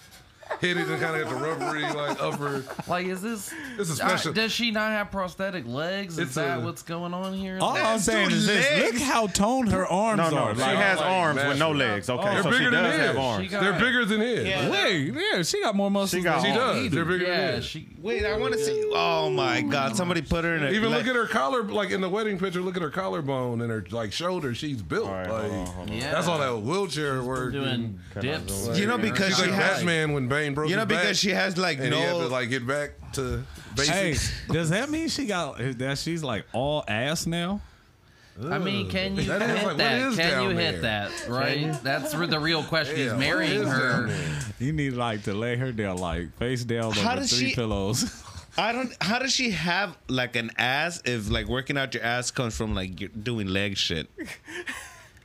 hit 0.61 0.77
it 0.77 0.87
and 0.87 1.01
kind 1.01 1.15
of 1.21 1.27
get 1.27 1.29
the 1.29 1.35
rubbery 1.45 1.81
like 1.83 2.21
upper. 2.21 2.63
Like, 2.87 3.07
is 3.07 3.21
this? 3.21 3.53
This 3.77 3.89
is 3.89 3.99
Uh, 3.99 4.07
special. 4.07 4.33
does 4.33 4.51
she 4.51 4.71
not 4.71 4.91
have 4.91 5.11
prosthetic 5.11 5.65
legs? 5.67 6.13
Is 6.13 6.19
It's 6.27 6.35
that 6.35 6.59
a- 6.59 6.61
what's 6.61 6.81
going 6.83 7.13
on 7.13 7.33
here? 7.33 7.57
All 7.61 7.75
I'm 7.75 7.99
saying 7.99 8.29
dude 8.29 8.37
is 8.37 8.47
this: 8.47 8.69
legs. 8.71 8.93
look 8.93 9.01
how 9.01 9.27
toned 9.27 9.71
her 9.71 9.85
arms 9.87 10.17
No, 10.17 10.29
no, 10.29 10.37
are. 10.37 10.55
she 10.55 10.61
Like, 10.61 10.77
has 10.77 10.99
like 10.99 11.09
arms 11.09 11.43
with 11.43 11.59
no 11.59 11.71
legs. 11.71 12.09
Okay, 12.09 12.23
They're 12.23 12.43
so 12.43 12.51
she 12.51 12.57
bigger 12.57 12.71
than 12.71 12.83
does 12.83 12.95
have 12.99 13.09
his. 13.15 13.17
arms. 13.17 13.51
Got- 13.51 13.61
They're 13.61 13.73
bigger 13.79 14.05
than 14.05 14.21
his. 14.21 14.47
Yeah. 14.47 14.69
Wait, 14.69 15.13
yeah, 15.13 15.41
she 15.43 15.61
got 15.61 15.75
more 15.75 15.91
muscles. 15.91 16.11
She 16.11 16.21
got 16.21 16.41
than 16.41 16.53
She 16.53 16.59
arms. 16.59 16.79
does. 16.83 16.91
They're 16.91 17.05
bigger 17.05 17.25
yeah, 17.25 17.45
than 17.47 17.55
his. 17.57 17.65
she. 17.65 17.87
Wait, 18.01 18.25
I 18.25 18.37
want 18.37 18.53
to 18.53 18.59
see. 18.59 18.91
Oh 18.93 19.29
my 19.29 19.61
God! 19.61 19.95
Somebody 19.97 20.21
put 20.21 20.43
her 20.45 20.55
in 20.55 20.63
a. 20.63 20.69
Even 20.71 20.89
look 20.91 21.07
at 21.07 21.15
her 21.15 21.25
collar, 21.27 21.63
like 21.63 21.91
in 21.91 22.01
the 22.01 22.09
wedding 22.09 22.37
picture. 22.37 22.61
Look 22.61 22.75
at 22.75 22.81
her 22.83 22.89
collarbone 22.91 23.61
and 23.61 23.69
her 23.71 23.85
like 23.91 24.13
shoulder. 24.13 24.53
She's 24.53 24.81
built. 24.81 25.07
All 25.07 25.13
right, 25.13 25.29
like 25.29 25.41
hold 25.41 25.53
on, 25.53 25.65
hold 25.73 25.89
on. 25.89 25.95
Yeah. 25.97 26.11
that's 26.11 26.27
all 26.27 26.37
that 26.39 26.61
wheelchair 26.61 27.21
work. 27.23 27.51
doing 27.53 27.99
dips. 28.19 28.69
You 28.77 28.85
know, 28.85 28.97
because 28.97 29.27
She's 29.29 29.37
she 29.37 29.45
like 29.49 29.53
has. 29.59 29.77
Batman 29.77 30.13
when 30.13 30.27
Bane 30.35 30.53
broke. 30.53 30.69
You 30.69 30.75
know, 30.75 30.81
his 30.83 30.89
back, 30.89 31.01
because 31.01 31.19
she 31.19 31.29
has 31.31 31.57
like 31.57 31.79
and 31.79 31.93
he 31.93 31.99
had 31.99 32.13
to 32.13 32.19
no. 32.21 32.27
like 32.27 32.49
get 32.49 32.65
back 32.67 32.91
to 33.13 33.43
Hey, 33.77 34.11
basics. 34.11 34.33
does 34.51 34.69
that 34.69 34.89
mean 34.89 35.07
she 35.09 35.25
got 35.25 35.57
that 35.77 35.97
she's 35.97 36.23
like 36.23 36.45
all 36.53 36.83
ass 36.87 37.25
now? 37.25 37.61
I 38.51 38.57
mean, 38.59 38.89
can 38.89 39.15
you 39.15 39.23
That 39.23 39.41
is 39.43 39.47
hit 39.47 39.55
like, 39.55 39.65
what 39.65 39.77
that? 39.77 39.97
is 40.01 40.15
Can 40.17 40.29
down 40.29 40.49
you 40.49 40.55
there? 40.55 40.71
hit 40.73 40.81
that? 40.81 41.11
Right? 41.29 41.71
That's 41.81 42.11
the 42.11 42.37
real 42.37 42.63
question. 42.63 42.97
He's 42.97 43.05
Yeah, 43.05 43.11
what 43.13 43.19
marrying 43.19 43.61
is 43.61 43.67
her. 43.69 44.09
You 44.59 44.73
need 44.73 44.91
like 44.93 45.23
to 45.23 45.33
lay 45.33 45.55
her 45.55 45.71
down, 45.71 45.97
like 45.99 46.35
face 46.37 46.65
down 46.65 46.91
How 46.91 47.13
over 47.13 47.23
three 47.23 47.49
she- 47.49 47.55
pillows. 47.55 48.23
I 48.57 48.71
don't. 48.71 48.91
How 49.01 49.19
does 49.19 49.33
she 49.33 49.51
have 49.51 49.97
like 50.07 50.35
an 50.37 50.51
ass 50.57 51.01
if 51.05 51.29
like 51.29 51.47
working 51.47 51.77
out 51.77 51.93
your 51.93 52.03
ass 52.03 52.31
comes 52.31 52.55
from 52.57 52.73
like 52.75 52.99
you're 53.01 53.09
doing 53.09 53.47
leg 53.47 53.75
shit? 53.77 54.09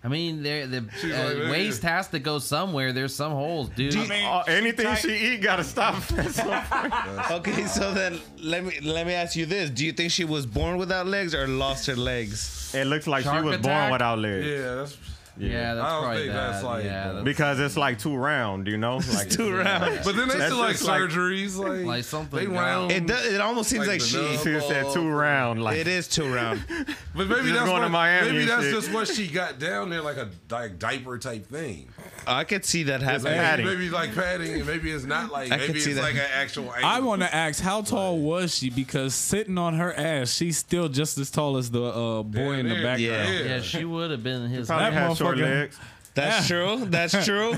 I 0.02 0.08
mean, 0.08 0.42
there 0.42 0.66
the 0.66 0.88
She's 1.00 1.12
uh, 1.12 1.24
like, 1.24 1.36
"Hey." 1.36 1.50
waist 1.50 1.82
has 1.82 2.08
to 2.08 2.18
go 2.18 2.38
somewhere. 2.38 2.92
There's 2.92 3.14
some 3.14 3.32
holes, 3.32 3.68
dude. 3.70 3.94
Uh, 3.94 4.42
anything 4.48 4.94
she 4.96 5.34
eat 5.34 5.42
got 5.42 5.56
to 5.56 5.64
stop 5.64 5.96
at 6.12 6.30
some 6.30 6.62
point. 6.62 7.30
Okay, 7.30 7.66
so 7.66 7.92
then 7.92 8.18
let 8.38 8.64
me 8.64 8.80
let 8.80 9.06
me 9.06 9.12
ask 9.12 9.36
you 9.36 9.44
this: 9.44 9.68
Do 9.68 9.84
you 9.84 9.92
think 9.92 10.10
she 10.10 10.24
was 10.24 10.46
born 10.46 10.78
without 10.78 11.06
legs 11.06 11.34
or 11.34 11.46
lost 11.46 11.86
her 11.86 11.96
legs? 11.96 12.74
It 12.74 12.86
looks 12.86 13.06
like 13.06 13.24
Shark 13.24 13.44
she 13.44 13.48
was 13.48 13.58
born 13.58 13.90
without 13.90 14.18
legs. 14.18 14.46
Yeah, 14.46 14.74
that's 14.76 14.96
Yeah, 15.40 15.74
that's 15.74 15.86
I 15.86 15.90
don't 15.92 16.02
probably 16.02 16.20
think 16.22 16.32
that. 16.32 16.50
that's 16.52 16.64
like- 16.64 16.84
yeah, 16.84 17.12
that's 17.12 17.24
Because 17.24 17.60
it's 17.60 17.76
like 17.76 17.98
too 17.98 18.14
round, 18.16 18.66
you 18.68 18.76
know? 18.76 19.00
Like 19.14 19.30
Two 19.30 19.56
rounds. 19.56 20.04
But 20.04 20.16
then 20.16 20.28
they 20.28 20.34
That's 20.38 20.46
still 20.52 20.58
like 20.58 20.72
just 20.72 20.84
like- 20.84 21.00
surgeries, 21.02 21.56
like, 21.56 21.86
Like 21.86 22.04
something 22.04 22.38
They 22.38 22.46
round. 22.46 22.92
It 22.92 23.06
does, 23.06 23.26
it 23.26 23.40
almost 23.40 23.70
seems 23.70 23.80
Like 23.86 24.00
like, 24.00 24.00
the 24.00 24.06
she. 24.06 24.16
nub. 24.52 24.60
she 24.62 24.68
said 24.68 24.92
too 24.92 25.08
round. 25.08 25.62
Like 25.62 25.78
It 25.78 25.88
is 25.88 26.08
two 26.08 26.32
round. 26.32 26.62
but 27.14 27.28
maybe 27.28 27.34
Just 27.42 27.46
that's 27.54 27.58
going 27.60 27.70
what, 27.72 27.80
to 27.80 27.88
Miami 27.88 28.26
maybe 28.28 28.40
and 28.40 28.48
that's 28.50 28.62
shit. 28.64 28.74
just 28.74 28.92
what 28.92 29.08
she 29.08 29.26
got 29.28 29.58
down 29.58 29.88
there, 29.90 30.02
like 30.02 30.16
a 30.18 30.28
like 30.50 30.78
diaper 30.78 31.18
type 31.18 31.46
thing. 31.46 31.88
I 32.30 32.44
could 32.44 32.64
see 32.64 32.84
that 32.84 33.02
happening. 33.02 33.36
maybe, 33.36 33.64
maybe 33.64 33.90
like 33.90 34.14
padding, 34.14 34.64
maybe 34.64 34.90
it's 34.90 35.04
not 35.04 35.30
like 35.32 35.50
I 35.52 35.56
maybe 35.58 35.72
could 35.74 35.82
see 35.82 35.92
that. 35.94 36.10
an 36.12 36.18
actual. 36.34 36.70
I 36.82 37.00
want 37.00 37.22
to 37.22 37.34
ask, 37.34 37.60
how 37.62 37.82
tall 37.82 38.18
was 38.18 38.54
she? 38.56 38.70
Because 38.70 39.14
sitting 39.14 39.58
on 39.58 39.74
her 39.74 39.92
ass, 39.94 40.32
she's 40.32 40.56
still 40.58 40.88
just 40.88 41.18
as 41.18 41.30
tall 41.30 41.56
as 41.56 41.70
the 41.70 41.82
uh, 41.82 42.22
boy 42.22 42.52
in 42.54 42.68
the 42.68 42.74
Yeah, 42.76 42.82
background. 42.82 43.00
yeah. 43.02 43.40
Yeah, 43.56 43.60
she 43.60 43.84
would 43.84 44.10
have 44.10 44.22
been 44.22 44.48
his. 44.48 44.68
probably 44.68 44.84
That 44.90 44.92
had 44.92 45.16
short 45.16 45.36
motherfucker- 45.36 45.40
legs. 45.62 45.78
That's 46.12 46.48
true. 46.48 46.84
That's 46.86 47.24
true. 47.24 47.54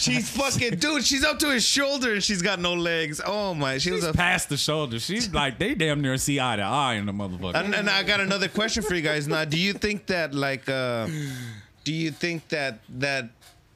She's 0.00 0.30
fucking 0.30 0.76
dude. 0.78 1.04
She's 1.04 1.24
up 1.24 1.38
to 1.40 1.50
his 1.50 1.62
shoulder 1.64 2.14
and 2.14 2.24
she's 2.24 2.40
got 2.40 2.58
no 2.58 2.72
legs. 2.72 3.20
Oh 3.24 3.52
my! 3.52 3.76
She 3.76 3.90
was 3.90 4.02
a. 4.02 4.14
past 4.14 4.48
the 4.48 4.56
shoulder. 4.56 4.98
She's 4.98 5.32
like 5.32 5.58
they 5.58 5.74
damn 5.74 6.00
near 6.00 6.16
see 6.16 6.40
eye 6.40 6.56
to 6.56 6.62
eye 6.62 6.94
in 6.94 7.04
the 7.04 7.12
motherfucker. 7.12 7.54
And, 7.54 7.74
and 7.74 7.90
I 7.90 8.02
got 8.02 8.20
another 8.20 8.48
question 8.48 8.82
for 8.82 8.94
you 8.94 9.02
guys. 9.02 9.28
Now, 9.28 9.44
do 9.44 9.58
you 9.58 9.74
think 9.74 10.06
that 10.06 10.34
like, 10.34 10.68
uh 10.70 11.06
do 11.84 11.92
you 11.92 12.10
think 12.12 12.48
that 12.48 12.78
that 12.98 13.28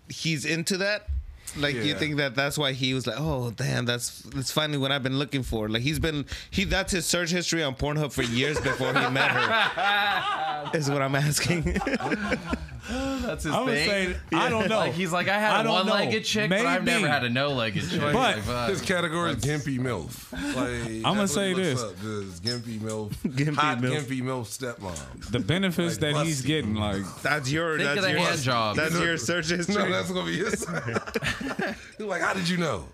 he's 0.09 0.45
into 0.45 0.79
that? 0.79 1.09
Like, 1.57 1.77
you 1.77 1.95
think 1.95 2.17
that 2.17 2.35
that's 2.35 2.59
why 2.59 2.73
he 2.73 2.93
was 2.93 3.07
like, 3.07 3.17
oh 3.19 3.51
damn, 3.51 3.87
that's 3.87 4.21
that's 4.21 4.51
finally 4.51 4.79
what 4.79 4.93
I've 4.93 5.03
been 5.03 5.19
looking 5.19 5.43
for. 5.43 5.69
Like, 5.69 5.83
he's 5.83 5.99
been 5.99 6.27
he 6.51 6.65
that's 6.65 6.93
his 6.93 7.07
search 7.07 7.31
history 7.31 7.63
on 7.63 7.75
Pornhub 7.75 8.13
for 8.13 8.23
years 8.23 8.61
before 8.61 8.89
he 8.89 9.09
met 9.11 9.31
her. 9.31 10.71
is 10.75 10.91
what 10.91 11.03
I'm 11.03 11.15
asking. 11.15 11.81
That's 12.89 13.45
his 13.45 13.53
I 13.53 13.61
would 13.63 13.75
thing. 13.75 13.89
say 13.89 14.17
I 14.33 14.49
don't 14.49 14.69
know. 14.69 14.79
Like 14.79 14.93
he's 14.93 15.13
like, 15.13 15.29
I 15.29 15.39
had 15.39 15.53
I 15.57 15.61
a 15.61 15.65
don't 15.65 15.73
one-legged 15.73 16.13
know. 16.15 16.21
chick, 16.21 16.51
but 16.51 16.65
I've 16.67 16.85
Maybe. 16.85 17.03
never 17.03 17.13
had 17.13 17.25
a 17.25 17.31
no-legged 17.31 17.89
chick. 17.91 18.01
But- 18.01 18.15
Like, 18.15 18.39
fuck. 18.43 18.69
This 18.71 18.81
category 18.81 19.33
is 19.33 19.37
gimpy 19.39 19.79
milf. 19.79 20.31
Like, 20.33 21.05
I'ma 21.05 21.15
that's 21.15 21.19
what 21.19 21.29
say 21.31 21.49
he 21.49 21.55
looks 21.55 21.69
this. 21.69 21.83
Up, 21.83 21.97
this 22.01 22.41
gimpy 22.41 22.79
milf, 22.79 23.11
Gimpy 23.27 23.55
hot 23.57 23.79
milf. 23.79 24.05
gimpy 24.07 24.23
milf 24.23 24.47
stepmom. 24.47 25.31
the 25.31 25.41
benefits 25.41 26.01
Like 26.01 26.15
that 26.15 26.25
he's 26.27 26.43
busty. 26.43 26.47
getting, 26.47 26.75
like 26.77 27.03
That's 27.23 27.51
your 27.51 27.77
Think 27.77 27.87
that's 27.89 27.99
of 27.99 28.05
the 28.05 28.11
your 28.13 28.21
hand 28.21 28.41
job. 28.41 28.77
That's 28.77 28.99
your 29.01 29.17
search 29.19 29.49
history. 29.51 29.75
No, 29.75 29.91
that's 29.91 30.11
gonna 30.13 30.27
be 30.27 30.39
his. 30.39 30.65
He's 31.99 32.07
like, 32.07 32.23
how 32.23 32.35
did 32.35 32.49
you 32.49 32.57
know? 32.59 32.85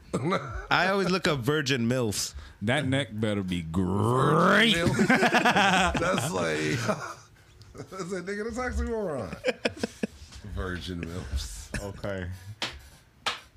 I 0.70 0.88
always 0.88 1.10
look 1.10 1.26
up 1.28 1.40
virgin 1.40 1.88
milfs. 1.88 2.34
that 2.62 2.86
neck 2.86 3.08
better 3.12 3.42
be 3.42 3.62
great. 3.62 4.74
Milf. 4.76 5.98
that's 5.98 6.30
like, 6.32 6.78
that's 7.90 8.12
a 8.12 8.20
nigga. 8.22 8.44
That's 8.44 8.58
oxymoron. 8.80 9.34
Virgin 10.54 11.00
milfs. 11.00 11.82
Okay. 11.82 12.26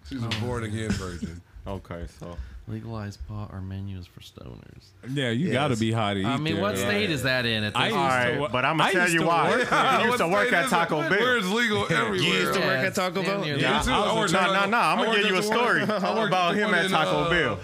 She's 0.09 0.23
a 0.23 0.27
born 0.45 0.63
again 0.63 0.91
virgin. 0.91 1.41
Okay, 1.67 2.05
so 2.19 2.37
legalized 2.67 3.19
pot 3.27 3.49
are 3.51 3.59
menus 3.59 4.05
for 4.05 4.19
stoners. 4.21 4.83
Yeah, 5.11 5.31
you 5.31 5.51
gotta 5.51 5.75
be 5.75 5.91
hot 5.91 6.13
to 6.13 6.19
eat 6.19 6.25
I 6.25 6.37
mean, 6.37 6.53
there, 6.53 6.61
what 6.61 6.75
right? 6.75 6.77
state 6.77 7.09
is 7.09 7.23
that 7.23 7.45
in? 7.47 7.63
At 7.63 7.75
I 7.75 7.85
this 7.89 7.93
used 7.95 7.97
all 7.97 8.09
to 8.09 8.39
right, 8.43 8.51
but 8.51 8.65
I'm 8.65 8.79
I 8.79 8.83
gonna 8.83 8.93
tell 8.93 9.01
used 9.01 9.13
you 9.15 9.19
to 9.21 9.25
why. 9.25 9.49
work- 9.49 9.73
I 9.73 10.05
used 10.05 10.17
to 10.19 10.27
work 10.27 10.53
at 10.53 10.69
Taco 10.69 11.01
it? 11.01 11.09
Bell. 11.09 11.19
Where 11.19 11.37
it's 11.37 11.47
legal 11.47 11.83
everywhere. 11.85 12.15
You 12.15 12.33
used 12.33 12.53
to 12.53 12.59
work 12.59 12.77
at 12.85 12.93
Taco 12.95 13.23
damn 13.23 13.25
Bell? 13.25 13.41
near 13.41 13.57
Yeah, 13.57 13.79
the- 13.79 13.85
too. 13.85 13.91
I 13.91 13.97
I 13.99 14.05
was 14.13 14.31
worked 14.31 14.33
nah, 14.33 14.39
at- 14.63 14.69
nah, 14.69 14.77
nah. 14.77 14.91
I'm 14.91 14.97
gonna 14.99 15.09
worked 15.09 15.21
give 15.21 15.29
you 15.31 15.35
a 15.35 15.39
at 15.39 15.43
the 15.43 15.49
one- 15.49 15.57
story 15.57 15.81
I 15.81 16.15
worked 16.15 16.27
about 16.27 16.51
at 16.51 16.55
the 16.55 16.61
him 16.63 16.69
one 16.69 16.79
at 16.79 16.85
in, 16.85 16.91
Taco 16.91 17.17
uh, 17.23 17.29
Bell. 17.31 17.59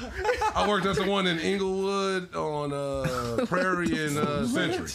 I 0.56 0.68
worked 0.68 0.86
at 0.88 0.96
the 0.96 1.06
one 1.06 1.28
in 1.28 1.40
Inglewood 1.40 2.36
on 2.36 2.74
uh, 2.74 3.46
Prairie 3.46 4.06
and 4.08 4.18
uh, 4.18 4.48
Century. 4.48 4.90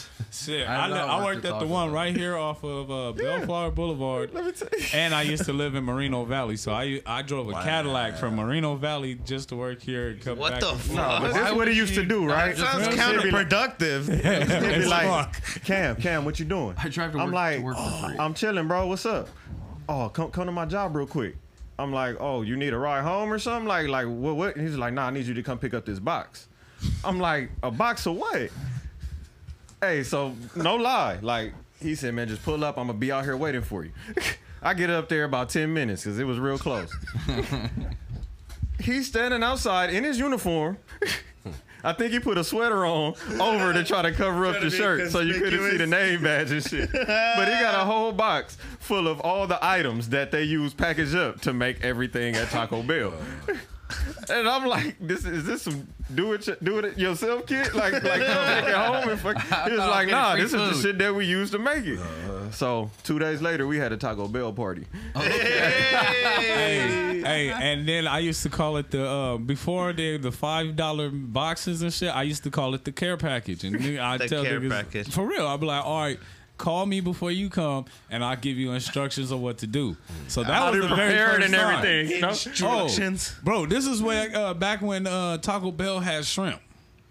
Shit, 0.44 0.68
I 0.68 0.84
I, 0.84 0.88
li- 0.88 0.94
I 0.98 1.24
worked 1.24 1.44
at 1.46 1.58
the 1.60 1.66
one 1.66 1.88
about. 1.88 1.94
right 1.94 2.14
here 2.16 2.36
off 2.36 2.62
of 2.62 2.90
uh, 2.90 3.12
Bellflower 3.12 3.70
Boulevard. 3.70 4.30
And 4.92 5.14
I 5.14 5.22
used 5.22 5.44
to 5.46 5.52
live 5.52 5.74
in 5.74 5.84
Moreno 5.84 6.24
Valley, 6.24 6.56
so 6.56 6.72
I 6.72 7.00
I 7.06 7.22
drove 7.22 7.48
a 7.48 7.52
Cadillac 7.54 8.16
from 8.18 8.36
Moreno 8.36 8.74
Valley 8.76 9.14
just 9.24 9.48
to 9.48 9.56
work 9.56 9.80
here 9.80 10.08
and 10.10 10.20
come 10.20 10.38
What 10.38 10.52
back. 10.52 10.60
the 10.60 10.70
and 10.72 10.80
forth. 10.80 10.96
fuck? 10.98 11.22
But 11.22 11.32
this 11.32 11.48
is 11.48 11.54
what 11.54 11.68
he 11.68 11.74
used 11.74 11.94
to 11.94 12.04
do, 12.04 12.26
right? 12.26 12.54
just 12.54 12.70
Sounds 12.70 12.86
He'd 12.86 12.92
be 12.92 12.98
counterproductive. 13.30 14.08
He'd 14.68 14.82
be 14.82 14.86
like. 14.86 15.32
Cam, 15.64 15.96
Cam, 15.96 16.24
what 16.24 16.38
you 16.38 16.44
doing? 16.44 16.74
I 16.78 16.88
drive 16.88 17.12
to 17.12 17.18
I'm 17.18 17.32
like, 17.32 17.56
to 17.58 17.62
work 17.62 17.76
for 17.76 18.08
free. 18.08 18.18
I'm 18.18 18.34
chilling, 18.34 18.68
bro. 18.68 18.86
What's 18.86 19.06
up? 19.06 19.28
Oh, 19.88 20.08
come 20.10 20.30
come 20.30 20.46
to 20.46 20.52
my 20.52 20.66
job 20.66 20.94
real 20.96 21.06
quick. 21.06 21.36
I'm 21.78 21.92
like, 21.92 22.16
oh, 22.20 22.42
you 22.42 22.56
need 22.56 22.72
a 22.72 22.78
ride 22.78 23.02
home 23.02 23.32
or 23.32 23.38
something? 23.38 23.66
Like, 23.68 23.88
like 23.88 24.06
what? 24.06 24.36
What? 24.36 24.56
He's 24.56 24.76
like, 24.76 24.92
nah, 24.94 25.06
I 25.06 25.10
need 25.10 25.26
you 25.26 25.34
to 25.34 25.42
come 25.42 25.58
pick 25.58 25.72
up 25.74 25.84
this 25.86 25.98
box. 25.98 26.48
I'm 27.04 27.18
like, 27.18 27.50
a 27.62 27.70
box 27.70 28.04
of 28.06 28.16
what? 28.16 28.50
Hey, 29.80 30.02
so 30.02 30.34
no 30.54 30.76
lie, 30.76 31.18
like 31.20 31.52
he 31.80 31.94
said, 31.94 32.14
man, 32.14 32.28
just 32.28 32.42
pull 32.42 32.64
up. 32.64 32.78
I'm 32.78 32.86
gonna 32.86 32.98
be 32.98 33.12
out 33.12 33.24
here 33.24 33.36
waiting 33.36 33.62
for 33.62 33.84
you. 33.84 33.92
I 34.62 34.74
get 34.74 34.90
up 34.90 35.08
there 35.08 35.24
about 35.24 35.50
ten 35.50 35.72
minutes 35.72 36.04
because 36.04 36.18
it 36.18 36.24
was 36.24 36.38
real 36.38 36.58
close. 36.58 36.90
He's 38.80 39.06
standing 39.06 39.42
outside 39.42 39.90
in 39.90 40.04
his 40.04 40.18
uniform. 40.18 40.78
I 41.84 41.92
think 41.92 42.12
he 42.12 42.18
put 42.18 42.36
a 42.36 42.42
sweater 42.42 42.84
on 42.84 43.14
over 43.40 43.72
to 43.72 43.84
try 43.84 44.02
to 44.02 44.10
cover 44.10 44.46
up 44.46 44.60
the 44.60 44.70
shirt 44.70 45.10
so 45.12 45.20
you 45.20 45.34
couldn't 45.34 45.70
see 45.70 45.76
the 45.76 45.86
name 45.86 46.20
badge 46.20 46.50
and 46.50 46.62
shit. 46.62 46.90
But 46.90 47.46
he 47.46 47.60
got 47.60 47.74
a 47.80 47.84
whole 47.84 48.10
box 48.10 48.56
full 48.80 49.06
of 49.06 49.20
all 49.20 49.46
the 49.46 49.64
items 49.64 50.08
that 50.08 50.32
they 50.32 50.42
use 50.42 50.74
packaged 50.74 51.14
up 51.14 51.40
to 51.42 51.52
make 51.52 51.84
everything 51.84 52.34
at 52.34 52.48
Taco 52.50 52.82
Bell. 52.82 53.14
And 54.28 54.48
I'm 54.48 54.66
like, 54.66 54.96
this 55.00 55.24
is 55.24 55.44
this 55.44 55.62
some 55.62 55.86
do 56.14 56.32
it 56.32 56.64
do 56.64 56.78
it 56.78 56.98
yourself 56.98 57.46
kit? 57.46 57.74
Like 57.74 57.92
like 57.92 58.02
come 58.02 58.46
take 58.60 58.68
it 58.68 58.74
home 58.74 59.08
and 59.08 59.20
fuck. 59.20 59.40
He 59.66 59.70
was 59.70 59.78
like, 59.78 60.08
nah, 60.08 60.34
this 60.36 60.50
free 60.50 60.60
is 60.60 60.76
the 60.76 60.82
shit 60.88 60.98
that 60.98 61.14
we 61.14 61.26
use 61.26 61.50
to 61.52 61.58
make 61.58 61.84
it. 61.84 62.00
So 62.52 62.90
two 63.04 63.18
days 63.18 63.42
later, 63.42 63.66
we 63.66 63.78
had 63.78 63.92
a 63.92 63.96
Taco 63.96 64.28
Bell 64.28 64.52
party. 64.52 64.86
hey, 65.16 67.20
hey, 67.24 67.50
and 67.50 67.88
then 67.88 68.06
I 68.06 68.18
used 68.20 68.42
to 68.42 68.50
call 68.50 68.76
it 68.76 68.90
the 68.90 69.06
uh, 69.06 69.36
before 69.38 69.92
the 69.92 70.16
the 70.16 70.32
five 70.32 70.76
dollar 70.76 71.10
boxes 71.10 71.82
and 71.82 71.92
shit. 71.92 72.14
I 72.14 72.22
used 72.22 72.44
to 72.44 72.50
call 72.50 72.74
it 72.74 72.84
the 72.84 72.92
care 72.92 73.16
package, 73.16 73.64
and 73.64 73.76
I 73.98 74.16
The 74.18 74.28
tell 74.28 74.44
care 74.44 74.60
niggas 74.60 74.70
package. 74.70 75.10
for 75.10 75.26
real. 75.26 75.46
I'd 75.46 75.60
be 75.60 75.66
like, 75.66 75.84
all 75.84 76.00
right. 76.00 76.18
Call 76.58 76.86
me 76.86 77.00
before 77.00 77.30
you 77.30 77.50
come, 77.50 77.84
and 78.10 78.24
I'll 78.24 78.36
give 78.36 78.56
you 78.56 78.72
instructions 78.72 79.30
on 79.30 79.42
what 79.42 79.58
to 79.58 79.66
do. 79.66 79.96
So 80.28 80.42
that 80.42 80.50
How 80.52 80.72
was 80.72 80.80
the 80.80 80.94
very 80.94 81.10
prepare 81.12 81.26
first 81.34 81.44
and 81.44 81.54
time. 81.54 81.74
everything. 81.76 82.10
You 82.10 82.20
know? 82.22 82.28
Instructions. 82.30 83.34
Bro, 83.44 83.66
this 83.66 83.86
is 83.86 84.02
where 84.02 84.34
uh, 84.34 84.54
back 84.54 84.80
when 84.80 85.06
uh, 85.06 85.38
Taco 85.38 85.70
Bell 85.70 86.00
had 86.00 86.24
shrimp, 86.24 86.60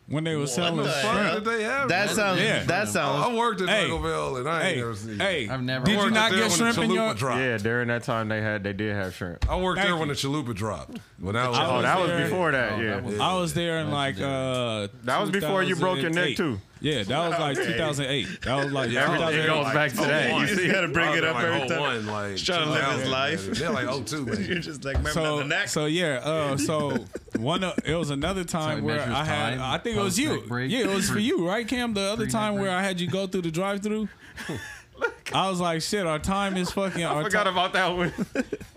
when 0.08 0.24
they 0.24 0.36
were 0.36 0.48
selling 0.48 0.78
the 0.78 0.91
shrimp. 0.91 1.18
hell? 1.18 1.34
Did 1.36 1.46
they 1.46 1.64
have 1.64 1.89
That 1.89 2.12
it? 2.12 2.16
sounds. 2.16 2.41
Yeah. 2.41 2.64
That 2.64 2.96
I 2.96 3.36
worked 3.36 3.62
at 3.62 3.70
Hey. 3.70 3.84
Taco 3.88 4.02
Bell 4.02 4.38
and 4.38 4.50
I 4.50 4.62
ain't 4.62 4.74
Hey, 4.76 4.76
never 4.82 4.96
seen. 4.96 5.20
hey, 5.20 5.48
I've 5.50 5.62
never 5.64 5.86
Did 5.86 6.00
you 6.02 6.10
not 6.12 6.32
get 6.32 6.52
shrimp 6.52 6.78
in 6.80 6.91
your? 6.91 7.14
dropped. 7.14 7.39
Yeah, 7.39 7.58
during 7.58 7.88
that 7.89 8.04
time 8.04 8.28
they 8.30 8.41
had 8.41 8.64
they 8.64 8.74
did 8.74 8.96
have 8.96 9.14
shrimp. 9.16 9.50
I 9.50 9.56
worked 9.58 9.78
Thank 9.78 9.88
there 9.88 9.93
you. 9.96 10.00
when 10.00 10.08
the 10.10 10.16
chalupa 10.16 10.56
dropped. 10.56 10.98
When 11.20 11.36
I 11.36 11.48
was, 11.50 11.58
Oh, 11.60 11.82
that 11.84 12.00
was 12.00 12.08
there. 12.10 12.24
before 12.24 12.52
that. 12.52 12.74
Oh, 12.74 12.80
Yeah, 12.82 12.89
that 12.96 13.04
was- 13.04 13.20
I 13.20 13.34
was 13.36 13.54
there 13.54 13.78
in 13.80 13.91
like 13.91 14.20
uh 14.20 14.88
That 15.04 15.22
was 15.22 15.30
before 15.32 15.62
you 15.64 15.76
broke 15.76 16.00
your 16.00 16.10
neck, 16.12 16.36
too. 16.36 16.60
Yeah, 16.82 17.04
that 17.04 17.30
was 17.30 17.40
like 17.40 17.56
2008. 17.58 18.42
That 18.42 18.56
was 18.64 18.72
like 18.74 18.92
Yeah, 18.92 19.04
everything 19.06 19.28
2008. 19.28 19.48
goes 19.48 19.74
back 19.74 19.92
to 19.92 19.98
that. 19.98 20.40
You 20.42 20.48
see? 20.56 20.66
You 20.68 20.72
gotta 20.72 20.88
bring 20.90 21.14
it 21.18 21.24
up 21.24 21.36
like, 21.36 21.46
every 21.46 21.68
time. 21.70 21.80
01, 21.80 22.06
like 22.08 22.38
trying 22.38 22.64
to 22.66 22.70
live 22.70 23.00
his 23.00 23.10
life. 23.10 23.46
They're 23.46 23.70
like 23.72 23.88
oh 23.88 24.04
two, 24.04 24.26
You're 24.26 24.36
man. 24.40 24.62
just 24.62 24.84
like 24.84 24.98
remember 24.98 25.12
So, 25.20 25.38
the 25.40 25.46
neck. 25.46 25.68
so 25.70 25.86
yeah, 25.86 26.20
uh, 26.24 26.58
so 26.58 27.06
one 27.38 27.64
of, 27.64 27.74
it 27.86 27.96
was 27.96 28.10
another 28.10 28.42
he 28.42 28.48
time 28.48 28.84
where 28.84 29.02
I 29.02 29.24
had 29.24 29.52
time, 29.58 29.62
I 29.62 29.78
think 29.78 29.98
it 29.98 30.02
was 30.02 30.20
you. 30.20 30.42
break. 30.48 30.70
Yeah, 30.72 30.80
it 30.80 30.88
was 30.90 31.10
for 31.10 31.20
you, 31.20 31.48
right, 31.48 31.68
Cam? 31.68 31.94
The 31.94 32.02
other 32.02 32.16
pre-neck 32.26 32.32
time 32.32 32.54
where 32.56 32.64
break. 32.64 32.74
I 32.74 32.84
had 32.84 33.00
you 33.00 33.08
go 33.10 33.26
through 33.26 33.42
the 33.44 33.52
drive-through. 33.52 34.10
I 35.34 35.50
was 35.50 35.60
like, 35.60 35.82
shit, 35.82 36.06
our 36.06 36.20
time 36.20 36.56
is 36.56 36.72
fucking. 36.72 37.04
I 37.04 37.14
Our 37.16 37.24
forgot 37.24 37.48
about 37.48 37.74
that 37.74 37.96
one. 37.96 38.14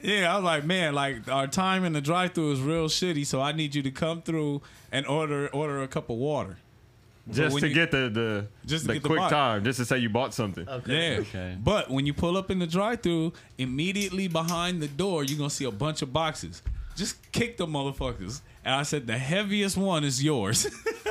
Yeah, 0.00 0.32
I 0.32 0.36
was 0.36 0.44
like, 0.44 0.64
man, 0.64 0.94
like 0.94 1.28
our 1.28 1.48
time 1.48 1.84
in 1.84 1.92
the 1.92 2.00
drive-through 2.00 2.52
is 2.52 2.60
real 2.60 2.86
shitty, 2.86 3.26
so 3.26 3.40
I 3.40 3.50
need 3.52 3.74
you 3.74 3.82
to 3.82 3.90
come 3.90 4.22
through 4.22 4.62
and 4.92 5.04
order 5.06 5.48
order 5.48 5.82
a 5.82 5.88
cup 5.88 6.08
of 6.08 6.16
water. 6.16 6.56
Just 7.30 7.58
to 7.58 7.68
you- 7.68 7.74
get 7.74 7.90
the 7.90 8.08
the, 8.08 8.46
Just 8.66 8.84
to 8.84 8.88
the 8.88 8.94
get 8.94 9.02
the 9.02 9.08
quick 9.08 9.20
bite. 9.20 9.30
time, 9.30 9.64
just 9.64 9.78
to 9.78 9.84
say 9.84 9.98
you 9.98 10.08
bought 10.08 10.34
something. 10.34 10.66
Yeah. 10.86 11.18
Okay. 11.20 11.56
But 11.62 11.90
when 11.90 12.06
you 12.06 12.14
pull 12.14 12.36
up 12.36 12.50
in 12.50 12.58
the 12.58 12.66
drive-through, 12.66 13.32
immediately 13.58 14.28
behind 14.28 14.80
the 14.82 14.88
door, 14.88 15.24
you're 15.24 15.38
gonna 15.38 15.50
see 15.50 15.64
a 15.64 15.70
bunch 15.70 16.02
of 16.02 16.12
boxes. 16.12 16.62
Just 16.96 17.30
kick 17.32 17.56
the 17.56 17.66
motherfuckers. 17.66 18.40
And 18.64 18.74
I 18.74 18.82
said 18.82 19.06
the 19.06 19.16
heaviest 19.18 19.76
one 19.76 20.02
is 20.04 20.22
yours. 20.22 20.66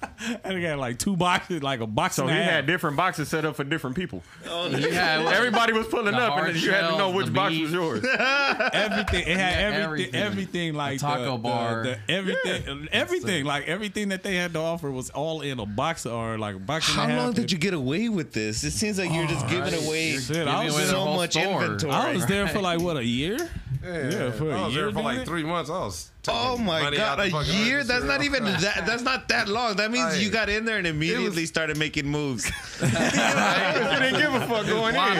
and 0.44 0.56
I 0.56 0.60
got 0.60 0.78
like 0.78 0.98
two 0.98 1.16
boxes, 1.16 1.62
like 1.62 1.80
a 1.80 1.86
box. 1.86 2.16
So 2.16 2.24
and 2.24 2.32
he 2.32 2.38
a 2.38 2.42
half. 2.42 2.52
had 2.52 2.66
different 2.66 2.96
boxes 2.96 3.28
set 3.28 3.44
up 3.44 3.56
for 3.56 3.64
different 3.64 3.96
people. 3.96 4.22
Oh, 4.48 4.68
Yeah, 4.68 5.18
well, 5.18 5.28
Everybody 5.28 5.72
was 5.72 5.86
pulling 5.86 6.14
up, 6.14 6.20
and 6.22 6.32
hard 6.32 6.54
then 6.54 6.62
you 6.62 6.70
had 6.70 6.90
to 6.90 6.96
know 6.98 7.10
which 7.10 7.32
box 7.32 7.52
meat. 7.54 7.62
was 7.62 7.72
yours. 7.72 8.04
everything. 8.72 9.26
It 9.28 9.36
had 9.36 9.52
Yeah, 9.72 9.84
everything, 9.84 10.14
everything. 10.14 10.14
everything, 10.14 10.74
like 10.74 11.00
taco 11.00 11.24
the, 11.24 11.30
the- 11.32 11.38
bar. 11.38 11.82
the, 11.84 11.98
everything, 12.08 12.88
everything, 12.92 13.44
like 13.44 13.66
everything 13.68 14.08
that 14.10 14.22
they 14.22 14.34
had 14.36 14.52
to 14.54 14.58
offer 14.58 14.90
was 14.90 15.10
all 15.10 15.40
in 15.42 15.58
a 15.60 15.66
box 15.66 16.06
or 16.06 16.38
like 16.38 16.56
a 16.56 16.58
box. 16.60 16.88
How 16.92 17.02
and 17.04 17.12
a 17.12 17.14
half. 17.14 17.22
long 17.24 17.32
did 17.32 17.50
you 17.52 17.58
get 17.58 17.74
away 17.74 18.08
with 18.08 18.32
this? 18.32 18.64
It 18.64 18.72
seems 18.72 18.98
like 18.98 19.12
you're 19.12 19.26
just 19.26 19.46
oh, 19.46 19.48
giving 19.48 19.72
right. 19.74 19.86
away 19.86 20.10
You're 20.12 20.20
Shit, 20.20 20.48
I 20.48 20.64
giving 20.64 20.78
was 20.80 20.90
away 20.92 21.00
so 21.04 21.14
much 21.14 21.30
store. 21.32 21.62
inventory. 21.62 21.92
I 21.92 22.12
was 22.14 22.26
there 22.26 22.48
for 22.48 22.60
like 22.60 22.80
what 22.80 22.96
a 22.96 23.04
year. 23.04 23.48
Yeah, 23.82 24.30
for 24.32 24.50
a 24.50 24.58
I 24.58 24.64
was 24.66 24.74
year 24.74 24.84
there 24.84 24.92
for 24.92 25.02
like 25.02 25.18
it? 25.18 25.26
three 25.26 25.44
months. 25.44 25.70
I 25.70 25.78
was. 25.78 26.10
Oh 26.10 26.14
taking 26.22 26.40
Oh 26.40 26.58
my 26.58 26.82
money 26.82 26.98
out 26.98 27.18
god, 27.18 27.30
the 27.30 27.36
a 27.38 27.64
year? 27.64 27.84
That's 27.84 28.04
not 28.04 28.22
even 28.22 28.44
that. 28.44 28.84
That's 28.86 29.02
not 29.02 29.28
that 29.28 29.48
long. 29.48 29.76
That 29.76 29.90
means 29.90 30.16
Hey. 30.16 30.22
you 30.22 30.30
got 30.30 30.48
in 30.48 30.64
there 30.64 30.78
and 30.78 30.86
immediately 30.86 31.42
was- 31.42 31.48
started 31.48 31.76
making 31.78 32.06
moves. 32.06 32.46
you 32.80 32.86
didn't 32.88 34.18
give 34.20 34.34
a 34.34 34.46
fuck 34.46 34.66
going 34.66 34.94
in. 34.94 35.00
I 35.00 35.14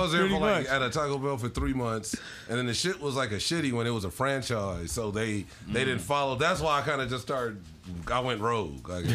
was 0.00 0.12
there 0.12 0.22
Pretty 0.22 0.34
for 0.34 0.40
like 0.40 0.64
much. 0.64 0.72
at 0.72 0.82
a 0.82 0.90
Taco 0.90 1.18
Bell 1.18 1.36
for 1.36 1.48
three 1.48 1.72
months, 1.72 2.16
and 2.48 2.58
then 2.58 2.66
the 2.66 2.74
shit 2.74 3.00
was 3.00 3.16
like 3.16 3.32
a 3.32 3.36
shitty 3.36 3.72
when 3.72 3.86
it 3.86 3.90
was 3.90 4.04
a 4.04 4.10
franchise, 4.10 4.92
so 4.92 5.10
they 5.10 5.44
they 5.68 5.82
mm. 5.82 5.86
didn't 5.86 5.98
follow. 6.00 6.36
That's 6.36 6.60
why 6.60 6.78
I 6.78 6.82
kind 6.82 7.00
of 7.00 7.10
just 7.10 7.22
started. 7.22 7.60
I 8.10 8.20
went 8.20 8.40
rogue. 8.40 8.88
Like, 8.88 9.04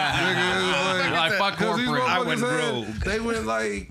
Like, 0.00 1.32
fuck 1.32 1.58
corporate. 1.58 1.88
I 1.88 2.18
motherfuckers 2.18 2.26
went 2.26 2.40
had- 2.40 2.72
rogue. 2.74 2.86
They 3.04 3.20
went 3.20 3.46
like, 3.46 3.90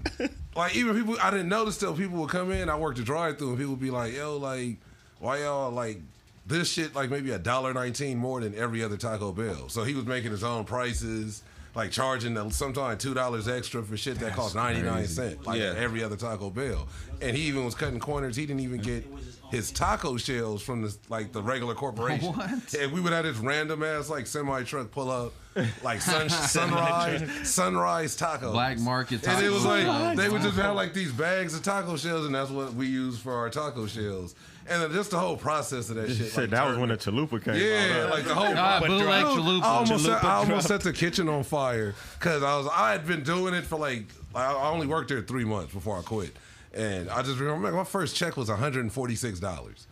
like 0.55 0.75
even 0.75 0.95
people 0.95 1.17
I 1.21 1.29
didn't 1.31 1.49
notice 1.49 1.77
till 1.77 1.93
people 1.93 2.17
would 2.19 2.29
come 2.29 2.51
in. 2.51 2.69
I 2.69 2.75
worked 2.77 2.99
a 2.99 3.03
drive 3.03 3.37
through 3.37 3.49
and 3.49 3.57
people 3.57 3.71
would 3.71 3.79
be 3.81 3.91
like, 3.91 4.13
"Yo, 4.15 4.37
like, 4.37 4.77
why 5.19 5.39
y'all 5.41 5.71
like 5.71 5.99
this 6.47 6.71
shit 6.71 6.95
like 6.95 7.09
maybe 7.09 7.31
a 7.31 7.39
dollar 7.39 7.73
nineteen 7.73 8.17
more 8.17 8.39
than 8.41 8.55
every 8.55 8.83
other 8.83 8.97
Taco 8.97 9.31
Bell?" 9.31 9.69
So 9.69 9.83
he 9.83 9.93
was 9.93 10.05
making 10.05 10.31
his 10.31 10.43
own 10.43 10.63
prices, 10.65 11.43
like 11.75 11.91
charging 11.91 12.33
them 12.33 12.49
sometimes 12.51 13.01
two 13.03 13.13
dollars 13.13 13.47
extra 13.47 13.83
for 13.83 13.95
shit 13.97 14.19
that 14.19 14.33
cost 14.33 14.55
ninety 14.55 14.81
nine 14.81 15.07
cent, 15.07 15.45
like 15.45 15.59
Yeah. 15.59 15.73
every 15.77 16.03
other 16.03 16.15
Taco 16.15 16.49
Bell. 16.49 16.87
And 17.21 17.35
he 17.35 17.43
even 17.43 17.65
was 17.65 17.75
cutting 17.75 17.99
corners. 17.99 18.35
He 18.35 18.45
didn't 18.45 18.61
even 18.61 18.81
get. 18.81 19.05
His 19.51 19.71
taco 19.71 20.17
shells 20.17 20.61
from 20.61 20.81
the 20.83 20.95
like 21.09 21.31
the 21.31 21.41
regular 21.41 21.73
corporation, 21.73 22.33
What? 22.33 22.73
and 22.73 22.91
we 22.91 23.01
would 23.01 23.13
have 23.13 23.25
this 23.25 23.37
random 23.37 23.83
ass 23.83 24.09
like 24.09 24.27
semi 24.27 24.63
truck 24.63 24.91
pull 24.91 25.09
up, 25.09 25.33
like 25.83 26.01
sun, 26.01 26.29
sunrise, 26.29 27.49
sunrise 27.49 28.15
taco, 28.15 28.51
Black 28.51 28.77
market 28.79 29.21
Tacos. 29.21 29.37
and 29.37 29.45
it 29.45 29.49
was 29.49 29.63
taco 29.63 29.69
like 29.75 29.83
shells. 29.85 30.17
they 30.17 30.29
would 30.29 30.41
just 30.41 30.57
have 30.57 30.75
like 30.75 30.93
these 30.93 31.11
bags 31.11 31.55
of 31.55 31.63
taco 31.63 31.97
shells, 31.97 32.25
and 32.25 32.35
that's 32.35 32.49
what 32.51 32.73
we 32.73 32.87
use 32.87 33.17
for 33.17 33.33
our 33.33 33.49
taco 33.49 33.87
shells. 33.87 34.35
And 34.71 34.83
then 34.83 34.91
just 34.91 35.09
the 35.09 35.17
whole 35.17 35.35
process 35.35 35.89
of 35.89 35.95
that 35.95 36.09
shit. 36.09 36.27
Said 36.31 36.41
like, 36.41 36.49
that 36.51 36.67
was 36.67 36.77
when 36.77 36.89
the 36.89 36.97
chalupa 36.97 37.43
came. 37.43 37.55
yeah, 37.55 38.03
out. 38.03 38.09
like 38.11 38.23
the 38.25 38.35
whole. 38.35 38.87
Bootleg 38.87 39.25
Dude, 39.25 39.37
chalupa. 39.39 39.63
I 39.63 39.67
almost, 39.67 40.05
set, 40.05 40.23
I 40.23 40.33
almost 40.35 40.67
set 40.67 40.81
the 40.81 40.93
kitchen 40.93 41.27
on 41.27 41.43
fire 41.43 41.95
because 42.19 42.43
I 42.43 42.55
was 42.55 42.67
I 42.71 42.91
had 42.91 43.07
been 43.07 43.23
doing 43.23 43.55
it 43.55 43.63
for 43.65 43.79
like 43.79 44.03
I 44.35 44.45
I 44.53 44.69
only 44.69 44.85
worked 44.85 45.09
there 45.09 45.21
three 45.23 45.43
months 45.43 45.73
before 45.73 45.97
I 45.97 46.03
quit, 46.03 46.35
and 46.73 47.09
I 47.09 47.21
just 47.23 47.39
remember 47.39 47.71
my 47.71 47.83
first 47.83 48.15
check 48.15 48.37
was 48.37 48.49
one 48.49 48.59
hundred 48.59 48.81
and 48.81 48.93
forty 48.93 49.15
six 49.15 49.39
dollars 49.39 49.87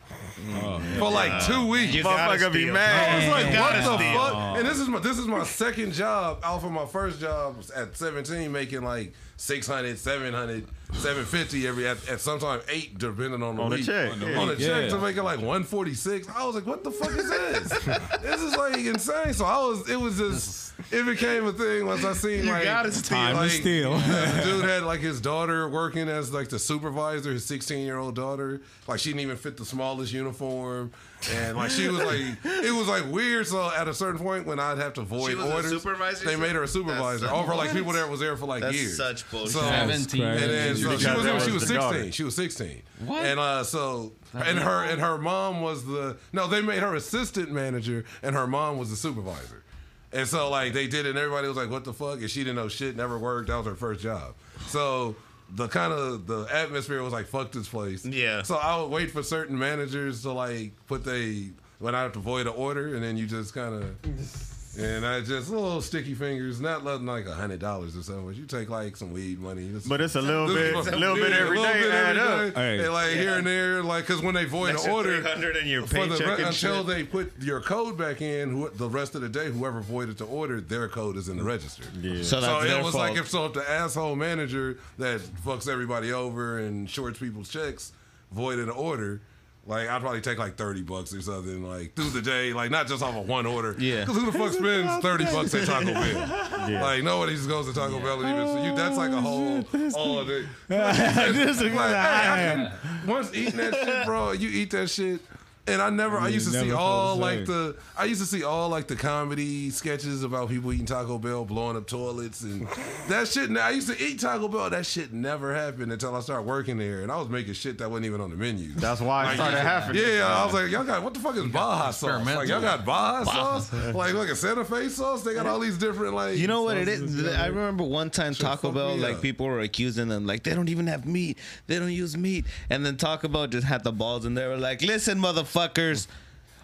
for 0.97 1.05
oh, 1.05 1.09
like 1.09 1.45
two 1.45 1.67
weeks. 1.67 1.93
You 1.93 2.03
Motherfucker 2.03 2.53
be 2.53 2.69
mad. 2.69 3.09
Oh, 3.09 3.11
I 3.11 3.15
was 3.15 3.27
like, 3.45 3.59
what 3.59 3.73
the 3.73 3.97
steal. 3.97 4.19
fuck? 4.19 4.33
Oh. 4.35 4.55
And 4.59 4.67
this 4.67 4.79
is 4.79 4.87
my 4.87 4.99
this 4.99 5.17
is 5.17 5.25
my 5.27 5.43
second 5.43 5.93
job 5.93 6.39
off 6.43 6.63
of 6.63 6.71
my 6.71 6.85
first 6.85 7.19
job 7.19 7.57
at 7.75 7.95
17, 7.97 8.51
making 8.51 8.83
like 8.83 9.13
600, 9.37 9.97
700, 9.97 10.67
750 10.93 11.67
every 11.67 11.87
at, 11.87 12.07
at 12.09 12.19
sometimes 12.19 12.63
eight, 12.69 12.97
depending 12.97 13.41
on 13.43 13.55
the 13.55 13.61
On 13.63 13.69
the 13.69 13.75
week. 13.77 13.85
check, 13.85 14.11
On, 14.11 14.21
yeah. 14.21 14.45
the 14.45 14.55
check 14.55 14.83
Yeah. 14.83 14.89
to 14.89 14.97
make 14.99 15.17
it 15.17 15.23
like 15.23 15.37
146. 15.37 16.27
I 16.35 16.45
was 16.45 16.55
like, 16.55 16.65
what 16.65 16.83
the 16.83 16.91
fuck 16.91 17.11
is 17.11 17.29
this? 17.29 17.69
this 18.21 18.41
is 18.41 18.55
like 18.55 18.77
insane. 18.77 19.33
So 19.33 19.45
I 19.45 19.57
was, 19.59 19.89
it 19.89 19.99
was 19.99 20.17
just, 20.17 20.66
it 20.91 21.05
became 21.05 21.45
a 21.45 21.51
thing 21.53 21.85
once 21.85 22.03
I 22.05 22.13
seen 22.13 22.45
You 22.45 22.51
like 22.51 22.63
gotta 22.63 22.91
steal. 22.91 23.09
Time 23.17 23.35
to 23.37 23.49
steal. 23.49 23.97
the 23.97 24.41
dude 24.43 24.65
had 24.65 24.83
like 24.83 24.99
his 24.99 25.19
daughter 25.19 25.67
working 25.67 26.07
as 26.07 26.31
like 26.33 26.49
the 26.49 26.59
supervisor, 26.59 27.31
his 27.31 27.45
16 27.45 27.85
year 27.85 27.97
old 27.97 28.15
daughter. 28.15 28.61
Like 28.87 28.99
she 28.99 29.09
didn't 29.09 29.21
even 29.21 29.37
fit 29.37 29.57
the 29.57 29.65
smallest 29.65 30.13
uniform, 30.13 30.91
and 31.33 31.57
like 31.57 31.71
she 31.71 31.87
was 31.87 31.97
like 31.99 32.21
it 32.43 32.73
was 32.73 32.87
like 32.87 33.05
weird. 33.11 33.47
So 33.47 33.69
at 33.75 33.87
a 33.87 33.93
certain 33.93 34.19
point 34.19 34.45
when 34.45 34.59
I'd 34.59 34.77
have 34.77 34.93
to 34.93 35.01
void 35.01 35.29
She 35.29 35.35
was 35.35 35.45
a 35.45 35.53
orders, 35.55 35.71
supervisor, 35.71 36.25
they 36.25 36.35
made 36.35 36.51
her 36.51 36.63
a 36.63 36.67
supervisor. 36.67 37.27
Over 37.29 37.55
like 37.55 37.71
people 37.73 37.93
that 37.93 38.09
was 38.09 38.19
there 38.19 38.37
for 38.37 38.45
like 38.45 38.61
That's 38.61 38.75
years. 38.75 38.97
such 38.97 39.29
bullshit. 39.31 39.51
So, 39.53 39.61
That's 39.61 39.91
17. 40.11 40.21
crazy. 40.21 40.43
and 40.43 40.51
then 40.53 40.75
so 40.75 40.81
she 40.81 40.87
was, 40.87 41.03
that 41.03 41.33
when 41.33 41.41
she 41.43 41.51
was 41.51 41.61
was 41.61 41.67
the 41.69 41.75
daughter. 41.75 41.95
16. 42.03 42.11
She 42.11 42.23
was 42.23 42.35
16. 42.35 42.81
What? 43.05 43.25
And 43.25 43.39
uh, 43.39 43.63
so 43.63 44.13
and 44.33 44.59
her 44.59 44.83
and 44.83 45.01
her 45.01 45.17
mom 45.17 45.61
was 45.61 45.85
the 45.85 46.17
no. 46.33 46.47
They 46.47 46.61
made 46.61 46.79
her 46.79 46.93
assistant 46.95 47.51
manager, 47.51 48.05
and 48.21 48.35
her 48.35 48.45
mom 48.47 48.77
was 48.77 48.89
the 48.89 48.95
supervisor. 48.95 49.63
And 50.11 50.27
so 50.27 50.49
like 50.49 50.73
they 50.73 50.87
did 50.87 51.05
it, 51.05 51.09
and 51.09 51.17
everybody 51.17 51.47
was 51.47 51.57
like, 51.57 51.69
"What 51.69 51.83
the 51.83 51.93
fuck?" 51.93 52.19
And 52.19 52.29
she 52.29 52.41
didn't 52.41 52.55
know 52.55 52.67
shit. 52.67 52.95
Never 52.95 53.17
worked. 53.17 53.49
That 53.49 53.57
was 53.57 53.65
her 53.67 53.75
first 53.75 54.01
job. 54.01 54.35
So 54.67 55.15
the 55.55 55.67
kind 55.67 55.93
of 55.93 56.27
the 56.27 56.47
atmosphere 56.51 57.01
was 57.03 57.13
like, 57.13 57.27
"Fuck 57.27 57.51
this 57.51 57.67
place." 57.67 58.05
Yeah. 58.05 58.43
So 58.43 58.55
I 58.55 58.79
would 58.81 58.89
wait 58.89 59.11
for 59.11 59.23
certain 59.23 59.57
managers 59.57 60.21
to 60.23 60.31
like 60.31 60.71
put 60.87 61.03
they 61.03 61.49
when 61.79 61.93
I 61.93 62.01
have 62.01 62.13
to 62.13 62.19
void 62.19 62.47
an 62.47 62.53
order, 62.53 62.95
and 62.95 63.03
then 63.03 63.17
you 63.17 63.27
just 63.27 63.53
kind 63.53 63.75
of. 63.75 64.53
And 64.77 65.05
I 65.05 65.21
just 65.21 65.49
little 65.49 65.81
sticky 65.81 66.13
fingers, 66.13 66.61
not 66.61 66.83
nothing 66.83 67.07
like 67.07 67.25
a 67.25 67.33
hundred 67.33 67.59
dollars 67.59 67.97
or 67.97 68.03
something. 68.03 68.27
But 68.27 68.35
you 68.35 68.45
take 68.45 68.69
like 68.69 68.95
some 68.95 69.11
weed 69.11 69.39
money. 69.39 69.69
Just- 69.69 69.89
But 69.89 70.01
it's 70.01 70.13
a 70.15 70.21
little 70.21 70.47
bit, 70.47 70.75
a 70.75 70.95
little 70.95 71.15
bit 71.15 71.31
yeah, 71.31 71.37
every 71.37 71.57
a 71.57 71.61
little 71.61 71.73
day 71.73 71.81
bit 71.81 71.91
add 71.93 72.17
up. 72.17 72.53
day. 72.53 72.77
Hey. 72.77 72.83
And 72.85 72.93
like 72.93 73.09
here 73.11 73.37
and 73.37 73.47
there, 73.47 73.81
like 73.81 74.05
because 74.05 74.21
when 74.21 74.35
they 74.35 74.45
void 74.45 74.75
an 74.75 74.89
order, 74.91 75.19
300 75.21 75.57
in 75.57 75.67
your 75.67 75.87
for 75.87 76.05
the 76.05 76.17
re- 76.23 76.31
and 76.33 76.41
until 76.43 76.77
shit. 76.77 76.85
they 76.87 77.03
put 77.03 77.31
your 77.41 77.59
code 77.59 77.97
back 77.97 78.21
in, 78.21 78.51
who, 78.51 78.69
the 78.69 78.87
rest 78.89 79.15
of 79.15 79.21
the 79.21 79.29
day, 79.29 79.49
whoever 79.49 79.81
voided 79.81 80.17
the 80.19 80.25
order, 80.25 80.61
their 80.61 80.87
code 80.87 81.17
is 81.17 81.27
in 81.27 81.37
the 81.37 81.43
register. 81.43 81.83
Yeah. 81.99 82.21
So 82.23 82.39
So 82.41 82.59
it 82.61 82.83
was 82.83 82.93
fault. 82.93 83.09
like 83.09 83.17
if 83.17 83.29
so 83.29 83.45
if 83.47 83.53
the 83.53 83.67
asshole 83.67 84.15
manager 84.15 84.77
that 84.99 85.21
fucks 85.43 85.67
everybody 85.67 86.11
over 86.11 86.59
and 86.59 86.87
shorts 86.87 87.17
people's 87.17 87.49
checks 87.49 87.93
voided 88.31 88.65
an 88.65 88.69
order. 88.69 89.21
Like 89.67 89.89
I'd 89.89 89.99
probably 90.01 90.21
take 90.21 90.37
like 90.37 90.55
thirty 90.55 90.81
bucks 90.81 91.13
or 91.13 91.21
something, 91.21 91.61
like 91.67 91.93
through 91.93 92.11
the 92.11 92.21
day, 92.21 92.53
like 92.53 92.71
not 92.71 92.87
just 92.87 93.03
off 93.03 93.15
of 93.15 93.27
one 93.27 93.45
order. 93.45 93.75
Yeah. 93.77 94.05
Because 94.05 94.15
who 94.15 94.31
the 94.31 94.37
fuck 94.37 94.53
spends 94.53 94.97
thirty 95.03 95.25
bucks 95.25 95.53
at 95.53 95.67
Taco 95.67 95.93
Bell? 95.93 96.69
Yeah. 96.69 96.81
Like 96.81 97.03
nobody 97.03 97.35
just 97.35 97.49
goes 97.49 97.67
to 97.67 97.73
Taco 97.73 97.99
Bell 97.99 98.21
and 98.21 98.29
even 98.33 98.47
so 98.47 98.63
you. 98.63 98.75
That's 98.75 98.95
like 98.95 99.11
a 99.11 99.19
whole 99.19 99.65
all 99.93 100.19
of 100.19 100.29
it. 100.29 100.45
This 100.69 101.35
is 101.59 101.61
Like, 101.61 101.71
hey, 101.73 101.77
I- 101.77 102.33
I 102.33 102.55
can, 102.55 103.07
once 103.07 103.33
eating 103.33 103.57
that 103.57 103.75
shit, 103.75 104.05
bro, 104.05 104.31
you 104.31 104.47
eat 104.47 104.71
that 104.71 104.89
shit. 104.89 105.19
And 105.67 105.81
I 105.81 105.89
never, 105.89 106.17
I 106.17 106.29
used 106.29 106.51
to 106.51 106.57
see 106.57 106.71
all 106.71 107.15
the 107.15 107.21
like 107.21 107.45
the, 107.45 107.75
I 107.97 108.05
used 108.05 108.21
to 108.21 108.27
see 108.27 108.43
all 108.43 108.69
like 108.69 108.87
the 108.87 108.95
comedy 108.95 109.69
sketches 109.69 110.23
about 110.23 110.47
people 110.47 110.71
eating 110.71 110.85
Taco 110.85 111.17
Bell, 111.17 111.43
blowing 111.43 111.75
up 111.75 111.87
toilets, 111.87 112.41
and 112.41 112.67
that 113.09 113.27
shit. 113.27 113.49
Now 113.49 113.67
I 113.67 113.71
used 113.71 113.89
to 113.89 114.01
eat 114.01 114.19
Taco 114.19 114.47
Bell. 114.47 114.69
That 114.69 114.85
shit 114.85 115.11
never 115.11 115.53
happened 115.53 115.91
until 115.91 116.15
I 116.15 116.21
started 116.21 116.43
working 116.43 116.77
there, 116.77 117.01
and 117.01 117.11
I 117.11 117.17
was 117.17 117.27
making 117.27 117.53
shit 117.53 117.77
that 117.79 117.89
wasn't 117.89 118.05
even 118.05 118.21
on 118.21 118.29
the 118.29 118.37
menu. 118.37 118.71
That's 118.75 119.01
why 119.01 119.31
it 119.31 119.35
started 119.35 119.59
happening. 119.59 120.03
Yeah, 120.03 120.25
I 120.25 120.45
was 120.45 120.53
like, 120.53 120.71
y'all 120.71 120.85
got 120.85 121.03
what 121.03 121.13
the 121.13 121.19
fuck 121.19 121.35
is 121.35 121.45
Baja 121.47 121.91
sauce? 121.91 122.03
Like 122.03 122.21
experimental. 122.21 122.49
y'all 122.49 122.61
got 122.61 122.85
Baja 122.85 123.23
sauce? 123.25 123.73
Like 123.93 124.13
look 124.13 124.29
at 124.29 124.37
Santa 124.37 124.63
Fe 124.63 124.87
sauce? 124.87 125.23
They 125.23 125.33
got 125.33 125.47
all 125.47 125.59
these 125.59 125.77
different 125.77 126.13
like. 126.13 126.37
You 126.37 126.47
know 126.47 126.63
what 126.63 126.77
it 126.77 126.87
is? 126.87 127.27
I 127.27 127.47
remember 127.47 127.83
one 127.83 128.09
time 128.09 128.33
Taco 128.33 128.71
Bell, 128.71 128.95
like 128.95 129.15
up. 129.15 129.21
people 129.21 129.47
were 129.47 129.59
accusing 129.59 130.07
them, 130.07 130.25
like 130.25 130.43
they 130.43 130.53
don't 130.53 130.69
even 130.69 130.87
have 130.87 131.05
meat, 131.05 131.37
they 131.67 131.77
don't 131.77 131.91
use 131.91 132.15
meat, 132.15 132.45
and 132.69 132.85
then 132.85 132.95
Taco 132.95 133.27
Bell 133.27 133.47
just 133.47 133.67
had 133.67 133.83
the 133.83 133.91
balls, 133.91 134.23
and 134.23 134.37
they 134.37 134.47
were 134.47 134.57
like, 134.57 134.81
"Listen, 134.81 135.19
motherfuckers, 135.57 136.07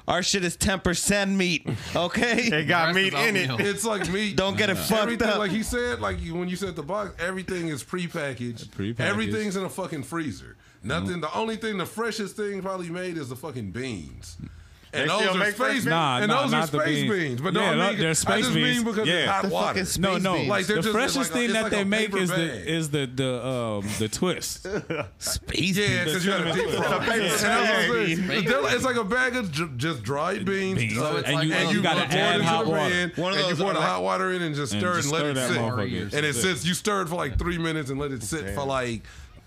our 0.07 0.21
shit 0.21 0.43
is 0.43 0.55
ten 0.57 0.79
percent 0.79 1.31
meat, 1.31 1.67
okay? 1.95 2.37
It 2.43 2.67
got 2.67 2.87
Rest 2.87 2.95
meat 2.95 3.13
in 3.13 3.35
it. 3.35 3.49
oatmeal. 3.49 3.67
It's 3.67 3.85
like 3.85 4.09
meat. 4.11 4.35
Don't 4.35 4.57
get 4.57 4.69
it 4.69 4.75
fucked 4.75 5.03
Everything, 5.03 5.29
up." 5.29 5.37
like 5.39 5.51
he 5.51 5.63
said, 5.63 5.99
like 6.01 6.21
you, 6.21 6.35
when 6.35 6.49
you 6.49 6.55
said 6.55 6.75
the 6.75 6.83
box, 6.83 7.11
everything 7.21 7.69
is 7.69 7.83
prepackaged. 7.83 8.67
Prepackaged. 8.69 8.99
Everything's 8.99 9.55
in 9.55 9.63
a 9.63 9.69
fucking 9.69 10.03
freezer. 10.03 10.57
Nothing. 10.85 11.21
The 11.21 11.33
only 11.33 11.55
thing, 11.55 11.77
the 11.77 11.85
freshest 11.85 12.35
thing 12.35 12.61
probably 12.61 12.89
made 12.89 13.17
is 13.17 13.29
the 13.29 13.37
fucking 13.37 13.71
beans. 13.71 14.35
And 14.93 15.09
They 15.09 15.13
those 15.25 15.35
are 15.35 15.51
space 15.51 15.73
beans? 15.73 15.85
Nah, 15.87 16.17
and 16.19 16.27
nah, 16.27 16.41
those 16.43 16.53
are 16.53 16.67
space 16.67 16.85
beans. 17.01 17.11
beans. 17.11 17.41
But 17.41 17.53
Yeah, 17.55 17.73
no, 17.73 17.81
I 17.81 17.89
mean, 17.91 17.99
they're 17.99 18.09
I 18.11 18.13
space 18.13 18.43
just 18.45 18.53
beans. 18.53 18.77
mean 18.77 18.85
because 18.85 19.07
Yeah. 19.07 19.13
it's 19.15 19.31
hot 19.31 19.41
The 19.43 19.47
water. 19.49 19.85
fucking 19.85 20.01
No, 20.01 20.17
no. 20.19 20.33
beans. 20.35 20.49
Like, 20.49 20.65
the 20.67 20.75
just 20.75 20.89
freshest 20.89 21.17
like 21.17 21.27
thing 21.31 21.53
that 21.53 21.63
like 21.63 21.71
they 21.71 21.83
make 21.83 22.15
is 22.15 22.29
bag. 22.29 22.39
the 22.39 22.71
is 22.71 22.89
the 22.91 23.05
the 23.07 23.45
um 23.47 23.89
the 23.99 24.07
twist. 24.07 24.67
space 25.17 25.39
beans. 25.47 25.77
Yeah, 25.77 26.03
because 26.05 26.25
you 26.25 26.31
got 26.31 26.43
to 26.43 26.53
deep 26.53 26.69
fry. 26.69 26.99
paper 26.99 27.11
And 27.11 27.21
that's 27.23 27.41
bag. 27.43 27.89
what 27.89 27.99
I'm 27.99 28.05
saying. 28.07 28.45
They're- 28.45 28.75
It's 28.75 28.83
like 28.85 28.95
a 28.95 29.03
bag 29.03 29.35
of 29.35 29.51
ju- 29.51 29.71
just 29.77 30.03
dried 30.03 30.45
beans. 30.45 30.77
Beans. 30.79 30.95
So 30.95 31.17
it's 31.17 31.27
and 31.27 31.35
like 31.35 31.47
you, 31.47 31.53
one 31.53 31.61
and 31.63 31.71
you 31.71 31.81
got 31.81 32.09
to 32.11 32.17
add 32.17 32.41
hot 32.41 32.65
water. 32.67 32.89
pan, 32.89 33.11
One 33.15 33.33
of 33.33 33.39
and 33.39 33.49
you 33.49 33.55
pour 33.63 33.73
the 33.73 33.81
hot 33.81 34.03
water 34.03 34.31
in 34.31 34.41
and 34.41 34.55
just 34.55 34.73
stir 34.73 34.95
just 34.97 35.11
and 35.13 35.23
let 35.23 35.37
it 35.37 35.47
sit. 35.47 36.13
And 36.13 36.25
it 36.25 36.35
sits. 36.35 36.65
You 36.65 36.73
stir 36.73 37.01
it 37.01 37.09
for 37.09 37.15
like 37.15 37.37
three 37.39 37.57
minutes 37.57 37.89
and 37.89 37.99
let 37.99 38.11
it 38.11 38.23
sit 38.23 38.53
for 38.55 38.63
like 38.63 39.03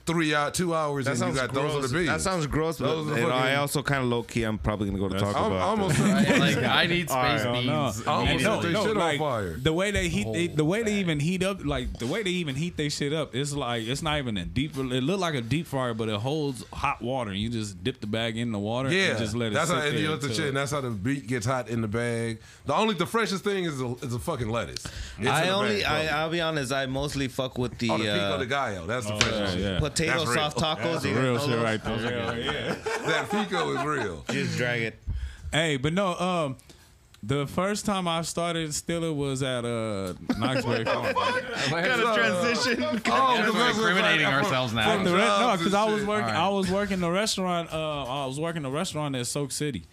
three 0.07 0.35
out 0.35 0.55
two 0.55 0.75
hours, 0.75 1.05
That 1.05 1.13
and 1.13 1.19
you 1.21 1.27
sounds 1.27 1.37
got 1.41 1.53
gross. 1.53 1.73
those 1.73 1.85
are 1.85 1.89
the 1.89 1.95
beans. 1.95 2.09
That 2.09 2.21
sounds 2.21 2.47
gross, 2.47 2.79
but 2.79 2.87
Those 2.87 3.11
are 3.11 3.19
you 3.21 3.27
know, 3.27 3.33
I 3.33 3.57
also 3.57 3.83
kind 3.83 4.03
of 4.03 4.09
low 4.09 4.23
key. 4.23 4.45
I'm 4.45 4.59
probably 4.59 4.87
gonna 4.89 4.99
go 4.99 5.09
to 5.09 5.15
That's- 5.15 5.33
Taco 5.35 5.47
I'm, 5.47 5.51
Bell. 5.53 5.61
I 5.61 5.65
almost 5.65 5.99
Right? 6.07 6.39
Like 6.39 6.57
I 6.59 6.87
need 6.87 7.11
space 7.11 7.45
Alright. 7.45 7.65
beans. 7.65 8.07
I 8.07 8.13
almost 8.13 8.45
no, 8.45 8.63
they 8.63 8.73
no, 8.73 8.87
shit 8.87 8.97
like, 8.97 9.21
on 9.21 9.27
fire. 9.27 9.57
The 9.57 9.73
way 9.73 9.91
they 9.91 10.09
heat, 10.09 10.33
they, 10.33 10.47
the 10.47 10.65
way 10.65 10.83
they 10.83 10.95
even 10.95 11.21
heat 11.21 11.43
up, 11.43 11.65
like 11.65 11.93
the 11.99 12.07
way 12.07 12.23
they 12.23 12.31
even 12.31 12.55
heat 12.55 12.77
they 12.77 12.89
shit 12.89 13.13
up, 13.13 13.35
it's 13.35 13.53
like 13.53 13.87
it's 13.87 14.03
not 14.03 14.19
even 14.19 14.37
a 14.37 14.45
deep. 14.45 14.77
It 14.77 14.81
look 14.81 15.21
like 15.21 15.35
a 15.35 15.41
deep 15.43 15.67
fryer, 15.67 15.95
but 15.95 16.09
it 16.09 16.21
holds 16.21 16.65
hot 16.73 17.03
water. 17.03 17.33
You 17.33 17.51
just 17.51 17.83
dip 17.83 18.01
the 18.01 18.07
bag 18.07 18.37
in 18.37 18.53
the 18.53 18.59
water 18.59 18.91
Yeah, 18.93 19.11
and 19.11 19.19
just 19.19 19.35
let 19.35 19.53
it 19.53 19.55
that's 19.55 19.71
sit 19.71 19.77
how 19.77 19.87
and 19.87 19.99
you 19.99 20.11
let 20.11 20.21
the 20.21 20.33
shit, 20.33 20.49
and 20.49 20.57
that's 20.57 20.71
how 20.71 20.81
the 20.81 20.91
beet 20.91 21.27
gets 21.27 21.47
hot 21.47 21.69
in 21.69 21.81
the 21.81 21.89
bag. 21.89 22.41
The 22.65 22.75
only 22.75 22.95
the 22.95 23.07
freshest 23.07 23.43
thing 23.45 23.65
is 23.65 23.81
a, 23.81 23.95
is 24.03 24.15
a 24.15 24.19
fucking 24.19 24.49
lettuce. 24.49 24.85
It's 25.19 25.29
I 25.29 25.49
only, 25.49 25.83
bag, 25.83 26.09
I, 26.09 26.21
I'll 26.21 26.31
be 26.31 26.41
honest. 26.41 26.73
I 26.73 26.87
mostly 26.87 27.29
fuck 27.29 27.59
with 27.59 27.77
the, 27.79 27.91
oh, 27.91 27.99
the 27.99 28.05
pico 28.05 28.15
uh, 28.15 28.37
de 28.39 28.47
gallo. 28.47 28.87
That's 28.87 29.07
the 29.07 29.17
freshest 29.19 29.55
shit. 29.57 29.81
Yeah. 29.99 30.13
potato 30.15 30.19
That's 30.25 30.31
real. 30.37 30.51
soft 30.51 30.59
tacos. 30.59 30.93
That's 30.93 31.05
You 31.05 31.15
real 31.21 31.35
know 31.35 31.39
shit 31.41 31.49
those? 31.51 31.63
right 31.65 31.85
there. 31.85 32.39
Yeah, 32.39 32.53
yeah. 32.53 32.75
That 33.07 33.31
pico 33.31 33.77
is 33.77 33.85
real. 33.85 34.25
Just 34.31 34.57
drag 34.57 34.83
it. 34.83 34.99
Hey, 35.53 35.77
but 35.77 35.93
no, 35.93 36.15
um, 36.19 36.57
The 37.23 37.47
first 37.47 37.87
time 37.87 38.07
I 38.07 38.23
started 38.23 38.73
stealing 38.75 39.17
was 39.17 39.43
at 39.43 39.65
uh 39.65 40.15
Knott's 40.39 40.65
Berry 40.65 40.85
Farm. 40.85 41.15
Kind 41.15 42.01
of 42.01 42.15
transition. 42.15 42.85
Oh, 43.09 43.41
We're 43.41 43.47
because 43.47 43.77
incriminating 43.79 44.27
like- 44.27 44.35
ourselves 44.45 44.73
now. 44.73 45.03
The 45.03 45.11
re- 45.13 45.19
no, 45.19 45.55
because 45.57 45.75
I 45.75 45.85
was 45.85 46.05
working. 46.05 46.25
Alright. 46.25 46.37
I 46.37 46.49
was 46.51 46.71
working 46.71 47.01
the 47.01 47.11
restaurant. 47.11 47.73
Uh, 47.73 48.05
I 48.05 48.27
was 48.27 48.39
working 48.39 48.63
the 48.63 48.71
restaurant 48.71 49.17
at 49.17 49.27
Soak 49.27 49.51
City, 49.53 49.85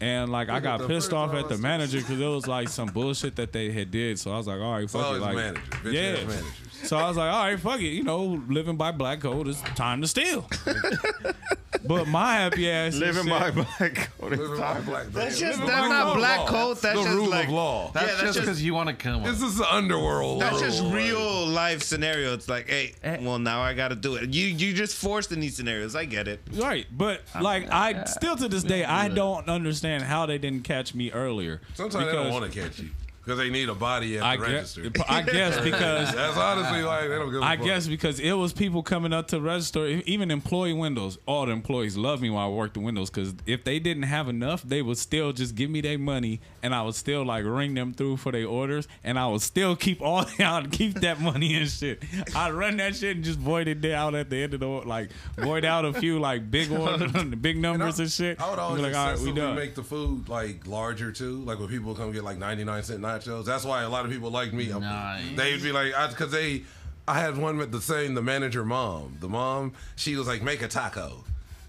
and 0.00 0.30
like 0.30 0.48
I 0.48 0.60
got 0.60 0.86
pissed 0.86 1.12
off 1.12 1.34
at 1.34 1.48
the 1.48 1.58
manager 1.58 1.98
because 1.98 2.20
it 2.20 2.26
was 2.26 2.46
like 2.46 2.68
some 2.68 2.88
bullshit 2.88 3.36
that 3.36 3.52
they 3.52 3.70
had 3.72 3.90
did. 3.90 4.18
So 4.18 4.32
I 4.32 4.36
was 4.38 4.46
like, 4.46 4.60
all 4.60 4.72
right, 4.72 4.84
It's 4.84 4.92
fuck 4.92 5.16
it, 5.16 5.20
like 5.20 5.34
manager. 5.36 5.60
Bitch 5.82 5.92
yeah. 5.92 6.00
ass 6.20 6.26
managers. 6.26 6.69
So 6.84 6.96
I 6.96 7.06
was 7.08 7.16
like, 7.16 7.32
all 7.32 7.44
right, 7.44 7.58
fuck 7.60 7.80
it. 7.80 7.88
You 7.88 8.02
know, 8.02 8.42
living 8.48 8.76
by 8.76 8.90
black 8.92 9.20
code, 9.20 9.48
it's 9.48 9.60
time 9.62 10.00
to 10.02 10.08
steal. 10.08 10.48
but 11.86 12.06
my 12.08 12.34
happy 12.34 12.70
ass 12.70 12.94
is 12.94 13.00
Living 13.00 13.24
shit- 13.24 13.30
by 13.30 13.50
black. 13.50 14.10
code 14.18 14.30
Living 14.32 14.50
by 14.58 14.74
time. 14.74 14.84
black 14.84 15.06
That's 15.08 15.38
just 15.38 15.58
that's 15.60 15.88
not 15.88 16.16
black 16.16 16.46
code. 16.46 16.76
That's 16.78 16.98
the 16.98 17.04
just 17.04 17.14
rule 17.16 17.28
like 17.28 17.46
of 17.46 17.52
law. 17.52 17.90
That's, 17.92 18.06
that's 18.06 18.20
just 18.20 18.34
just- 18.34 18.40
because 18.40 18.62
you 18.62 18.74
want 18.74 18.88
to 18.88 18.94
come. 18.94 19.22
This 19.22 19.42
is 19.42 19.56
the 19.58 19.72
underworld. 19.72 20.40
That's 20.42 20.60
just 20.60 20.82
Like, 20.82 20.94
real 20.94 21.46
life 21.46 21.82
scenario. 21.82 22.34
It's 22.34 22.48
like, 22.48 22.68
hey, 22.68 22.94
Eh. 23.02 23.18
well 23.20 23.38
now 23.38 23.60
I 23.60 23.74
got 23.74 23.88
to 23.88 23.94
do 23.96 24.16
it. 24.16 24.30
You 24.34 24.46
you 24.46 24.72
just 24.74 24.96
forced 24.96 25.32
in 25.32 25.40
these 25.40 25.56
scenarios. 25.56 25.94
I 25.94 26.04
get 26.06 26.28
it. 26.28 26.40
Right, 26.52 26.86
but 26.90 27.22
like 27.40 27.70
I 27.70 28.04
still 28.04 28.36
to 28.36 28.48
this 28.48 28.62
day 28.64 28.84
I 28.84 29.08
don't 29.08 29.48
understand 29.48 30.02
how 30.02 30.26
they 30.26 30.38
didn't 30.38 30.64
catch 30.64 30.94
me 30.94 31.10
earlier. 31.12 31.60
Sometimes 31.74 32.06
they 32.06 32.12
don't 32.12 32.32
want 32.32 32.50
to 32.50 32.60
catch 32.60 32.78
you 32.78 32.90
because 33.24 33.38
they 33.38 33.50
need 33.50 33.68
a 33.68 33.74
body 33.74 34.16
at 34.18 34.24
I 34.24 34.36
the 34.36 34.46
guess, 34.46 34.78
register. 34.78 35.04
I 35.08 35.22
guess 35.22 35.60
because 35.60 36.14
That's 36.14 36.36
honestly 36.36 36.82
like 36.82 37.08
they 37.08 37.16
don't 37.16 37.30
give 37.30 37.42
a 37.42 37.44
I 37.44 37.56
guess 37.56 37.86
because 37.86 38.18
it 38.18 38.32
was 38.32 38.52
people 38.52 38.82
coming 38.82 39.12
up 39.12 39.28
to 39.28 39.40
register, 39.40 39.86
even 39.86 40.30
employee 40.30 40.72
windows. 40.72 41.18
All 41.26 41.46
the 41.46 41.52
employees 41.52 41.96
love 41.96 42.20
me 42.22 42.30
while 42.30 42.46
I 42.46 42.50
work 42.50 42.72
the 42.74 42.80
windows 42.80 43.10
because 43.10 43.34
if 43.46 43.64
they 43.64 43.78
didn't 43.78 44.04
have 44.04 44.28
enough, 44.28 44.62
they 44.62 44.82
would 44.82 44.98
still 44.98 45.32
just 45.32 45.54
give 45.54 45.70
me 45.70 45.80
their 45.80 45.98
money, 45.98 46.40
and 46.62 46.74
I 46.74 46.82
would 46.82 46.94
still 46.94 47.24
like 47.24 47.44
ring 47.44 47.74
them 47.74 47.92
through 47.92 48.16
for 48.18 48.32
their 48.32 48.46
orders, 48.46 48.88
and 49.04 49.18
I 49.18 49.26
would 49.28 49.42
still 49.42 49.76
keep 49.76 50.00
all 50.00 50.24
out, 50.40 50.70
keep 50.72 50.94
that 51.00 51.20
money 51.20 51.54
and 51.54 51.68
shit. 51.68 52.02
I'd 52.34 52.52
run 52.52 52.78
that 52.78 52.96
shit 52.96 53.16
and 53.16 53.24
just 53.24 53.38
void 53.38 53.68
it 53.68 53.84
out 53.92 54.14
at 54.14 54.30
the 54.30 54.42
end 54.42 54.54
of 54.54 54.60
the 54.60 54.66
like 54.66 55.10
void 55.36 55.64
out 55.64 55.84
a 55.84 55.92
few 55.92 56.18
like 56.18 56.50
big 56.50 56.72
orders, 56.80 57.12
big 57.40 57.58
numbers 57.58 58.00
and 58.00 58.10
shit. 58.10 58.40
I 58.40 58.48
would 58.50 58.58
always 58.58 58.82
like, 58.82 58.94
all 58.94 59.12
right, 59.12 59.18
we 59.18 59.32
done. 59.32 59.56
make 59.56 59.74
the 59.74 59.82
food 59.84 60.28
like 60.28 60.66
larger 60.66 61.12
too. 61.12 61.42
Like 61.44 61.58
when 61.58 61.68
people 61.68 61.94
come 61.94 62.12
get 62.12 62.24
like 62.24 62.38
ninety 62.38 62.64
nine 62.64 62.82
cent 62.82 63.00
nachos. 63.18 63.44
That's 63.44 63.64
why 63.64 63.82
a 63.82 63.88
lot 63.88 64.04
of 64.04 64.10
people 64.10 64.30
like 64.30 64.52
me. 64.52 64.66
Nice. 64.68 65.36
They'd 65.36 65.62
be 65.62 65.72
like, 65.72 65.92
because 66.10 66.30
they. 66.30 66.62
I 67.08 67.18
had 67.18 67.36
one 67.36 67.56
with 67.58 67.72
the 67.72 67.80
same 67.80 68.14
the 68.14 68.22
manager 68.22 68.64
mom. 68.64 69.16
The 69.20 69.28
mom, 69.28 69.72
she 69.96 70.14
was 70.16 70.28
like, 70.28 70.42
make 70.42 70.62
a 70.62 70.68
taco, 70.68 71.24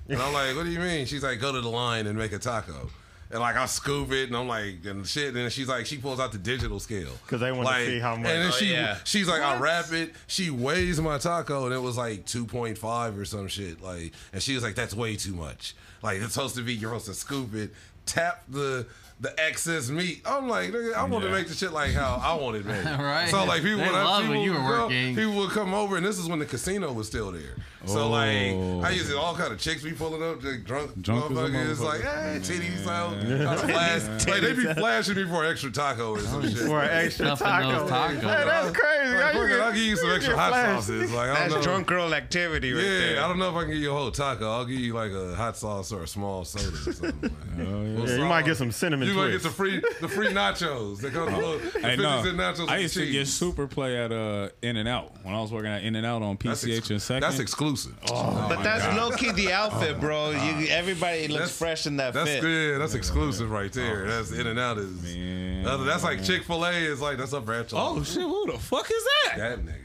and 0.07 0.21
I'm 0.21 0.33
like, 0.33 0.55
what 0.55 0.65
do 0.65 0.71
you 0.71 0.79
mean? 0.79 1.05
She's 1.07 1.23
like, 1.23 1.39
go 1.39 1.51
to 1.51 1.61
the 1.61 1.69
line 1.69 2.05
and 2.05 2.17
make 2.17 2.31
a 2.31 2.37
taco. 2.39 2.89
And 3.31 3.39
like 3.39 3.55
I 3.55 3.65
scoop 3.65 4.11
it, 4.11 4.27
and 4.27 4.35
I'm 4.35 4.47
like, 4.47 4.85
and 4.85 5.07
shit. 5.07 5.33
And 5.35 5.51
she's 5.51 5.69
like, 5.69 5.85
she 5.85 5.97
pulls 5.97 6.19
out 6.19 6.31
the 6.33 6.37
digital 6.37 6.79
scale 6.81 7.13
because 7.25 7.39
they 7.39 7.51
wanna 7.51 7.69
see 7.85 7.97
how 7.97 8.17
much- 8.17 8.29
And 8.29 8.41
then 8.43 8.47
Oh, 8.49 8.51
she, 8.51 8.65
yeah. 8.73 8.97
she's 9.05 9.27
like, 9.29 9.41
I 9.41 9.57
wrap 9.57 9.91
it. 9.93 10.13
She 10.27 10.49
weighs 10.51 10.99
my 10.99 11.17
taco, 11.17 11.65
and 11.65 11.73
it 11.73 11.79
was 11.81 11.97
like 11.97 12.25
2.5 12.25 13.17
or 13.17 13.23
some 13.25 13.47
shit. 13.47 13.81
Like, 13.81 14.11
and 14.33 14.43
she 14.43 14.53
was 14.53 14.63
like, 14.63 14.75
that's 14.75 14.93
way 14.93 15.15
too 15.15 15.33
much. 15.33 15.75
Like, 16.03 16.19
it's 16.21 16.33
supposed 16.33 16.55
to 16.55 16.61
be 16.61 16.73
you're 16.75 16.89
supposed 16.91 17.05
to 17.05 17.13
scoop 17.13 17.55
it, 17.55 17.71
tap 18.05 18.43
the 18.49 18.85
the 19.21 19.39
excess 19.39 19.89
meat. 19.89 20.21
I'm 20.25 20.49
like, 20.49 20.71
nigga, 20.71 20.93
I 20.95 21.03
want 21.03 21.23
to 21.23 21.29
make 21.31 21.47
the 21.47 21.53
shit 21.53 21.71
like 21.71 21.91
how 21.93 22.19
I 22.23 22.33
want 22.41 22.57
it 22.57 22.65
made. 22.71 22.83
Right. 22.83 23.29
So 23.29 23.45
like 23.45 23.61
people, 23.61 23.77
They 23.77 23.85
when 23.85 23.95
I- 23.95 24.03
loved 24.03 24.29
when 24.29 24.39
you 24.41 24.51
were 24.53 24.57
come- 24.57 24.67
working. 24.89 25.15
people 25.15 25.33
would 25.35 25.51
come 25.51 25.73
over, 25.73 25.95
and 25.97 26.05
this 26.05 26.17
is 26.17 26.27
when 26.27 26.39
the 26.39 26.45
casino 26.45 26.91
was 26.91 27.07
still 27.07 27.31
there. 27.31 27.55
So 27.85 28.09
like, 28.09 28.51
Oh. 28.53 28.81
I 28.81 28.91
used 28.91 29.09
to 29.09 29.17
all 29.17 29.35
kind 29.35 29.51
of 29.51 29.59
chicks 29.59 29.81
be 29.83 29.91
pulling 29.91 30.21
up, 30.21 30.43
like 30.43 30.63
drunk, 30.63 31.01
Drunk 31.01 31.25
motherfuckers, 31.25 31.75
motherfucker. 31.77 31.83
like, 31.83 32.01
hey, 32.01 32.39
titties 32.39 32.85
out, 32.87 33.13
kind 33.19 33.41
of 33.43 33.61
flash. 33.61 34.27
Like 34.27 34.41
they 34.41 34.53
be 34.53 34.71
flashing 34.73 35.15
me 35.15 35.25
for 35.25 35.43
an 35.45 35.51
extra 35.51 35.71
taco 35.71 36.11
or 36.11 36.19
some 36.19 36.43
shit. 36.47 36.57
For 36.59 36.83
an 36.83 37.05
extra 37.05 37.35
Stuffing 37.35 37.47
taco. 37.47 37.87
tacos. 37.87 38.19
Hey, 38.19 38.45
that's 38.45 38.77
crazy. 38.77 39.15
Like, 39.15 39.33
you 39.33 39.39
fuck 39.39 39.49
get- 39.49 39.59
I'll 39.61 39.71
give 39.71 39.81
you 39.81 39.95
some 39.97 40.09
you 40.09 40.15
extra 40.15 40.35
hot 40.37 40.49
flashed? 40.51 40.87
sauces. 40.87 41.11
Like 41.11 41.29
I 41.29 41.33
That's 41.33 41.53
don't 41.53 41.59
know. 41.59 41.63
drunk 41.65 41.87
girl 41.87 42.13
activity 42.13 42.71
right 42.73 42.83
Yeah, 42.83 42.89
there. 42.99 43.23
I 43.23 43.27
don't 43.27 43.39
know 43.39 43.49
if 43.49 43.55
I 43.55 43.61
can 43.61 43.71
give 43.71 43.79
you 43.81 43.91
a 43.91 43.93
whole 43.95 44.11
taco. 44.11 44.49
I'll 44.51 44.65
give 44.65 44.79
you 44.79 44.93
like 44.93 45.11
a 45.11 45.35
hot 45.35 45.57
sauce 45.57 45.91
or 45.91 46.03
a 46.03 46.07
small 46.07 46.45
soda 46.45 46.67
or 46.67 46.93
something. 46.93 47.21
Like 47.21 47.31
that. 47.57 47.67
Well, 47.67 48.07
Yeah, 48.09 48.15
you 48.17 48.25
might 48.25 48.45
get 48.45 48.57
some 48.57 48.71
cinnamon 48.71 49.07
You 49.07 49.15
might 49.15 49.31
get 49.31 49.41
the 49.43 49.49
free 49.49 49.81
the 50.01 50.07
free 50.07 50.27
nachos. 50.27 50.99
They 50.99 51.09
come 51.09 51.25
the 51.31 51.37
little 51.37 51.57
the 51.57 51.79
Hey, 51.79 51.95
no, 51.95 52.21
cent 52.23 52.37
nachos. 52.37 52.69
I 52.69 52.77
used 52.77 52.93
to 52.95 53.09
get 53.11 53.27
super 53.27 53.65
play 53.67 53.97
at 53.97 54.11
uh 54.11 54.49
In 54.61 54.77
and 54.77 54.87
Out 54.87 55.13
when 55.23 55.33
I 55.33 55.41
was 55.41 55.51
working 55.51 55.71
at 55.71 55.83
In 55.83 55.95
and 55.95 56.05
Out 56.05 56.21
on 56.21 56.37
PCH 56.37 56.77
ex- 56.77 56.89
and 56.91 57.01
second. 57.01 57.21
that's 57.23 57.39
exclusive. 57.39 57.70
Oh 57.75 57.87
oh 58.11 58.45
but 58.49 58.63
that's 58.63 58.85
low 58.97 59.11
key 59.11 59.31
the 59.31 59.51
oh 59.51 59.55
outfit, 59.55 59.99
bro. 59.99 60.31
You, 60.31 60.67
everybody 60.69 61.27
looks 61.27 61.33
That's- 61.33 61.57
fresh 61.57 61.87
in 61.87 61.97
that 61.97 62.13
That's 62.13 62.29
fit. 62.29 62.41
good. 62.41 62.79
That's 62.81 62.93
exclusive 62.93 63.51
right 63.51 63.71
there. 63.71 64.05
That's 64.07 64.31
In 64.31 64.47
and 64.47 64.59
Out 64.59 64.77
is. 64.77 65.01
Man. 65.03 65.63
That's, 65.63 65.83
that's 65.85 66.03
like 66.03 66.23
Chick 66.23 66.43
Fil 66.43 66.65
A 66.65 66.71
is 66.71 67.01
like 67.01 67.17
that's 67.17 67.33
a 67.33 67.41
branch. 67.41 67.71
oh 67.73 68.01
shit, 68.03 68.21
who 68.23 68.51
the 68.51 68.57
fuck 68.57 68.89
is 68.89 69.03
that? 69.25 69.37
that 69.37 69.59
nigga. 69.65 69.75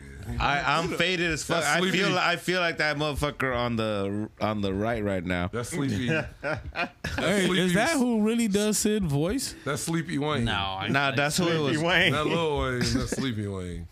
I, 0.40 0.78
I'm 0.78 0.88
faded 0.88 1.30
as 1.30 1.44
fuck. 1.44 1.62
I 1.62 1.80
feel 1.88 2.10
like, 2.10 2.24
I 2.24 2.34
feel 2.34 2.60
like 2.60 2.78
that 2.78 2.96
motherfucker 2.96 3.56
on 3.56 3.76
the 3.76 4.28
on 4.40 4.60
the 4.60 4.74
right 4.74 5.04
right 5.04 5.24
now. 5.24 5.48
That's 5.52 5.68
sleepy. 5.68 6.08
Hey, 7.16 7.46
Sleepy- 7.46 7.60
is 7.62 7.74
that 7.74 7.96
who 7.96 8.20
really 8.22 8.48
does 8.48 8.76
Sid 8.78 9.04
voice? 9.04 9.54
That's 9.64 9.82
Sleepy 9.82 10.18
Wayne. 10.18 10.44
No, 10.44 10.52
I, 10.52 10.88
Nah, 10.88 11.12
that's 11.12 11.36
who 11.38 11.46
it 11.48 11.58
was. 11.60 11.78
Wayne. 11.78 12.12
That 12.12 12.26
little 12.26 12.58
Wayne. 12.60 12.80
That's 12.80 13.10
Sleepy 13.16 13.46
Wayne. 13.46 13.86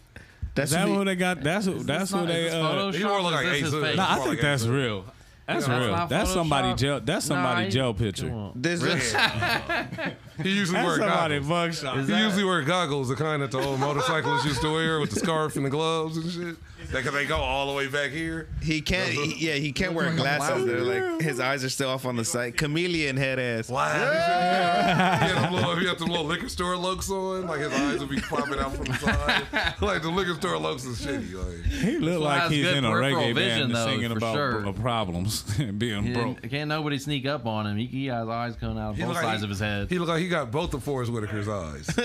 That's 0.55 0.71
that 0.73 0.87
who 0.89 0.95
who 0.95 1.05
they 1.05 1.17
got? 1.17 1.43
That's 1.43 1.67
who. 1.67 1.83
That's 1.83 2.11
who 2.13 2.27
they. 2.27 2.47
is 2.47 2.53
this 2.53 2.55
Uh, 2.55 2.71
Photoshop? 2.71 2.95
He 2.95 3.05
more 3.05 3.23
look 3.23 3.33
like 3.33 3.45
this 3.47 3.55
Ace 3.57 3.63
his 3.65 3.73
Hood. 3.73 3.83
face? 3.85 3.97
nah, 3.97 4.07
I 4.15 4.19
think 4.25 4.41
that's 4.41 4.67
real. 4.67 5.05
That's 5.47 5.67
That's 5.67 5.79
real. 5.79 5.91
not 5.95 6.09
That's 6.09 6.31
somebody 6.33 6.69
Photoshop? 6.69 6.77
jail. 6.79 7.01
That's 7.05 7.27
somebody 7.27 7.65
he- 7.65 7.71
jail 7.71 7.93
picture. 7.95 8.51
this 8.55 8.81
looks 8.81 9.13
He 10.43 10.51
usually 10.51 10.81
That's 10.81 10.99
wear 10.99 11.09
goggles. 11.09 11.47
mugshot. 11.83 12.07
He 12.09 12.23
usually 12.25 12.45
wear 12.45 12.63
goggles, 12.63 13.09
the 13.09 13.15
kind 13.15 13.43
that 13.43 13.51
the 13.51 13.59
old 13.61 13.79
motorcyclists 13.79 14.45
used 14.47 14.63
to 14.63 14.73
wear 14.73 15.01
with 15.01 15.11
the 15.11 15.21
scarf 15.21 15.57
and 15.57 15.65
the 15.67 15.71
gloves 15.71 16.17
and 16.17 16.31
shit. 16.31 16.57
They, 16.91 17.03
they 17.03 17.27
go 17.27 17.37
all 17.37 17.67
the 17.69 17.73
way 17.73 17.89
back 17.89 18.11
here. 18.11 18.49
he 18.63 18.81
can't. 18.81 19.11
He, 19.11 19.35
yeah, 19.49 19.55
he 19.55 19.73
can't 19.73 19.95
wear 19.95 20.13
glasses. 20.15 20.67
They're 20.67 20.81
like 20.81 21.21
his 21.23 21.41
eyes 21.41 21.65
are 21.65 21.69
still 21.69 21.91
off 21.91 22.05
on 22.07 22.17
the 22.17 22.25
side. 22.25 22.57
Chameleon 22.57 23.17
head 23.17 23.39
ass. 23.39 23.69
Wow. 23.69 23.93
He, 23.93 23.99
had 23.99 25.35
them 25.43 25.53
little, 25.55 25.77
he 25.77 25.87
had 25.87 25.99
them 25.99 26.09
little 26.09 26.27
liquor 26.27 26.49
store 26.49 26.77
looks 26.77 27.11
on. 27.11 27.47
Like 27.47 27.61
his 27.61 27.73
eyes 27.73 28.01
would 28.01 28.09
be 28.11 28.21
popping 28.21 28.59
out 28.59 28.75
from 28.75 28.85
the 28.87 28.95
side. 28.95 29.75
Like 29.81 30.03
the 30.03 30.11
liquor 30.11 30.35
store 30.35 30.59
looks 30.59 30.85
is 30.85 31.01
shitty. 31.05 31.35
Like. 31.35 31.65
He 31.67 31.99
looked 31.99 32.23
why 32.23 32.39
like 32.41 32.51
he's 32.53 32.67
in 32.67 32.85
a 32.85 32.91
peripheral 32.91 33.25
reggae 33.25 33.35
vision, 33.35 33.73
band 33.73 33.75
though, 33.75 33.87
singing 33.87 34.13
about 34.13 34.35
sure. 34.35 34.73
problems 34.75 35.45
and 35.59 35.79
being 35.79 36.03
He 36.05 36.13
broke. 36.13 36.43
can't 36.49 36.69
nobody 36.69 36.99
sneak 36.99 37.27
up 37.27 37.47
on 37.47 37.67
him. 37.67 37.77
He, 37.77 37.87
he 37.87 38.07
has 38.07 38.29
eyes 38.29 38.55
coming 38.57 38.79
out 38.79 38.91
of 38.91 38.97
He 38.97 39.03
both 39.03 39.09
look 39.15 39.17
like 39.17 39.25
sides 39.25 39.41
he- 39.41 39.45
of 39.45 39.51
his 39.51 39.61
head. 39.61 39.89
He 39.91 39.99
looked 39.99 40.11
like 40.11 40.21
he 40.23 40.29
got 40.29 40.51
both 40.51 40.75
of 40.75 40.83
Forest 40.83 41.13
Whitaker's 41.13 41.49
eyes. 41.49 41.87
He 41.87 42.03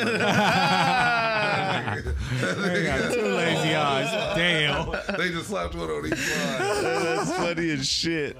got 2.84 3.14
two 3.14 3.22
lazy 3.22 3.76
eyes. 3.76 4.36
Damn. 4.36 4.69
They 5.18 5.30
just 5.30 5.48
slapped 5.48 5.76
one 5.76 5.90
on 5.90 6.06
each 6.06 6.16
side. 6.16 6.60
That's 6.84 7.32
funny 7.36 7.70
as 7.72 7.88
shit. 7.88 8.38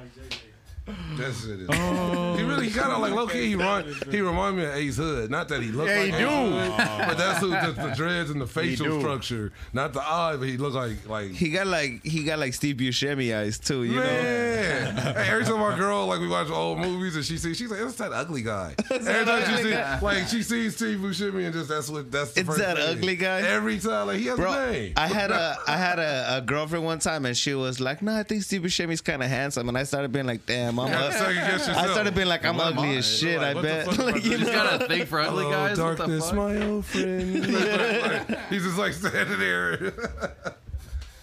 That 1.18 1.34
shit 1.34 1.60
is. 1.60 2.40
He 2.40 2.44
really 2.46 2.70
kind 2.70 2.92
of 2.94 3.00
like 3.00 3.14
low 3.14 3.28
key. 3.28 3.48
He 3.50 3.56
remind 3.56 3.88
he 4.12 4.22
remind 4.22 4.58
me 4.58 4.64
of 4.66 4.76
Ace 4.76 4.98
Hood. 4.98 5.30
Not 5.32 5.48
that 5.50 5.62
he 5.62 5.70
looked 5.72 5.90
Yeah, 5.90 6.00
like 6.00 6.14
he 6.14 6.14
Ace 6.16 6.20
do. 6.20 6.28
Hood, 6.28 7.08
but 7.08 7.18
that's 7.18 7.40
who 7.40 7.50
the, 7.50 7.76
the 7.90 7.94
dreads 7.96 8.30
and 8.30 8.40
the 8.42 8.48
facial 8.48 9.00
structure, 9.00 9.52
not 9.74 9.94
the 9.94 10.02
eye. 10.02 10.36
But 10.38 10.48
he 10.48 10.58
looked 10.58 10.76
like 10.76 11.08
like. 11.08 11.32
He 11.32 11.50
got 11.52 11.68
like 11.68 12.04
he 12.06 12.24
got 12.24 12.40
like 12.40 12.54
Steve 12.54 12.78
Buscemi 12.78 13.36
eyes 13.38 13.60
too. 13.60 13.84
You 13.84 13.96
know. 13.96 14.02
Man, 14.04 14.96
hey, 15.16 15.28
every 15.30 15.44
time 15.46 15.62
our 15.62 15.76
girl 15.78 16.08
like 16.08 16.20
we 16.20 16.28
watch 16.28 16.50
old 16.50 16.80
movies 16.80 17.16
and 17.16 17.26
she 17.26 17.38
sees, 17.38 17.58
she's 17.58 17.70
like, 17.70 17.80
"That's 17.82 17.96
that 17.96 18.12
ugly 18.14 18.42
guy." 18.42 18.76
Every 18.92 19.26
time 19.26 19.58
she 19.58 19.64
see, 19.64 20.06
like 20.06 20.28
she 20.28 20.44
sees 20.44 20.76
Steve 20.76 21.00
Buscemi 21.00 21.46
and 21.46 21.54
just 21.54 21.70
that's 21.70 21.90
what 21.90 22.12
that's. 22.12 22.34
The 22.34 22.42
It's 22.42 22.48
first 22.48 22.60
that 22.60 22.78
thing. 22.78 22.98
ugly 22.98 23.16
guy? 23.16 23.42
Every 23.42 23.80
time, 23.80 24.08
like 24.08 24.18
he 24.20 24.26
has 24.28 24.40
a 24.40 24.72
name. 24.72 24.94
I 24.98 25.08
had 25.08 25.32
a 25.32 25.58
I 25.68 25.78
had 25.78 26.00
a, 26.00 26.38
a 26.38 26.42
girlfriend 26.42 26.86
one 26.86 27.00
time 27.00 27.26
and 27.26 27.36
she 27.36 27.54
was 27.54 27.80
like, 27.80 28.02
"No, 28.02 28.16
I 28.16 28.24
think 28.24 28.44
Steve 28.44 28.62
Buscemi's 28.62 29.02
kind 29.02 29.22
of 29.24 29.30
handsome," 29.30 29.68
and 29.70 29.78
I 29.78 29.84
started 29.84 30.12
being 30.12 30.26
like, 30.28 30.46
"Damn, 30.46 30.79
I'm." 30.80 31.06
You 31.06 31.12
second 31.18 31.36
guess 31.36 31.68
I 31.70 31.88
started 31.92 32.16
being 32.16 32.28
like, 32.28 32.46
"I'm 32.46 32.58
What 32.58 32.68
am 32.68 32.78
ugly 32.78 32.90
I? 32.90 32.98
as 32.98 33.06
shit." 33.20 33.38
Like, 33.40 33.48
I 33.48 33.54
what 33.54 33.62
the 33.62 33.68
bet. 33.68 33.86
fuck 33.88 34.00
am 34.00 34.06
I 34.08 34.12
Like, 34.12 34.26
you 34.26 34.38
He's 34.38 34.48
know? 34.48 34.54
got 34.54 34.82
a 34.82 34.88
thing 34.88 35.06
for 35.06 35.20
ugly 35.20 35.44
Hello, 35.46 35.48
oh, 35.48 35.68
guys. 35.68 35.80
What 35.80 35.98
the 35.98 36.04
darkness, 36.06 36.26
fuck? 36.26 36.36
my 36.36 36.62
old 36.66 36.86
friend. 36.86 38.38
He's 38.50 38.64
just 38.64 38.78
like 38.78 38.94
standing 38.94 39.40
there. 39.40 39.94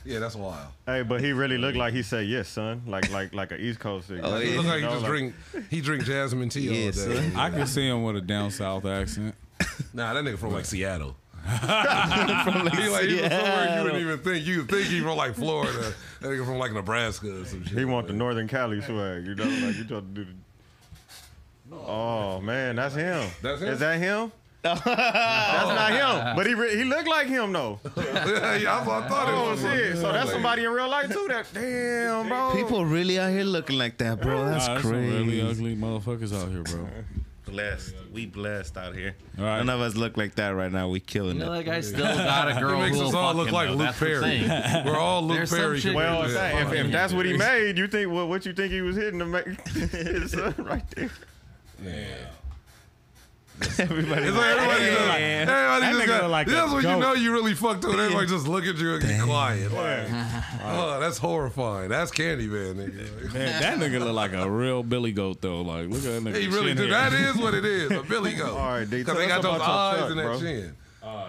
yeah, 0.05 0.19
that's 0.19 0.37
wild. 0.37 0.69
Hey, 0.87 1.03
but 1.03 1.21
he 1.21 1.33
really 1.33 1.59
looked 1.59 1.77
like 1.77 1.93
he 1.95 2.03
said 2.03 2.27
yes, 2.27 2.49
son. 2.49 2.83
Like 2.87 3.11
like 3.11 3.35
like 3.35 3.53
an 3.53 3.61
East 3.61 3.79
Coast. 3.81 4.11
Oh, 4.11 4.15
like, 4.31 4.45
yeah. 4.45 4.51
He 4.51 4.57
look 4.57 4.67
like 4.67 4.77
he 4.83 4.87
just 4.89 5.03
like- 5.03 5.07
drink. 5.11 5.35
He 5.71 5.81
drink 5.81 6.05
jasmine 6.05 6.49
tea 6.49 6.61
Yeah, 6.61 6.87
all 6.87 6.93
day. 6.93 7.15
son. 7.31 7.37
I 7.37 7.51
can 7.51 7.67
see 7.67 7.87
him 7.87 8.03
with 8.05 8.17
a 8.17 8.21
down 8.21 8.51
south 8.51 8.85
accent. 8.85 9.35
Nah, 9.93 10.13
that 10.15 10.23
nigga 10.25 10.39
from 10.39 10.53
like 10.53 10.65
Seattle. 10.67 11.17
He 11.47 12.89
like 12.89 13.05
he 13.09 13.19
from 13.19 13.31
somewhere 13.31 13.77
you 13.77 13.83
wouldn't 13.85 14.01
even 14.03 14.19
think. 14.19 14.47
You 14.47 14.59
would 14.59 14.69
think 14.71 14.87
he 14.87 15.01
from 15.01 15.17
like 15.17 15.35
Florida. 15.35 15.93
That 16.21 16.29
nigga 16.29 16.47
from 16.47 16.59
like 16.59 16.73
Nebraska 16.73 17.43
or 17.43 17.45
some 17.45 17.63
shit. 17.65 17.77
He 17.79 17.85
want 17.85 18.07
the 18.07 18.15
Northern 18.15 18.49
Cali 18.49 18.81
swag, 18.81 19.27
you 19.27 19.35
know, 19.35 19.45
like 19.45 19.77
you 19.77 19.85
trying 19.85 20.01
to 20.01 20.01
do 20.03 20.25
the. 20.25 21.77
Oh 21.87 22.41
man, 22.41 22.77
that's 22.77 22.95
him. 22.95 23.29
That's 23.43 23.61
him? 23.61 23.69
Is 23.69 23.79
that 23.81 23.99
him? 23.99 24.33
that's 24.63 24.85
not 24.85 25.93
him. 25.93 26.35
But 26.37 26.47
he 26.47 26.55
re- 26.55 26.75
he 26.77 26.85
looked 26.85 27.07
like 27.07 27.27
him 27.29 27.53
though. 27.53 27.79
yeah, 27.97 28.79
I, 28.81 28.85
thought- 28.85 29.03
I 29.05 29.09
thought 29.09 29.29
Oh 29.29 29.47
it 29.49 29.51
was. 29.51 29.61
shit! 29.61 29.97
So 29.99 30.11
that's 30.11 30.31
somebody 30.33 30.65
in 30.65 30.71
real 30.71 30.89
life 30.89 31.13
too. 31.13 31.27
That 31.29 31.47
damn 31.53 32.29
bro. 32.29 32.53
People 32.57 32.85
really 32.87 33.19
out 33.21 33.31
here 33.31 33.45
looking 33.45 33.77
like 33.79 33.99
that, 33.99 34.21
bro. 34.23 34.45
That's 34.47 34.67
Nah, 34.67 34.73
there's 34.75 34.83
some 34.85 34.93
crazy. 34.93 35.17
really 35.19 35.43
ugly 35.43 35.77
motherfuckers 35.77 36.33
out 36.35 36.49
here, 36.51 36.63
bro. 36.63 36.89
Blessed. 37.47 37.95
We 38.13 38.27
blessed 38.27 38.77
out 38.77 38.95
here. 38.95 39.17
Right. 39.39 39.59
None 39.59 39.71
of 39.71 39.81
us 39.81 39.95
look 39.97 40.17
like 40.19 40.35
that 40.35 40.51
right 40.51 40.71
now. 40.71 40.89
We 40.89 40.99
You 40.99 41.05
killing 41.05 41.39
know 41.39 41.53
it. 41.55 41.65
that 41.65 41.71
guy 41.71 41.81
still 41.81 42.01
got 42.05 42.51
a 42.55 42.61
girl 42.61 42.83
It 42.83 42.91
makes 42.91 43.01
us 43.01 43.15
all 43.15 43.35
look 43.35 43.51
like 43.51 43.69
though. 43.69 43.75
Luke 43.77 43.87
That's 43.97 43.99
Perry. 43.99 44.43
We're 44.85 44.99
all 44.99 45.23
Luke 45.23 45.39
There's 45.39 45.51
Perry. 45.51 45.81
Well, 45.95 46.23
compared 46.23 46.25
I'm 46.25 46.29
to 46.29 46.35
saying, 46.35 46.67
if, 46.81 46.87
if 46.87 46.93
that's 46.93 47.13
what 47.15 47.25
he 47.25 47.37
made, 47.37 47.79
you 47.79 47.87
think 47.89 48.11
what, 48.13 48.29
what 48.29 48.45
you 48.45 48.53
think 48.53 48.73
he 48.73 48.83
was 48.83 48.97
hitting 48.97 49.21
to 49.21 49.25
make 49.27 49.47
his 49.71 50.33
son 50.33 50.55
right 50.59 50.85
there? 50.91 51.11
Everybody. 53.79 54.27
It's 54.27 54.37
like 54.37 54.57
everybody 54.59 54.85
just, 54.85 55.09
like, 55.09 55.21
everybody 55.23 55.81
That 55.81 55.93
just 55.93 56.07
got, 56.07 56.31
like 56.31 56.47
a 56.47 56.51
that's 56.51 56.73
when 56.73 56.83
you 56.85 56.97
know 56.99 57.15
you 57.15 57.33
really 57.33 57.55
fucked 57.55 57.87
up. 57.87 57.95
Everybody 57.95 58.27
just 58.27 58.47
look 58.47 58.65
at 58.67 58.77
you 58.77 58.95
and 58.95 59.03
get 59.03 59.23
quiet. 59.23 59.73
Like, 59.73 60.09
oh, 60.63 61.01
that's 61.01 61.17
horrifying. 61.17 61.89
That's 61.89 62.11
Candyman, 62.11 62.75
nigga. 62.75 63.33
Man, 63.33 63.63
that 63.63 63.79
nigga 63.79 64.01
look 64.01 64.15
like 64.15 64.35
a 64.35 64.51
real 64.51 64.83
Billy 64.83 65.13
Goat 65.13 65.41
though. 65.41 65.63
Like, 65.63 65.89
look 65.89 66.05
at 66.05 66.23
that 66.23 66.23
nigga. 66.23 66.39
He 66.39 66.49
really 66.49 66.75
chin 66.75 66.77
do. 66.77 66.83
hair. 66.89 67.11
That 67.11 67.13
is 67.15 67.37
what 67.37 67.55
it 67.55 67.65
is. 67.65 67.91
A 67.93 68.03
Billy 68.03 68.35
goat. 68.35 68.59
All 68.59 68.69
right, 68.69 68.85
D, 68.91 68.99
because 68.99 69.15
tell 69.15 69.27
they 69.27 69.33
us 69.33 69.43
got 69.43 69.43
those 69.43 69.57
about 69.57 69.71
eyes 69.71 69.99
truck, 69.99 70.11
and 70.11 70.19
that 70.19 70.25
bro. 70.25 70.41
chin. 70.41 70.77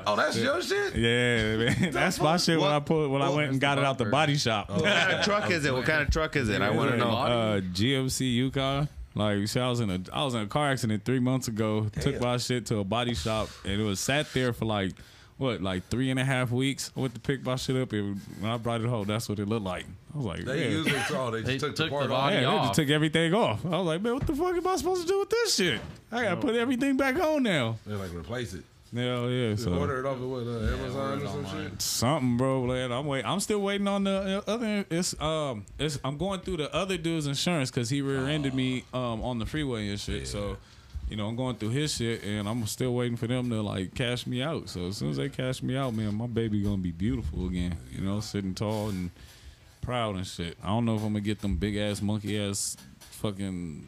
Oh, 0.05 0.15
that's 0.15 0.38
your 0.38 0.61
shit. 0.61 0.95
Yeah, 0.95 1.57
man. 1.57 1.91
That's 1.91 2.19
my 2.19 2.38
shit 2.38 2.59
when 2.59 2.71
I 2.71 2.80
put 2.80 3.09
when 3.09 3.21
I 3.21 3.30
went 3.30 3.51
and 3.51 3.61
got 3.61 3.78
it 3.78 3.86
out 3.86 3.97
the 3.97 4.05
body 4.05 4.36
shop. 4.36 4.69
What 4.69 4.84
kind 4.84 5.13
of 5.13 5.23
truck 5.23 5.49
is 5.51 5.65
it? 5.65 5.73
What 5.73 5.86
kind 5.86 6.01
of 6.01 6.09
truck 6.09 6.36
is 6.36 6.49
it? 6.49 6.61
I 6.61 6.71
want 6.71 6.91
to 6.91 6.97
know. 6.97 7.09
Uh, 7.09 7.61
GMC 7.61 8.34
Yukon. 8.34 8.89
Like, 9.18 9.38
you 9.39 9.47
see, 9.47 9.59
I 9.59 9.70
was 9.70 9.80
in 9.80 9.89
a 9.89 9.99
I 10.13 10.24
was 10.24 10.34
in 10.36 10.41
a 10.41 10.47
car 10.47 10.70
accident 10.72 11.03
three 11.05 11.20
months 11.20 11.47
ago. 11.47 11.88
Took 12.01 12.22
my 12.22 12.38
shit 12.38 12.65
to 12.68 12.78
a 12.80 12.84
body 12.84 13.13
shop, 13.15 13.49
and 13.65 13.74
it 13.82 13.84
was 13.84 13.99
sat 13.99 14.32
there 14.34 14.53
for 14.53 14.65
like 14.65 14.91
what, 15.38 15.61
like 15.61 15.88
three 15.89 16.09
and 16.09 16.20
a 16.20 16.26
half 16.26 16.51
weeks. 16.51 16.91
I 16.95 16.99
went 17.01 17.13
to 17.13 17.20
pick 17.20 17.43
my 17.45 17.55
shit 17.57 17.76
up, 17.76 17.91
and 17.93 18.20
when 18.39 18.49
I 18.51 18.57
brought 18.57 18.82
it 18.82 18.88
home, 18.88 19.05
that's 19.07 19.30
what 19.30 19.39
it 19.39 19.47
looked 19.47 19.65
like. 19.65 19.86
I 20.13 20.18
was 20.18 20.26
like, 20.26 20.45
They 20.45 20.63
yeah. 20.63 20.70
used 20.70 20.89
it 20.89 21.11
all. 21.11 21.30
They, 21.32 21.41
They 21.41 21.57
just 21.57 21.65
took, 21.65 21.76
took 21.76 21.86
the 21.88 21.91
part 21.91 22.07
the 22.07 22.13
off. 22.15 22.22
body 22.32 22.36
Yeah, 22.38 22.51
they 22.51 22.57
just 22.57 22.74
took 22.74 22.89
everything 22.89 23.34
off. 23.36 23.63
I 23.65 23.70
was 23.70 23.86
like, 23.86 24.01
man, 24.01 24.13
what 24.15 24.26
the 24.26 24.36
fuck 24.36 24.55
am 24.55 24.68
I 24.68 24.76
supposed 24.78 25.01
to 25.03 25.07
do 25.07 25.20
with 25.20 25.30
this 25.30 25.55
shit? 25.55 25.80
I 26.11 26.24
gotta 26.24 26.38
put 26.38 26.55
everything 26.55 26.97
back 26.97 27.20
on 27.20 27.43
now. 27.43 27.78
They 27.86 27.93
like 27.93 28.13
replace 28.13 28.53
it. 28.55 28.63
Hell 28.96 29.30
yeah, 29.30 29.56
So, 29.56 29.64
so 29.66 29.74
order 29.74 30.00
it 30.00 30.06
off 30.06 30.16
of 30.16 30.30
what 30.30 30.48
uh, 30.48 30.74
Amazon 30.76 31.22
or 31.22 31.28
some 31.28 31.46
shit. 31.64 31.82
something, 31.82 32.38
bro. 32.38 32.66
Man, 32.66 32.92
I'm 32.92 33.06
wait. 33.06 33.26
I'm 33.26 33.40
still 33.42 33.60
waiting 33.60 33.88
on 33.88 34.06
the 34.06 34.44
uh, 34.48 34.52
other. 34.52 34.86
It's 34.90 35.20
um. 35.22 35.66
It's 35.78 36.00
I'm 36.04 36.18
going 36.18 36.40
through 36.40 36.58
the 36.58 36.74
other 36.74 36.98
dude's 36.98 37.28
insurance 37.28 37.70
because 37.70 37.90
he 37.90 38.02
rear-ended 38.02 38.54
me 38.54 38.86
um 38.94 39.22
on 39.22 39.40
the 39.40 39.46
freeway 39.46 39.90
and 39.90 40.00
shit. 40.00 40.28
So, 40.28 40.56
you 41.10 41.18
know, 41.18 41.28
I'm 41.28 41.36
going 41.36 41.58
through 41.58 41.70
his 41.72 41.96
shit 41.96 42.24
and 42.24 42.48
I'm 42.48 42.66
still 42.66 42.94
waiting 42.94 43.18
for 43.18 43.28
them 43.28 43.50
to 43.50 43.62
like 43.62 43.94
cash 43.94 44.26
me 44.26 44.42
out. 44.42 44.70
So 44.70 44.88
as 44.88 44.98
soon 44.98 45.10
as 45.12 45.18
they 45.18 45.30
cash 45.30 45.62
me 45.62 45.76
out, 45.76 45.94
man, 45.94 46.16
my 46.16 46.28
baby 46.28 46.62
gonna 46.62 46.78
be 46.78 46.92
beautiful 46.92 47.48
again. 47.48 47.78
You 47.92 48.02
know, 48.02 48.22
sitting 48.22 48.56
tall 48.56 48.90
and 48.90 49.12
proud 49.82 50.16
and 50.16 50.26
shit. 50.26 50.58
I 50.64 50.68
don't 50.68 50.86
know 50.86 50.96
if 50.96 51.02
I'm 51.02 51.10
gonna 51.10 51.22
get 51.22 51.40
them 51.42 51.56
big 51.58 51.76
ass 51.76 52.02
monkey 52.02 52.40
ass 52.42 52.78
fucking 53.00 53.88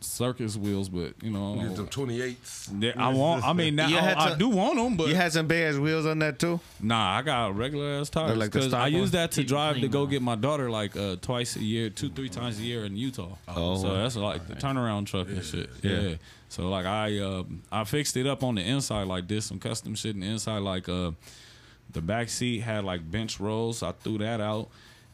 circus 0.00 0.56
wheels, 0.56 0.88
but 0.88 1.14
you 1.22 1.30
know, 1.30 1.56
Get 1.56 1.76
them 1.76 1.86
28s. 1.88 2.96
I 2.96 3.08
want. 3.10 3.44
I 3.44 3.52
mean, 3.52 3.76
now 3.76 3.88
You 3.88 3.96
had 3.96 4.16
I, 4.16 4.34
I 4.34 4.36
do 4.36 4.48
want 4.48 4.76
them, 4.76 4.96
but 4.96 5.08
You 5.08 5.14
had 5.14 5.32
some 5.32 5.46
big 5.46 5.62
ass 5.62 5.78
wheels 5.78 6.06
on 6.06 6.18
that 6.20 6.38
too. 6.38 6.60
Nah, 6.80 7.18
I 7.18 7.22
got 7.22 7.56
regular 7.56 8.00
ass 8.00 8.10
tires 8.10 8.36
like 8.36 8.52
because 8.52 8.68
stock 8.68 8.80
I 8.80 8.88
use 8.88 9.10
that 9.12 9.32
to 9.32 9.44
drive 9.44 9.80
to 9.80 9.88
go 9.88 10.06
get 10.06 10.22
my 10.22 10.36
daughter 10.36 10.70
like 10.70 10.96
uh, 10.96 11.16
twice 11.20 11.56
a 11.56 11.62
year, 11.62 11.90
two 11.90 12.10
three 12.10 12.28
times 12.28 12.58
a 12.58 12.62
year 12.62 12.84
in 12.84 12.96
Utah. 12.96 13.36
Oh. 13.48 13.76
so 13.76 13.94
that's 13.94 14.16
like 14.16 14.46
the 14.46 14.54
turnaround 14.54 15.06
truck 15.06 15.28
and 15.28 15.44
shit. 15.44 15.70
Yeah. 15.82 16.14
So 16.48 16.68
like 16.68 16.86
I 16.86 17.18
um 17.20 17.62
I 17.70 17.84
fixed 17.84 18.16
it 18.16 18.26
up 18.26 18.42
on 18.42 18.56
the 18.56 18.62
inside 18.62 19.06
like 19.06 19.28
this, 19.28 19.46
some 19.46 19.58
custom 19.58 19.94
shit 19.94 20.14
in 20.14 20.20
the 20.20 20.26
inside 20.26 20.58
like 20.58 20.88
uh 20.88 21.12
the 21.92 22.00
back 22.00 22.28
seat 22.28 22.60
had 22.60 22.84
like 22.84 23.08
bench 23.08 23.40
rolls. 23.40 23.82
I 23.82 23.92
threw 23.92 24.18
that 24.18 24.40
out. 24.40 24.68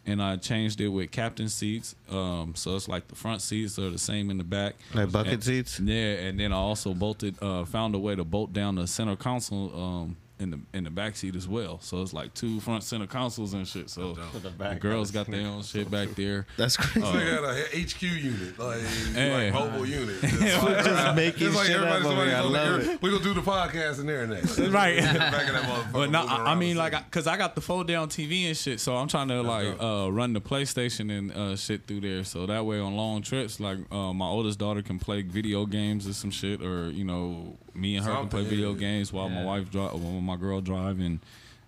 And 0.09 0.23
I 0.23 0.37
changed 0.37 0.81
it 0.81 0.89
with 0.89 1.11
captain 1.11 1.49
seats, 1.49 1.97
um, 2.11 2.55
so 2.55 2.77
it's 2.77 2.87
like 2.87 3.09
the 3.09 3.17
front 3.17 3.43
seats 3.43 3.77
are 3.79 3.91
the 3.91 3.99
same 3.99 4.31
in 4.31 4.39
the 4.39 4.45
back, 4.45 4.77
Like 4.95 5.11
bucket 5.11 5.33
And- 5.35 5.43
seats? 5.45 5.81
yeah, 5.81 6.13
and 6.29 6.39
then 6.39 6.53
I 6.53 6.57
also 6.57 6.95
bolted, 6.95 7.35
uh, 7.43 7.65
found 7.65 7.95
a 7.97 7.99
way 7.99 8.15
to 8.15 8.23
bolt 8.25 8.53
down 8.53 8.77
the 8.77 8.87
center 8.87 9.17
console 9.17 9.73
um, 9.75 10.17
in 10.39 10.51
the 10.51 10.61
in 10.75 10.85
the 10.85 10.91
back 10.91 11.17
seat 11.17 11.35
as 11.35 11.49
well. 11.49 11.81
So 11.81 12.03
it's 12.03 12.13
like 12.13 12.35
two 12.35 12.61
front 12.61 12.83
center 12.83 13.07
consoles 13.07 13.55
and 13.55 13.67
shit. 13.67 13.89
So 13.89 14.17
the, 14.43 14.51
back 14.51 14.81
girls 14.81 15.11
got 15.11 15.27
their 15.27 15.47
own 15.47 15.63
shit 15.63 15.91
back 15.91 16.11
there. 16.11 16.47
That's 16.57 16.77
crazy. 16.77 17.01
They 17.01 17.25
got 17.25 17.45
a 17.45 17.83
HQ 17.83 18.03
unit, 18.03 18.59
like 18.59 18.81
Hey. 19.15 19.51
like 19.51 19.55
mobile 19.55 19.87
unit. 19.87 20.21
Just, 20.21 20.41
just 20.41 21.17
making 21.17 21.39
Just 21.39 21.57
like 21.57 21.67
shit 21.67 21.77
up 21.77 21.89
over 21.89 22.05
somebody. 22.05 22.33
I 22.33 22.41
love 22.41 22.81
it. 22.87 23.03
we 23.03 23.11
gonna 23.11 23.23
do 23.23 23.35
the 23.35 23.41
podcast 23.41 24.01
in 24.01 24.07
there 24.07 24.27
next. 24.27 24.59
Right. 24.59 24.99
Back 24.99 25.49
of 25.49 25.55
that 25.55 25.63
motherfucker 25.63 25.93
But 25.93 26.11
no, 26.11 26.21
I, 26.21 26.53
I 26.53 26.55
mean 26.55 26.77
like. 26.77 26.95
I, 26.95 27.03
cause 27.11 27.27
I 27.27 27.37
got 27.37 27.55
the 27.55 27.61
fold 27.61 27.87
down 27.89 28.09
TV 28.09 28.47
and 28.47 28.57
shit, 28.57 28.81
so 28.81 28.97
I'm 28.97 29.09
trying 29.09 29.29
to 29.29 29.43
like 29.43 29.81
uh, 29.83 30.11
run 30.13 30.33
the 30.33 30.41
PlayStation 30.41 31.11
and 31.17 31.33
uh, 31.33 31.57
shit 31.57 31.87
through 31.87 32.01
there, 32.01 32.25
so 32.25 32.47
that 32.47 32.65
way 32.65 32.79
on 32.79 32.95
long 32.97 33.23
trips, 33.23 33.59
like 33.61 33.79
uh, 33.91 34.13
my 34.13 34.27
oldest 34.27 34.59
daughter 34.59 34.83
can 34.83 34.99
play 34.99 35.23
video 35.23 35.67
games 35.67 36.07
or 36.07 36.13
some 36.13 36.31
shit, 36.31 36.63
or 36.63 36.91
you 36.91 37.05
know, 37.05 37.57
me 37.75 37.97
and 37.97 38.05
her 38.05 38.13
can 38.13 38.29
play 38.29 38.45
video 38.45 38.75
games 38.75 39.13
while 39.13 39.29
my 39.29 39.45
wife 39.45 39.71
drive, 39.71 39.93
while 39.93 40.21
my 40.27 40.37
girl 40.37 40.61
drive, 40.61 40.99
and 41.01 41.21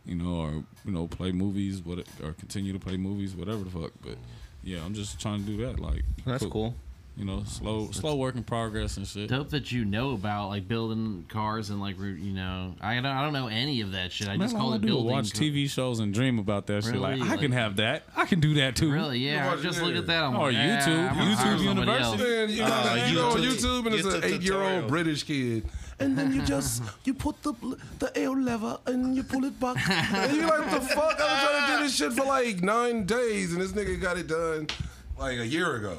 you 0.05 0.15
know, 0.17 0.35
or 0.37 0.51
you 0.85 0.93
know, 0.93 1.07
play 1.07 1.33
movies, 1.33 1.81
what, 1.83 1.99
or 2.23 2.33
continue 2.33 2.73
to 2.73 2.79
play 2.79 2.97
movies, 2.97 3.35
whatever 3.35 3.65
the 3.65 3.71
fuck. 3.71 3.93
But 4.03 4.17
yeah, 4.63 4.85
I'm 4.85 4.95
just 4.95 5.21
trying 5.21 5.41
to 5.45 5.47
do 5.47 5.57
that. 5.67 5.79
Like, 5.81 6.03
That's 6.27 6.45
cool. 6.47 6.75
You 7.17 7.25
know, 7.25 7.43
slow, 7.47 7.91
slow 7.91 8.15
work 8.15 8.37
in 8.37 8.45
progress 8.45 8.97
and 8.97 9.05
shit. 9.05 9.29
Dope 9.29 9.49
that 9.51 9.73
you 9.73 9.85
know 9.85 10.13
about 10.13 10.51
like 10.51 10.69
building 10.69 11.25
cars 11.29 11.69
and 11.69 11.81
like 11.81 11.99
root. 11.99 12.21
You 12.21 12.33
know, 12.33 12.77
I 12.81 12.95
don't. 12.95 13.07
I 13.07 13.23
don't 13.25 13.33
know 13.33 13.49
any 13.49 13.81
of 13.81 13.91
that 13.91 14.13
shit. 14.13 14.29
I 14.29 14.37
Man, 14.37 14.43
just 14.43 14.55
all 14.55 14.61
call 14.63 14.73
I 14.75 14.77
it 14.77 14.83
do 14.83 14.87
is 14.87 14.93
building. 14.95 15.13
watch 15.13 15.35
co- 15.35 15.41
TV 15.41 15.69
shows 15.69 15.99
and 15.99 16.15
dream 16.15 16.39
about 16.39 16.69
that 16.69 16.85
shit. 16.85 16.95
Like, 16.95 17.17
Really? 17.19 17.29
I 17.29 17.37
can 17.37 17.51
have 17.51 17.75
that. 17.77 18.05
I 18.15 18.25
can 18.25 18.39
do 18.39 18.55
that 18.55 18.77
too. 18.77 18.93
Really? 18.93 19.19
Yeah. 19.19 19.53
I 19.53 19.57
just 19.61 19.83
look 19.83 19.97
at 19.97 20.07
that. 20.07 20.23
I'm 20.23 20.37
Or 20.37 20.45
like, 20.47 20.53
yeah, 20.55 20.87
YouTube. 20.87 21.11
I'm 21.11 21.17
YouTube 21.37 21.63
University. 21.65 22.03
else. 22.05 22.21
Man, 22.21 22.51
you, 22.51 22.63
Uh, 22.63 22.69
know, 22.69 23.05
you 23.07 23.15
go 23.17 23.29
on 23.31 23.37
YouTube- 23.39 23.57
YouTube 23.83 23.87
and 23.87 23.95
it's 23.97 24.07
an 24.15 24.25
eight-year-old. 24.25 24.87
British 24.87 25.23
kid, 25.25 25.65
and 26.01 26.17
then 26.17 26.33
you 26.33 26.43
just 26.43 26.83
you 27.05 27.15
put 27.15 27.43
the 27.43 27.53
the 27.99 28.17
L 28.21 28.37
lever 28.39 28.79
and 28.87 29.17
you 29.17 29.23
pull 29.23 29.45
it 29.45 29.59
back, 29.59 29.77
and 29.89 30.37
you 30.37 30.43
like, 30.43 30.61
what 30.61 30.81
the 30.81 30.87
fuck? 30.87 31.21
I 31.21 31.33
was 31.33 31.43
trying 31.43 31.67
to 31.67 31.77
do 31.77 31.83
this 31.85 31.97
shit 31.97 32.13
for 32.13 32.25
like 32.25 32.63
nine 32.63 33.05
days, 33.05 33.53
and 33.53 33.61
this 33.61 33.73
nigga 33.73 34.01
got 34.01 34.17
it 34.19 34.27
done 34.29 34.69
like 35.19 35.39
a 35.39 35.47
year 35.47 35.77
ago. 35.77 35.99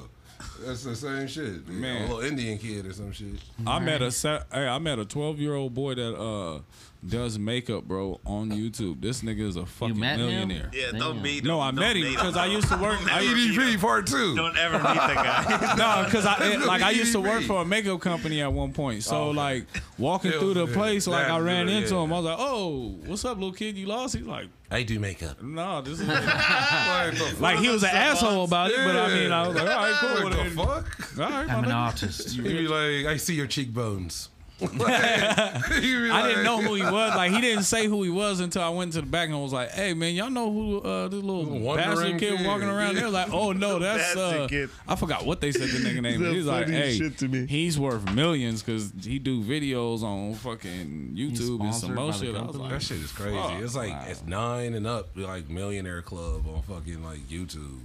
That's 0.65 0.83
the 0.83 0.95
same 0.95 1.27
shit, 1.27 1.67
man. 1.67 1.81
Man. 1.81 2.01
A 2.01 2.13
little 2.13 2.19
Indian 2.21 2.57
kid 2.57 2.85
or 2.85 2.93
some 2.93 3.11
shit. 3.11 3.27
I 3.65 3.79
met 3.79 4.01
a 4.01 4.11
hey, 4.53 4.67
I 4.67 4.77
met 4.79 4.99
a 4.99 5.05
12 5.05 5.39
year 5.39 5.55
old 5.55 5.73
boy 5.73 5.95
that 5.95 6.15
uh 6.15 6.59
does 7.07 7.39
makeup, 7.39 7.85
bro, 7.85 8.19
on 8.25 8.51
YouTube. 8.51 9.01
This 9.01 9.21
nigga 9.21 9.47
is 9.47 9.55
a 9.55 9.65
fucking 9.65 9.97
met 9.97 10.19
him? 10.19 10.25
millionaire. 10.27 10.69
Yeah, 10.73 10.91
Damn. 10.91 10.99
don't 10.99 11.21
meet 11.21 11.43
him. 11.43 11.47
No, 11.47 11.61
I 11.61 11.67
Don't 11.71 11.79
met 11.79 11.95
him 11.95 12.09
because 12.09 12.35
I 12.35 12.47
used 12.47 12.67
to 12.67 12.75
work. 12.77 12.99
I, 13.09 13.23
EDP 13.23 13.79
part 13.79 14.05
two. 14.05 14.35
Don't 14.35 14.57
ever 14.57 14.77
meet 14.77 14.83
the 14.83 15.13
guy. 15.13 15.75
no, 15.77 16.03
because 16.03 16.25
I 16.25 16.37
That's 16.39 16.65
like 16.65 16.81
I 16.81 16.91
used 16.91 17.13
to 17.13 17.21
work 17.21 17.43
for 17.43 17.61
a 17.61 17.65
makeup 17.65 18.01
company 18.01 18.41
at 18.41 18.51
one 18.51 18.73
point. 18.73 19.03
So 19.03 19.29
Okay. 19.29 19.37
like 19.37 19.65
walking 19.97 20.31
through 20.31 20.55
the 20.55 20.67
yeah. 20.67 20.73
place, 20.73 21.07
like 21.07 21.27
I 21.27 21.39
ran 21.39 21.67
good, 21.67 21.83
into 21.83 21.95
yeah. 21.95 22.03
him. 22.03 22.11
I 22.11 22.15
was 22.17 22.25
like, 22.25 22.37
"Oh, 22.37 22.95
what's 23.05 23.23
up, 23.23 23.37
little 23.37 23.53
kid? 23.53 23.77
You 23.77 23.85
lost?" 23.87 24.15
He's 24.17 24.25
like, 24.25 24.47
I 24.69 24.83
do 24.83 24.99
makeup. 24.99 25.41
"No, 25.41 25.81
this 25.81 26.01
is." 26.01 26.09
Like, 26.19 27.39
like 27.39 27.59
he 27.59 27.69
was 27.69 27.83
an 27.83 27.89
asshole 27.91 28.43
about 28.43 28.71
it, 28.71 28.77
but 28.77 28.95
I 28.95 29.13
mean, 29.13 29.31
I 29.31 29.47
was 29.47 29.55
like, 29.55 29.69
"All 29.69 29.83
right, 29.83 29.93
cool." 30.31 30.48
What 30.55 30.83
with 30.85 30.85
the 30.85 31.01
it." 31.01 31.05
fuck? 31.05 31.19
All 31.19 31.29
right, 31.29 31.49
I'm 31.51 31.63
an 31.63 31.71
artist. 31.71 32.29
He'd 32.35 32.43
be 32.43 32.67
like, 32.67 33.05
I 33.05 33.17
see 33.17 33.35
your 33.35 33.47
cheekbones. 33.47 34.29
I 34.61 36.27
didn't 36.27 36.43
know 36.43 36.61
who 36.61 36.75
he 36.75 36.81
was. 36.81 37.15
Like 37.15 37.31
he 37.31 37.39
didn't 37.39 37.63
say 37.63 37.87
who 37.87 38.03
he 38.03 38.09
was 38.09 38.39
until 38.39 38.61
I 38.61 38.69
went 38.69 38.93
to 38.93 39.01
the 39.01 39.07
back 39.07 39.29
and 39.29 39.41
was 39.41 39.53
like, 39.53 39.71
"Hey 39.71 39.93
man, 39.93 40.13
y'all 40.15 40.29
know 40.29 40.51
who 40.51 40.81
uh, 40.81 41.07
this 41.07 41.23
little 41.23 41.45
Wandering 41.59 41.77
bastard 41.77 42.19
kid 42.19 42.37
kid, 42.37 42.45
walking 42.45 42.67
around?" 42.67 42.95
yeah. 42.95 42.99
They 42.99 43.05
was 43.05 43.13
like, 43.13 43.31
"Oh 43.33 43.51
no, 43.53 43.79
that's 43.79 44.15
uh. 44.15 44.47
I 44.87 44.95
forgot 44.95 45.25
what 45.25 45.39
they 45.39 45.51
said 45.51 45.69
the 45.69 45.77
nigga 45.89 46.01
name. 46.01 46.19
The 46.29 46.33
He's 46.33 46.45
like, 46.45 46.65
funniest 46.65 46.85
"Hey, 46.85 46.97
shit 46.97 47.17
to 47.19 47.27
me. 47.29 47.45
he's 47.45 47.79
worth 47.79 48.11
millions 48.13 48.61
because 48.61 48.91
he 49.01 49.19
do 49.19 49.41
videos 49.41 50.03
on 50.03 50.33
fucking 50.35 51.13
YouTube 51.15 51.61
and 51.61 51.73
some 51.73 51.93
sponsored 51.93 51.95
more 51.95 52.13
shit." 52.13 52.35
I 52.35 52.41
was 52.41 52.55
like, 52.57 52.71
That 52.71 52.81
shit 52.81 52.97
is 52.97 53.11
crazy. 53.11 53.37
Fuck, 53.37 53.61
it's 53.61 53.75
like 53.75 53.91
wow. 53.91 54.05
it's 54.07 54.23
nine 54.25 54.73
and 54.73 54.85
up, 54.85 55.09
like 55.15 55.49
Millionaire 55.49 56.01
Club 56.01 56.45
on 56.47 56.61
fucking 56.63 57.03
like 57.03 57.19
YouTube. 57.29 57.79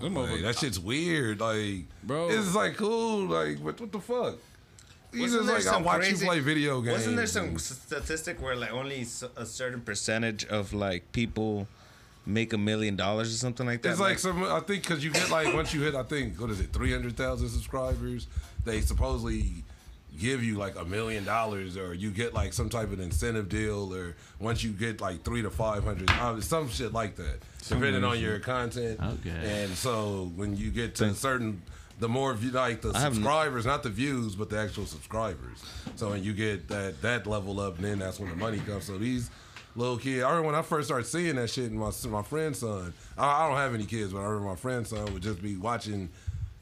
Like, 0.00 0.42
that 0.42 0.56
shit's 0.58 0.80
weird. 0.80 1.40
Like, 1.40 1.84
Bro. 2.02 2.30
it's 2.30 2.54
like 2.54 2.76
cool. 2.76 3.26
Like, 3.26 3.58
what, 3.58 3.80
what 3.80 3.92
the 3.92 4.00
fuck? 4.00 4.36
He's 5.16 5.32
Wasn't 5.32 5.40
just 5.40 5.46
there 5.46 5.56
like 5.58 5.66
I 5.66 5.70
some 5.76 5.84
watch 5.84 5.98
crazy- 6.00 6.24
you 6.24 6.30
play 6.30 6.40
video 6.40 6.80
games. 6.80 6.98
Wasn't 6.98 7.16
there 7.16 7.26
some 7.26 7.58
statistic 7.58 8.40
where 8.42 8.54
like 8.54 8.72
only 8.72 9.06
a 9.36 9.46
certain 9.46 9.80
percentage 9.80 10.44
of 10.46 10.72
like 10.72 11.10
people 11.12 11.66
make 12.26 12.52
a 12.52 12.58
million 12.58 12.96
dollars 12.96 13.32
or 13.34 13.38
something 13.38 13.66
like 13.66 13.82
that? 13.82 13.90
It's 13.92 14.00
like 14.00 14.18
some. 14.18 14.42
I 14.44 14.60
think 14.60 14.82
because 14.82 15.02
you 15.04 15.10
get 15.10 15.30
like 15.30 15.54
once 15.54 15.72
you 15.72 15.80
hit, 15.82 15.94
I 15.94 16.02
think 16.02 16.38
what 16.40 16.50
is 16.50 16.60
it, 16.60 16.72
three 16.72 16.92
hundred 16.92 17.16
thousand 17.16 17.48
subscribers, 17.48 18.26
they 18.64 18.80
supposedly 18.80 19.44
give 20.18 20.42
you 20.42 20.56
like 20.56 20.76
a 20.78 20.84
million 20.84 21.24
dollars, 21.24 21.76
or 21.76 21.92
you 21.94 22.10
get 22.10 22.32
like 22.34 22.52
some 22.52 22.68
type 22.68 22.90
of 22.92 23.00
incentive 23.00 23.48
deal, 23.48 23.94
or 23.94 24.16
once 24.40 24.62
you 24.64 24.70
get 24.72 25.00
like 25.00 25.22
three 25.22 25.42
to 25.42 25.50
five 25.50 25.84
hundred, 25.84 26.10
uh, 26.10 26.40
some 26.40 26.68
shit 26.68 26.92
like 26.92 27.16
that, 27.16 27.38
depending 27.68 28.04
on 28.04 28.18
your 28.18 28.38
content. 28.38 28.98
Okay. 29.00 29.62
And 29.62 29.70
so 29.74 30.30
when 30.36 30.56
you 30.56 30.70
get 30.70 30.94
to 30.96 31.06
a 31.06 31.14
certain. 31.14 31.62
The 31.98 32.08
more 32.08 32.34
view, 32.34 32.50
like 32.50 32.82
the 32.82 32.92
subscribers, 32.92 33.64
not 33.64 33.82
the 33.82 33.88
views, 33.88 34.36
but 34.36 34.50
the 34.50 34.58
actual 34.58 34.84
subscribers. 34.84 35.64
So 35.94 36.10
when 36.10 36.22
you 36.22 36.34
get 36.34 36.68
that 36.68 37.00
that 37.02 37.26
level 37.26 37.58
up, 37.58 37.78
then 37.78 37.98
that's 37.98 38.20
when 38.20 38.28
the 38.28 38.36
money 38.36 38.58
comes. 38.58 38.84
So 38.84 38.98
these 38.98 39.30
little 39.76 39.96
kids. 39.96 40.22
I 40.22 40.28
remember 40.28 40.48
when 40.48 40.54
I 40.56 40.62
first 40.62 40.88
started 40.88 41.06
seeing 41.06 41.36
that 41.36 41.48
shit. 41.48 41.70
And 41.70 41.80
my 41.80 41.90
my 42.08 42.22
friend's 42.22 42.58
son. 42.58 42.92
I, 43.16 43.44
I 43.44 43.48
don't 43.48 43.56
have 43.56 43.74
any 43.74 43.86
kids, 43.86 44.12
but 44.12 44.20
I 44.20 44.24
remember 44.24 44.48
my 44.50 44.56
friend's 44.56 44.90
son 44.90 45.12
would 45.12 45.22
just 45.22 45.42
be 45.42 45.56
watching 45.56 46.10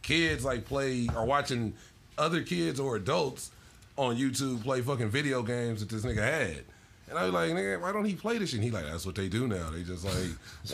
kids 0.03 0.45
like 0.45 0.67
play 0.67 1.09
or 1.17 1.25
watching 1.25 1.75
other 2.19 2.43
kids 2.43 2.79
or 2.79 2.97
adults 2.97 3.51
on 3.97 4.17
YouTube 4.17 4.63
play 4.63 4.81
fucking 4.83 5.09
video 5.09 5.43
games 5.43 5.81
that 5.81 5.89
this 5.89 6.05
nigga 6.05 6.23
had. 6.23 6.65
And 7.09 7.19
I 7.19 7.25
was 7.25 7.33
like, 7.35 7.51
nigga, 7.51 7.81
why 7.81 7.93
don't 7.93 8.07
he 8.07 8.15
play 8.15 8.39
this 8.39 8.49
shit? 8.51 8.57
And 8.61 8.65
he 8.65 8.71
like, 8.71 8.87
that's 8.87 9.05
what 9.05 9.15
they 9.15 9.29
do 9.29 9.47
now. 9.47 9.69
They 9.71 9.83
just 9.83 10.05
like 10.07 10.15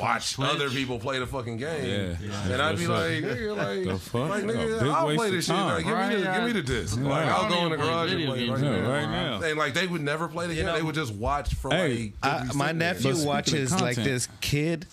watch 0.01 0.35
Twitch. 0.35 0.49
other 0.49 0.71
people 0.71 0.99
play 1.01 1.19
the 1.19 1.27
fucking 1.27 1.57
game. 1.57 2.17
Yeah. 2.23 2.53
And 2.53 2.63
I'd 2.63 2.79
be 2.79 2.87
like, 2.87 3.01
right. 3.01 3.23
nigga, 3.23 3.57
like, 3.57 3.85
The 3.85 3.99
fuck? 3.99 4.29
like 4.31 4.45
nigga, 4.45 4.81
big 4.81 4.89
I'll 4.89 5.15
play 5.15 5.27
of 5.27 5.33
this 5.33 5.47
shit. 5.47 5.55
Like, 5.57 5.85
give, 5.85 5.87
me 5.99 6.15
the, 6.17 6.25
Right, 6.29 6.35
give 6.37 6.45
me 6.45 6.53
the 6.53 6.63
disc. 6.63 6.99
Like, 7.01 7.27
I 7.27 7.31
I'll 7.31 7.49
go 7.51 7.65
in 7.67 7.71
the 7.73 7.77
garage 7.77 8.13
and 8.13 8.25
play 8.27 8.45
it 8.47 8.51
right 8.51 8.61
Yeah, 8.63 8.81
now. 8.81 8.91
right 8.91 9.11
now. 9.11 9.43
And 9.43 9.59
like 9.59 9.75
they 9.75 9.87
would 9.89 10.03
never 10.03 10.29
play 10.29 10.47
the 10.47 10.55
game. 10.55 10.67
they 10.67 10.83
would 10.83 10.95
just 10.95 11.13
watch 11.15 11.53
for 11.55 11.71
Hey, 11.71 12.13
like. 12.23 12.51
I, 12.51 12.53
my 12.55 12.73
nephew 12.73 13.11
But 13.11 13.17
speaking 13.17 13.21
of 13.23 13.27
watches 13.27 13.81
like 13.81 13.97
this 13.97 14.29
kid 14.41 14.87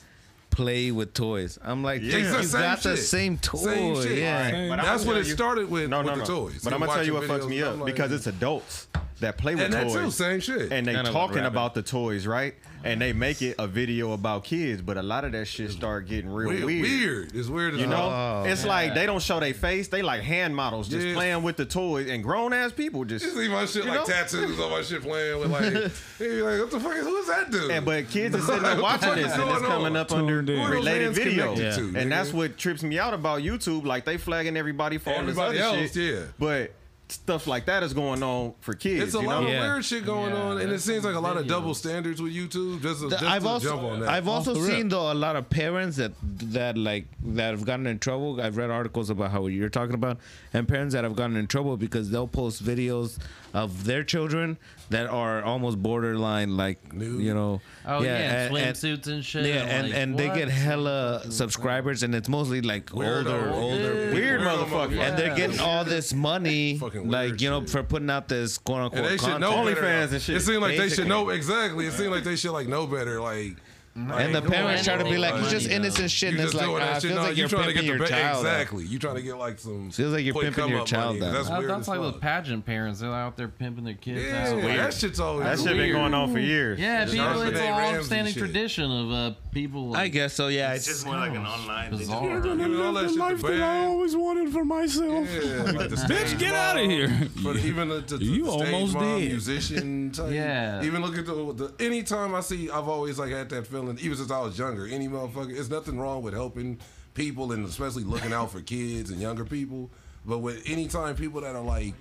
play 0.49 0.91
with 0.91 1.13
toys. 1.13 1.59
I'm 1.63 1.83
like, 1.83 2.01
Yeah. 2.01 2.11
dude, 2.11 2.21
It's 2.21 2.31
the 2.31 2.37
he's 2.39 2.51
same 2.51 2.61
got 2.61 2.79
the 2.81 2.97
same 2.97 3.37
toy. 3.37 3.57
Same 3.59 4.01
shit. 4.01 4.17
Yeah. 4.17 4.49
Same. 4.49 4.69
But 4.69 4.81
That's 4.81 5.05
what 5.05 5.17
it 5.17 5.27
you- 5.27 5.33
started 5.35 5.69
with. 5.69 5.87
No, 5.89 6.01
no, 6.01 6.13
with 6.13 6.19
no. 6.21 6.25
the 6.25 6.49
toys. 6.49 6.63
But 6.63 6.73
I'm 6.73 6.79
gonna 6.79 6.93
tell 6.93 7.05
you 7.05 7.13
what 7.13 7.23
fucks 7.25 7.47
me 7.47 7.61
up 7.61 7.77
like- 7.77 7.85
because 7.93 8.11
it's 8.11 8.25
adults 8.25 8.87
that 9.19 9.37
play 9.37 9.55
with 9.55 9.65
and 9.65 9.73
that 9.73 9.83
toys. 9.83 9.93
too, 9.93 10.11
same 10.11 10.39
shit. 10.39 10.71
and 10.71 10.85
they 10.85 10.93
None 10.93 11.05
talking 11.05 11.43
about 11.45 11.73
the 11.73 11.81
toys, 11.81 12.27
right? 12.27 12.53
And 12.83 13.01
they 13.01 13.11
make 13.11 13.41
it 13.41 13.55
a 13.57 13.67
video 13.67 14.13
about 14.13 14.43
kids, 14.43 14.81
but 14.83 14.97
a 14.97 15.01
lot 15.03 15.25
of 15.25 15.31
that 15.31 15.45
shit 15.47 15.71
start 15.71 16.07
getting 16.07 16.29
real 16.31 16.49
weird, 16.49 16.63
weird. 16.63 16.81
weird. 16.81 17.35
It's 17.35 17.47
weird 17.49 17.73
as 17.73 17.79
You 17.81 17.87
know, 17.87 17.97
Oh, 17.97 18.43
it's 18.47 18.63
like 18.65 18.93
they 18.93 19.05
don't 19.07 19.21
show 19.21 19.39
their 19.39 19.53
face. 19.55 19.87
They 19.87 20.01
like 20.03 20.21
hand 20.21 20.55
models 20.55 20.87
just 20.87 21.05
Yeah. 21.05 21.15
playing 21.15 21.41
with 21.43 21.57
the 21.57 21.65
toys, 21.65 22.07
and 22.09 22.23
grown 22.23 22.53
ass 22.53 22.71
people 22.71 23.03
just. 23.03 23.25
You 23.25 23.31
see 23.31 23.47
my 23.49 23.65
shit 23.65 23.85
like 23.85 23.95
know? 23.95 24.05
tattoos 24.05 24.59
on 24.59 24.69
my 24.71 24.81
shit 24.83 25.01
playing 25.01 25.39
with 25.39 25.51
like, 25.51 25.73
hey, 26.19 26.41
like 26.41 26.59
what 26.61 26.71
the 26.71 26.79
fuck 26.79 26.95
is 26.95 27.03
who 27.05 27.17
is 27.17 27.27
that 27.27 27.51
dude? 27.51 27.71
And 27.71 27.83
but 27.85 28.07
kids 28.09 28.35
are 28.35 28.41
sitting 28.41 28.61
there 28.63 28.79
watching 28.81 29.09
fuck 29.09 29.15
this, 29.17 29.33
and 29.33 29.49
it's 29.49 29.61
coming 29.61 29.85
on? 29.87 29.97
up 29.97 30.11
under 30.11 30.39
in. 30.39 30.47
Who 30.47 30.53
are 30.61 30.67
those 30.67 30.69
related 30.75 31.13
video, 31.13 31.55
Yeah. 31.55 31.71
to, 31.75 31.81
and 31.81 31.95
nigga? 31.95 32.09
that's 32.09 32.31
what 32.31 32.57
trips 32.57 32.83
me 32.83 32.99
out 32.99 33.13
about 33.15 33.41
YouTube. 33.41 33.85
Like 33.85 34.05
they 34.05 34.17
flagging 34.17 34.55
everybody 34.55 34.99
for 34.99 35.13
all 35.13 35.25
this 35.25 35.37
other 35.37 35.57
else, 35.57 35.93
shit. 35.93 35.95
yeah. 35.95 36.19
But 36.39 36.71
stuff 37.09 37.47
like 37.47 37.65
that 37.65 37.83
is 37.83 37.93
going 37.93 38.21
on 38.21 38.53
for 38.59 38.73
kids. 38.73 39.01
It's 39.03 39.15
a 39.15 39.19
you 39.21 39.27
lot 39.27 39.41
know? 39.41 39.47
of 39.47 39.53
Yeah. 39.53 39.61
weird 39.61 39.85
shit 39.85 40.05
going 40.05 40.33
Yeah, 40.33 40.41
on, 40.41 40.57
and 40.61 40.71
it 40.71 40.79
seems 40.79 41.05
like 41.05 41.15
a 41.15 41.19
lot 41.19 41.37
of 41.37 41.47
double 41.47 41.73
standards 41.73 42.21
with 42.21 42.33
YouTube. 42.33 42.81
Just, 42.81 42.99
to, 43.01 43.05
The- 43.07 43.17
just 43.17 43.23
I've 43.23 43.43
to 43.43 43.49
also 43.49 43.69
jump 43.69 43.83
on 43.83 43.99
that. 44.01 44.09
I've 44.09 44.27
also 44.27 44.51
Off 44.59 44.65
seen 44.65 44.89
though 44.89 45.11
a 45.11 45.13
lot 45.13 45.35
of 45.35 45.49
parents 45.49 45.97
that 45.97 46.11
that 46.21 46.77
like 46.77 47.05
that 47.23 47.51
have 47.51 47.65
gotten 47.65 47.87
in 47.87 47.99
trouble. 47.99 48.41
I've 48.41 48.57
read 48.57 48.69
articles 48.69 49.09
about 49.09 49.31
how 49.31 49.47
you're 49.47 49.69
talking 49.69 49.95
about, 49.95 50.17
and 50.53 50.67
parents 50.67 50.93
that 50.93 51.03
have 51.03 51.15
gotten 51.15 51.37
in 51.37 51.47
trouble 51.47 51.77
because 51.77 52.09
they'll 52.09 52.27
post 52.27 52.63
videos 52.63 53.17
of 53.57 53.85
their 53.85 54.03
children 54.03 54.57
that 54.89 55.07
are 55.07 55.41
almost 55.43 55.81
borderline 55.81 56.55
like 56.55 56.93
Nude. 56.93 57.21
you 57.21 57.33
know 57.33 57.59
Oh 57.85 58.01
yeah, 58.03 58.15
and- 58.47 58.55
and- 58.57 58.75
swimsuits 58.75 59.07
and 59.07 59.25
shit. 59.25 59.45
yeah, 59.45 59.63
and, 59.75 59.87
like, 59.87 59.97
and 59.97 60.17
they 60.19 60.27
get 60.29 60.47
hella 60.49 61.23
subscribers, 61.31 62.03
and 62.03 62.13
it's 62.15 62.29
mostly 62.29 62.61
like 62.61 62.93
older, 62.93 63.23
Weirdo. 63.23 63.51
older, 63.53 63.93
Yeah. 64.07 64.13
Weird 64.13 64.41
motherfuckers 64.41 64.69
motherfucker. 64.69 64.99
and 64.99 65.17
they're 65.17 65.35
getting 65.35 65.59
all 65.59 65.83
this 65.83 66.13
money, 66.13 66.79
like 67.17 67.41
you 67.41 67.49
know, 67.49 67.61
shit. 67.61 67.69
for 67.71 67.83
putting 67.83 68.09
out 68.09 68.27
this 68.27 68.57
quote 68.57 68.81
unquote 68.83 68.99
And 69.01 69.05
they 69.11 69.17
should 69.17 69.31
content. 69.37 69.41
know 69.41 69.51
OnlyFans 69.53 69.75
better. 69.75 70.13
and 70.15 70.21
shit. 70.21 70.35
It 70.37 70.41
seemed 70.41 70.61
like 70.61 70.77
they 70.77 70.89
should 70.89 71.07
know 71.07 71.29
exactly. 71.29 71.87
It 71.87 71.93
seemed 71.93 72.11
like 72.11 72.23
they 72.23 72.35
should 72.35 72.51
like 72.51 72.67
know 72.67 72.85
better. 72.87 73.19
Like, 73.19 73.55
and 73.97 74.35
the 74.35 74.41
parents 74.41 74.83
try 74.83 74.97
to 74.97 75.03
be 75.03 75.17
like, 75.17 75.33
it's 75.41 75.49
just 75.49 75.67
innocent 75.69 76.11
shit, 76.11 76.33
you 76.33 76.37
and 76.39 76.45
it's 76.45 76.53
like, 76.53 76.65
doing 76.65 76.81
it 76.83 76.93
shit. 76.93 77.01
feels 77.01 77.15
No, 77.15 77.21
like 77.23 77.31
you 77.31 77.35
you're 77.41 77.49
trying 77.49 77.61
to 77.63 77.73
pimping 77.73 77.81
get 77.81 77.87
your 77.87 77.97
the 77.97 78.03
ba- 78.03 78.09
child. 78.09 78.45
out. 78.45 78.51
exactly. 78.51 78.85
You 78.85 78.99
trying 78.99 79.15
to 79.15 79.21
get 79.23 79.37
like 79.37 79.59
some 79.59 79.89
Feels 79.91 80.13
like 80.13 80.23
you're 80.25 80.33
pimping 80.35 80.69
your 80.69 80.85
child 80.85 81.19
money. 81.19 81.29
out. 81.29 81.33
That's 81.33 81.49
weird. 81.49 81.69
That's 81.71 81.87
like 81.87 81.99
those 81.99 82.17
pageant 82.17 82.65
parents. 82.65 82.99
They're 82.99 83.11
out 83.13 83.35
there 83.37 83.47
pimping 83.47 83.85
their 83.85 83.93
kids 83.95 84.23
Yeah, 84.23 84.49
out. 84.53 84.61
that 84.61 84.93
shit's 84.93 85.19
always 85.19 85.45
That 85.45 85.59
shit 85.59 85.77
been 85.77 85.91
going 85.91 86.13
on 86.13 86.31
for 86.31 86.39
years. 86.39 86.79
Yeah, 86.79 87.05
Just 87.05 87.15
people, 87.17 87.41
it's 87.41 87.59
a 87.59 87.67
A. 87.67 87.71
Long-standing 87.71 88.33
tradition 88.33 88.91
of 88.91 89.11
uh, 89.11 89.35
people. 89.51 89.95
I 89.95 90.07
guess 90.09 90.33
so. 90.33 90.47
Yeah, 90.49 90.73
it's 90.73 90.85
just 90.85 91.05
more 91.05 91.15
like 91.15 91.31
an 91.31 91.45
online. 91.45 91.91
they 91.91 91.97
just- 91.97 92.09
bizarre. 92.11 92.39
Giving 92.41 92.79
all 92.79 92.93
that 92.93 93.09
shit 93.09 93.39
to 93.39 93.47
band. 93.47 93.63
always 93.63 94.15
wanted 94.15 94.51
for 94.53 94.63
myself. 94.63 95.27
Yeah, 95.31 95.63
like 95.71 95.89
the 95.89 95.95
Bitch, 96.07 96.37
get 96.37 96.51
mom, 96.51 96.77
outta 96.77 96.83
here. 96.83 97.29
But 97.43 97.57
even 97.57 97.89
the, 97.89 98.01
the, 98.01 98.17
the 98.17 98.25
You 98.25 98.49
almost 98.49 98.93
did. 98.97 99.29
musician 99.29 100.11
type. 100.11 100.31
Yeah. 100.37 100.83
Even 100.83 101.01
look 101.01 101.17
at 101.17 101.25
the, 101.25 101.33
the 101.53 101.83
anytime 101.83 102.35
I 102.35 102.41
see, 102.41 102.69
I've 102.69 102.87
always 102.87 103.17
like 103.17 103.31
had 103.31 103.49
that 103.49 103.65
feeling. 103.65 103.86
Even 103.99 104.17
since 104.17 104.31
I 104.31 104.41
was 104.41 104.57
younger, 104.57 104.85
any 104.87 105.07
motherfucker, 105.07 105.57
it's 105.57 105.69
nothing 105.69 105.99
wrong 105.99 106.21
with 106.21 106.33
helping 106.33 106.79
people 107.13 107.51
and 107.51 107.65
especially 107.65 108.03
looking 108.03 108.33
out 108.33 108.51
for 108.51 108.61
kids 108.61 109.09
and 109.09 109.19
younger 109.21 109.45
people. 109.45 109.89
But 110.25 110.39
with 110.39 110.69
anytime 110.69 111.15
people 111.15 111.41
that 111.41 111.55
are 111.55 111.61
like 111.61 111.93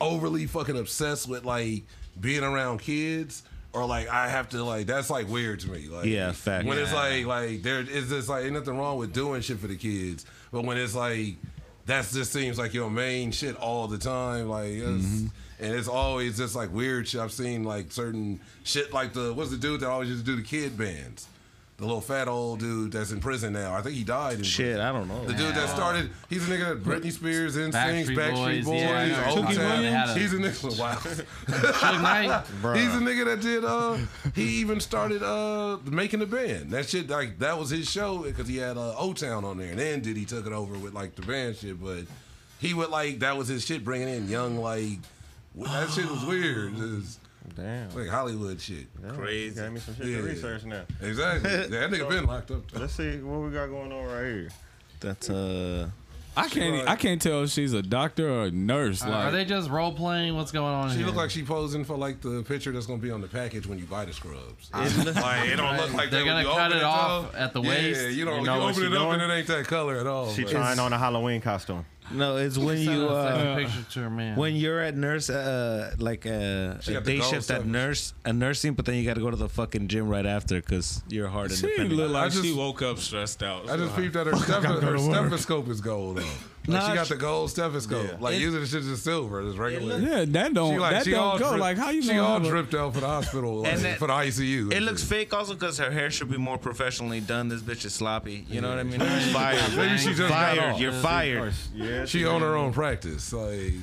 overly 0.00 0.46
fucking 0.46 0.76
obsessed 0.78 1.28
with 1.28 1.44
like 1.44 1.84
being 2.20 2.42
around 2.44 2.80
kids. 2.80 3.42
Or 3.72 3.84
like 3.84 4.08
I 4.08 4.28
have 4.28 4.48
to 4.50 4.64
like 4.64 4.86
that's 4.86 5.10
like 5.10 5.28
weird 5.28 5.60
to 5.60 5.70
me. 5.70 5.88
Like 5.88 6.06
Yeah, 6.06 6.32
fact. 6.32 6.66
When 6.66 6.78
it's 6.78 6.94
like 6.94 7.26
like 7.26 7.62
there 7.62 7.80
is 7.80 8.08
just 8.08 8.26
like 8.26 8.44
ain't 8.44 8.54
nothing 8.54 8.78
wrong 8.78 8.96
with 8.96 9.12
doing 9.12 9.42
shit 9.42 9.58
for 9.58 9.66
the 9.66 9.76
kids, 9.76 10.24
but 10.50 10.64
when 10.64 10.78
it's 10.78 10.94
like 10.94 11.36
that's 11.84 12.12
just 12.12 12.32
seems 12.32 12.58
like 12.58 12.72
your 12.72 12.88
main 12.88 13.32
shit 13.32 13.54
all 13.56 13.86
the 13.86 13.98
time, 13.98 14.48
like 14.48 14.68
it's, 14.70 15.04
Mm-hmm. 15.04 15.26
And 15.58 15.74
it's 15.74 15.88
always 15.88 16.36
just 16.36 16.54
like 16.54 16.72
weird 16.72 17.08
shit. 17.08 17.20
I've 17.20 17.32
seen 17.32 17.64
like 17.64 17.90
certain 17.92 18.40
shit 18.64 18.92
like 18.92 19.12
the 19.14 19.32
what's 19.32 19.50
the 19.50 19.56
dude 19.56 19.80
that 19.80 19.88
always 19.88 20.08
used 20.10 20.24
to 20.26 20.30
do 20.32 20.36
the 20.36 20.46
kid 20.46 20.76
bands, 20.76 21.28
the 21.78 21.84
little 21.84 22.02
fat 22.02 22.28
old 22.28 22.58
dude 22.60 22.92
that's 22.92 23.10
in 23.10 23.20
prison 23.20 23.54
now. 23.54 23.74
I 23.74 23.80
think 23.80 23.96
he 23.96 24.04
died. 24.04 24.38
In 24.38 24.44
Shit, 24.44 24.74
prison. 24.74 24.80
I 24.82 24.92
don't 24.92 25.08
know. 25.08 25.24
The 25.24 25.32
dude 25.32 25.54
that 25.54 25.68
started, 25.70 26.10
he's 26.28 26.46
a 26.46 26.52
nigga 26.52 26.68
that 26.68 26.84
Britney 26.84 27.10
Spears, 27.10 27.56
NSYNC, 27.56 27.72
Backstreet 27.72 28.16
Backstreet 28.16 28.34
Boys, 28.34 28.64
Boys, 28.66 28.80
yeah. 28.80 29.24
O 29.30 29.34
Town. 29.36 30.18
He's 30.18 30.32
a 30.34 30.36
nigga. 30.36 30.78
Wow. 30.78 30.96
He's 32.74 32.94
a 32.94 32.98
nigga 32.98 33.24
that 33.24 33.40
did. 33.40 33.64
Uh, 33.64 33.96
he 34.34 34.42
even 34.60 34.78
started 34.80 35.22
uh 35.22 35.78
making 35.84 36.20
the 36.20 36.26
band. 36.26 36.70
That 36.70 36.86
shit 36.88 37.08
like 37.08 37.38
that 37.38 37.58
was 37.58 37.70
his 37.70 37.90
show 37.90 38.18
because 38.18 38.46
he 38.46 38.58
had 38.58 38.76
uh, 38.76 38.94
O 38.98 39.14
Town 39.14 39.44
on 39.46 39.56
there, 39.56 39.70
and 39.70 39.78
then 39.78 40.00
did 40.00 40.16
he 40.18 40.26
took 40.26 40.46
it 40.46 40.52
over 40.52 40.74
with 40.78 40.92
like 40.92 41.14
the 41.14 41.22
band 41.22 41.56
shit. 41.56 41.82
But 41.82 42.04
he 42.58 42.74
would 42.74 42.90
like 42.90 43.20
that 43.20 43.36
was 43.38 43.48
his 43.48 43.64
shit, 43.64 43.84
bringing 43.84 44.08
in 44.08 44.28
young 44.28 44.58
like 44.58 44.98
that 45.56 45.90
shit 45.90 46.10
was 46.10 46.24
weird. 46.26 46.74
It's 46.76 47.18
Damn. 47.54 47.94
like 47.94 48.08
Hollywood 48.08 48.60
shit. 48.60 48.86
Crazy. 49.14 49.54
Got 49.60 49.72
me 49.72 49.80
some 49.80 49.94
shit 49.96 50.06
Yeah. 50.06 50.16
to 50.18 50.22
research 50.24 50.64
now. 50.64 50.82
Exactly. 51.00 51.50
that 51.68 51.90
nigga 51.90 52.08
been 52.08 52.26
locked 52.26 52.50
up. 52.50 52.70
though. 52.70 52.80
Let's 52.80 52.94
see 52.94 53.18
what 53.18 53.40
we 53.40 53.50
got 53.50 53.66
going 53.68 53.92
on 53.92 54.04
right 54.04 54.24
here. 54.24 54.48
That's 55.00 55.30
uh. 55.30 55.88
I 56.38 56.48
can't. 56.50 56.86
I 56.86 56.96
can't 56.96 57.22
tell 57.22 57.44
if 57.44 57.50
she's 57.50 57.72
a 57.72 57.80
doctor 57.80 58.28
or 58.28 58.44
a 58.46 58.50
nurse. 58.50 59.00
Like, 59.00 59.10
Are 59.10 59.30
they 59.30 59.46
just 59.46 59.70
role 59.70 59.92
playing? 59.92 60.36
What's 60.36 60.52
going 60.52 60.66
on 60.74 60.88
here? 60.88 60.90
She 60.90 60.96
here? 60.98 61.06
look 61.06 61.16
like 61.16 61.30
she 61.30 61.42
posing 61.42 61.82
for 61.82 61.96
like 61.96 62.20
the 62.20 62.42
picture 62.42 62.72
that's 62.72 62.84
gonna 62.84 62.98
be 63.00 63.10
on 63.10 63.22
the 63.22 63.26
package 63.26 63.66
when 63.66 63.78
you 63.78 63.86
buy 63.86 64.04
the 64.04 64.12
scrubs. 64.12 64.70
like 64.74 64.90
it 65.48 65.56
don't 65.56 65.78
look 65.78 65.94
like 65.94 66.10
They're 66.10 66.24
that 66.26 66.44
gonna 66.44 66.44
cut 66.44 66.72
it 66.72 66.82
off 66.82 67.32
though. 67.32 67.38
at 67.38 67.54
the 67.54 67.62
waist. 67.62 68.02
Yeah, 68.02 68.08
you 68.08 68.26
don't. 68.26 68.34
You 68.34 68.40
You, 68.40 68.46
know 68.48 68.58
what 68.64 68.76
open 68.76 68.92
it 68.92 68.98
up 68.98 69.12
and 69.14 69.22
it 69.22 69.34
ain't 69.34 69.46
that 69.46 69.66
color 69.66 69.96
at 69.96 70.06
all. 70.06 70.30
She 70.30 70.42
but- 70.42 70.50
trying 70.52 70.78
on 70.78 70.92
a 70.92 70.98
Halloween 70.98 71.40
costume. 71.40 71.86
No, 72.12 72.36
it's 72.36 72.56
when 72.56 72.78
you 72.78 73.08
a 73.08 73.22
second 73.32 73.46
uh, 73.48 73.56
picture 73.56 73.82
to 73.94 74.00
her 74.02 74.10
man. 74.10 74.36
when 74.36 74.54
you're 74.54 74.80
at 74.80 74.96
nurse 74.96 75.28
uh 75.28 75.94
like 75.98 76.24
uh, 76.26 76.78
She 76.80 76.92
a 76.92 76.94
got 76.94 77.04
the 77.04 77.12
day 77.12 77.18
gold 77.18 77.30
shift 77.30 77.50
at 77.50 77.56
stuff. 77.60 77.64
nurse 77.64 78.14
a 78.24 78.32
nursing, 78.32 78.74
but 78.74 78.84
then 78.84 78.94
you 78.96 79.04
got 79.04 79.14
to 79.14 79.20
go 79.20 79.30
to 79.30 79.36
the 79.36 79.48
fucking 79.48 79.88
gym 79.88 80.08
right 80.08 80.24
after 80.26 80.60
because 80.60 81.02
you're 81.08 81.28
hard 81.28 81.50
she 81.52 81.64
independent. 81.66 81.98
look 81.98 82.12
like 82.12 82.26
I 82.26 82.28
just- 82.28 82.44
she 82.44 82.52
woke 82.52 82.82
up 82.82 82.98
stressed 82.98 83.42
out. 83.42 83.68
I 83.68 83.76
just 83.76 83.96
peeped 83.96 84.14
at 84.16 84.26
her, 84.26 84.32
steth- 84.32 84.82
her 84.82 84.98
stethoscope 84.98 85.68
is 85.68 85.80
gold 85.80 86.18
though. 86.18 86.24
Like 86.68 86.80
Nah, 86.82 86.88
she 86.88 86.94
got 86.94 87.06
the 87.08 87.16
gold 87.16 87.50
stethoscope. 87.50 88.06
Yeah. 88.08 88.16
Like 88.18 88.34
It- 88.34 88.40
usually 88.40 88.60
the 88.60 88.66
shit 88.66 88.82
just 88.82 89.04
silver, 89.04 89.40
it's 89.46 89.56
regular. 89.56 89.98
yeah, 89.98 90.24
that 90.26 90.52
don't. 90.54 90.72
She 90.74 90.78
like 90.78 90.92
that 90.92 91.04
she 91.04 91.10
don't 91.12 91.20
all 91.20 91.38
go. 91.38 91.48
drip- 91.50 91.60
like 91.60 91.76
how 91.76 91.90
you 91.90 92.02
she 92.02 92.08
gonna 92.08 92.22
all 92.22 92.38
have 92.40 92.48
dripped 92.48 92.74
out 92.74 92.94
for 92.94 93.00
the 93.00 93.06
hospital 93.06 93.58
like, 93.62 93.78
that- 93.78 93.98
for 93.98 94.08
the 94.08 94.12
ICU. 94.14 94.72
It 94.72 94.80
looks 94.82 95.04
fake 95.04 95.32
also 95.32 95.54
because 95.54 95.78
her 95.78 95.90
hair 95.90 96.10
should 96.10 96.30
be 96.30 96.38
more 96.38 96.58
professionally 96.58 97.20
done. 97.20 97.48
This 97.48 97.62
bitch 97.62 97.84
is 97.84 97.94
sloppy. 97.94 98.44
You 98.50 98.60
know 98.60 98.68
what 98.70 98.78
I 98.78 98.82
mean? 98.82 99.00
Fired. 99.32 99.76
Maybe 99.76 99.96
she 99.98 100.06
just 100.14 100.18
got 100.20 100.30
fired. 100.30 100.58
off. 100.74 100.80
You're 100.80 100.92
fired. 100.92 101.52
Yeah. 101.74 102.04
She 102.04 102.24
own 102.24 102.40
her 102.42 102.56
own 102.56 102.72
practice. 102.72 103.32
Like 103.32 103.74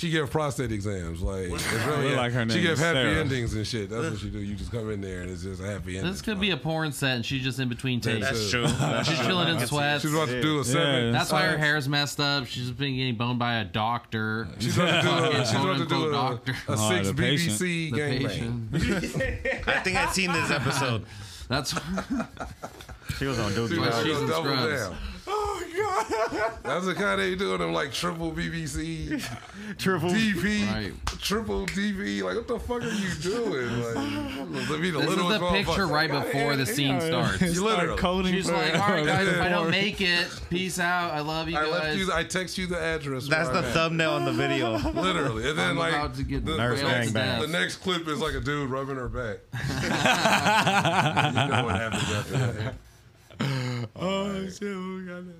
she 0.00 0.10
give 0.10 0.30
prostate 0.30 0.72
exams. 0.72 1.20
Like 1.20 1.50
it's 1.50 1.72
really 1.86 2.08
Look 2.08 2.16
like 2.16 2.32
her 2.32 2.40
she 2.42 2.46
name 2.54 2.62
give 2.62 2.72
is 2.72 2.78
happy 2.80 2.98
Sarah. 2.98 3.20
endings 3.20 3.54
and 3.54 3.66
shit. 3.66 3.90
That's 3.90 4.10
what 4.10 4.18
she 4.18 4.30
do. 4.30 4.38
You 4.38 4.54
just 4.54 4.70
come 4.72 4.90
in 4.90 5.00
there 5.02 5.20
and 5.20 5.30
it's 5.30 5.42
just 5.42 5.60
a 5.62 5.66
happy 5.66 5.96
ending. 5.98 6.10
this 6.12 6.22
could 6.22 6.40
be 6.40 6.50
a 6.50 6.56
porn 6.56 6.90
set, 6.92 7.16
and 7.16 7.26
she's 7.26 7.42
just 7.42 7.58
in 7.58 7.68
between 7.68 8.00
takes. 8.00 8.20
That's 8.26 8.50
true. 8.50 8.66
That's 8.66 9.08
She's 9.08 9.18
chilling 9.20 9.48
in 9.48 9.66
sweats. 9.66 10.02
She's 10.02 10.14
about 10.14 10.28
to 10.28 10.40
do 10.40 10.60
a 10.60 10.64
seven. 10.64 11.06
Yeah. 11.06 11.10
That's 11.12 11.30
why 11.30 11.42
her 11.42 11.48
science- 11.50 11.60
hair's 11.64 11.88
messed 11.88 12.18
up. 12.20 12.46
She's 12.46 12.70
been 12.70 12.96
getting 12.96 13.16
boned 13.16 13.38
by 13.38 13.56
a 13.60 13.64
doctor. 13.64 14.48
She's 14.58 14.76
about 14.78 15.02
to 15.02 15.08
do 15.32 15.36
a, 15.36 15.44
she's 15.46 15.54
about 15.54 15.78
to 15.78 15.86
do 15.86 16.08
a, 16.08 16.12
Doctor. 16.12 16.52
a 16.68 16.72
Oh, 16.72 16.88
six 16.90 17.08
the 17.08 17.14
patient. 17.14 17.58
BBC 17.60 17.90
The 17.90 17.96
game. 17.96 18.68
I 19.66 19.80
think 19.80 19.96
I've 19.96 20.12
seen 20.14 20.32
this 20.32 20.50
episode. 20.50 21.04
That's 21.48 21.74
She 23.18 23.26
was 23.26 23.38
on 23.38 23.50
Doogie. 23.52 23.68
She 23.74 23.78
was 23.78 23.88
Well, 23.88 23.90
Howser. 23.92 24.04
she's 24.06 24.18
in 24.20 24.28
double 24.28 24.44
Scrubs. 24.56 24.80
down. 24.80 24.96
That's 26.62 26.86
the 26.86 26.94
kind 26.96 27.20
they 27.20 27.34
doing 27.34 27.58
them 27.58 27.72
like 27.72 27.92
triple 27.92 28.32
BBC, 28.32 29.22
Triple. 29.78 30.10
DP, 30.10 30.66
Right. 30.66 30.92
triple 31.20 31.66
DV. 31.66 32.22
Like 32.22 32.36
what 32.36 32.48
the 32.48 32.58
fuck 32.58 32.82
are 32.82 32.88
you 32.88 33.14
doing? 33.20 33.80
Like, 33.80 33.94
let 34.70 34.80
me 34.80 34.90
the 34.90 34.98
this 35.00 35.10
is 35.10 35.16
littlest 35.16 35.40
the 35.40 35.50
picture 35.50 35.86
motherfucker. 35.86 35.90
right 35.90 36.10
before 36.10 36.56
the 36.56 36.66
scene 36.66 37.00
starts. 37.00 37.40
You 37.40 37.64
literally. 37.64 37.98
coding 37.98 38.32
She's 38.34 38.50
like, 38.50 38.74
all 38.74 38.88
right, 38.90 39.06
guys, 39.06 39.28
if 39.28 39.40
I 39.40 39.48
don't 39.48 39.70
make 39.80 40.00
it, 40.00 40.26
peace 40.50 40.78
out. 40.78 41.12
I 41.12 41.20
love 41.20 41.48
you 41.48 41.56
I 41.56 41.62
guys. 41.64 41.72
left 41.72 41.98
you. 41.98 42.12
I 42.12 42.24
text 42.24 42.58
you 42.58 42.66
the 42.66 42.78
address. 42.80 43.28
That's 43.28 43.48
the 43.50 43.58
I'm 43.58 43.64
thumbnail 43.72 44.12
on 44.12 44.24
the 44.24 44.32
video. 44.32 44.76
Literally, 44.78 45.48
and 45.48 45.58
then 45.58 45.70
I'm 45.70 45.76
like 45.76 45.94
about 45.94 46.14
to 46.16 46.22
get 46.24 46.44
the, 46.44 46.56
Nurse 46.56 46.82
railed 46.82 46.90
to 47.08 47.12
gangbang. 47.12 47.40
the 47.42 47.46
next 47.48 47.76
clip 47.76 48.08
is 48.08 48.20
like 48.20 48.34
a 48.34 48.40
dude 48.40 48.70
rubbing 48.70 48.96
her 48.96 49.08
back. 49.08 49.38
you 49.52 51.48
know 51.48 51.64
what 51.64 51.76
happens 51.76 52.10
after 52.12 52.36
that. 52.36 52.74
Oh 53.96 54.46
shit, 54.48 54.60
we 54.62 55.06
got 55.06 55.24
that. 55.26 55.34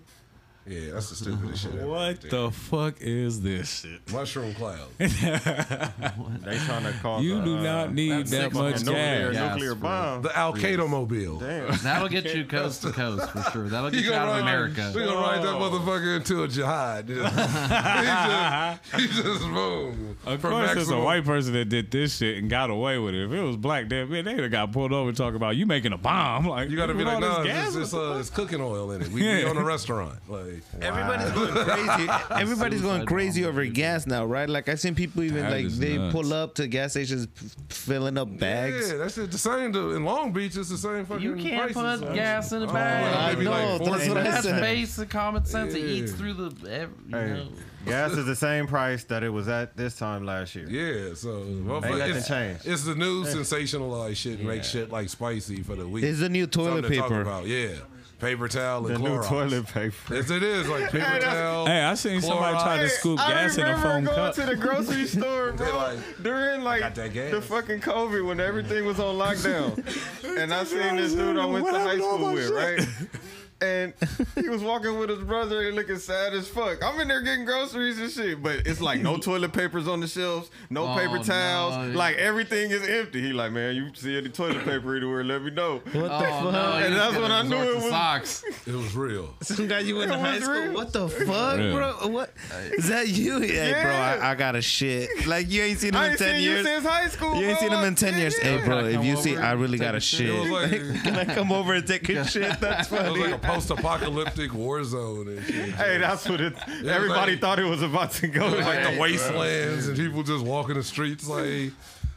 Yeah, 0.66 0.92
that's 0.92 1.08
the 1.08 1.16
stupidest 1.16 1.62
shit. 1.62 1.74
ever 1.74 1.86
What 1.86 2.20
there. 2.20 2.30
the 2.30 2.50
fuck 2.50 2.96
is 3.00 3.40
this 3.40 3.80
shit? 3.80 4.12
mushroom 4.12 4.54
cloud? 4.54 4.88
They 4.98 6.58
trying 6.58 6.84
to 6.84 6.94
cause 7.02 7.22
You 7.24 7.40
a, 7.40 7.44
do 7.44 7.56
uh, 7.58 7.62
not 7.62 7.94
need 7.94 8.10
that's 8.12 8.30
that 8.30 8.52
much 8.52 8.62
months. 8.62 8.82
nuclear, 8.84 9.32
gas. 9.32 9.34
Gas 9.34 9.52
nuclear 9.54 9.74
bomb. 9.74 10.22
The 10.22 10.36
Al 10.38 10.52
Qaeda 10.54 10.88
mobile. 10.88 11.38
Damn. 11.38 11.76
That'll 11.82 12.08
get 12.08 12.34
you 12.34 12.44
coast 12.46 12.82
to 12.82 12.92
coast 12.92 13.30
for 13.30 13.42
sure. 13.50 13.68
That'll 13.68 13.90
get 13.90 14.02
you, 14.04 14.10
gonna 14.10 14.22
out 14.22 14.28
of 14.28 14.34
ride- 14.34 14.40
America. 14.40 14.92
We 14.94 15.04
gonna 15.04 15.16
ride 15.20 15.42
that 15.42 15.54
motherfucker 15.56 16.16
into 16.16 16.42
a 16.44 16.48
jihad. 16.48 17.08
he 17.08 17.14
just, 17.14 18.94
he 18.96 19.06
just 19.22 19.40
boom. 19.42 20.16
Of 20.26 20.40
For 20.40 20.50
course, 20.50 20.76
it's 20.76 20.90
a 20.90 20.98
white 21.00 21.24
person 21.24 21.52
that 21.54 21.66
did 21.68 21.90
this 21.90 22.16
shit 22.18 22.38
and 22.38 22.48
got 22.50 22.70
away 22.70 22.98
with 22.98 23.14
it. 23.14 23.24
If 23.24 23.32
it 23.32 23.42
was 23.42 23.56
black, 23.56 23.88
then 23.88 24.10
man, 24.10 24.24
they'd 24.24 24.38
have 24.38 24.50
got 24.50 24.72
pulled 24.72 24.92
over 24.92 25.12
talking 25.12 25.36
about 25.36 25.56
you 25.56 25.66
making 25.66 25.92
a 25.92 25.98
bomb. 25.98 26.46
Like 26.46 26.70
You 26.70 26.76
gotta 26.76 26.94
be 26.94 27.04
like, 27.04 27.20
no, 27.20 27.42
this 27.42 27.52
it's, 27.52 27.74
gas 27.74 27.74
it's, 27.76 27.94
uh, 27.94 28.16
it's 28.20 28.30
cooking 28.30 28.60
oil 28.60 28.92
in 28.92 29.02
it. 29.02 29.08
We, 29.08 29.22
we 29.22 29.40
Yeah. 29.42 29.48
on 29.50 29.56
a 29.56 29.64
restaurant. 29.64 30.18
Like, 30.28 30.59
Everybody's 30.80 31.30
going 31.32 31.52
crazy. 31.66 32.08
Everybody's 32.30 32.82
going 32.82 33.06
crazy 33.06 33.44
over 33.44 33.64
gas 33.66 34.06
now, 34.06 34.24
right? 34.24 34.48
Like 34.48 34.68
I 34.68 34.74
seen 34.74 34.94
people 34.94 35.22
even 35.22 35.42
That 35.42 35.50
like 35.52 35.64
is 35.66 35.78
they 35.78 35.96
nuts. 35.98 36.14
pull 36.14 36.32
up 36.34 36.54
to 36.56 36.66
gas 36.66 36.92
stations 36.92 37.28
f- 37.36 37.56
filling 37.68 38.16
up 38.18 38.38
bags. 38.38 38.90
yeah, 38.90 38.96
that's 38.98 39.18
it. 39.18 39.30
The 39.30 39.38
same 39.38 39.72
to, 39.72 39.92
in 39.94 40.04
Long 40.04 40.32
Beach. 40.32 40.56
It's 40.56 40.68
the 40.68 40.76
same 40.78 41.04
fucking. 41.06 41.22
You 41.22 41.36
can't 41.36 41.72
prices. 41.72 42.00
put 42.02 42.14
gas 42.14 42.52
in 42.52 42.62
a 42.62 42.66
Oh, 42.68 42.72
bag. 42.72 43.02
well, 43.04 43.18
I 43.18 43.32
maybe 43.32 43.44
know, 43.44 43.50
like 43.50 43.78
that's 43.78 43.88
40 43.88 44.08
what 44.08 44.16
I 44.18 44.22
That's 44.22 44.42
said. 44.44 44.60
basic 44.60 45.08
common 45.10 45.44
sense. 45.44 45.74
It 45.74 45.80
Yeah. 45.80 45.86
eats 45.86 46.12
through 46.12 46.34
the. 46.34 46.70
Every, 46.70 46.94
you 47.08 47.16
Hey, 47.16 47.26
know. 47.34 47.48
gas 47.86 48.12
is 48.12 48.26
the 48.26 48.36
same 48.48 48.66
price 48.66 49.04
that 49.04 49.22
it 49.22 49.30
was 49.30 49.48
at 49.48 49.76
this 49.76 49.96
time 49.96 50.24
last 50.26 50.54
year. 50.54 50.66
Yeah, 50.68 51.14
so 51.14 51.44
well, 51.64 51.84
Ain't 51.84 51.98
nothing 51.98 52.16
it's, 52.16 52.28
changed. 52.28 52.66
it's 52.66 52.84
the 52.84 52.94
new 52.94 53.24
sensationalized 53.26 54.16
shit 54.16 54.38
and 54.38 54.48
make 54.48 54.64
shit 54.64 54.90
like 54.90 55.08
spicy 55.08 55.62
for 55.62 55.76
the 55.76 55.86
week. 55.88 56.04
It's 56.04 56.20
the 56.20 56.28
new 56.28 56.46
toilet 56.46 56.82
Something 56.84 56.90
to 56.92 56.96
talk 56.98 57.08
paper. 57.08 57.20
About. 57.22 57.46
Yeah, 57.46 57.74
paper 58.20 58.46
towel 58.48 58.82
The 58.82 58.94
and 58.94 59.02
new 59.04 59.22
toilet 59.22 59.66
paper. 59.66 60.14
Yes, 60.14 60.30
it 60.30 60.42
is 60.42 60.68
like 60.68 60.90
paper 60.92 61.20
towel. 61.20 61.66
Hey, 61.66 61.82
I 61.82 61.94
seen 61.94 62.20
somebody 62.20 62.56
Clorox. 62.56 62.62
try 62.62 62.78
to 62.78 62.88
scoop 62.88 63.18
I 63.20 63.30
gas 63.30 63.56
in 63.56 63.62
a 63.64 63.66
remember 63.68 63.88
foam 63.88 64.04
going 64.04 64.16
cup. 64.16 64.34
to 64.34 64.42
the 64.46 64.56
grocery 64.56 65.06
store, 65.06 65.52
bro, 65.52 65.76
like, 65.76 65.98
during 66.22 66.62
like 66.62 66.80
got 66.80 66.94
that 66.94 67.12
gas. 67.12 67.30
the 67.32 67.40
fucking 67.42 67.80
COVID 67.80 68.26
when 68.26 68.38
everything 68.40 68.84
was 68.84 69.00
on 69.00 69.16
lockdown, 69.16 69.76
and 70.38 70.52
I 70.54 70.64
seen 70.64 70.96
this 70.96 71.14
dude 71.14 71.38
I 71.38 71.46
went 71.46 71.66
to 71.66 71.78
high 71.80 71.96
school 71.98 72.32
with, 72.32 72.50
right? 72.50 72.80
And 73.62 73.92
he 74.34 74.48
was 74.48 74.62
walking 74.62 74.98
with 74.98 75.10
his 75.10 75.18
brother 75.20 75.66
and 75.66 75.76
looking 75.76 75.98
sad 75.98 76.32
as 76.32 76.48
fuck. 76.48 76.82
I'm 76.82 76.98
in 77.00 77.08
there 77.08 77.20
getting 77.20 77.44
groceries 77.44 77.98
and 77.98 78.10
shit, 78.10 78.42
but 78.42 78.66
it's 78.66 78.80
like 78.80 79.00
no 79.02 79.16
toilet 79.28 79.52
papers 79.52 79.86
on 79.86 80.00
the 80.00 80.08
shelves, 80.08 80.50
no 80.70 80.86
Oh, 80.86 80.94
paper 80.96 81.18
towels, 81.22 81.76
no. 81.88 81.92
like 81.98 82.16
everything 82.16 82.70
is 82.70 82.86
empty. 82.88 83.20
He 83.20 83.32
like, 83.32 83.52
man, 83.52 83.76
you 83.76 83.90
see 83.94 84.16
any 84.16 84.30
toilet 84.30 84.64
paper 84.64 84.96
anywhere? 84.96 85.22
Let 85.24 85.42
me 85.42 85.50
know. 85.50 85.74
What 85.78 85.92
the 85.92 86.00
Oh, 86.00 86.20
fuck? 86.20 86.52
no, 86.52 86.72
And 86.84 86.94
that's 86.94 87.12
gonna 87.14 87.20
when 87.22 87.32
I 87.32 87.42
knew 87.42 87.56
resort 87.56 87.70
it 87.70 87.74
was- 87.76 87.90
socks. 87.90 88.44
it 88.66 88.72
was 88.74 88.96
real. 88.96 89.34
Some 89.42 89.68
guy 89.68 89.80
you 89.80 89.96
went 89.96 90.10
to 90.10 90.18
high 90.18 90.40
school. 90.40 90.54
real. 90.54 90.72
What 90.74 90.92
the 90.92 91.08
fuck, 91.08 91.58
Real. 91.58 91.74
bro? 91.74 92.08
What 92.08 92.32
is 92.72 92.88
that 92.88 93.08
you? 93.08 93.40
Hey, 93.40 93.72
bro, 93.82 93.92
I, 93.92 94.30
I 94.30 94.34
got 94.36 94.56
a 94.56 94.62
shit. 94.62 95.26
Like 95.26 95.50
you 95.50 95.62
ain't 95.62 95.78
seen 95.80 95.90
him 95.90 96.00
I 96.00 96.12
in 96.12 96.16
ten 96.16 96.34
seen 96.36 96.42
years. 96.42 96.58
you 96.60 96.64
since 96.64 96.84
high 96.86 97.08
school. 97.08 97.36
You 97.36 97.46
ain't 97.48 97.58
bro. 97.58 97.68
seen 97.68 97.78
him 97.78 97.84
in 97.84 97.94
ten 97.94 98.16
years. 98.18 98.38
Hey, 98.38 98.64
bro, 98.64 98.86
if 98.86 99.04
you 99.04 99.16
see, 99.16 99.36
I 99.36 99.52
really 99.52 99.76
got 99.78 99.94
a 99.94 99.98
a 99.98 100.00
shit? 100.00 100.20
shit. 100.20 100.30
It 100.30 100.40
was 100.40 100.50
like 100.50 101.02
Can 101.02 101.14
I 101.16 101.24
come 101.26 101.52
over 101.52 101.74
and 101.74 101.86
take 101.86 102.08
a 102.08 102.24
shit? 102.26 102.58
That's 102.60 102.88
funny. 102.88 103.34
Like 103.52 103.58
post-apocalyptic 103.60 104.52
war 104.54 104.82
zone 104.84 105.28
and 105.28 105.44
shit. 105.46 105.70
Hey, 105.74 105.98
that's 105.98 106.28
what 106.28 106.40
it. 106.40 106.54
Everybody 106.84 107.32
like- 107.32 107.40
thought 107.40 107.58
it 107.58 107.64
was 107.64 107.82
about 107.82 108.12
to 108.12 108.28
go. 108.28 108.50
Was 108.56 108.66
like 108.66 108.94
the 108.94 109.00
wastelands 109.00 109.88
and 109.88 109.96
people 109.96 110.22
just 110.22 110.44
walking 110.44 110.74
the 110.74 110.82
streets 110.82 111.26
like 111.28 111.72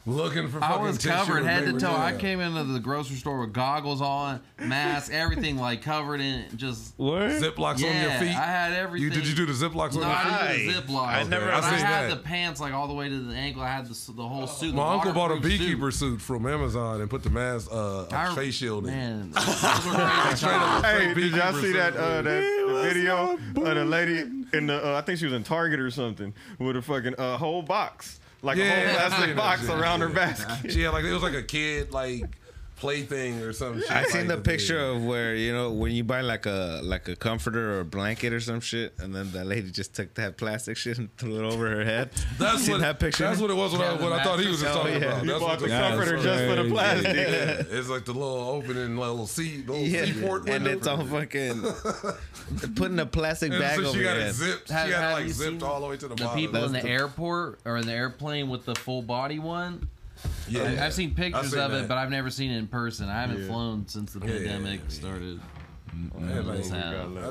looking 0.06 0.47
for 0.49 0.64
I 0.64 0.78
was 0.78 0.97
covered 0.97 1.38
and 1.39 1.47
head 1.47 1.60
to 1.62 1.66
paper 1.68 1.80
toe. 1.80 1.95
I 1.95 2.14
came 2.18 2.39
into 2.39 2.64
the 2.66 2.80
grocery 2.80 3.16
store 3.16 3.39
with 3.41 3.54
goggles 3.54 4.01
on, 4.01 4.41
mask, 4.60 5.12
everything 5.14 5.58
like 5.58 5.82
covered 5.82 6.20
in 6.22 6.45
just. 6.58 6.97
Word? 6.99 7.41
Ziplocs 7.41 7.80
Yeah, 7.80 7.89
on 7.89 8.01
your 8.01 8.12
feet. 8.20 8.38
I 8.38 8.45
had 8.45 8.74
everything. 8.74 9.04
You 9.04 9.10
did 9.14 9.28
you 9.28 9.36
do 9.36 9.45
the 9.45 9.54
Ziplocs 9.54 9.95
on 9.95 10.01
No, 10.01 10.08
your 10.08 10.16
feet? 10.18 10.32
I 10.34 10.58
did 10.58 10.68
the 10.76 10.82
Ziploc. 10.82 11.08
I 11.08 11.24
never- 11.24 11.45
But 11.45 11.54
I 11.56 11.58
I 11.58 11.72
had 11.78 12.10
that. 12.12 12.18
the 12.18 12.24
pants 12.24 12.60
like 12.60 12.74
all 12.74 12.88
the 12.88 12.93
way 12.93 13.10
to 13.10 13.20
the 13.20 13.34
ankle. 13.36 13.62
I 13.62 13.70
had 13.70 13.86
the, 13.88 14.12
the 14.14 14.28
whole 14.28 14.47
suit. 14.47 14.74
My 14.76 14.93
uncle 14.95 15.14
bought 15.14 15.32
a 15.32 15.39
beekeeper 15.39 15.91
suit 15.91 16.22
from 16.22 16.45
Amazon 16.45 17.01
and 17.01 17.10
put 17.10 17.24
the 17.24 17.30
mask, 17.30 17.70
uh, 17.72 18.06
I- 18.08 18.32
a 18.32 18.36
face 18.36 18.56
shield 18.56 18.86
in. 18.88 18.91
Man, 18.93 19.32
those 19.32 19.45
were 19.45 19.93
crazy 19.93 20.36
Straight 20.38 20.54
up. 20.54 20.82
times. 20.82 20.86
Hey, 20.86 21.14
did 21.14 21.32
y'all 21.36 21.54
see 21.54 21.72
that 21.74 21.95
uh, 21.95 22.22
that 22.22 22.84
video 22.93 23.34
of 23.34 23.54
the 23.76 23.86
lady 23.86 24.20
in 24.54 24.68
the? 24.68 24.86
Uh, 24.93 24.97
I 24.97 25.01
think 25.01 25.20
she 25.20 25.26
was 25.26 25.34
in 25.34 25.43
Target 25.43 25.80
or 25.80 25.89
something 25.91 26.34
with 26.60 26.76
a 26.78 26.82
fucking 26.82 27.16
uh, 27.18 27.38
whole 27.38 27.62
box, 27.62 28.20
like 28.44 28.58
Yeah, 28.58 28.66
a 28.66 28.68
I 28.68 28.86
whole 28.86 29.10
plastic 29.10 29.36
box 29.36 29.62
shit. 29.62 29.70
around 29.72 30.02
her 30.02 30.10
basket. 30.10 30.72
She 30.72 30.82
had 30.82 30.91
like 30.94 31.06
it 31.06 31.14
was 31.14 31.24
like 31.24 31.34
a 31.34 31.41
kid 31.44 31.91
like 31.91 32.24
plaything 32.76 33.39
or 33.41 33.53
some 33.53 33.80
shit. 33.80 33.91
I 33.91 34.03
seen 34.05 34.28
like 34.28 34.38
the 34.38 34.43
picture 34.43 34.78
they- 34.80 34.97
of 34.97 35.03
where 35.05 35.36
you 35.36 35.53
know 35.53 35.71
when 35.71 35.91
you 35.91 36.03
buy 36.03 36.21
like 36.21 36.45
a 36.45 36.82
like 36.84 37.07
a 37.07 37.15
comforter 37.15 37.76
or 37.76 37.80
a 37.82 37.86
blanket 37.86 38.34
or 38.34 38.39
some 38.39 38.59
shit, 38.59 38.93
and 38.99 39.13
then 39.15 39.32
the 39.32 39.43
lady 39.43 39.71
just 39.71 39.93
took 39.95 40.13
that 40.15 40.38
plastic 40.38 40.78
shit 40.78 40.97
and 40.97 41.15
threw 41.17 41.38
it 41.39 41.53
over 41.53 41.69
her 41.69 41.86
head. 41.86 42.09
That's 42.38 42.61
seen 42.63 42.74
what 42.74 42.82
that 42.82 42.99
picture. 42.99 43.24
That's 43.24 43.39
what 43.39 43.49
it 43.49 43.55
was. 43.55 43.71
What, 43.71 43.82
I, 43.82 43.91
Yeah, 43.91 43.97
the 43.97 44.03
what 44.03 44.13
I 44.13 44.24
thought 44.24 44.39
he 44.39 44.47
was 44.47 44.61
just 44.61 44.74
talking 44.74 44.95
Oh, 44.95 44.97
yeah. 44.97 45.05
about. 45.05 45.24
You 45.24 45.30
That's 45.30 45.39
bought 45.39 45.49
what 45.49 45.59
the 45.59 45.65
the 45.65 45.71
That's 45.71 45.95
comforter 45.97 46.24
just 46.24 46.43
for 46.45 46.63
the 46.63 46.69
plastic. 46.69 47.15
Yeah, 47.15 47.78
it's 47.80 47.89
like 47.89 48.05
the 48.05 48.13
little 48.13 48.38
opening, 48.38 48.97
little 48.97 49.28
seat, 49.28 49.67
little 49.67 49.84
yeah, 49.84 50.05
seaport 50.05 50.49
and 50.49 50.67
it's 50.67 50.88
all 50.88 51.05
fucking 51.05 51.63
putting 52.76 52.99
a 52.99 53.05
plastic 53.05 53.51
And 53.51 53.59
bag 53.61 53.80
so 53.80 53.86
over 53.86 53.93
she 53.93 53.99
your 54.03 54.09
got 54.13 54.17
it 54.17 54.24
head. 54.24 54.34
zipped. 54.34 54.69
Have- 54.69 54.86
she 54.88 54.91
got 54.91 55.01
have 55.01 55.11
it 55.19 55.21
like 55.24 55.30
zipped 55.32 55.63
all 55.63 55.82
the 55.82 55.88
way 55.88 55.97
to 55.97 56.07
the, 56.07 56.15
The 56.15 56.24
bottom. 56.24 56.39
people 56.39 56.63
in 56.65 56.74
the 56.74 56.82
the- 56.82 56.88
airport 56.89 57.59
or 57.65 57.78
in 57.78 57.86
the 57.86 57.93
airplane 57.93 58.49
with 58.49 58.65
the 58.65 58.76
full 58.76 59.01
body 59.01 59.39
one. 59.39 59.88
Yeah, 60.50 60.64
I- 60.82 60.86
I've 60.86 60.94
seen 60.94 61.14
pictures 61.16 61.52
seen 61.52 61.60
of 61.60 61.72
that. 61.72 61.84
it, 61.84 61.88
but 61.88 61.98
I've 61.98 62.10
never 62.10 62.30
seen 62.30 62.52
it 62.52 62.58
in 62.58 62.68
person. 62.68 63.10
I 63.10 63.22
haven't 63.22 63.41
Yeah. 63.41 63.48
flown 63.48 63.88
since 63.88 64.14
the 64.14 64.20
pandemic 64.20 64.80
yeah, 64.82 64.86
yeah. 64.86 65.00
started. 65.00 65.39
Mm, 65.96 66.12
mm, 66.12 66.30
yeah, 66.30 66.41
like, 66.41 66.60
It's 66.60 66.70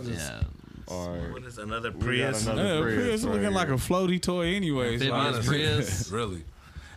just- 0.09 0.21
yeah. 0.21 0.43
All 0.89 1.11
right. 1.11 1.33
What 1.33 1.45
is 1.45 1.59
another 1.59 1.91
We 1.91 1.99
got 1.99 2.05
Prius? 2.05 2.47
another 2.47 2.63
Yeah, 2.77 2.81
Prius 2.83 2.95
Prius 2.97 3.23
right 3.23 3.29
looking 3.31 3.43
here. 3.43 3.51
like 3.53 3.69
a 3.69 3.73
floaty 3.73 4.21
toy, 4.21 4.55
anyways. 4.55 5.01
Amphibious 5.03 5.37
Like, 5.37 5.47
Prius. 5.47 6.11
really. 6.13 6.45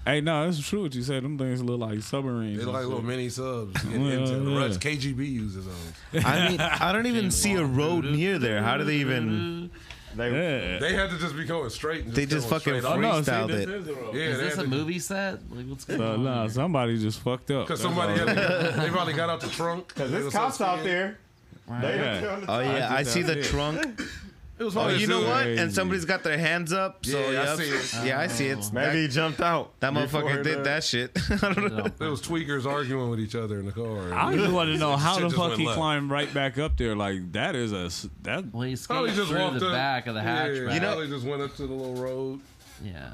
hey, 0.06 0.22
no, 0.22 0.48
it's 0.50 0.60
true 0.68 0.82
what 0.84 0.96
you 0.96 1.04
said. 1.04 1.24
Them 1.24 1.38
things 1.38 1.62
look 1.64 1.80
like 1.80 2.02
submarines. 2.02 2.58
They 2.60 2.66
look 2.66 2.74
like 2.74 2.82
shit. 2.84 2.90
little 2.90 3.04
mini 3.06 3.30
subs. 3.30 3.84
You 3.84 3.90
Yeah, 4.06 4.26
the 4.26 4.52
yeah. 4.52 4.58
rest 4.66 4.80
KGB 4.82 5.32
uses 5.32 5.66
those. 5.66 6.26
I 6.26 6.50
mean, 6.50 6.60
I 6.62 6.92
don't 6.92 7.06
even 7.06 7.30
see 7.32 7.54
a 7.54 7.64
road 7.64 8.06
near 8.06 8.38
there. 8.40 8.62
How 8.64 8.78
do 8.78 8.84
they 8.84 8.98
even? 8.98 9.70
They, 10.16 10.32
Yeah. 10.32 10.80
They 10.80 10.94
had 10.94 11.10
to 11.12 11.18
just 11.18 11.36
be 11.36 11.46
going 11.46 11.70
straight. 11.70 12.06
And 12.06 12.14
just 12.14 12.16
They 12.16 12.26
just 12.26 12.48
fucking 12.50 12.82
straight 12.82 12.84
Oh 12.86 13.00
no, 13.00 13.22
see, 13.22 13.32
freestyled 13.32 13.48
this 13.48 13.62
it. 13.64 13.70
is 13.70 13.86
the 13.86 13.94
road. 13.94 14.16
Yeah, 14.16 14.22
Is 14.26 14.38
this 14.40 14.58
a 14.58 14.62
to- 14.64 14.68
movie 14.68 15.00
set? 15.00 15.34
Like 15.52 15.66
what's 15.68 15.86
going 15.86 16.00
So, 16.00 16.14
on? 16.14 16.24
nah, 16.24 16.48
somebody 16.48 16.98
just 17.00 17.20
fucked 17.20 17.52
up. 17.52 17.68
Because 17.68 17.82
somebody 17.82 18.18
had 18.20 18.28
to, 18.28 18.74
they 18.82 18.90
probably 18.90 19.14
got 19.14 19.30
out 19.30 19.42
the 19.42 19.48
trunk. 19.50 19.90
Cause 19.96 20.10
They 20.10 20.14
there's 20.14 20.26
was 20.26 20.34
so 20.34 20.40
cops 20.40 20.62
out 20.62 20.84
there. 20.84 21.18
They 21.68 21.74
Yeah. 21.98 22.22
done 22.22 22.46
Oh 22.48 22.60
yeah, 22.60 22.94
I 22.94 23.02
just 23.04 23.14
see 23.14 23.22
the 23.24 23.42
trunk. 23.44 24.02
It 24.58 24.64
was 24.64 24.78
Oh, 24.78 24.88
you 24.88 25.08
know 25.08 25.22
what? 25.28 25.48
And 25.48 25.74
somebody's 25.74 26.06
got 26.06 26.24
their 26.24 26.38
hands 26.38 26.72
up. 26.72 27.06
So 27.06 27.20
Yeah, 27.20 27.26
I 27.42 27.44
yep. 27.44 27.58
see 27.58 27.64
it. 27.64 28.06
Yeah, 28.06 28.20
I 28.22 28.28
see 28.28 28.48
it. 28.48 28.72
Maybe 28.72 29.02
he 29.02 29.08
that, 29.08 29.12
jumped 29.12 29.42
out. 29.42 29.78
that 29.82 29.92
motherfucker 29.92 30.42
did 30.44 30.64
that 30.64 30.84
shit. 30.84 31.12
I 31.30 31.54
don't 31.54 31.76
know. 31.76 31.88
There 31.98 32.10
was 32.10 32.22
tweakers 32.22 32.66
arguing 32.66 33.10
with 33.10 33.20
each 33.20 33.36
other 33.36 33.60
in 33.60 33.66
the 33.66 33.74
car. 33.74 34.14
I 34.14 34.34
just 34.36 34.54
want 34.54 34.70
to 34.72 34.78
know 34.78 34.96
how 34.98 35.14
Shit 35.16 35.24
the 35.24 35.28
just 35.28 35.36
fuck 35.36 35.48
went 35.50 35.60
he 35.60 35.66
left. 35.68 35.78
climbed 35.78 36.10
right 36.10 36.34
back 36.34 36.58
up 36.58 36.78
there. 36.78 36.96
Like 36.96 37.34
that 37.34 37.56
is 37.56 37.74
a 37.74 37.86
s- 37.88 38.08
that. 38.24 38.54
Well, 38.54 38.62
he 38.64 38.76
Probably 38.78 39.10
escaped 39.10 39.16
just 39.18 39.30
through 39.32 39.40
walked 39.42 39.60
the 39.60 39.68
up. 39.68 39.74
back 39.74 40.08
of 40.08 40.16
the 40.16 40.22
Yeah, 40.22 40.48
hatchback. 40.48 40.74
you 40.74 40.80
know, 40.80 41.02
they 41.02 41.08
just 41.10 41.26
went 41.26 41.42
up 41.42 41.54
to 41.58 41.68
the 41.68 41.74
little 41.74 41.96
road. 42.02 42.40
yeah. 42.82 43.10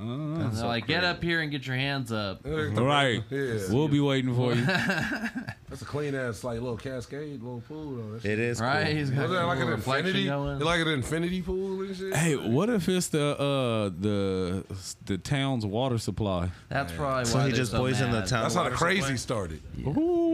Uh, 0.00 0.02
And 0.44 0.52
they're 0.52 0.66
like, 0.66 0.86
get 0.86 1.02
up 1.04 1.22
here 1.22 1.40
and 1.40 1.50
get 1.50 1.66
your 1.66 1.76
hands 1.76 2.12
up. 2.12 2.40
right. 2.44 3.22
Yeah. 3.30 3.58
We'll 3.70 3.88
be 3.88 4.00
waiting 4.00 4.34
for 4.34 4.54
you. 4.54 4.64
That's 5.68 5.82
a 5.82 5.84
clean 5.84 6.14
ass 6.14 6.44
like 6.44 6.60
little 6.60 6.76
cascade, 6.78 7.42
little 7.42 7.60
pool 7.68 7.96
though. 7.96 8.20
It 8.30 8.38
is 8.38 8.58
Right? 8.60 8.86
Cool. 8.86 8.94
He's 8.96 9.10
got 9.10 9.22
Was 9.28 9.32
that 9.32 9.44
like 9.46 9.58
an 9.60 9.68
infinity? 9.72 10.24
going. 10.26 10.58
Like 10.60 10.80
an 10.80 10.88
infinity 10.88 11.42
pool 11.42 11.82
and 11.82 11.94
shit? 11.96 12.14
hey, 12.16 12.36
what 12.36 12.70
if 12.70 12.88
it's 12.88 13.08
the 13.08 13.38
uh 13.38 13.90
the 14.00 14.64
the 15.04 15.18
town's 15.18 15.66
water 15.66 15.98
supply? 15.98 16.50
That's 16.70 16.92
probably 16.92 17.26
So 17.26 17.38
why 17.38 17.48
he 17.48 17.52
just 17.52 17.72
so 17.72 17.78
poisoned 17.78 18.14
the 18.14 18.22
town. 18.22 18.42
That's 18.44 18.54
how 18.54 18.64
the 18.64 18.70
crazy 18.70 19.00
supply? 19.02 19.16
started. 19.16 19.60
Ooh. 19.80 20.27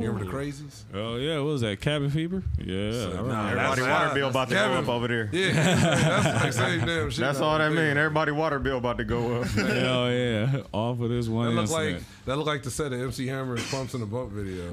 You 0.00 0.10
remember 0.10 0.30
the 0.30 0.36
crazies? 0.36 0.82
Oh 0.94 1.16
yeah, 1.16 1.36
what 1.38 1.46
was 1.46 1.60
that 1.62 1.80
cabin 1.80 2.10
fever? 2.10 2.42
Yeah. 2.58 2.74
I 2.76 2.80
remember. 3.06 3.28
Nah, 3.28 3.48
Everybody 3.48 3.80
that's- 3.82 4.02
water 4.04 4.14
bill 4.14 4.28
about 4.28 4.48
to 4.48 4.54
go 4.54 4.72
up 4.74 4.88
over 4.88 5.08
there. 5.08 5.28
Yeah, 5.32 5.52
that's 5.52 6.44
like 6.44 6.52
same 6.52 6.86
damn 6.86 7.10
shit. 7.10 7.20
That's 7.28 7.40
all 7.40 7.58
that 7.58 7.70
mean. 7.72 7.96
Everybody 7.96 8.32
water 8.32 8.58
bill 8.58 8.78
about 8.78 8.98
to 8.98 9.04
go 9.04 9.40
up. 9.42 9.46
Hell 9.48 10.10
yeah! 10.10 10.62
Off 10.72 11.00
of 11.00 11.08
this 11.10 11.28
one 11.28 11.48
looked 11.54 11.70
incident. 11.70 11.94
like 11.96 12.02
that 12.26 12.36
looked 12.36 12.46
like 12.48 12.62
the 12.62 12.70
set 12.70 12.92
of 12.92 13.00
MC 13.00 13.26
Hammer's 13.26 13.68
Pumps 13.70 13.94
and 13.94 14.02
a 14.02 14.06
Bump 14.06 14.30
video. 14.32 14.68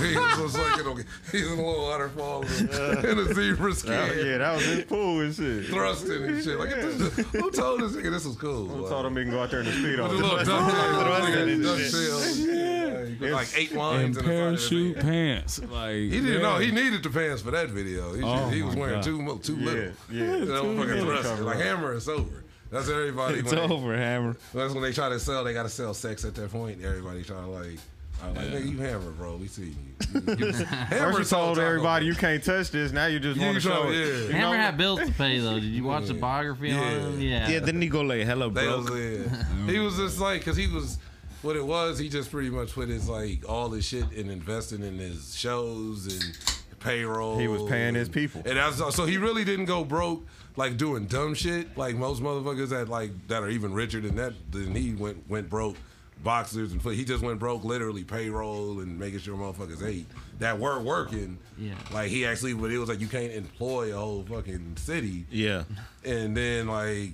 he 0.00 0.16
was 0.42 0.56
like, 0.56 0.76
you 0.76 0.84
know, 0.84 0.96
he's 1.32 1.46
in 1.46 1.58
a 1.58 1.62
little 1.62 1.82
waterfall 1.82 2.42
in 2.44 3.18
a 3.18 3.34
zebra 3.34 3.74
skin, 3.74 3.92
yeah, 3.92 4.38
that 4.38 4.54
was 4.56 4.64
his 4.64 4.84
pool 4.84 5.20
and 5.20 5.34
shit. 5.34 5.66
thrusting 5.66 6.24
and 6.24 6.42
shit. 6.44 6.58
Like, 6.58 6.70
who 6.70 7.50
told 7.50 7.80
this 7.80 7.92
nigga 7.92 8.10
this 8.10 8.24
was 8.24 8.36
cool? 8.36 8.66
Who 8.68 8.82
Like, 8.82 8.90
told 8.90 9.06
him 9.06 9.16
he 9.16 9.22
can 9.22 9.30
go 9.32 9.42
out 9.42 9.50
there 9.50 9.60
in 9.60 9.66
the 9.66 9.72
speed 9.72 9.98
with 10.00 10.10
a 10.10 10.14
little 10.14 10.30
off? 10.32 10.46
ducktail, 10.46 11.62
ducktail. 11.62 13.32
Like 13.32 13.48
eight 13.56 13.70
and 13.70 13.78
lines 13.78 14.18
in 14.34 14.52
the 14.54 14.58
front 14.58 14.62
of 14.62 14.70
the 14.70 14.94
parachute 14.94 14.96
video. 14.96 15.10
pants. 15.12 15.58
Like 15.62 15.94
He 15.94 16.10
didn't 16.20 16.42
know 16.42 16.56
he 16.58 16.70
needed 16.70 17.02
the 17.02 17.10
pants 17.10 17.42
for 17.42 17.50
that 17.52 17.68
video. 17.70 18.10
He, 18.12 18.20
should- 18.20 18.24
Oh 18.28 18.48
he 18.50 18.62
was 18.62 18.76
wearing 18.76 18.94
God. 18.96 19.02
too 19.04 19.22
mo- 19.22 19.36
too 19.38 19.56
Yeah, 19.56 19.64
little. 19.64 19.82
yeah. 20.10 20.26
That 20.26 20.46
motherfucker 20.62 20.86
little 20.86 21.22
thrusting. 21.22 21.44
Like. 21.44 21.56
Hammer 21.60 21.94
is 21.94 22.08
over. 22.08 22.44
That's 22.70 22.88
everybody. 22.88 23.38
It's 23.40 23.52
when 23.52 23.68
they- 23.68 23.74
over, 23.74 23.96
Hammer. 23.96 24.36
That's 24.52 24.72
when 24.74 24.82
they 24.82 24.92
try 24.92 25.08
to 25.08 25.20
sell. 25.20 25.44
They 25.44 25.52
got 25.52 25.62
to 25.64 25.68
sell 25.68 25.94
sex 25.94 26.24
at 26.24 26.34
that 26.34 26.50
point. 26.50 26.82
Everybody 26.84 27.22
trying 27.22 27.44
to 27.44 27.50
like 27.50 27.78
I 28.22 28.28
was 28.28 28.36
like, 28.38 28.46
nigga, 28.46 28.70
you 28.70 28.78
hammer, 28.78 29.10
bro. 29.10 29.36
We 29.36 29.48
see 29.48 29.74
you. 29.74 29.74
you 30.14 30.52
First 30.52 30.62
hammer 30.64 31.18
you 31.18 31.24
told 31.24 31.58
everybody 31.58 32.06
you 32.06 32.14
can't 32.14 32.42
touch 32.42 32.70
this. 32.70 32.90
Now 32.92 33.06
you 33.06 33.18
just 33.18 33.38
Yeah, 33.38 33.46
want 33.46 33.56
to 33.56 33.60
show 33.60 33.88
it. 33.90 33.94
yeah. 33.96 34.04
You 34.28 34.32
Hammer 34.32 34.56
know? 34.56 34.62
had 34.62 34.76
bills 34.78 35.00
to 35.00 35.10
pay 35.12 35.40
though. 35.40 35.54
Did 35.54 35.64
you 35.64 35.84
watch 35.84 36.06
the 36.06 36.14
Yeah. 36.14 36.20
biography 36.20 36.72
on 36.72 36.78
Yeah. 36.78 36.90
him? 36.90 37.20
Yeah. 37.20 37.48
Yeah, 37.50 37.58
didn't 37.60 37.82
he 37.82 37.88
go 37.88 38.00
like 38.02 38.22
"Hello, 38.22 38.48
That 38.50 38.76
was 38.78 38.86
broke? 38.86 38.98
it. 38.98 39.28
He 39.70 39.78
was 39.80 39.96
just 39.96 40.20
like, 40.20 40.44
cause 40.44 40.56
he 40.56 40.68
was, 40.68 40.96
what 41.44 41.56
it 41.56 41.64
was, 41.66 41.98
he 41.98 42.08
just 42.08 42.30
pretty 42.30 42.50
much 42.50 42.72
put 42.72 42.88
his 42.88 43.08
like 43.08 43.48
all 43.48 43.70
his 43.70 43.84
shit 43.84 44.10
and 44.12 44.30
investing 44.30 44.82
in 44.82 44.98
his 44.98 45.36
shows 45.36 46.06
and 46.06 46.78
payroll. 46.80 47.38
He 47.38 47.48
was 47.48 47.62
paying 47.64 47.94
his 47.94 48.08
people. 48.08 48.42
and 48.46 48.56
that's 48.58 48.78
so 48.96 49.04
he 49.06 49.16
really 49.18 49.44
didn't 49.44 49.66
go 49.66 49.84
broke 49.84 50.26
like 50.56 50.76
doing 50.76 51.06
dumb 51.06 51.34
shit 51.34 51.76
like 51.76 51.96
most 51.96 52.22
motherfuckers 52.22 52.68
that 52.70 52.88
like 52.88 53.10
that 53.28 53.42
are 53.42 53.48
even 53.50 53.72
richer 53.72 54.00
than 54.00 54.16
that. 54.16 54.32
Than 54.50 54.74
he 54.74 54.94
went 54.94 55.28
went 55.28 55.48
broke. 55.48 55.76
Boxers 56.22 56.72
and 56.72 56.80
foot. 56.80 56.94
He 56.94 57.04
just 57.04 57.22
went 57.22 57.38
broke, 57.38 57.64
literally 57.64 58.02
payroll 58.02 58.80
and 58.80 58.98
making 58.98 59.18
sure 59.18 59.36
motherfuckers 59.36 59.86
ate 59.86 60.06
that 60.38 60.58
were 60.58 60.80
working. 60.80 61.36
Yeah. 61.58 61.74
Like 61.92 62.08
he 62.08 62.24
actually, 62.24 62.54
but 62.54 62.70
it 62.70 62.78
was 62.78 62.88
like 62.88 63.00
you 63.00 63.08
can't 63.08 63.32
employ 63.32 63.92
a 63.94 63.98
whole 63.98 64.22
fucking 64.22 64.76
city 64.78 65.26
Yeah. 65.30 65.64
and 66.02 66.34
then 66.34 66.68
like 66.68 67.10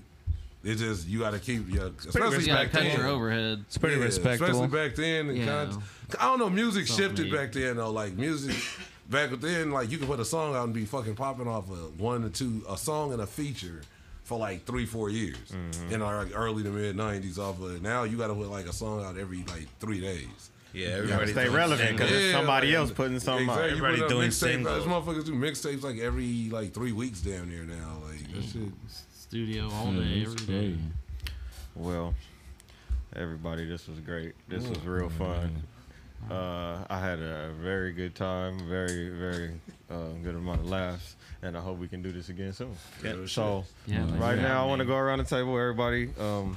it 0.63 0.75
just 0.77 1.07
you 1.09 1.21
got 1.21 1.33
to 1.33 1.39
keep 1.39 1.69
your 1.73 1.87
especially 2.07 2.45
You 2.45 2.53
back 2.53 2.71
cut 2.73 2.83
then. 2.83 2.97
your 2.99 3.09
overhead. 3.09 3.65
It's 3.67 3.79
pretty 3.79 3.97
Yeah, 3.97 4.05
respectable. 4.05 4.63
especially 4.65 4.89
back 4.89 4.97
then. 4.97 5.29
and 5.31 5.39
Yeah. 5.39 5.67
con- 5.71 5.83
I 6.19 6.25
don't 6.25 6.39
know. 6.39 6.51
Music 6.51 6.87
shifted 6.87 7.17
Self-made. 7.17 7.33
back 7.33 7.53
then 7.53 7.77
though. 7.77 7.91
Like 7.91 8.15
music 8.15 8.57
back 9.11 9.31
then, 9.41 9.71
like 9.71 9.91
you 9.91 9.99
could 9.99 10.09
put 10.09 10.21
a 10.21 10.25
song 10.25 10.55
out 10.55 10.65
and 10.65 10.75
be 10.75 10.85
fucking 10.85 11.15
popping 11.17 11.49
off 11.49 11.71
of 11.71 11.99
one 12.01 12.25
or 12.25 12.29
two 12.29 12.63
a 12.69 12.77
song 12.77 13.13
and 13.13 13.23
a 13.23 13.27
feature 13.27 13.83
for 14.25 14.39
like 14.39 14.65
three 14.67 14.87
four 14.87 15.09
years 15.11 15.37
Mm-hmm. 15.53 15.95
in 15.95 16.03
our 16.03 16.25
like, 16.25 16.33
early 16.37 16.63
to 16.63 16.69
mid 16.71 16.95
nineties 16.97 17.39
off 17.39 17.61
of 17.63 17.75
it. 17.77 17.83
Now 17.83 18.03
you 18.05 18.17
got 18.17 18.29
to 18.29 18.35
put 18.35 18.49
like 18.51 18.67
a 18.67 18.73
song 18.73 19.05
out 19.05 19.17
every 19.19 19.39
like 19.49 19.67
three 19.81 20.01
days. 20.01 20.51
Yeah, 20.73 20.99
You 20.99 21.09
gotta 21.09 21.23
everybody 21.23 21.33
stay 21.33 21.49
relevant 21.49 21.97
because 21.97 22.13
Yeah, 22.13 22.31
somebody 22.33 22.69
like, 22.69 22.77
else 22.77 22.91
putting 22.93 23.19
something 23.19 23.49
exactly. 23.49 23.71
out. 23.73 23.77
Everybody 23.89 24.09
doing 24.09 24.29
mixtape- 24.31 24.33
singles. 24.35 24.85
Those 24.85 24.87
motherfuckers 24.93 25.25
do 25.27 25.33
mixtapes 25.33 25.83
like 25.83 25.99
every 25.99 26.49
like 26.51 26.73
three 26.73 26.93
weeks 26.93 27.21
down 27.23 27.51
there 27.51 27.65
now. 27.65 27.99
Like 28.07 28.33
that 28.35 28.43
shit. 28.53 28.71
Studio 29.31 29.71
all 29.71 29.95
Yeah, 29.95 30.01
day, 30.03 30.21
it's 30.23 30.33
every 30.33 30.47
day. 30.47 30.53
crazy. 30.75 30.81
Well, 31.77 32.15
everybody, 33.15 33.65
this 33.65 33.87
was 33.87 34.01
great. 34.01 34.33
This 34.49 34.67
was 34.67 34.81
real 34.81 35.09
fun. 35.09 35.63
Uh, 36.29 36.85
I 36.91 36.99
had 36.99 37.21
a 37.21 37.53
very 37.63 37.93
good 37.93 38.17
time, 38.17 38.59
very, 38.69 39.09
very 39.11 39.53
uh, 39.89 40.09
good 40.25 40.35
amount 40.35 40.63
of 40.63 40.67
laughs, 40.69 41.15
and 41.43 41.57
I 41.57 41.61
hope 41.61 41.79
we 41.79 41.87
can 41.87 42.03
do 42.03 42.11
this 42.11 42.29
again 42.29 42.53
soon. 42.53 42.75
Yeah. 43.05 43.25
So, 43.27 43.65
Yeah, 43.87 44.01
right 44.19 44.35
for 44.35 44.43
now, 44.43 44.65
I 44.65 44.67
want 44.67 44.81
to 44.81 44.85
go 44.85 44.97
around 44.97 45.19
the 45.19 45.25
table, 45.25 45.57
everybody. 45.57 46.11
Um, 46.19 46.57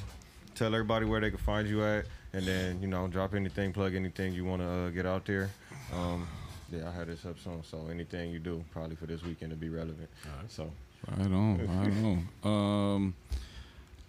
tell 0.55 0.73
everybody 0.73 1.05
where 1.05 1.21
they 1.21 1.29
can 1.29 1.37
find 1.37 1.67
you 1.67 1.83
at, 1.83 2.05
and 2.33 2.43
then 2.43 2.81
you 2.81 2.87
know, 2.87 3.07
drop 3.07 3.35
anything, 3.35 3.71
plug 3.71 3.93
anything 3.93 4.33
you 4.33 4.45
want 4.45 4.63
to 4.63 4.67
uh, 4.67 4.89
get 4.89 5.05
out 5.05 5.25
there. 5.25 5.51
Um, 5.93 6.27
yeah, 6.71 6.89
I 6.89 6.91
had 6.91 7.05
this 7.07 7.23
up 7.23 7.37
soon, 7.37 7.63
so 7.63 7.85
anything 7.91 8.31
you 8.31 8.39
do, 8.39 8.65
probably 8.71 8.95
for 8.95 9.05
this 9.05 9.21
weekend, 9.21 9.51
to 9.51 9.55
be 9.55 9.69
relevant. 9.69 10.09
So, 10.47 10.71
Right 11.09 11.31
on, 11.31 11.57
right 11.57 12.19
on. 12.43 12.93
Um, 12.95 13.13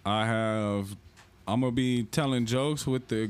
I 0.05 0.25
have. 0.25 0.95
I'm 1.47 1.61
gonna 1.61 1.71
be 1.71 2.03
telling 2.03 2.45
jokes 2.45 2.87
with 2.87 3.07
the 3.07 3.29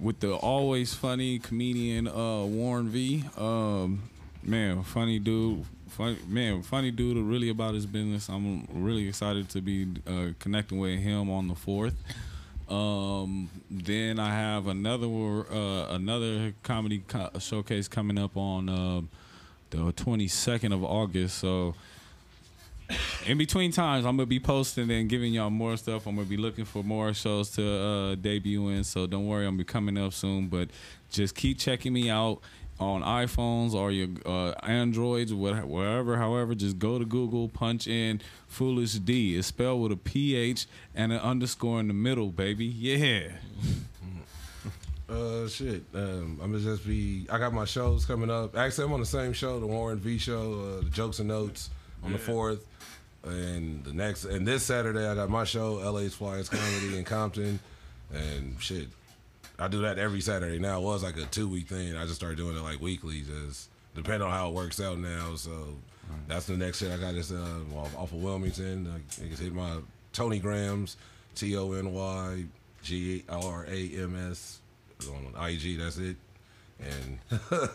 with 0.00 0.18
the 0.20 0.34
always 0.34 0.94
funny 0.94 1.38
comedian 1.38 2.08
uh, 2.08 2.44
Warren 2.44 2.88
V. 2.88 3.24
Um, 3.36 4.02
man, 4.42 4.82
funny 4.82 5.18
dude. 5.18 5.64
Funny 5.88 6.16
man, 6.26 6.62
funny 6.62 6.90
dude. 6.90 7.18
Really 7.18 7.50
about 7.50 7.74
his 7.74 7.86
business. 7.86 8.28
I'm 8.28 8.66
really 8.72 9.06
excited 9.08 9.48
to 9.50 9.60
be 9.60 9.88
uh, 10.06 10.28
connecting 10.38 10.78
with 10.78 10.98
him 10.98 11.30
on 11.30 11.48
the 11.48 11.54
fourth. 11.54 11.94
Um, 12.68 13.50
then 13.70 14.18
I 14.18 14.30
have 14.30 14.66
another 14.66 15.06
uh, 15.06 15.94
another 15.94 16.54
comedy 16.62 17.02
co- 17.06 17.30
showcase 17.38 17.86
coming 17.86 18.18
up 18.18 18.36
on 18.36 18.68
uh, 18.68 19.02
the 19.70 19.92
22nd 19.92 20.72
of 20.72 20.82
August. 20.82 21.38
So 21.38 21.74
in 23.26 23.38
between 23.38 23.70
times, 23.72 24.04
I'm 24.06 24.16
gonna 24.16 24.26
be 24.26 24.40
posting 24.40 24.90
and 24.90 25.08
giving 25.08 25.32
y'all 25.34 25.50
more 25.50 25.76
stuff. 25.76 26.06
I'm 26.06 26.16
gonna 26.16 26.26
be 26.28 26.36
looking 26.36 26.64
for 26.64 26.82
more 26.82 27.12
shows 27.14 27.50
to 27.52 27.62
uh, 27.80 28.14
debut 28.16 28.68
in. 28.68 28.84
So 28.84 29.06
don't 29.06 29.26
worry, 29.26 29.46
I'm 29.46 29.56
be 29.56 29.64
coming 29.64 29.96
up 29.98 30.12
soon. 30.12 30.48
But 30.48 30.68
just 31.10 31.34
keep 31.34 31.58
checking 31.58 31.92
me 31.92 32.10
out 32.10 32.40
on 32.80 33.02
iPhones 33.02 33.74
or 33.74 33.92
your 33.92 34.08
uh, 34.26 34.52
Androids, 34.62 35.32
what- 35.32 35.66
wherever. 35.68 36.16
However, 36.16 36.54
just 36.54 36.78
go 36.78 36.98
to 36.98 37.04
Google, 37.04 37.48
punch 37.48 37.86
in 37.86 38.20
"Phoolish 38.50 39.04
Dee." 39.04 39.36
It's 39.36 39.48
spelled 39.48 39.82
with 39.82 39.92
a 39.92 39.96
PH 39.96 40.66
and 40.94 41.12
an 41.12 41.20
underscore 41.20 41.78
in 41.80 41.88
the 41.88 41.94
middle, 41.94 42.30
baby. 42.30 42.64
Yeah. 42.66 43.28
Uh, 45.08 45.46
shit. 45.46 45.82
Um, 45.94 46.38
I'm 46.42 46.52
gonna 46.52 46.60
just 46.64 46.86
be. 46.86 47.26
I 47.30 47.38
got 47.38 47.52
my 47.52 47.66
shows 47.66 48.06
coming 48.06 48.30
up. 48.30 48.56
Actually, 48.56 48.86
I'm 48.86 48.92
on 48.94 49.00
the 49.00 49.04
same 49.06 49.34
show, 49.34 49.60
the 49.60 49.66
Warren 49.66 49.98
V 49.98 50.16
show, 50.16 50.78
uh, 50.78 50.84
the 50.84 50.88
Jokes 50.90 51.18
and 51.18 51.28
Notes, 51.28 51.68
on 52.02 52.12
the 52.12 52.18
fourth, 52.18 52.64
and 53.24 53.84
the 53.84 53.92
next. 53.92 54.24
And 54.24 54.46
this 54.46 54.62
Saturday, 54.64 55.06
I 55.06 55.14
got 55.14 55.30
my 55.30 55.44
show, 55.44 55.74
LA's 55.74 56.14
Flyers 56.14 56.48
Comedy 56.48 56.98
in 56.98 57.04
Compton, 57.04 57.60
and 58.12 58.56
shit. 58.60 58.88
I 59.58 59.68
do 59.68 59.82
that 59.82 59.98
every 59.98 60.20
Saturday 60.20 60.58
now. 60.58 60.80
It 60.80 60.84
was 60.84 61.02
like 61.02 61.16
a 61.16 61.26
two 61.26 61.48
week 61.48 61.68
thing. 61.68 61.96
I 61.96 62.04
just 62.04 62.16
started 62.16 62.36
doing 62.36 62.56
it 62.56 62.62
like 62.62 62.80
weekly, 62.80 63.22
just 63.22 63.68
depending 63.94 64.22
on 64.22 64.30
how 64.30 64.48
it 64.48 64.54
works 64.54 64.80
out 64.80 64.98
now. 64.98 65.34
So 65.36 65.76
that's 66.26 66.46
the 66.46 66.56
next 66.56 66.78
shit 66.78 66.90
I 66.90 66.96
got. 66.96 67.14
This 67.14 67.30
uh, 67.30 67.60
off, 67.76 67.96
off 67.96 68.12
of 68.12 68.22
Wilmington. 68.22 68.92
I 68.92 69.20
can 69.20 69.30
hit 69.30 69.52
my 69.52 69.78
Tony 70.12 70.40
Gramz, 70.40 70.96
T 71.34 71.56
O 71.56 71.72
N 71.72 71.92
Y 71.92 72.44
G 72.82 73.24
R 73.28 73.66
A 73.68 73.90
M 73.98 74.30
S 74.30 74.60
on 75.08 75.48
IG. 75.48 75.78
That's 75.78 75.98
it, 75.98 76.16
and 76.80 77.18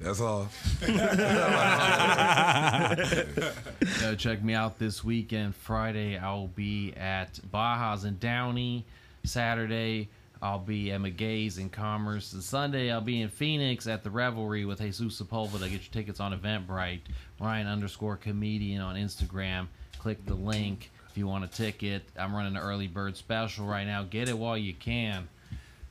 that's 0.00 0.20
all. 0.20 0.48
Go 4.00 4.14
check 4.16 4.42
me 4.42 4.54
out 4.54 4.78
this 4.78 5.04
weekend. 5.04 5.54
Friday, 5.54 6.18
I'll 6.18 6.48
be 6.48 6.92
at 6.96 7.34
Baja's 7.52 8.04
in 8.04 8.18
Downey. 8.18 8.84
Saturday, 9.24 10.08
I'll 10.40 10.58
be 10.58 10.92
at 10.92 11.00
McGay's 11.00 11.58
in 11.58 11.68
Commerce. 11.68 12.32
And 12.32 12.42
Sunday, 12.42 12.90
I'll 12.90 13.00
be 13.00 13.20
in 13.20 13.28
Phoenix 13.28 13.86
at 13.86 14.04
the 14.04 14.10
Revelry 14.10 14.64
with 14.64 14.80
Jesus 14.80 15.20
Sepulveda. 15.20 15.60
Get 15.60 15.72
your 15.72 15.80
tickets 15.92 16.20
on 16.20 16.38
Eventbrite. 16.38 17.00
Ryan 17.40 17.66
underscore 17.66 18.16
comedian 18.16 18.80
on 18.80 18.96
Instagram. 18.96 19.66
Click 19.98 20.24
the 20.26 20.34
link 20.34 20.90
if 21.10 21.18
you 21.18 21.26
want 21.26 21.44
a 21.44 21.48
ticket. 21.48 22.02
I'm 22.16 22.34
running 22.34 22.56
an 22.56 22.62
early 22.62 22.86
bird 22.86 23.16
special 23.16 23.66
right 23.66 23.86
now. 23.86 24.04
Get 24.04 24.28
it 24.28 24.38
while 24.38 24.56
you 24.56 24.74
can. 24.74 25.28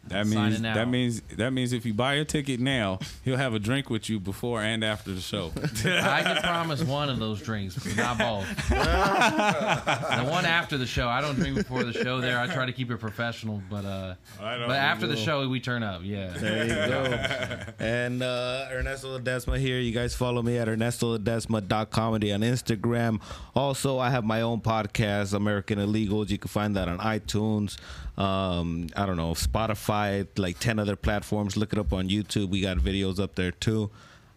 That 0.09 0.25
Signing 0.27 0.43
means 0.51 0.63
out. 0.65 0.75
that 0.75 0.87
means 0.87 1.21
that 1.37 1.51
means 1.53 1.73
if 1.73 1.85
you 1.85 1.93
buy 1.93 2.15
a 2.15 2.25
ticket 2.25 2.59
now, 2.59 2.99
he'll 3.23 3.37
have 3.37 3.53
a 3.53 3.59
drink 3.59 3.89
with 3.89 4.09
you 4.09 4.19
before 4.19 4.61
and 4.61 4.83
after 4.83 5.11
the 5.13 5.21
show. 5.21 5.51
I 5.85 6.23
can 6.23 6.37
promise 6.41 6.83
one 6.83 7.09
of 7.09 7.19
those 7.19 7.41
drinks, 7.41 7.75
but 7.75 7.95
not 7.97 8.17
both. 8.17 8.45
the 8.69 10.27
one 10.29 10.45
after 10.45 10.77
the 10.77 10.85
show, 10.85 11.07
I 11.07 11.21
don't 11.21 11.35
drink 11.35 11.55
before 11.57 11.83
the 11.83 11.93
show. 11.93 12.21
There, 12.21 12.39
I 12.39 12.47
try 12.47 12.65
to 12.65 12.71
keep 12.73 12.91
it 12.91 12.97
professional, 12.97 13.61
but 13.69 13.85
uh, 13.85 14.15
but 14.39 14.71
after 14.71 15.05
you 15.07 15.13
the 15.13 15.17
show, 15.17 15.47
we 15.47 15.59
turn 15.59 15.83
up. 15.83 16.01
Yeah, 16.03 16.29
There 16.29 16.63
you 16.63 16.73
go. 16.89 17.73
and 17.79 18.21
uh, 18.23 18.67
Ernesto 18.71 19.17
Ledezma 19.19 19.57
here. 19.59 19.79
You 19.79 19.91
guys 19.91 20.15
follow 20.15 20.41
me 20.41 20.57
at 20.57 20.67
ernestoledezma.comedy 20.67 22.33
on 22.33 22.41
Instagram. 22.41 23.21
Also, 23.55 23.99
I 23.99 24.09
have 24.09 24.23
my 24.23 24.41
own 24.41 24.61
podcast, 24.61 25.33
American 25.33 25.79
Illegals. 25.79 26.29
You 26.29 26.37
can 26.37 26.49
find 26.49 26.75
that 26.75 26.87
on 26.87 26.97
iTunes. 26.99 27.77
Um, 28.17 28.87
I 28.95 29.05
don't 29.05 29.17
know, 29.17 29.33
Spotify, 29.33 30.27
like 30.37 30.59
10 30.59 30.79
other 30.79 30.95
platforms. 30.95 31.55
Look 31.55 31.73
it 31.73 31.79
up 31.79 31.93
on 31.93 32.09
YouTube. 32.09 32.49
We 32.49 32.61
got 32.61 32.77
videos 32.77 33.19
up 33.19 33.35
there 33.35 33.51
too. 33.51 33.91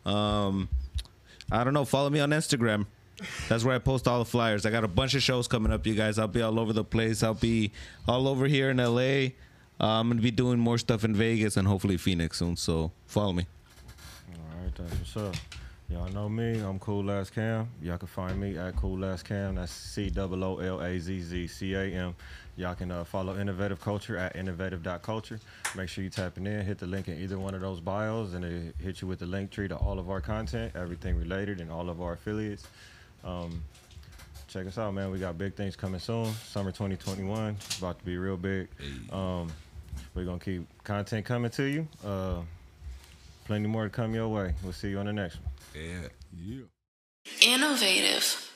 Um, 0.04 0.68
I 1.50 1.64
don't 1.64 1.72
know. 1.74 1.84
Follow 1.84 2.10
me 2.10 2.20
on 2.20 2.30
Instagram. 2.30 2.86
That's 3.48 3.64
where 3.64 3.74
I 3.74 3.78
post 3.78 4.08
all 4.08 4.18
the 4.18 4.24
flyers. 4.24 4.64
I 4.64 4.70
got 4.70 4.84
a 4.84 4.88
bunch 4.88 5.14
of 5.14 5.22
shows 5.22 5.48
coming 5.48 5.72
up, 5.72 5.86
you 5.86 5.94
guys. 5.94 6.18
I'll 6.18 6.28
be 6.28 6.42
all 6.42 6.58
over 6.58 6.72
the 6.72 6.84
place. 6.84 7.22
I'll 7.22 7.34
be 7.34 7.72
all 8.08 8.28
over 8.28 8.46
here 8.46 8.70
in 8.70 8.78
LA. 8.78 9.32
Uh, 9.80 9.98
I'm 9.98 10.08
gonna 10.08 10.20
be 10.20 10.30
doing 10.30 10.58
more 10.58 10.78
stuff 10.78 11.04
in 11.04 11.14
Vegas 11.14 11.56
and 11.56 11.66
hopefully 11.66 11.96
Phoenix 11.96 12.38
soon. 12.38 12.56
So 12.56 12.92
follow 13.06 13.32
me. 13.32 13.46
All 14.28 14.62
right, 14.62 14.74
that's 14.74 15.14
what's 15.14 15.16
up. 15.16 15.59
Y'all 15.90 16.08
know 16.12 16.28
me. 16.28 16.60
I'm 16.60 16.78
Coolazzcam. 16.78 17.66
Y'all 17.82 17.98
can 17.98 18.06
find 18.06 18.40
me 18.40 18.56
at 18.56 18.76
Coolazzcam. 18.76 19.56
That's 19.56 19.72
C 19.72 20.12
O 20.16 20.22
O 20.22 20.58
L 20.58 20.80
A 20.80 21.00
Z 21.00 21.20
Z 21.20 21.48
C 21.48 21.74
A 21.74 21.84
M. 21.86 22.14
Y'all 22.56 22.76
can 22.76 22.92
uh, 22.92 23.02
follow 23.02 23.36
Innovative 23.36 23.80
Culture 23.80 24.16
at 24.16 24.36
innovative.culture. 24.36 25.40
Make 25.76 25.88
sure 25.88 26.04
you 26.04 26.10
tapping 26.10 26.46
in. 26.46 26.64
Hit 26.64 26.78
the 26.78 26.86
link 26.86 27.08
in 27.08 27.18
either 27.18 27.40
one 27.40 27.54
of 27.54 27.60
those 27.60 27.80
bios, 27.80 28.34
and 28.34 28.44
it 28.44 28.76
hit 28.78 29.02
you 29.02 29.08
with 29.08 29.18
the 29.18 29.26
link 29.26 29.50
tree 29.50 29.66
to 29.66 29.74
all 29.74 29.98
of 29.98 30.08
our 30.10 30.20
content, 30.20 30.76
everything 30.76 31.18
related, 31.18 31.60
and 31.60 31.72
all 31.72 31.90
of 31.90 32.00
our 32.00 32.12
affiliates. 32.12 32.68
Um, 33.24 33.60
check 34.46 34.68
us 34.68 34.78
out, 34.78 34.94
man. 34.94 35.10
We 35.10 35.18
got 35.18 35.38
big 35.38 35.56
things 35.56 35.74
coming 35.74 35.98
soon. 35.98 36.32
Summer 36.46 36.70
2021. 36.70 37.56
It's 37.56 37.78
about 37.78 37.98
to 37.98 38.04
be 38.04 38.16
real 38.16 38.36
big. 38.36 38.68
Um, 39.10 39.50
we're 40.14 40.24
gonna 40.24 40.38
keep 40.38 40.68
content 40.84 41.26
coming 41.26 41.50
to 41.50 41.64
you. 41.64 41.88
Uh, 42.04 42.42
plenty 43.46 43.66
more 43.66 43.84
to 43.84 43.90
come 43.90 44.14
your 44.14 44.28
way. 44.28 44.54
We'll 44.62 44.72
see 44.72 44.90
you 44.90 45.00
on 45.00 45.06
the 45.06 45.12
next 45.12 45.34
one. 45.42 45.50
Yeah. 45.74 46.08
Yeah. 46.34 46.64
Innovative. 47.42 48.49